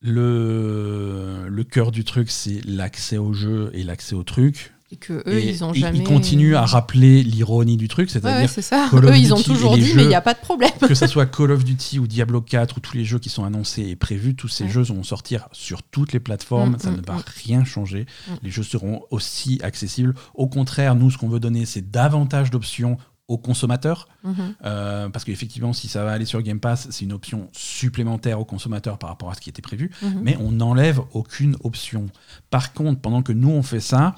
le, 0.00 1.48
le 1.48 1.64
cœur 1.64 1.90
du 1.90 2.04
truc, 2.04 2.30
c'est 2.30 2.64
l'accès 2.64 3.16
au 3.18 3.32
jeu 3.32 3.70
et 3.74 3.82
l'accès 3.82 4.14
au 4.14 4.22
truc. 4.22 4.72
Et 4.92 4.96
que 4.96 5.14
eux, 5.26 5.38
Et 5.38 5.48
ils 5.48 5.64
ont 5.64 5.74
jamais. 5.74 5.98
ils 5.98 6.04
continuent 6.04 6.54
à 6.54 6.64
rappeler 6.64 7.24
l'ironie 7.24 7.76
du 7.76 7.88
truc, 7.88 8.08
c'est-à-dire 8.08 8.42
ouais, 8.42 8.46
c'est 8.48 8.62
ça. 8.62 8.86
Call 8.88 9.04
of 9.04 9.10
Eux, 9.10 9.18
ils 9.18 9.34
ont 9.34 9.42
toujours 9.42 9.76
dit, 9.76 9.92
mais 9.96 10.02
il 10.04 10.08
n'y 10.08 10.14
a 10.14 10.20
pas 10.20 10.34
de 10.34 10.38
problème. 10.38 10.70
que 10.80 10.94
ce 10.94 11.06
soit 11.08 11.26
Call 11.26 11.50
of 11.50 11.64
Duty 11.64 11.98
ou 11.98 12.06
Diablo 12.06 12.40
4 12.40 12.76
ou 12.76 12.80
tous 12.80 12.96
les 12.96 13.04
jeux 13.04 13.18
qui 13.18 13.28
sont 13.28 13.44
annoncés 13.44 13.82
et 13.82 13.96
prévus, 13.96 14.36
tous 14.36 14.46
ces 14.46 14.64
Ouais. 14.64 14.70
jeux 14.70 14.82
vont 14.82 15.02
sortir 15.02 15.48
sur 15.50 15.82
toutes 15.82 16.12
les 16.12 16.20
plateformes, 16.20 16.74
Mm, 16.74 16.78
ça 16.78 16.90
mm, 16.92 16.96
ne 16.98 17.00
va 17.04 17.14
mm. 17.14 17.22
rien 17.46 17.64
changer. 17.64 18.06
Les 18.44 18.50
jeux 18.50 18.62
seront 18.62 19.02
aussi 19.10 19.58
accessibles. 19.64 20.14
Au 20.34 20.46
contraire, 20.46 20.94
nous, 20.94 21.10
ce 21.10 21.18
qu'on 21.18 21.28
veut 21.28 21.40
donner, 21.40 21.66
c'est 21.66 21.90
davantage 21.90 22.52
d'options 22.52 22.96
aux 23.28 23.38
consommateurs, 23.38 24.06
Mhm. 24.22 24.34
euh, 24.64 25.08
parce 25.08 25.24
qu'effectivement, 25.24 25.72
si 25.72 25.88
ça 25.88 26.04
va 26.04 26.12
aller 26.12 26.26
sur 26.26 26.40
Game 26.42 26.60
Pass, 26.60 26.86
c'est 26.90 27.04
une 27.04 27.12
option 27.12 27.48
supplémentaire 27.52 28.38
aux 28.38 28.44
consommateurs 28.44 28.98
par 28.98 29.10
rapport 29.10 29.32
à 29.32 29.34
ce 29.34 29.40
qui 29.40 29.50
était 29.50 29.62
prévu, 29.62 29.90
Mhm. 30.00 30.20
mais 30.22 30.36
on 30.40 30.52
n'enlève 30.52 31.00
aucune 31.12 31.56
option. 31.64 32.06
Par 32.50 32.72
contre, 32.72 33.00
pendant 33.00 33.22
que 33.22 33.32
nous, 33.32 33.50
on 33.50 33.64
fait 33.64 33.80
ça, 33.80 34.14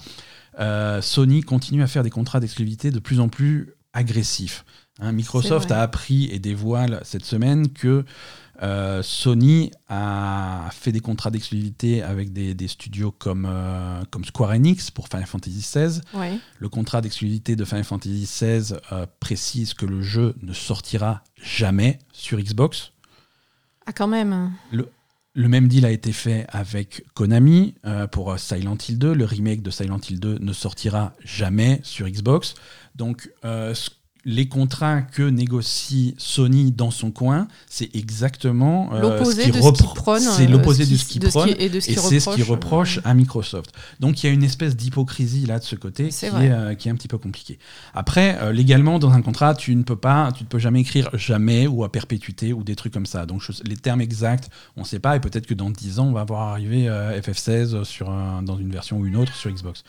euh, 0.58 1.00
Sony 1.02 1.42
continue 1.42 1.82
à 1.82 1.86
faire 1.86 2.02
des 2.02 2.10
contrats 2.10 2.40
d'exclusivité 2.40 2.90
de 2.90 2.98
plus 2.98 3.20
en 3.20 3.28
plus 3.28 3.74
agressifs. 3.92 4.64
Hein, 5.00 5.12
Microsoft 5.12 5.70
a 5.70 5.80
appris 5.80 6.28
et 6.32 6.38
dévoile 6.38 7.00
cette 7.04 7.24
semaine 7.24 7.68
que 7.72 8.04
euh, 8.62 9.02
Sony 9.02 9.70
a 9.88 10.68
fait 10.72 10.90
des 10.90 11.00
contrats 11.00 11.30
d'exclusivité 11.30 12.02
avec 12.02 12.32
des, 12.32 12.54
des 12.54 12.66
studios 12.66 13.12
comme, 13.12 13.46
euh, 13.48 14.02
comme 14.10 14.24
Square 14.24 14.50
Enix 14.50 14.90
pour 14.90 15.08
Final 15.08 15.26
Fantasy 15.26 15.60
XVI. 15.60 16.00
Ouais. 16.12 16.38
Le 16.58 16.68
contrat 16.68 17.00
d'exclusivité 17.00 17.54
de 17.54 17.64
Final 17.64 17.84
Fantasy 17.84 18.22
XVI 18.24 18.74
euh, 18.90 19.06
précise 19.20 19.74
que 19.74 19.86
le 19.86 20.02
jeu 20.02 20.34
ne 20.42 20.52
sortira 20.52 21.22
jamais 21.40 22.00
sur 22.12 22.40
Xbox. 22.40 22.92
Ah, 23.86 23.92
quand 23.92 24.08
même. 24.08 24.52
Le 24.72 24.88
même 25.46 25.68
deal 25.68 25.86
a 25.86 25.92
été 25.92 26.10
fait 26.10 26.46
avec 26.48 27.04
Konami 27.14 27.74
euh, 27.86 28.08
pour 28.08 28.32
euh, 28.32 28.36
Silent 28.38 28.76
Hill 28.88 28.98
2. 28.98 29.14
Le 29.14 29.24
remake 29.24 29.62
de 29.62 29.70
Silent 29.70 30.00
Hill 30.10 30.18
2 30.18 30.38
ne 30.40 30.52
sortira 30.52 31.12
jamais 31.24 31.78
sur 31.84 32.08
Xbox. 32.08 32.54
Donc, 32.96 33.30
euh, 33.44 33.72
ce- 33.74 33.90
les 34.30 34.46
contrats 34.46 35.00
que 35.00 35.22
négocie 35.22 36.14
Sony 36.18 36.70
dans 36.70 36.90
son 36.90 37.10
coin, 37.10 37.48
c'est 37.66 37.88
exactement 37.96 38.90
euh, 38.92 39.00
L'opposé 39.00 39.44
ce 39.44 39.48
de 39.48 39.52
ce 39.54 39.58
qu'il 39.72 39.86
repro- 39.86 39.94
prône. 39.94 40.20
C'est 40.20 40.46
l'opposé 40.46 40.84
ce 40.84 40.90
de 40.90 40.96
qui- 40.96 41.14
ce 41.14 41.18
de 41.18 41.28
prône. 41.28 41.48
Et 41.58 41.68
de 41.70 41.80
ce 41.80 41.90
Et 41.90 41.94
qu'il 41.94 42.02
c'est 42.02 42.20
ce 42.20 42.34
qu'il 42.34 42.44
reproche. 42.44 43.00
à 43.04 43.14
Microsoft. 43.14 43.72
Donc 44.00 44.22
il 44.22 44.26
y 44.26 44.28
a 44.28 44.32
une 44.32 44.42
espèce 44.42 44.76
d'hypocrisie 44.76 45.46
là 45.46 45.58
de 45.58 45.64
ce 45.64 45.76
côté 45.76 46.08
qui 46.10 46.26
est, 46.26 46.30
euh, 46.34 46.74
qui 46.74 46.88
est 46.88 46.90
un 46.90 46.94
petit 46.94 47.08
peu 47.08 47.16
compliqué. 47.16 47.58
Après, 47.94 48.38
euh, 48.42 48.52
légalement, 48.52 48.98
dans 48.98 49.10
un 49.12 49.22
contrat, 49.22 49.54
tu 49.54 49.74
ne 49.74 49.82
peux 49.82 49.96
pas, 49.96 50.30
tu 50.36 50.44
ne 50.44 50.48
peux 50.48 50.58
jamais 50.58 50.80
écrire 50.80 51.08
jamais 51.14 51.66
ou 51.66 51.82
à 51.84 51.90
perpétuité 51.90 52.52
ou 52.52 52.62
des 52.64 52.76
trucs 52.76 52.92
comme 52.92 53.06
ça. 53.06 53.24
Donc 53.24 53.40
je- 53.40 53.52
les 53.64 53.76
termes 53.76 54.02
exacts, 54.02 54.50
on 54.76 54.82
ne 54.82 54.86
sait 54.86 54.98
pas 54.98 55.16
et 55.16 55.20
peut-être 55.20 55.46
que 55.46 55.54
dans 55.54 55.70
10 55.70 55.98
ans, 56.00 56.06
on 56.08 56.12
va 56.12 56.24
voir 56.24 56.48
arriver 56.50 56.86
euh, 56.88 57.18
FF16 57.20 57.82
sur 57.84 58.10
un- 58.10 58.42
dans 58.42 58.58
une 58.58 58.70
version 58.70 58.98
ou 58.98 59.06
une 59.06 59.16
autre 59.16 59.34
sur 59.34 59.50
Xbox. 59.50 59.84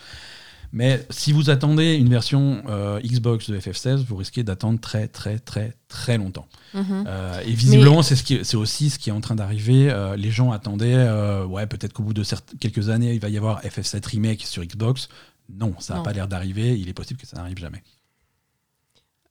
Mais 0.71 1.03
si 1.09 1.31
vous 1.31 1.49
attendez 1.49 1.95
une 1.95 2.09
version 2.09 2.61
euh, 2.67 2.99
Xbox 3.01 3.49
de 3.49 3.57
FF16, 3.59 4.03
vous 4.05 4.15
risquez 4.17 4.43
d'attendre 4.43 4.79
très 4.79 5.07
très 5.07 5.39
très 5.39 5.73
très 5.87 6.17
longtemps. 6.19 6.47
Mhm. 6.75 7.05
Euh, 7.07 7.39
et 7.41 7.51
visiblement, 7.53 8.03
c'est 8.03 8.15
ce 8.15 8.23
qui- 8.23 8.45
c'est 8.45 8.57
aussi 8.57 8.91
ce 8.91 8.99
qui 8.99 9.09
est 9.09 9.13
en 9.13 9.21
train 9.21 9.33
d'arriver. 9.35 9.89
Euh, 9.89 10.15
les 10.15 10.29
gens 10.29 10.51
attendaient, 10.51 11.09
ouais, 11.47 11.65
peut-être 11.65 11.93
qu'au 11.93 12.03
bout 12.03 12.13
de 12.13 12.23
quelques 12.59 12.89
années, 12.89 13.13
il 13.13 13.19
va 13.19 13.29
y 13.29 13.37
avoir 13.37 13.61
FF7 13.63 14.05
Remake 14.05 14.43
sur 14.45 14.63
Xbox. 14.63 15.09
Non, 15.51 15.73
ça 15.79 15.95
n'a 15.95 16.01
pas 16.01 16.13
l'air 16.13 16.27
d'arriver. 16.27 16.77
Il 16.79 16.87
est 16.89 16.93
possible 16.93 17.19
que 17.19 17.25
ça 17.25 17.37
n'arrive 17.37 17.57
jamais. 17.57 17.81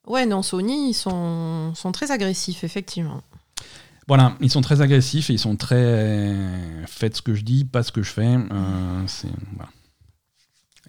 Ouais, 0.07 0.26
non, 0.26 0.43
Sony, 0.43 0.91
ils 0.91 0.95
sont, 0.95 1.72
sont 1.76 1.93
très 1.93 2.11
agressifs, 2.11 2.64
effectivement. 2.64 3.22
Voilà, 4.09 4.34
ils 4.41 4.51
sont 4.51 4.62
très 4.62 4.80
agressifs 4.80 5.28
et 5.30 5.34
ils 5.34 5.39
sont 5.39 5.55
très. 5.57 6.34
Faites 6.86 7.18
ce 7.18 7.22
que 7.22 7.34
je 7.34 7.43
dis, 7.43 7.64
pas 7.66 7.82
ce 7.82 7.93
que 7.93 8.03
je 8.03 8.11
fais. 8.11 8.36
C'est- 9.07 9.28
voilà. 9.55 9.70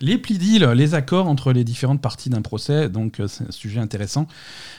Les 0.01 0.17
plea 0.17 0.37
deals, 0.37 0.65
les 0.75 0.93
accords 0.95 1.27
entre 1.27 1.51
les 1.51 1.63
différentes 1.63 2.01
parties 2.01 2.29
d'un 2.29 2.41
procès, 2.41 2.89
donc 2.89 3.19
euh, 3.19 3.27
c'est 3.27 3.43
un 3.47 3.51
sujet 3.51 3.79
intéressant. 3.79 4.27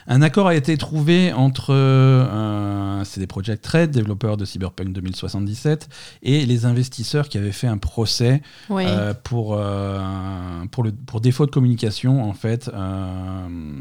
Un 0.07 0.23
accord 0.23 0.47
a 0.49 0.55
été 0.55 0.77
trouvé 0.79 1.33
entre 1.33 1.73
euh, 1.75 3.05
CD 3.05 3.27
Projekt 3.27 3.67
Red, 3.67 3.91
développeur 3.91 4.37
de 4.37 4.45
Cyberpunk 4.45 4.93
2077, 4.93 5.89
et 6.23 6.47
les 6.47 6.65
investisseurs 6.65 7.29
qui 7.29 7.39
avaient 7.39 7.53
fait 7.53 7.67
un 7.67 7.79
procès 7.79 8.43
euh, 8.87 9.15
pour, 9.15 9.57
euh, 9.59 10.65
pour, 10.71 10.83
le, 10.85 10.93
pour 10.93 11.21
défaut 11.21 11.47
de 11.47 11.51
communication, 11.51 12.25
en 12.25 12.33
fait, 12.35 12.71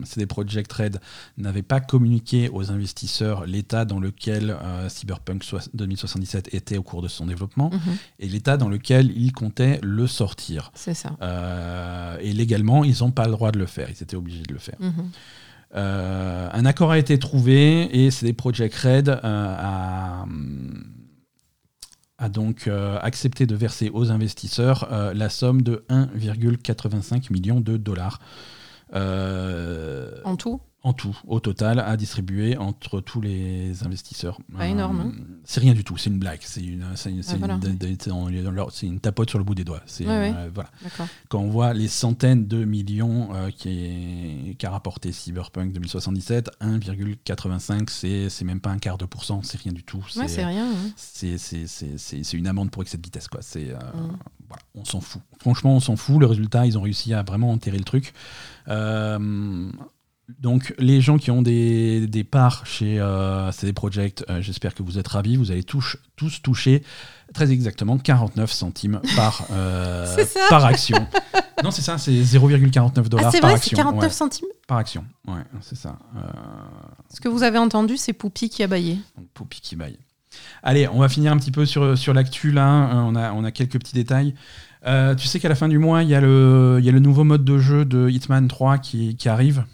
CD 0.03 0.25
Projekt 0.25 0.71
Red 0.73 0.99
n'avait 1.37 1.61
pas 1.61 1.79
communiqué 1.79 2.49
aux 2.51 2.71
investisseurs 2.71 3.45
l'état 3.45 3.85
dans 3.85 3.99
lequel 3.99 4.55
Cyberpunk 4.89 5.43
soix- 5.43 5.59
2077 5.73 6.53
était 6.53 6.77
au 6.77 6.83
cours 6.83 7.01
de 7.01 7.07
son 7.07 7.25
développement 7.25 7.69
Mhm. 7.71 7.95
et 8.19 8.27
l'état 8.27 8.57
dans 8.57 8.69
lequel 8.69 9.11
il 9.15 9.31
comptait 9.31 9.79
le 9.83 10.07
sortir. 10.07 10.71
C'est 10.75 10.93
ça. 10.93 11.11
Euh, 11.29 12.17
et 12.21 12.33
légalement, 12.33 12.83
ils 12.83 12.97
n'ont 13.01 13.11
pas 13.11 13.25
le 13.25 13.31
droit 13.31 13.51
de 13.51 13.59
le 13.59 13.65
faire. 13.65 13.87
Ils 13.89 14.01
étaient 14.03 14.15
obligés 14.15 14.43
de 14.43 14.53
le 14.53 14.59
faire. 14.59 14.77
Mhm. 14.79 15.09
Euh, 15.75 16.49
un 16.51 16.65
accord 16.65 16.91
a 16.91 16.97
été 16.97 17.19
trouvé 17.19 18.05
et 18.05 18.09
CD 18.09 18.33
Projekt 18.33 18.73
Red 18.75 19.09
euh, 19.09 19.19
a, 19.23 20.25
a 22.17 22.29
donc 22.29 22.67
euh, 22.67 22.97
accepté 23.01 23.45
de 23.45 23.55
verser 23.55 23.91
aux 23.93 24.09
investisseurs 24.11 24.87
euh, 24.91 25.13
la 25.13 25.29
somme 25.29 25.61
de 25.61 25.85
1,85 25.89 27.31
million 27.31 27.61
de 27.61 27.77
dollars. 27.77 28.19
Euh, 28.95 30.09
En 30.23 30.35
tout 30.35 30.59
en 30.81 30.93
tout, 30.93 31.17
au 31.27 31.41
total, 31.41 31.79
à 31.79 31.97
distribuer 31.97 32.55
entre 32.55 33.01
tous 33.01 33.19
les 33.19 33.83
investisseurs. 33.83 34.39
Pas 34.57 34.67
énorme, 34.67 35.01
hein. 35.01 35.11
C'est 35.43 35.59
rien 35.59 35.73
du 35.73 35.83
tout, 35.83 35.97
c'est 35.97 36.09
une 36.09 36.19
blague, 36.19 36.39
c'est 36.41 36.61
une, 36.63 36.83
Ah, 36.83 37.35
voilà. 37.37 37.59
tapote 39.01 39.29
sur 39.29 39.39
le 39.39 39.43
bout 39.43 39.55
des 39.55 39.65
doigts. 39.65 39.81
Ouais. 39.99 40.33
euh, 40.35 40.49
voilà 40.53 40.69
quand 41.27 41.39
on 41.39 41.49
voit 41.49 41.73
les 41.73 41.87
centaines 41.89 42.47
de 42.47 42.63
millions 42.63 43.29
euh, 43.35 43.49
qu'a 44.57 44.69
rapporté 44.69 45.11
Cyberpunk 45.11 45.73
2077, 45.73 46.49
1,85, 46.61 48.29
c'est 48.29 48.45
même 48.45 48.61
pas 48.61 48.69
un 48.71 48.77
quart 48.79 48.97
de 48.97 49.05
pourcent, 49.05 49.41
c'est 49.43 49.59
rien 49.59 49.73
du 49.73 49.83
tout. 49.83 50.03
Ouais, 50.15 50.27
c'est 50.27 50.45
rien. 50.45 50.65
hein. 50.71 50.91
c'est- 50.95 52.33
une 52.33 52.47
amende 52.47 52.71
pour 52.71 52.81
excès 52.83 52.97
de 52.97 53.03
vitesse. 53.03 53.27
Quoi. 53.27 53.41
C'est, 53.41 53.69
euh, 53.71 53.77
Mm. 53.77 54.17
voilà, 54.47 54.63
on 54.75 54.85
s'en 54.85 55.01
fout. 55.01 55.21
Franchement, 55.39 55.75
on 55.75 55.79
s'en 55.81 55.95
fout. 55.97 56.19
Le 56.19 56.25
résultat, 56.25 56.65
ils 56.65 56.77
ont 56.77 56.81
réussi 56.81 57.13
à 57.13 57.21
vraiment 57.23 57.51
enterrer 57.51 57.77
le 57.77 57.83
truc. 57.83 58.13
Euh, 58.67 59.69
donc, 60.39 60.73
les 60.77 61.01
gens 61.01 61.17
qui 61.17 61.31
ont 61.31 61.41
des, 61.41 62.05
des 62.07 62.23
parts 62.23 62.65
chez 62.65 62.99
euh, 62.99 63.51
CD 63.51 63.73
Projekt, 63.73 64.23
euh, 64.29 64.41
j'espère 64.41 64.75
que 64.75 64.83
vous 64.83 64.99
êtes 64.99 65.07
ravis. 65.07 65.35
Vous 65.37 65.49
allez 65.51 65.63
tous, 65.63 65.97
tous 66.15 66.41
toucher 66.43 66.83
très 67.33 67.51
exactement 67.51 67.97
49 67.97 68.51
centimes 68.51 69.01
par, 69.15 69.45
euh, 69.51 70.05
par 70.49 70.65
action. 70.65 70.97
non, 71.63 71.71
c'est 71.71 71.81
ça, 71.81 71.97
c'est 71.97 72.11
0,49 72.11 73.07
dollars 73.09 73.31
Ah, 73.33 73.39
par 73.39 73.49
vrai, 73.49 73.59
c'est 73.59 73.65
action. 73.73 73.77
49 73.77 74.03
ouais, 74.03 74.09
centimes? 74.09 74.47
Par 74.67 74.77
action, 74.77 75.03
ouais, 75.27 75.41
c'est 75.61 75.75
ça. 75.77 75.97
Ce 77.13 77.19
que 77.21 77.27
vous 77.27 77.43
avez 77.43 77.57
entendu, 77.57 77.97
c'est 77.97 78.13
Poupie 78.13 78.49
qui 78.49 78.61
a 78.63 78.67
baillé. 78.67 78.99
donc, 79.17 79.27
Poupie 79.33 79.61
qui 79.61 79.75
baille. 79.75 79.97
Allez, 80.61 80.87
on 80.87 80.99
va 80.99 81.09
finir 81.09 81.31
un 81.31 81.37
petit 81.37 81.51
peu 81.51 81.65
sur, 81.65 81.97
sur 81.97 82.13
l'actu 82.13 82.51
là. 82.51 82.89
Euh, 82.89 82.93
On 82.97 83.15
a, 83.15 83.31
on 83.33 83.43
a 83.43 83.51
quelques 83.51 83.79
petits 83.79 83.95
détails. 83.95 84.35
Tu 84.85 85.27
sais 85.27 85.39
qu'à 85.39 85.49
la 85.49 85.55
fin 85.55 85.67
du 85.67 85.79
mois, 85.79 86.03
il 86.03 86.09
y, 86.09 86.15
a 86.15 86.21
le- 86.21 86.77
il 86.79 86.85
y 86.85 86.89
a 86.89 86.91
le 86.91 86.99
nouveau 86.99 87.23
mode 87.23 87.43
de 87.43 87.57
jeu 87.57 87.83
de 87.83 88.09
Hitman 88.09 88.47
3 88.47 88.77
qui, 88.77 89.15
qui 89.15 89.27
arrive. 89.27 89.65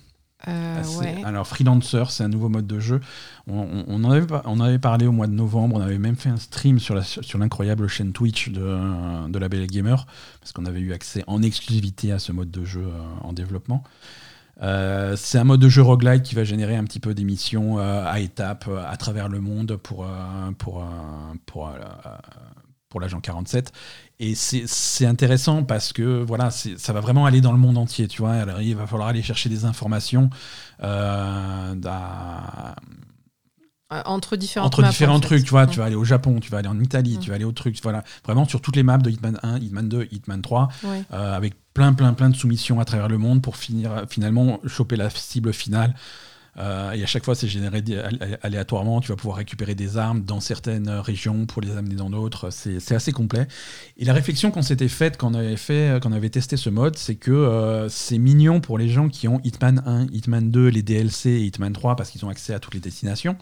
Euh, 0.48 0.82
Ah, 0.84 1.00
ouais. 1.00 1.24
Alors, 1.24 1.48
Freelancer, 1.48 2.04
c'est 2.12 2.24
un 2.24 2.28
nouveau 2.28 2.50
mode 2.50 2.68
de 2.68 2.80
jeu. 2.80 3.00
On, 3.48 3.60
on- 3.60 3.86
on 3.88 4.04
en 4.04 4.12
avait, 4.12 4.28
on 4.46 4.80
parlé 4.80 5.08
au 5.08 5.12
mois 5.12 5.28
de 5.28 5.34
novembre. 5.34 5.76
On 5.78 5.82
avait 5.82 5.98
même 5.98 6.16
fait 6.16 6.30
un 6.30 6.38
stream 6.38 6.80
sur 6.80 6.96
l'incroyable 7.38 7.88
chaîne 7.88 8.12
Twitch 8.14 8.50
de, 8.50 9.28
de 9.30 9.39
la 9.39 9.50
Belle 9.50 9.68
Gamer, 9.68 10.06
parce 10.39 10.52
qu'on 10.54 10.66
avait 10.66 10.80
eu 10.82 10.93
accès 10.93 11.24
en 11.28 11.41
exclusivité 11.41 12.12
à 12.12 12.20
ce 12.20 12.32
mode 12.32 12.52
de 12.52 12.64
jeu 12.66 12.84
euh, 12.86 13.02
en 13.24 13.34
développement. 13.34 13.84
Euh, 14.62 15.16
c'est 15.18 15.38
un 15.38 15.43
mode 15.43 15.60
de 15.60 15.68
jeu 15.68 15.82
roguelike 15.82 16.24
qui 16.24 16.36
va 16.36 16.43
générer 16.46 16.76
un 16.78 16.84
petit 16.86 17.02
peu 17.02 17.14
des 17.14 17.26
missions 17.26 17.78
euh, 17.80 18.06
à 18.06 18.20
étapes 18.22 18.70
à 18.70 18.96
travers 18.98 19.28
le 19.28 19.41
monde 19.41 19.76
pour, 19.76 20.06
pour, 20.58 20.84
pour, 21.46 21.72
pour 22.96 23.02
l'agent 23.02 23.20
47. 23.20 23.74
Et 24.22 24.36
c'est 24.36 25.06
intéressant 25.06 25.64
parce 25.64 25.91
que 25.91 26.24
voilà, 26.24 26.50
ça 26.50 26.93
va 26.93 27.02
vraiment 27.02 27.26
aller 27.26 27.41
dans 27.41 27.52
le 27.52 27.58
monde 27.58 27.78
entier. 27.78 28.08
Tu 28.08 28.22
vois, 28.22 28.36
Alors, 28.36 28.62
il 28.62 28.74
va 28.74 28.88
falloir 28.88 29.10
aller 29.10 29.22
chercher 29.22 29.50
des 29.50 29.66
informations. 29.66 30.30
entre 33.89 34.38
différents, 34.38 34.66
entre 34.66 34.82
différents 34.82 35.20
trucs, 35.20 35.43
tu 35.43 35.50
vois, 35.50 35.68
tu 35.68 35.80
vas 35.80 35.86
aller 35.86 35.96
au 35.96 36.06
Japon, 36.06 36.39
tu 36.39 36.50
vas 36.50 36.60
aller 36.60 36.70
en 36.70 36.80
Italie, 36.80 37.20
tu 37.20 37.32
vas 37.32 37.36
aller 37.36 37.43
au 37.43 37.52
truc, 37.52 37.78
voilà, 37.84 38.06
vraiment 38.24 38.46
sur 38.46 38.62
toutes 38.62 38.78
les 38.78 38.84
maps 38.84 38.98
de 38.98 39.10
Hitman 39.10 39.39
1, 39.43 39.58
Hitman 39.58 39.89
2, 39.89 40.08
Hitman 40.12 40.41
3, 40.41 40.70
avec 41.12 41.54
plein, 41.74 41.91
plein, 41.91 42.14
plein 42.14 42.30
de 42.30 42.36
soumissions 42.38 42.80
à 42.80 42.86
travers 42.86 43.10
le 43.10 43.18
monde 43.18 43.41
pour 43.41 43.58
finir, 43.58 44.06
finalement 44.10 44.62
choper 44.68 44.96
la 44.96 45.10
cible 45.10 45.52
finale. 45.52 45.96
Euh, 46.58 46.91
et 46.91 47.03
à 47.03 47.06
chaque 47.06 47.26
fois, 47.26 47.36
c'est 47.36 47.47
généré 47.47 47.84
aléatoirement. 48.41 49.01
Tu 49.01 49.10
vas 49.10 49.16
pouvoir 49.16 49.38
récupérer 49.38 49.76
des 49.76 49.97
armes 49.97 50.22
dans 50.22 50.39
certaines 50.39 50.89
régions 50.89 51.45
pour 51.45 51.62
les 51.62 51.76
amener 51.76 51.95
dans 51.95 52.10
d'autres. 52.10 52.49
C'est 52.49 52.95
assez 52.95 53.12
complet. 53.12 53.47
Et 53.97 54.06
la 54.06 54.14
réflexion 54.14 54.51
qu'on 54.51 54.62
s'était 54.62 54.88
faite 54.88 55.18
quand 55.18 55.32
on 55.32 55.36
avait 55.36 55.58
fait, 55.58 55.99
quand 56.01 56.10
on 56.10 56.14
avait 56.14 56.30
testé 56.30 56.58
ce 56.58 56.70
mode, 56.70 56.97
c'est 56.97 57.16
que 57.16 57.32
euh, 57.32 57.89
c'est 57.89 58.18
mignon 58.18 58.62
pour 58.62 58.78
les 58.78 58.89
gens 58.89 59.10
qui 59.10 59.28
ont 59.28 59.41
Hitman 59.43 59.84
1, 59.86 60.08
Hitman 60.12 60.51
2, 60.51 60.68
les 60.68 60.82
DLC 60.82 61.30
et 61.30 61.43
Hitman 61.45 61.74
3 61.74 61.95
parce 61.95 62.10
qu'ils 62.10 62.26
ont 62.26 62.30
accès 62.30 62.53
à 62.53 62.60
toutes 62.60 62.74
les 62.74 62.80
destinations. 62.80 63.38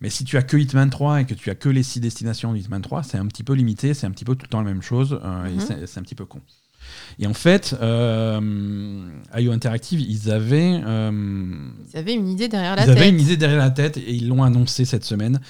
Mais 0.00 0.10
si 0.10 0.24
tu 0.24 0.36
as 0.36 0.42
que 0.42 0.56
Hitman 0.56 0.90
3 0.90 1.22
et 1.22 1.24
que 1.24 1.34
tu 1.34 1.50
as 1.50 1.54
que 1.54 1.70
les 1.70 1.82
6 1.82 2.00
destinations 2.00 2.52
de 2.52 2.58
Hitman 2.58 2.82
3, 2.82 3.02
c'est 3.02 3.18
un 3.18 3.26
petit 3.26 3.42
peu 3.42 3.54
limité, 3.54 3.94
c'est 3.94 4.06
un 4.06 4.10
petit 4.10 4.24
peu 4.24 4.34
tout 4.34 4.44
le 4.44 4.50
temps 4.50 4.60
la 4.60 4.66
même 4.70 4.82
chose, 4.82 5.18
euh, 5.24 5.46
et 5.46 5.54
mhm. 5.54 5.86
c'est 5.86 5.98
un 5.98 6.02
petit 6.02 6.14
peu 6.14 6.26
con. 6.26 6.40
Et 7.18 7.26
en 7.26 7.34
fait, 7.34 7.74
euh, 7.80 9.08
IO 9.36 9.52
Interactive, 9.52 10.00
ils 10.00 10.30
avaient, 10.30 10.80
euh, 10.84 11.70
ils 11.92 11.98
avaient 11.98 12.14
une 12.14 12.28
idée 12.28 12.48
derrière 12.48 12.76
la 12.76 12.84
tête. 12.84 12.94
Ils 12.94 12.98
avaient 12.98 13.08
une 13.08 13.20
idée 13.20 13.36
derrière 13.36 13.58
la 13.58 13.70
tête 13.70 13.96
et 13.96 14.12
ils 14.12 14.28
l'ont 14.28 14.42
annoncé 14.42 14.84
cette 14.84 15.04
semaine. 15.04 15.40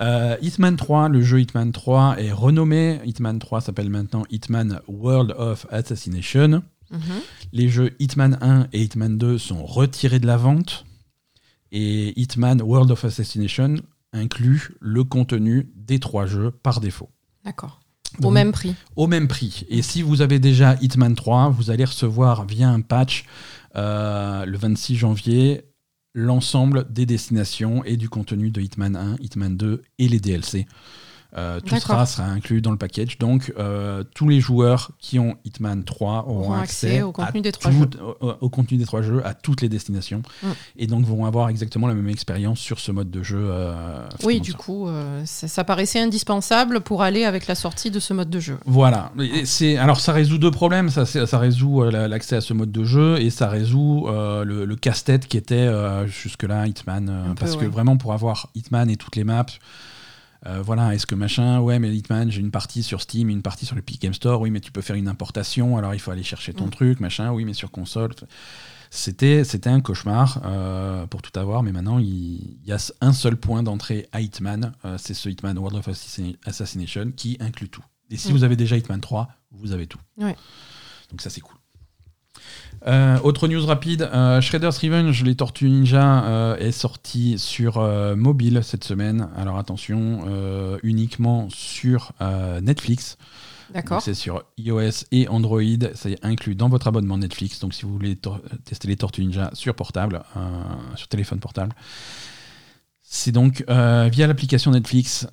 Euh, 0.00 0.36
Hitman 0.42 0.76
3, 0.76 1.08
le 1.08 1.22
jeu 1.22 1.40
Hitman 1.40 1.72
3 1.72 2.16
est 2.18 2.32
renommé. 2.32 3.00
Hitman 3.04 3.38
3 3.38 3.62
s'appelle 3.62 3.88
maintenant 3.88 4.24
Hitman 4.30 4.80
World 4.86 5.34
of 5.38 5.66
Assassination. 5.70 6.62
Mhm. 6.90 7.00
Les 7.52 7.68
jeux 7.68 7.92
Hitman 7.98 8.36
1 8.42 8.66
et 8.72 8.82
Hitman 8.82 9.16
2 9.16 9.38
sont 9.38 9.64
retirés 9.64 10.18
de 10.18 10.26
la 10.26 10.36
vente. 10.36 10.84
Et 11.72 12.20
Hitman 12.20 12.60
World 12.60 12.90
of 12.90 13.04
Assassination 13.04 13.76
inclut 14.12 14.74
le 14.80 15.04
contenu 15.04 15.72
des 15.74 15.98
trois 15.98 16.26
jeux 16.26 16.50
par 16.50 16.80
défaut. 16.80 17.08
D'accord 17.44 17.80
au 18.22 18.30
même 18.30 18.52
prix. 18.52 18.74
Au 18.96 19.06
même 19.06 19.28
prix. 19.28 19.64
Et 19.68 19.82
si 19.82 20.02
vous 20.02 20.22
avez 20.22 20.38
déjà 20.38 20.76
Hitman 20.80 21.14
3, 21.14 21.50
vous 21.50 21.70
allez 21.70 21.84
recevoir 21.84 22.46
via 22.46 22.68
un 22.68 22.80
patch 22.80 23.24
euh, 23.76 24.44
le 24.44 24.56
26 24.56 24.96
janvier 24.96 25.64
l'ensemble 26.14 26.86
des 26.90 27.06
destinations 27.06 27.82
et 27.84 27.96
du 27.96 28.08
contenu 28.08 28.50
de 28.50 28.60
Hitman 28.60 28.94
1, 28.94 29.16
Hitman 29.20 29.56
2 29.56 29.82
et 29.98 30.08
les 30.08 30.20
DLC. 30.20 30.66
Euh, 31.36 31.58
tout 31.60 31.76
sera, 31.76 32.06
sera 32.06 32.28
inclus 32.28 32.60
dans 32.60 32.70
le 32.70 32.76
package. 32.76 33.18
Donc, 33.18 33.52
euh, 33.58 34.04
tous 34.14 34.28
les 34.28 34.40
joueurs 34.40 34.92
qui 35.00 35.18
ont 35.18 35.36
Hitman 35.44 35.82
3 35.82 36.26
auront, 36.28 36.52
accès, 36.52 37.02
au, 37.02 37.10
contenu 37.10 37.40
des 37.40 37.50
trois 37.50 37.72
jeux. 37.72 37.88
Au, 38.40 38.48
contenu 38.48 38.78
des 38.78 38.84
trois 38.84 39.02
jeux, 39.02 39.20
à 39.26 39.34
toutes 39.34 39.60
les 39.60 39.68
destinations. 39.68 40.22
Mm. 40.42 40.48
Et 40.78 40.86
donc, 40.86 41.04
vont 41.04 41.26
avoir 41.26 41.48
exactement 41.48 41.88
la 41.88 41.94
même 41.94 42.08
expérience 42.08 42.60
sur 42.60 42.78
ce 42.78 42.92
mode 42.92 43.10
de 43.10 43.22
jeu. 43.24 43.48
Euh, 43.50 44.06
oui, 44.22 44.40
du 44.40 44.54
coup, 44.54 44.88
ça, 45.24 45.64
paraissait 45.64 46.00
indispensable 46.00 46.80
pour 46.80 47.02
aller 47.02 47.24
avec 47.24 47.46
la 47.46 47.54
sortie 47.54 47.90
de 47.90 47.98
ce 47.98 48.14
mode 48.14 48.30
de 48.30 48.40
jeu. 48.40 48.58
Voilà. 48.64 49.10
C'est, 49.44 49.76
alors, 49.76 49.98
ça 49.98 50.12
résout 50.12 50.38
deux 50.38 50.52
problèmes. 50.52 50.88
Ça, 50.88 51.04
ça 51.04 51.38
résout 51.38 51.82
l'accès 51.82 52.36
à 52.36 52.40
ce 52.40 52.52
mode 52.52 52.70
de 52.70 52.84
jeu 52.84 53.20
et 53.20 53.30
ça 53.30 53.48
résout 53.48 54.06
le, 54.08 54.74
casse-tête 54.76 55.26
qui 55.26 55.36
était 55.36 55.68
jusque-là 56.06 56.66
Hitman. 56.66 57.34
parce 57.38 57.56
que 57.56 57.64
vraiment, 57.64 57.96
pour 57.96 58.12
avoir 58.12 58.48
Hitman 58.54 58.88
et 58.88 58.96
toutes 58.96 59.16
les 59.16 59.24
maps, 59.24 59.46
euh, 60.46 60.62
voilà, 60.62 60.94
est-ce 60.94 61.06
que 61.06 61.14
machin, 61.14 61.60
ouais, 61.60 61.78
mais 61.78 61.94
Hitman, 61.94 62.30
j'ai 62.30 62.40
une 62.40 62.50
partie 62.50 62.82
sur 62.82 63.00
Steam, 63.00 63.30
une 63.30 63.42
partie 63.42 63.64
sur 63.64 63.74
le 63.74 63.80
Epic 63.80 64.00
Game 64.00 64.14
Store, 64.14 64.40
oui, 64.40 64.50
mais 64.50 64.60
tu 64.60 64.72
peux 64.72 64.82
faire 64.82 64.96
une 64.96 65.08
importation, 65.08 65.76
alors 65.76 65.94
il 65.94 66.00
faut 66.00 66.10
aller 66.10 66.22
chercher 66.22 66.52
ton 66.52 66.66
mm. 66.66 66.70
truc, 66.70 67.00
machin, 67.00 67.32
oui, 67.32 67.44
mais 67.44 67.54
sur 67.54 67.70
console. 67.70 68.14
C'était, 68.90 69.42
c'était 69.42 69.70
un 69.70 69.80
cauchemar 69.80 70.40
euh, 70.44 71.06
pour 71.06 71.22
tout 71.22 71.36
avoir, 71.38 71.62
mais 71.62 71.72
maintenant 71.72 71.98
il, 71.98 72.58
y 72.64 72.72
a 72.72 72.92
un 73.00 73.12
seul 73.12 73.36
point 73.36 73.62
d'entrée 73.62 74.08
à 74.12 74.20
Hitman, 74.20 74.72
euh, 74.84 74.96
c'est 74.98 75.14
ce 75.14 75.28
Hitman 75.28 75.58
World 75.58 75.78
of 75.78 75.88
Assassination 76.44 77.10
qui 77.10 77.36
inclut 77.40 77.68
tout. 77.68 77.84
Et 78.10 78.16
si 78.16 78.28
mm. 78.28 78.32
vous 78.32 78.44
avez 78.44 78.56
déjà 78.56 78.76
Hitman 78.76 79.00
3, 79.00 79.28
vous 79.50 79.72
avez 79.72 79.86
tout. 79.86 79.98
Donc 81.10 81.22
ça 81.22 81.30
c'est 81.30 81.40
cool. 81.40 81.53
Euh, 82.86 83.18
autre 83.22 83.48
news 83.48 83.64
rapide, 83.64 84.02
euh, 84.02 84.40
Shredder's 84.40 84.76
Revenge, 84.78 85.22
les 85.24 85.34
Tortues 85.34 85.70
Ninja, 85.70 86.24
euh, 86.24 86.56
est 86.56 86.72
sorti 86.72 87.38
sur 87.38 87.80
mobile 88.16 88.60
cette 88.62 88.84
semaine. 88.84 89.28
Alors 89.36 89.58
attention, 89.58 90.26
uniquement 90.82 91.48
sur 91.50 92.12
Netflix. 92.62 93.16
D'accord. 93.72 94.02
C'est 94.02 94.14
sur 94.14 94.44
iOS 94.58 95.06
et 95.10 95.26
Android. 95.28 95.60
Ça 95.94 96.10
est 96.10 96.24
inclus 96.24 96.54
dans 96.54 96.68
votre 96.68 96.86
abonnement 96.86 97.18
Netflix. 97.18 97.58
Donc 97.60 97.74
si 97.74 97.82
vous 97.82 97.92
voulez 97.92 98.18
tester 98.64 98.88
les 98.88 98.96
Tortues 98.96 99.22
Ninja 99.22 99.50
sur 99.54 99.74
portable, 99.74 100.22
sur 100.96 101.08
téléphone 101.08 101.40
portable, 101.40 101.74
c'est 103.02 103.32
donc 103.32 103.64
via 103.66 104.26
l'application 104.26 104.70
Netflix. 104.70 105.26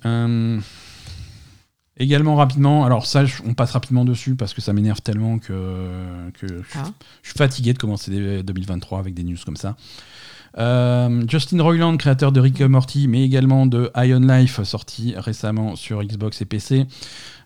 Également 1.98 2.36
rapidement, 2.36 2.86
alors 2.86 3.04
ça, 3.04 3.24
on 3.44 3.52
passe 3.52 3.72
rapidement 3.72 4.04
dessus 4.04 4.34
parce 4.34 4.54
que 4.54 4.62
ça 4.62 4.72
m'énerve 4.72 5.02
tellement 5.02 5.38
que, 5.38 6.30
que 6.40 6.62
ah. 6.74 6.84
je, 7.22 7.28
suis 7.28 7.36
fatigué 7.36 7.74
de 7.74 7.78
commencer 7.78 8.42
2023 8.42 8.98
avec 8.98 9.12
des 9.12 9.24
news 9.24 9.36
comme 9.44 9.56
ça. 9.56 9.76
Euh, 10.58 11.24
Justin 11.28 11.62
Roiland, 11.62 11.96
créateur 11.96 12.32
de 12.32 12.40
Rick 12.40 12.60
Morty, 12.60 13.08
mais 13.08 13.22
également 13.22 13.66
de 13.66 13.90
Iron 13.96 14.20
Life, 14.20 14.62
sorti 14.62 15.14
récemment 15.16 15.76
sur 15.76 16.02
Xbox 16.02 16.42
et 16.42 16.44
PC, 16.44 16.86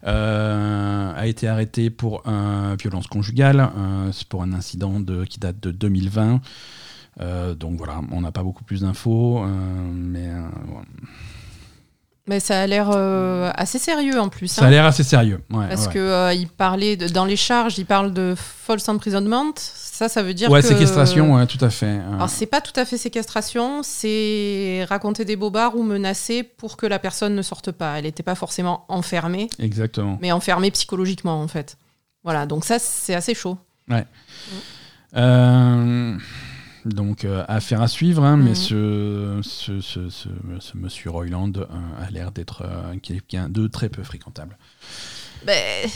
euh, 0.07 1.12
a 1.14 1.26
été 1.26 1.49
arrêté 1.49 1.90
pour 1.90 2.22
violence 2.78 3.07
conjugale, 3.07 3.70
euh, 3.76 4.12
pour 4.28 4.42
un 4.42 4.53
incident 4.53 5.01
de, 5.01 5.24
qui 5.24 5.38
date 5.38 5.61
de 5.61 5.70
2020. 5.70 6.40
donc 7.59 7.78
voilà, 7.78 8.01
on 8.11 8.20
n'a 8.20 8.32
pas 8.32 8.42
beaucoup 8.42 8.64
plus 8.64 8.82
d'infos, 8.82 9.44
mais 9.92 10.30
mais 12.28 12.40
ça 12.40 12.60
a 12.60 12.66
l'air 12.66 12.90
euh, 12.92 13.50
assez 13.54 13.78
sérieux 13.78 14.20
en 14.20 14.28
plus. 14.28 14.48
Ça 14.48 14.62
a 14.62 14.66
hein. 14.66 14.70
l'air 14.70 14.84
assez 14.84 15.04
sérieux. 15.04 15.40
Parce 15.50 15.88
que 15.88 15.98
euh, 15.98 16.32
il 16.32 16.48
parlait 16.48 16.96
de, 16.96 17.08
dans 17.08 17.24
les 17.24 17.36
charges, 17.36 17.78
il 17.78 17.86
parle 17.86 18.12
de 18.12 18.34
false 18.36 18.88
imprisonment. 18.88 19.52
Ça, 19.56 20.08
ça 20.08 20.22
veut 20.22 20.34
dire 20.34 20.50
ouais, 20.50 20.60
séquestration, 20.60 21.34
ouais, 21.34 21.46
tout 21.46 21.64
à 21.64 21.70
fait. 21.70 22.00
Alors 22.12 22.28
c'est 22.28 22.46
pas 22.46 22.60
tout 22.60 22.78
à 22.78 22.84
fait 22.84 22.98
séquestration, 22.98 23.82
c'est 23.82 24.84
raconter 24.88 25.24
des 25.24 25.36
bobards 25.36 25.76
ou 25.76 25.82
menacer 25.82 26.42
pour 26.42 26.76
que 26.76 26.86
la 26.86 26.98
personne 26.98 27.34
ne 27.34 27.42
sorte 27.42 27.70
pas. 27.70 27.98
Elle 27.98 28.04
n'était 28.04 28.22
pas 28.22 28.34
forcément 28.34 28.84
enfermée. 28.88 29.48
Exactement. 29.58 30.18
Mais 30.20 30.32
enfermée 30.32 30.70
psychologiquement 30.70 31.40
en 31.40 31.48
fait. 31.48 31.78
Voilà, 32.24 32.44
donc 32.44 32.64
ça 32.64 32.78
c'est 32.78 33.14
assez 33.14 33.34
chaud. 33.34 33.56
Ouais. 33.88 34.04
Mm. 34.04 34.56
Euh... 35.16 36.18
Donc, 36.87 37.24
euh, 37.24 37.45
affaire 37.49 37.82
à 37.82 37.89
suivre, 37.89 38.22
hein, 38.22 38.37
mais 38.37 38.51
mhm. 38.51 39.43
ce, 39.43 39.80
ce, 39.80 40.76
monsieur 40.76 41.11
Royland 41.11 41.51
euh, 41.57 41.64
a 42.01 42.11
l'air 42.12 42.30
d'être 42.30 42.62
euh, 42.62 42.95
quelqu'un 43.03 43.49
de 43.49 43.66
très 43.66 43.89
peu 43.89 44.05
fréquentable. 44.05 44.57
Ben, 45.45 45.89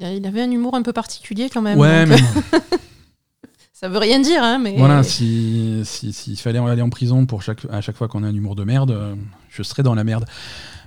il 0.00 0.26
avait 0.26 0.42
un 0.42 0.50
humour 0.50 0.74
un 0.74 0.82
peu 0.82 0.92
particulier 0.92 1.48
quand 1.48 1.62
même. 1.62 1.78
Ouais, 1.78 2.04
mais. 2.04 2.18
Ça 3.72 3.88
veut 3.88 3.96
rien 3.96 4.20
dire, 4.20 4.42
hein, 4.42 4.58
mais. 4.58 4.76
Voilà, 4.76 5.02
s'il 5.02 5.86
si, 5.86 6.36
fallait 6.36 6.58
aller 6.58 6.82
en 6.82 6.90
prison 6.90 7.24
pour 7.24 7.42
chaque, 7.42 7.64
à 7.70 7.80
chaque 7.80 7.96
fois 7.96 8.08
qu'on 8.08 8.22
a 8.22 8.26
un 8.26 8.34
humour 8.34 8.56
de 8.56 8.64
merde, 8.64 9.16
je 9.48 9.62
serais 9.62 9.82
dans 9.82 9.94
la 9.94 10.04
merde. 10.04 10.26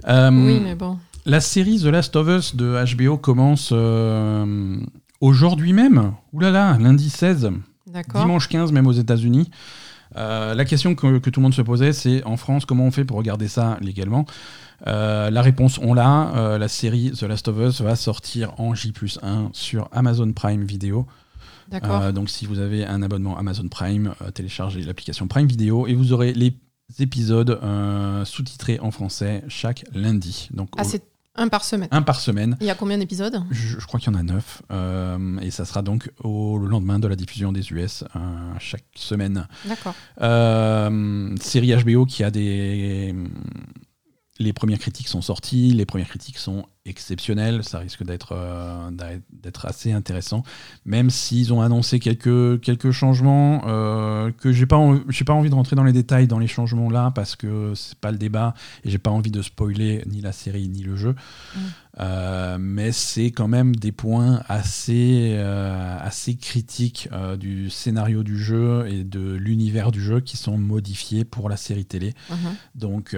oui, 0.08 0.60
mais 0.60 0.76
bon. 0.76 1.00
La 1.26 1.41
série 1.41 1.80
The 1.80 1.86
Last 1.86 2.16
of 2.16 2.28
Us 2.28 2.56
de 2.56 2.96
HBO 2.96 3.18
commence 3.18 3.74
aujourd'hui 5.20 5.74
même. 5.74 6.14
Ouh 6.34 6.39
là 6.39 6.52
là, 6.52 6.78
lundi 6.80 7.10
16 7.10 7.50
dimanche 8.14 8.48
15 8.48 8.72
même 8.72 8.88
aux 8.88 8.94
États-Unis. 8.94 9.50
Euh, 10.16 10.54
la 10.54 10.66
question 10.66 10.96
que, 10.96 11.18
tout 11.18 11.39
le 11.39 11.44
monde 11.44 11.54
se 11.54 11.62
posait, 11.62 11.94
c'est 11.94 12.24
en 12.24 12.38
France, 12.38 12.66
comment 12.66 12.86
on 12.86 12.91
fait 12.91 13.06
pour 13.06 13.18
regarder 13.18 13.48
ça 13.48 13.78
légalement? 13.82 14.26
Euh, 14.88 15.30
La 15.30 15.41
réponse, 15.41 15.80
on 15.82 15.94
l'a. 15.94 16.34
Euh, 16.36 16.58
la 16.58 16.68
série 16.68 17.12
The 17.12 17.24
Last 17.24 17.48
of 17.48 17.58
Us 17.58 17.82
va 17.82 17.96
sortir 17.96 18.54
en 18.60 18.76
J 18.76 18.94
1 19.22 19.50
sur 19.54 19.89
Amazon 19.91 20.32
Prime 20.34 20.64
Video. 20.64 21.08
donc 22.14 22.30
si 22.30 22.46
vous 22.46 22.60
avez 22.60 22.86
un 22.86 23.02
abonnement 23.02 23.38
Amazon 23.38 23.68
Prime, 23.68 24.14
téléchargez 24.34 24.82
l'application 24.82 25.28
Prime 25.28 25.48
Video 25.48 25.88
et 25.88 25.96
vous 25.96 26.14
aurez 26.14 26.34
les 26.34 26.54
épisodes 27.00 27.60
sous-titrés 28.26 28.80
en 28.80 28.91
français 28.91 29.44
chaque 29.48 29.84
lundi. 29.94 30.50
Donc, 30.54 30.70
ah, 30.78 30.84
un 31.36 31.47
par 31.47 31.63
semaine. 31.63 31.89
Un 31.91 32.03
par 32.03 32.19
semaine. 32.19 32.57
Il 32.61 32.67
y 32.67 32.69
a 32.69 32.75
combien 32.75 32.97
d'épisodes 32.97 33.43
je, 33.49 33.77
crois 33.86 33.99
qu'il 33.99 34.11
y 34.11 34.15
en 34.15 34.19
a 34.19 34.23
neuf. 34.23 34.61
Euh, 34.71 35.39
et 35.39 35.51
ça 35.51 35.65
sera 35.65 35.81
donc 35.81 36.11
au 36.23 36.57
le 36.57 36.67
lendemain 36.67 36.99
de 36.99 37.07
la 37.07 37.15
diffusion 37.15 37.51
des 37.51 37.71
US, 37.71 38.03
euh, 38.15 38.19
chaque 38.59 38.86
semaine. 38.95 39.47
D'accord. 39.65 39.95
Euh, 40.21 41.36
série 41.41 41.73
HBO 41.75 42.05
qui 42.05 42.23
a 42.23 42.31
des. 42.31 43.15
Les 44.39 44.53
premières 44.53 44.80
critiques 44.80 45.07
sont 45.07 45.22
sorties, 45.22 45.72
les 45.72 45.85
premières 45.85 46.10
critiques 46.10 46.38
sont 46.38 46.65
exceptionnel, 46.85 47.64
ça 47.64 47.80
risque 47.80 48.03
d'être 48.03 48.34
euh, 48.34 48.89
d'être 49.31 49.65
assez 49.65 49.93
intéressant, 49.93 50.43
même 50.85 51.10
s'ils 51.10 51.53
ont 51.53 51.61
annoncé 51.61 51.99
quelques, 51.99 52.60
quelques 52.60 52.91
changements 52.91 53.61
euh, 53.68 54.31
que 54.31 54.51
j'ai 54.51 54.65
pas, 54.65 54.80
j'ai 55.07 55.23
pas 55.23 55.34
envie 55.34 55.49
de 55.49 55.55
rentrer 55.55 55.77
dans 55.77 55.85
les 55.85 55.93
détails 55.93 56.27
dans 56.27 56.39
les 56.39 56.47
changements 56.47 56.89
là 56.89 57.11
parce 57.15 57.38
que 57.38 57.73
c'est 57.76 57.97
pas 57.97 58.11
le 58.11 58.18
débat 58.18 58.53
et 58.84 58.89
j'ai 58.89 58.97
pas 58.97 59.11
envie 59.11 59.31
de 59.31 59.41
spoiler 59.41 60.03
ni 60.07 60.19
la 60.19 60.34
série 60.34 60.68
ni 60.68 60.84
le 60.84 60.97
jeu. 60.97 61.15
Mm. 61.55 61.60
Euh, 61.99 62.57
mais 62.60 62.91
c'est 62.91 63.30
quand 63.30 63.47
même 63.47 63.76
des 63.76 63.91
points 63.91 64.41
assez, 64.49 65.38
assez 65.38 66.35
critiques 66.35 67.07
du 67.39 67.69
scénario 67.69 68.23
du 68.23 68.38
jeu 68.38 68.88
et 68.88 69.03
de 69.03 69.35
l'univers 69.35 69.91
du 69.91 70.01
jeu 70.01 70.19
qui 70.19 70.35
sont 70.35 70.57
modifiés 70.57 71.23
pour 71.23 71.49
la 71.49 71.55
série 71.55 71.85
télé. 71.85 72.14
Mm-hmm. 72.31 72.35
Donc 72.76 73.15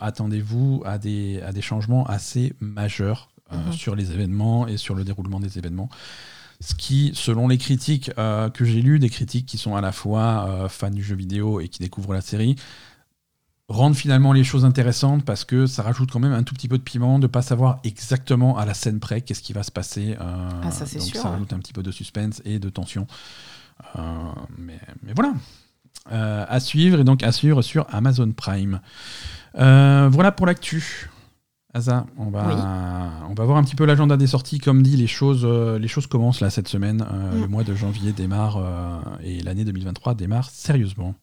attendez-vous 0.00 0.82
à 0.84 0.98
des, 0.98 1.40
à 1.42 1.52
des 1.52 1.62
changements 1.62 2.04
assez 2.06 2.52
majeur 2.74 3.28
euh, 3.52 3.56
mhm. 3.66 3.72
sur 3.72 3.94
les 3.94 4.12
événements 4.12 4.66
et 4.66 4.76
sur 4.76 4.94
le 4.94 5.04
déroulement 5.04 5.40
des 5.40 5.58
événements. 5.58 5.88
Ce 6.60 6.74
qui, 6.74 7.12
selon 7.14 7.48
les 7.48 7.58
critiques 7.58 8.10
euh, 8.18 8.48
que 8.48 8.64
j'ai 8.64 8.80
lues, 8.80 8.98
des 8.98 9.10
critiques 9.10 9.46
qui 9.46 9.58
sont 9.58 9.76
à 9.76 9.80
la 9.80 9.92
fois 9.92 10.46
euh, 10.48 10.68
fans 10.68 10.90
du 10.90 11.02
jeu 11.02 11.14
vidéo 11.14 11.60
et 11.60 11.68
qui 11.68 11.80
découvrent 11.80 12.14
la 12.14 12.20
série, 12.20 12.56
rendent 13.68 13.96
finalement 13.96 14.32
les 14.32 14.44
choses 14.44 14.64
intéressantes 14.64 15.24
parce 15.24 15.44
que 15.44 15.66
ça 15.66 15.82
rajoute 15.82 16.10
quand 16.10 16.20
même 16.20 16.32
un 16.32 16.42
tout 16.42 16.54
petit 16.54 16.68
peu 16.68 16.78
de 16.78 16.82
piment 16.82 17.18
de 17.18 17.26
pas 17.26 17.42
savoir 17.42 17.80
exactement 17.84 18.56
à 18.56 18.64
la 18.64 18.72
scène 18.74 18.98
près 18.98 19.20
qu'est-ce 19.20 19.42
qui 19.42 19.52
va 19.52 19.62
se 19.62 19.72
passer. 19.72 20.16
Ah, 20.18 20.70
ça, 20.70 20.84
donc 20.84 21.14
ça 21.14 21.28
rajoute 21.28 21.52
un 21.52 21.58
petit 21.58 21.72
peu 21.72 21.82
de 21.82 21.90
suspense 21.90 22.40
et 22.44 22.58
de 22.58 22.70
tension. 22.70 23.06
mais, 24.56 24.80
mais, 25.02 25.12
voilà. 25.14 25.34
à 26.10 26.60
suivre 26.60 27.00
et 27.00 27.04
donc 27.04 27.22
à 27.22 27.32
suivre 27.32 27.62
sur 27.62 27.86
Amazon 27.92 28.32
Prime. 28.32 28.80
voilà 29.54 30.32
pour 30.32 30.46
l'actu. 30.46 31.10
Asa, 31.76 32.06
on 32.16 32.30
va, 32.30 33.20
on 33.28 33.34
va 33.34 33.44
voir 33.44 33.58
un 33.58 33.64
petit 33.64 33.74
peu 33.74 33.84
l'agenda 33.84 34.16
des 34.16 34.28
sorties. 34.28 34.60
Comme 34.60 34.84
dit, 34.84 34.96
les 34.96 35.08
choses, 35.08 35.42
euh, 35.44 35.76
les 35.76 35.88
choses 35.88 36.06
commencent 36.06 36.40
là 36.40 36.48
cette 36.48 36.68
semaine. 36.68 37.04
Euh, 37.12 37.32
mm. 37.36 37.40
Le 37.40 37.48
mois 37.48 37.64
de 37.64 37.74
janvier 37.74 38.12
démarre 38.12 38.58
euh, 38.58 39.00
et 39.24 39.40
l'année 39.42 39.64
2023 39.64 40.14
démarre 40.14 40.50
sérieusement. 40.50 41.16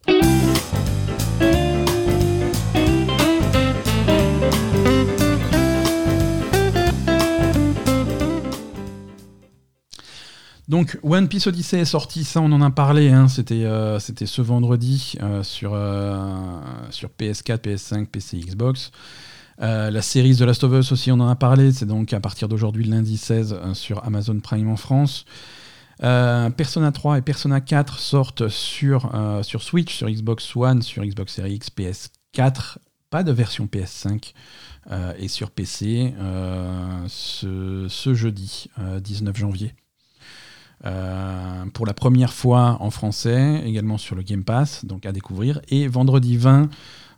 Donc 10.68 11.00
One 11.02 11.30
Piece 11.30 11.48
Odyssey 11.48 11.80
est 11.80 11.86
sorti, 11.86 12.26
ça 12.26 12.42
on 12.42 12.52
en 12.52 12.62
a 12.62 12.72
parlé, 12.72 13.10
hein. 13.10 13.28
c'était 13.28 13.66
ce 14.26 14.42
vendredi 14.42 15.18
sur, 15.44 15.78
sur 16.92 17.10
PS4, 17.20 17.58
PS5, 17.58 18.06
PC, 18.06 18.38
Xbox. 18.38 18.92
Euh, 19.62 19.92
la 19.92 20.02
série 20.02 20.36
The 20.36 20.42
Last 20.42 20.64
of 20.64 20.74
Us 20.74 20.92
aussi, 20.92 21.12
on 21.12 21.20
en 21.20 21.28
a 21.28 21.36
parlé. 21.36 21.72
C'est 21.72 21.86
donc 21.86 22.14
à 22.14 22.20
partir 22.20 22.48
d'aujourd'hui, 22.48 22.86
lundi 22.86 23.18
16, 23.18 23.54
euh, 23.54 23.74
sur 23.74 24.04
Amazon 24.06 24.40
Prime 24.40 24.70
en 24.70 24.76
France. 24.76 25.26
Euh, 26.04 26.50
Persona 26.50 26.92
3 26.92 27.20
et 27.20 27.22
Persona 27.22 27.62
4 27.62 28.00
sortent 28.00 28.48
sur, 28.48 29.12
Switch, 29.60 29.96
sur 29.96 30.10
Xbox 30.10 30.56
One, 30.56 30.82
sur 30.82 31.04
Xbox 31.06 31.36
Series 31.36 31.54
X, 31.56 31.70
PS4. 31.78 32.78
Pas 33.12 33.24
de 33.24 33.32
version 33.32 33.68
PS5 33.68 34.34
et 35.20 35.28
sur 35.28 35.52
PC 35.52 36.14
ce, 37.08 38.14
jeudi 38.14 38.70
19 38.78 39.38
janvier. 39.38 39.76
pour 41.74 41.86
la 41.86 41.94
première 41.94 42.34
fois 42.34 42.78
en 42.80 42.90
français, 42.90 43.62
également 43.66 43.98
sur 43.98 44.16
le 44.16 44.24
Game 44.24 44.46
Pass, 44.46 44.86
donc 44.86 45.06
à 45.06 45.12
découvrir. 45.12 45.60
Et 45.68 45.90
vendredi 45.90 46.38
20, 46.38 46.70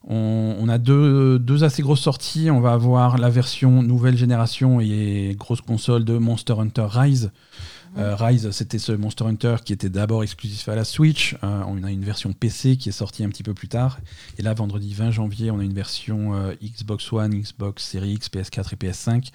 on, 0.06 0.68
a 0.70 0.78
deux, 0.78 1.64
assez 1.64 1.82
grosses 1.82 2.02
sorties. 2.02 2.52
On 2.52 2.60
va 2.60 2.74
avoir 2.74 3.18
la 3.18 3.30
version 3.30 3.82
nouvelle 3.84 4.18
génération 4.18 4.80
et 4.82 5.36
grosse 5.38 5.62
console 5.62 6.04
de 6.04 6.18
Monster 6.18 6.56
Hunter 6.60 6.88
Rise. 6.90 7.32
Euh, 7.98 8.16
Rise, 8.16 8.50
c'était 8.52 8.80
ce 8.80 8.92
Monster 8.92 9.26
Hunter 9.26 9.58
qui 9.64 9.72
était 9.72 9.90
d'abord 9.90 10.24
exclusif 10.24 10.68
à 10.68 10.76
la 10.76 10.84
Switch. 10.84 11.36
Euh, 11.44 11.64
on 11.68 11.84
a 11.84 11.92
une 11.92 12.04
version 12.04 12.34
PC 12.34 12.76
qui 12.76 12.90
est 12.90 12.94
sortie 12.94 13.24
un 13.24 13.30
petit 13.30 13.44
peu 13.44 13.54
plus 13.54 13.68
tard. 13.68 14.00
Et 14.38 14.42
là, 14.42 14.54
vendredi 14.54 14.94
20 14.94 15.12
janvier, 15.12 15.52
on 15.52 15.60
a 15.60 15.64
une 15.64 15.74
version 15.74 16.34
euh, 16.34 16.54
Xbox 16.64 17.12
One, 17.14 17.34
Xbox 17.40 17.84
Series 17.84 18.14
X, 18.14 18.30
PS4 18.30 18.74
et 18.74 18.88
PS5. 18.88 19.30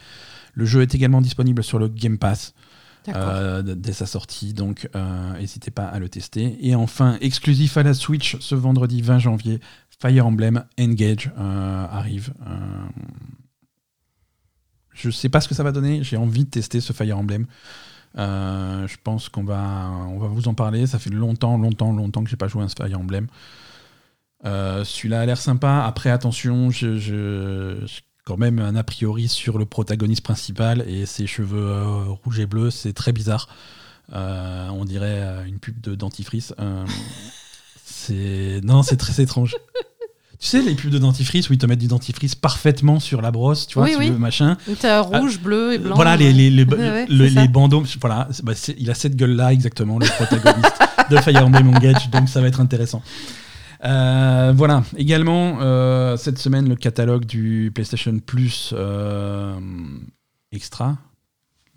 Le 0.54 0.64
jeu 0.64 0.82
est 0.82 0.94
également 0.94 1.20
disponible 1.20 1.62
sur 1.62 1.78
le 1.78 1.88
Game 1.88 2.18
Pass. 2.18 2.52
dès 3.06 3.92
sa 3.92 4.06
sortie, 4.06 4.52
donc 4.52 4.88
n'hésitez 5.38 5.70
pas 5.70 5.86
à 5.86 5.98
le 6.00 6.08
tester. 6.08 6.58
Et 6.60 6.74
enfin, 6.74 7.16
exclusif 7.20 7.76
à 7.76 7.84
la 7.84 7.94
Switch 7.94 8.36
ce 8.40 8.56
vendredi 8.56 9.02
20 9.02 9.20
janvier, 9.20 9.60
Fire 10.00 10.26
Emblem 10.26 10.64
Engage 10.78 11.30
euh, 11.38 11.86
arrive. 11.90 12.32
Euh, 12.46 12.52
je 14.92 15.10
sais 15.10 15.28
pas 15.28 15.40
ce 15.40 15.48
que 15.48 15.54
ça 15.54 15.64
va 15.64 15.72
donner. 15.72 16.02
J'ai 16.02 16.16
envie 16.16 16.44
de 16.44 16.50
tester 16.50 16.80
ce 16.80 16.92
Fire 16.92 17.18
Emblem. 17.18 17.46
Euh, 18.16 18.86
je 18.86 18.96
pense 19.02 19.28
qu'on 19.28 19.44
va, 19.44 19.90
vous 20.16 20.48
en 20.48 20.54
parler. 20.54 20.86
Ça 20.86 20.98
fait 20.98 21.10
longtemps, 21.10 21.58
longtemps, 21.58 21.92
longtemps 21.92 22.22
que 22.22 22.30
j'ai 22.30 22.36
pas 22.36 22.48
joué 22.48 22.64
à 22.64 22.68
Fire 22.68 22.98
Emblem. 22.98 23.26
Celui-là 24.44 25.20
a 25.20 25.26
l'air 25.26 25.38
sympa. 25.38 25.84
Après, 25.84 26.10
attention, 26.10 26.70
j'ai 26.70 27.76
quand 28.24 28.36
même 28.36 28.60
un 28.60 28.76
a 28.76 28.84
priori 28.84 29.26
sur 29.26 29.58
le 29.58 29.64
protagoniste 29.64 30.22
principal 30.22 30.84
et 30.88 31.06
ses 31.06 31.26
cheveux 31.26 32.04
rouges 32.22 32.38
et 32.38 32.46
bleus. 32.46 32.70
C'est 32.70 32.92
très 32.92 33.12
bizarre. 33.12 33.48
on 34.12 34.84
dirait 34.84 35.44
une 35.48 35.58
pub 35.58 35.80
de 35.80 35.96
dentifrice. 35.96 36.54
c'est 37.84 38.60
non, 38.62 38.84
c'est 38.84 38.96
très 38.96 39.20
étrange. 39.20 39.56
Tu 40.40 40.46
sais, 40.46 40.62
les 40.62 40.74
pubs 40.74 40.90
de 40.90 40.98
dentifrice 40.98 41.50
où 41.50 41.52
ils 41.52 41.58
te 41.58 41.66
mettent 41.66 41.80
du 41.80 41.88
dentifrice 41.88 42.36
parfaitement 42.36 43.00
sur 43.00 43.20
la 43.22 43.32
brosse, 43.32 43.66
tu 43.66 43.74
vois, 43.74 43.88
oui, 43.88 43.96
oui. 43.98 44.10
machin. 44.10 44.56
T'as 44.78 45.00
rouge, 45.00 45.40
bleu 45.40 45.72
et 45.74 45.78
blanc. 45.78 45.96
Voilà, 45.96 46.16
les, 46.16 46.32
les, 46.32 46.48
les, 46.50 46.64
les 47.08 47.48
bandeaux. 47.48 47.82
Voilà, 48.00 48.28
bah, 48.44 48.52
il 48.78 48.88
a 48.88 48.94
cette 48.94 49.16
gueule-là, 49.16 49.52
exactement, 49.52 49.98
le 49.98 50.06
protagoniste 50.06 50.78
de 51.10 51.16
Fire 51.22 51.44
Emblem 51.44 51.74
Engage, 51.74 52.08
donc 52.10 52.28
ça 52.28 52.40
va 52.40 52.46
être 52.46 52.60
intéressant. 52.60 53.02
Euh, 53.84 54.52
voilà, 54.56 54.84
également, 54.96 55.58
euh, 55.60 56.16
cette 56.16 56.38
semaine, 56.38 56.68
le 56.68 56.76
catalogue 56.76 57.24
du 57.24 57.70
PlayStation 57.74 58.18
Plus 58.18 58.72
euh, 58.76 59.58
Extra. 60.52 60.98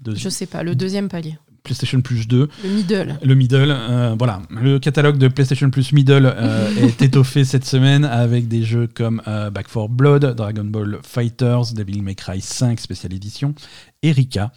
Je 0.05 0.29
sais 0.29 0.47
pas, 0.47 0.63
le 0.63 0.75
deuxième 0.75 1.09
palier. 1.09 1.37
PlayStation 1.63 2.01
Plus 2.01 2.27
2. 2.27 2.49
Le 2.63 2.69
middle. 2.69 3.19
Le 3.23 3.35
middle, 3.35 3.71
euh, 3.71 4.15
voilà. 4.17 4.41
Le 4.49 4.79
catalogue 4.79 5.17
de 5.17 5.27
PlayStation 5.27 5.69
Plus 5.69 5.91
Middle 5.91 6.25
euh, 6.25 6.69
est 6.77 7.01
étoffé 7.01 7.45
cette 7.45 7.65
semaine 7.65 8.03
avec 8.03 8.47
des 8.47 8.63
jeux 8.63 8.87
comme 8.87 9.21
euh, 9.27 9.49
Back 9.49 9.67
4 9.71 9.87
Blood, 9.89 10.35
Dragon 10.35 10.63
Ball 10.63 10.99
Fighters, 11.03 11.73
Devil 11.73 12.01
May 12.01 12.15
Cry 12.15 12.41
5 12.41 12.79
Special 12.79 13.13
Edition, 13.13 13.53
Erika, 14.01 14.51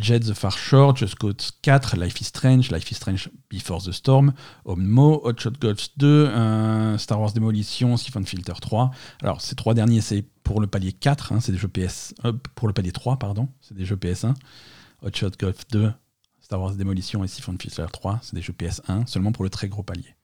Jet 0.00 0.20
the 0.20 0.34
Far 0.34 0.56
Shore, 0.56 0.94
Just 0.94 1.16
Cause 1.16 1.52
4, 1.62 1.96
Life 1.96 2.20
is 2.20 2.24
Strange, 2.26 2.70
Life 2.70 2.90
is 2.90 2.96
Strange 2.96 3.30
Before 3.50 3.82
the 3.82 3.92
Storm, 3.92 4.34
Ommo, 4.66 5.22
Hot 5.24 5.38
Shot 5.38 5.52
Golf 5.60 5.88
2, 5.96 6.98
Star 6.98 7.18
Wars 7.18 7.32
Demolition, 7.32 7.96
Siphon 7.96 8.22
Filter 8.24 8.52
3. 8.60 8.90
Alors 9.22 9.40
ces 9.40 9.54
trois 9.54 9.72
derniers 9.72 10.02
c'est 10.02 10.24
pour 10.44 10.60
le 10.60 10.66
palier 10.66 10.92
4, 10.92 11.32
hein, 11.32 11.40
c'est 11.40 11.52
des 11.52 11.58
jeux 11.58 11.68
PS... 11.68 12.14
pour 12.54 12.68
le 12.68 12.74
palier 12.74 12.92
3, 12.92 13.18
pardon, 13.18 13.48
c'est 13.60 13.74
des 13.74 13.86
jeux 13.86 13.96
PS1. 13.96 14.34
Hot 15.02 15.10
Shot 15.14 15.30
Golf 15.38 15.66
2, 15.72 15.92
Star 16.42 16.60
Wars 16.60 16.74
Démolition 16.74 17.24
et 17.24 17.28
Siphon 17.28 17.56
Filter 17.58 17.86
3, 17.90 18.20
c'est 18.22 18.34
des 18.34 18.42
jeux 18.42 18.52
PS1, 18.52 19.06
seulement 19.06 19.32
pour 19.32 19.44
le 19.44 19.50
très 19.50 19.68
gros 19.68 19.82
palier. 19.82 20.14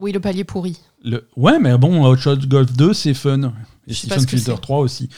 Oui, 0.00 0.10
le 0.10 0.18
palier 0.18 0.42
pourri. 0.42 0.80
Le... 1.04 1.28
Ouais, 1.36 1.60
mais 1.60 1.78
bon, 1.78 2.04
Hotshot 2.04 2.38
Golf 2.48 2.72
2, 2.72 2.92
c'est 2.92 3.14
fun. 3.14 3.52
Et 3.86 3.94
Siphon 3.94 4.18
Filter 4.26 4.56
3 4.60 4.78
aussi. 4.78 5.08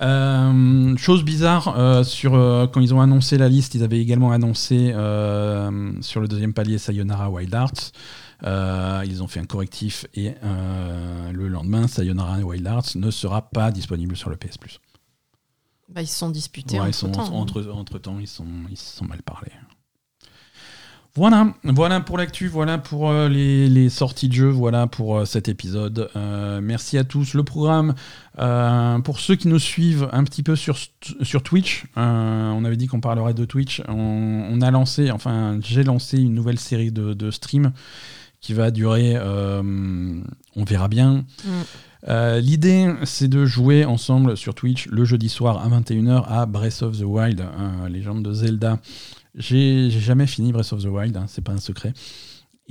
Euh, 0.00 0.96
chose 0.96 1.24
bizarre, 1.24 1.74
euh, 1.76 2.04
sur, 2.04 2.34
euh, 2.34 2.66
quand 2.66 2.80
ils 2.80 2.94
ont 2.94 3.02
annoncé 3.02 3.36
la 3.36 3.50
liste, 3.50 3.74
ils 3.74 3.82
avaient 3.82 4.00
également 4.00 4.32
annoncé 4.32 4.92
sur 6.00 6.20
le 6.20 6.26
deuxième 6.26 6.54
palier 6.54 6.78
Sayonara 6.78 7.28
Wild 7.30 7.54
Arts. 7.54 7.92
ils 9.04 9.22
ont 9.22 9.26
fait 9.26 9.40
un 9.40 9.44
correctif 9.44 10.06
et 10.14 10.32
le 10.42 11.48
lendemain, 11.48 11.86
Sayonara 11.86 12.38
Wild 12.38 12.66
Arts 12.66 12.92
ne 12.94 13.10
sera 13.10 13.50
pas 13.50 13.70
disponible 13.70 14.16
sur 14.16 14.30
le 14.30 14.36
PS 14.36 14.56
Plus. 14.56 14.80
Bah, 15.90 16.02
ils 16.02 16.06
se 16.06 16.16
sont 16.16 16.30
disputés 16.30 16.78
entre, 16.78 16.94
sont, 16.94 17.10
temps, 17.10 17.34
entre, 17.34 17.68
entre, 17.72 17.98
temps. 17.98 18.18
Ils, 18.20 18.28
sont, 18.28 18.46
ils 18.70 18.76
se 18.76 18.96
sont 18.96 19.04
mal 19.04 19.22
parlé. 19.22 19.50
Voilà, 21.16 21.54
voilà 21.64 22.00
pour 22.00 22.18
l'actu, 22.18 22.46
voilà 22.46 22.78
pour 22.78 23.10
euh, 23.10 23.28
les, 23.28 23.68
les, 23.68 23.88
sorties 23.88 24.28
de 24.28 24.32
jeux, 24.32 24.48
voilà 24.48 24.86
pour 24.86 25.18
euh, 25.18 25.24
cet 25.24 25.48
épisode. 25.48 26.08
Euh, 26.14 26.60
merci 26.62 26.98
à 26.98 27.04
tous. 27.04 27.34
Le 27.34 27.42
programme, 27.42 27.94
pour 29.02 29.18
ceux 29.18 29.34
qui 29.34 29.48
nous 29.48 29.58
suivent 29.58 30.08
un 30.12 30.22
petit 30.22 30.44
peu 30.44 30.54
sur, 30.54 30.78
sur 31.22 31.42
Twitch, 31.42 31.86
on 31.96 32.64
avait 32.64 32.76
dit 32.76 32.86
qu'on 32.86 33.00
parlerait 33.00 33.34
de 33.34 33.44
Twitch. 33.44 33.82
On, 33.88 34.60
a 34.60 34.70
lancé, 34.70 35.10
enfin, 35.10 35.58
j'ai 35.60 35.82
lancé 35.82 36.18
une 36.18 36.34
nouvelle 36.34 36.60
série 36.60 36.92
de, 36.92 37.12
de 37.12 37.30
streams 37.32 37.72
qui 38.40 38.54
va 38.54 38.70
durer, 38.70 39.18
on 39.18 40.64
verra 40.64 40.86
bien. 40.86 41.24
Mm. 41.44 41.50
Euh, 42.08 42.40
l'idée, 42.40 42.92
c'est 43.04 43.28
de 43.28 43.44
jouer 43.44 43.84
ensemble 43.84 44.36
sur 44.36 44.54
Twitch 44.54 44.86
le 44.86 45.04
jeudi 45.04 45.28
soir 45.28 45.58
à 45.58 45.68
21h 45.68 46.24
à 46.26 46.46
Breath 46.46 46.82
of 46.82 46.98
the 46.98 47.04
Wild, 47.04 47.40
hein, 47.40 47.88
légende 47.88 48.22
de 48.24 48.32
Zelda. 48.32 48.78
J'ai 49.34 49.90
jamais 49.90 50.26
fini 50.26 50.52
Breath 50.52 50.72
of 50.72 50.82
the 50.82 50.86
Wild, 50.88 51.16
hein, 51.16 51.26
c'est 51.28 51.44
pas 51.44 51.52
un 51.52 51.60
secret. 51.60 51.92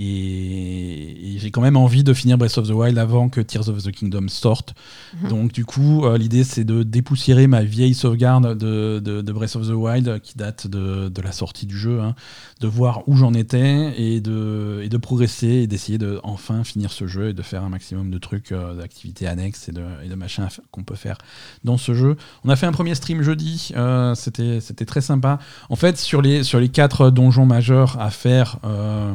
Et, 0.02 1.36
et 1.36 1.40
j'ai 1.40 1.52
quand 1.52 1.62
même 1.62 1.76
envie 1.78 2.04
de 2.04 2.14
finir 2.14 2.38
Breath 2.38 2.58
of 2.58 2.68
the 2.68 2.72
Wild 2.72 2.98
avant 2.98 3.28
que 3.30 3.42
Tears 3.42 3.68
of 3.70 3.84
the 3.84 3.92
Kingdom 3.92 4.28
sorte. 4.30 4.74
Mhm. 5.22 5.30
Donc 5.30 5.52
du 5.52 5.66
coup, 5.66 6.06
euh, 6.06 6.18
l'idée 6.18 6.44
c'est 6.46 6.64
de 6.64 6.84
dépoussiérer 6.84 7.48
ma 7.48 7.64
vieille 7.64 7.94
sauvegarde 7.94 8.58
de, 8.58 9.00
de- 9.04 9.22
de 9.22 9.32
Breath 9.34 9.56
of 9.58 9.68
the 9.68 9.72
Wild 9.74 10.20
qui 10.22 10.38
date 10.38 10.68
de, 10.68 11.10
de 11.10 11.22
la 11.22 11.32
sortie 11.34 11.66
du 11.66 11.78
jeu, 11.78 12.00
hein, 12.02 12.16
de 12.62 12.68
voir 12.68 13.04
où 13.08 13.16
j'en 13.18 13.34
étais 13.34 13.94
et 14.02 14.22
de, 14.22 14.80
et 14.84 14.90
de 14.90 14.98
progresser 14.98 15.48
et 15.48 15.68
d'essayer 15.68 15.98
de 15.98 16.20
enfin 16.24 16.64
finir 16.64 16.92
ce 16.92 17.06
jeu 17.08 17.30
et 17.30 17.34
de 17.34 17.42
faire 17.42 17.64
un 17.64 17.70
maximum 17.70 18.10
de 18.10 18.18
trucs, 18.18 18.52
euh, 18.54 18.76
d'activités 18.76 19.28
annexes 19.28 19.68
et 19.68 19.72
de, 19.74 19.84
et 20.04 20.08
de 20.08 20.16
machins 20.16 20.48
qu'on 20.72 20.84
peut 20.84 20.96
faire 20.96 21.18
dans 21.66 21.78
ce 21.78 21.94
jeu. 21.94 22.16
On 22.46 22.50
a 22.50 22.56
fait 22.56 22.66
un 22.66 22.72
premier 22.72 22.96
stream 22.96 23.22
jeudi, 23.22 23.72
euh, 23.76 24.16
c'était 24.16 24.62
c'était 24.62 24.86
très 24.86 25.02
sympa. 25.02 25.40
En 25.70 25.76
fait, 25.76 25.98
sur 25.98 26.22
les, 26.22 26.44
sur 26.44 26.60
les 26.60 26.70
quatre 26.70 27.10
donjons 27.10 27.46
majeurs 27.46 28.00
à 28.00 28.10
faire, 28.10 28.58
euh, 28.64 29.14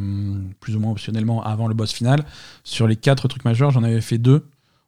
optionnellement 0.83 1.43
avant 1.43 1.69
le 1.69 1.75
boss 1.75 1.93
final, 1.93 2.25
sur 2.65 2.87
les 2.87 2.97
quatre 2.97 3.29
trucs 3.29 3.45
majeurs, 3.45 3.71
j'en 3.71 3.83
avais 3.83 4.01
fait 4.01 4.19
deux. 4.19 4.47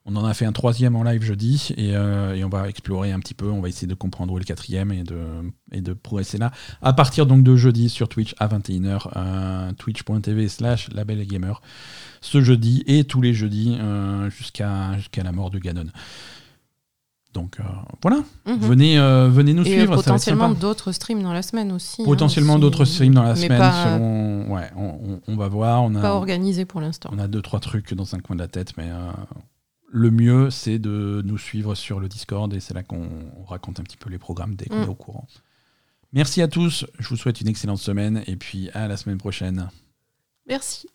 On 0.08 0.14
en 0.14 0.24
a 0.24 0.34
fait 0.34 0.44
un 0.44 0.52
troisième 0.52 0.94
en 0.94 1.02
live 1.02 1.22
jeudi 1.24 1.72
et, 1.76 1.96
euh, 1.96 2.36
et 2.36 2.44
on 2.44 2.48
va 2.48 2.68
explorer 2.68 3.10
un 3.10 3.18
petit 3.18 3.34
peu. 3.34 3.50
On 3.50 3.60
va 3.60 3.68
essayer 3.68 3.88
de 3.88 3.94
comprendre 3.94 4.32
où 4.32 4.36
est 4.36 4.40
le 4.40 4.44
quatrième 4.44 4.92
et 4.92 5.02
de, 5.02 5.18
et 5.72 5.80
de 5.80 5.94
progresser 5.94 6.38
là. 6.38 6.52
À 6.80 6.92
partir 6.92 7.26
donc 7.26 7.42
de 7.42 7.56
jeudi 7.56 7.88
sur 7.88 8.08
Twitch 8.08 8.32
à 8.38 8.46
21h, 8.46 9.08
euh, 9.16 9.72
twitch.tv 9.72 10.48
slash 10.48 10.88
labelgamer. 10.92 11.54
Ce 12.20 12.40
jeudi 12.40 12.84
et 12.86 13.02
tous 13.02 13.20
les 13.20 13.34
jeudis 13.34 13.76
euh, 13.80 14.30
jusqu'à 14.30 14.96
jusqu'à 14.96 15.24
la 15.24 15.32
mort 15.32 15.50
de 15.50 15.58
Ganon. 15.58 15.86
Donc 17.36 17.60
euh, 17.60 17.64
voilà, 18.00 18.22
Mhm. 18.46 18.56
venez, 18.60 18.98
euh, 18.98 19.28
venez 19.28 19.52
nous 19.52 19.62
Et 19.66 19.72
euh, 19.72 19.76
suivre. 19.80 19.94
potentiellement 19.96 20.48
d'autres 20.54 20.90
streams 20.92 21.22
dans 21.22 21.34
la 21.34 21.42
semaine 21.42 21.70
aussi. 21.70 22.00
hein, 22.00 22.04
Potentiellement 22.06 22.58
d'autres 22.58 22.86
streams 22.86 23.12
dans 23.12 23.22
la 23.22 23.34
mais 23.34 23.42
semaine. 23.42 23.58
Pas, 23.58 23.84
selon- 23.84 24.54
Ouais, 24.54 24.70
on, 24.74 24.84
on- 24.86 25.20
on 25.28 25.36
va 25.36 25.48
voir. 25.48 25.82
On 25.82 25.94
a, 25.96 26.00
pas 26.00 26.14
organisé 26.14 26.64
pour 26.64 26.80
l'instant. 26.80 27.10
on 27.12 27.18
a 27.18 27.28
deux, 27.28 27.42
trois 27.42 27.60
trucs 27.60 27.92
dans 27.92 28.14
un 28.14 28.20
coin 28.20 28.36
de 28.36 28.40
la 28.40 28.48
tête, 28.48 28.72
mais 28.78 28.88
euh, 28.90 29.12
le 29.92 30.10
mieux, 30.10 30.48
c'est 30.50 30.78
de 30.78 31.20
nous 31.26 31.36
suivre 31.36 31.74
sur 31.74 32.00
le 32.00 32.08
Discord 32.08 32.52
et 32.54 32.60
c'est 32.60 32.72
là 32.74 32.82
qu'on 32.82 33.06
on 33.38 33.44
raconte 33.44 33.80
un 33.80 33.82
petit 33.82 33.98
peu 33.98 34.08
les 34.08 34.18
programmes 34.18 34.54
dès 34.54 34.64
qu'on 34.64 34.78
Mm. 34.80 34.84
est 34.84 34.88
au 34.88 34.94
courant. 34.94 35.26
Merci 36.14 36.40
à 36.40 36.48
tous. 36.48 36.86
Je 36.98 37.06
vous 37.10 37.16
souhaite 37.16 37.42
une 37.42 37.48
excellente 37.48 37.78
semaine 37.80 38.22
et 38.26 38.36
puis 38.36 38.70
à 38.70 38.88
la 38.88 38.96
semaine 38.96 39.18
prochaine. 39.18 39.68
Merci. 40.48 40.88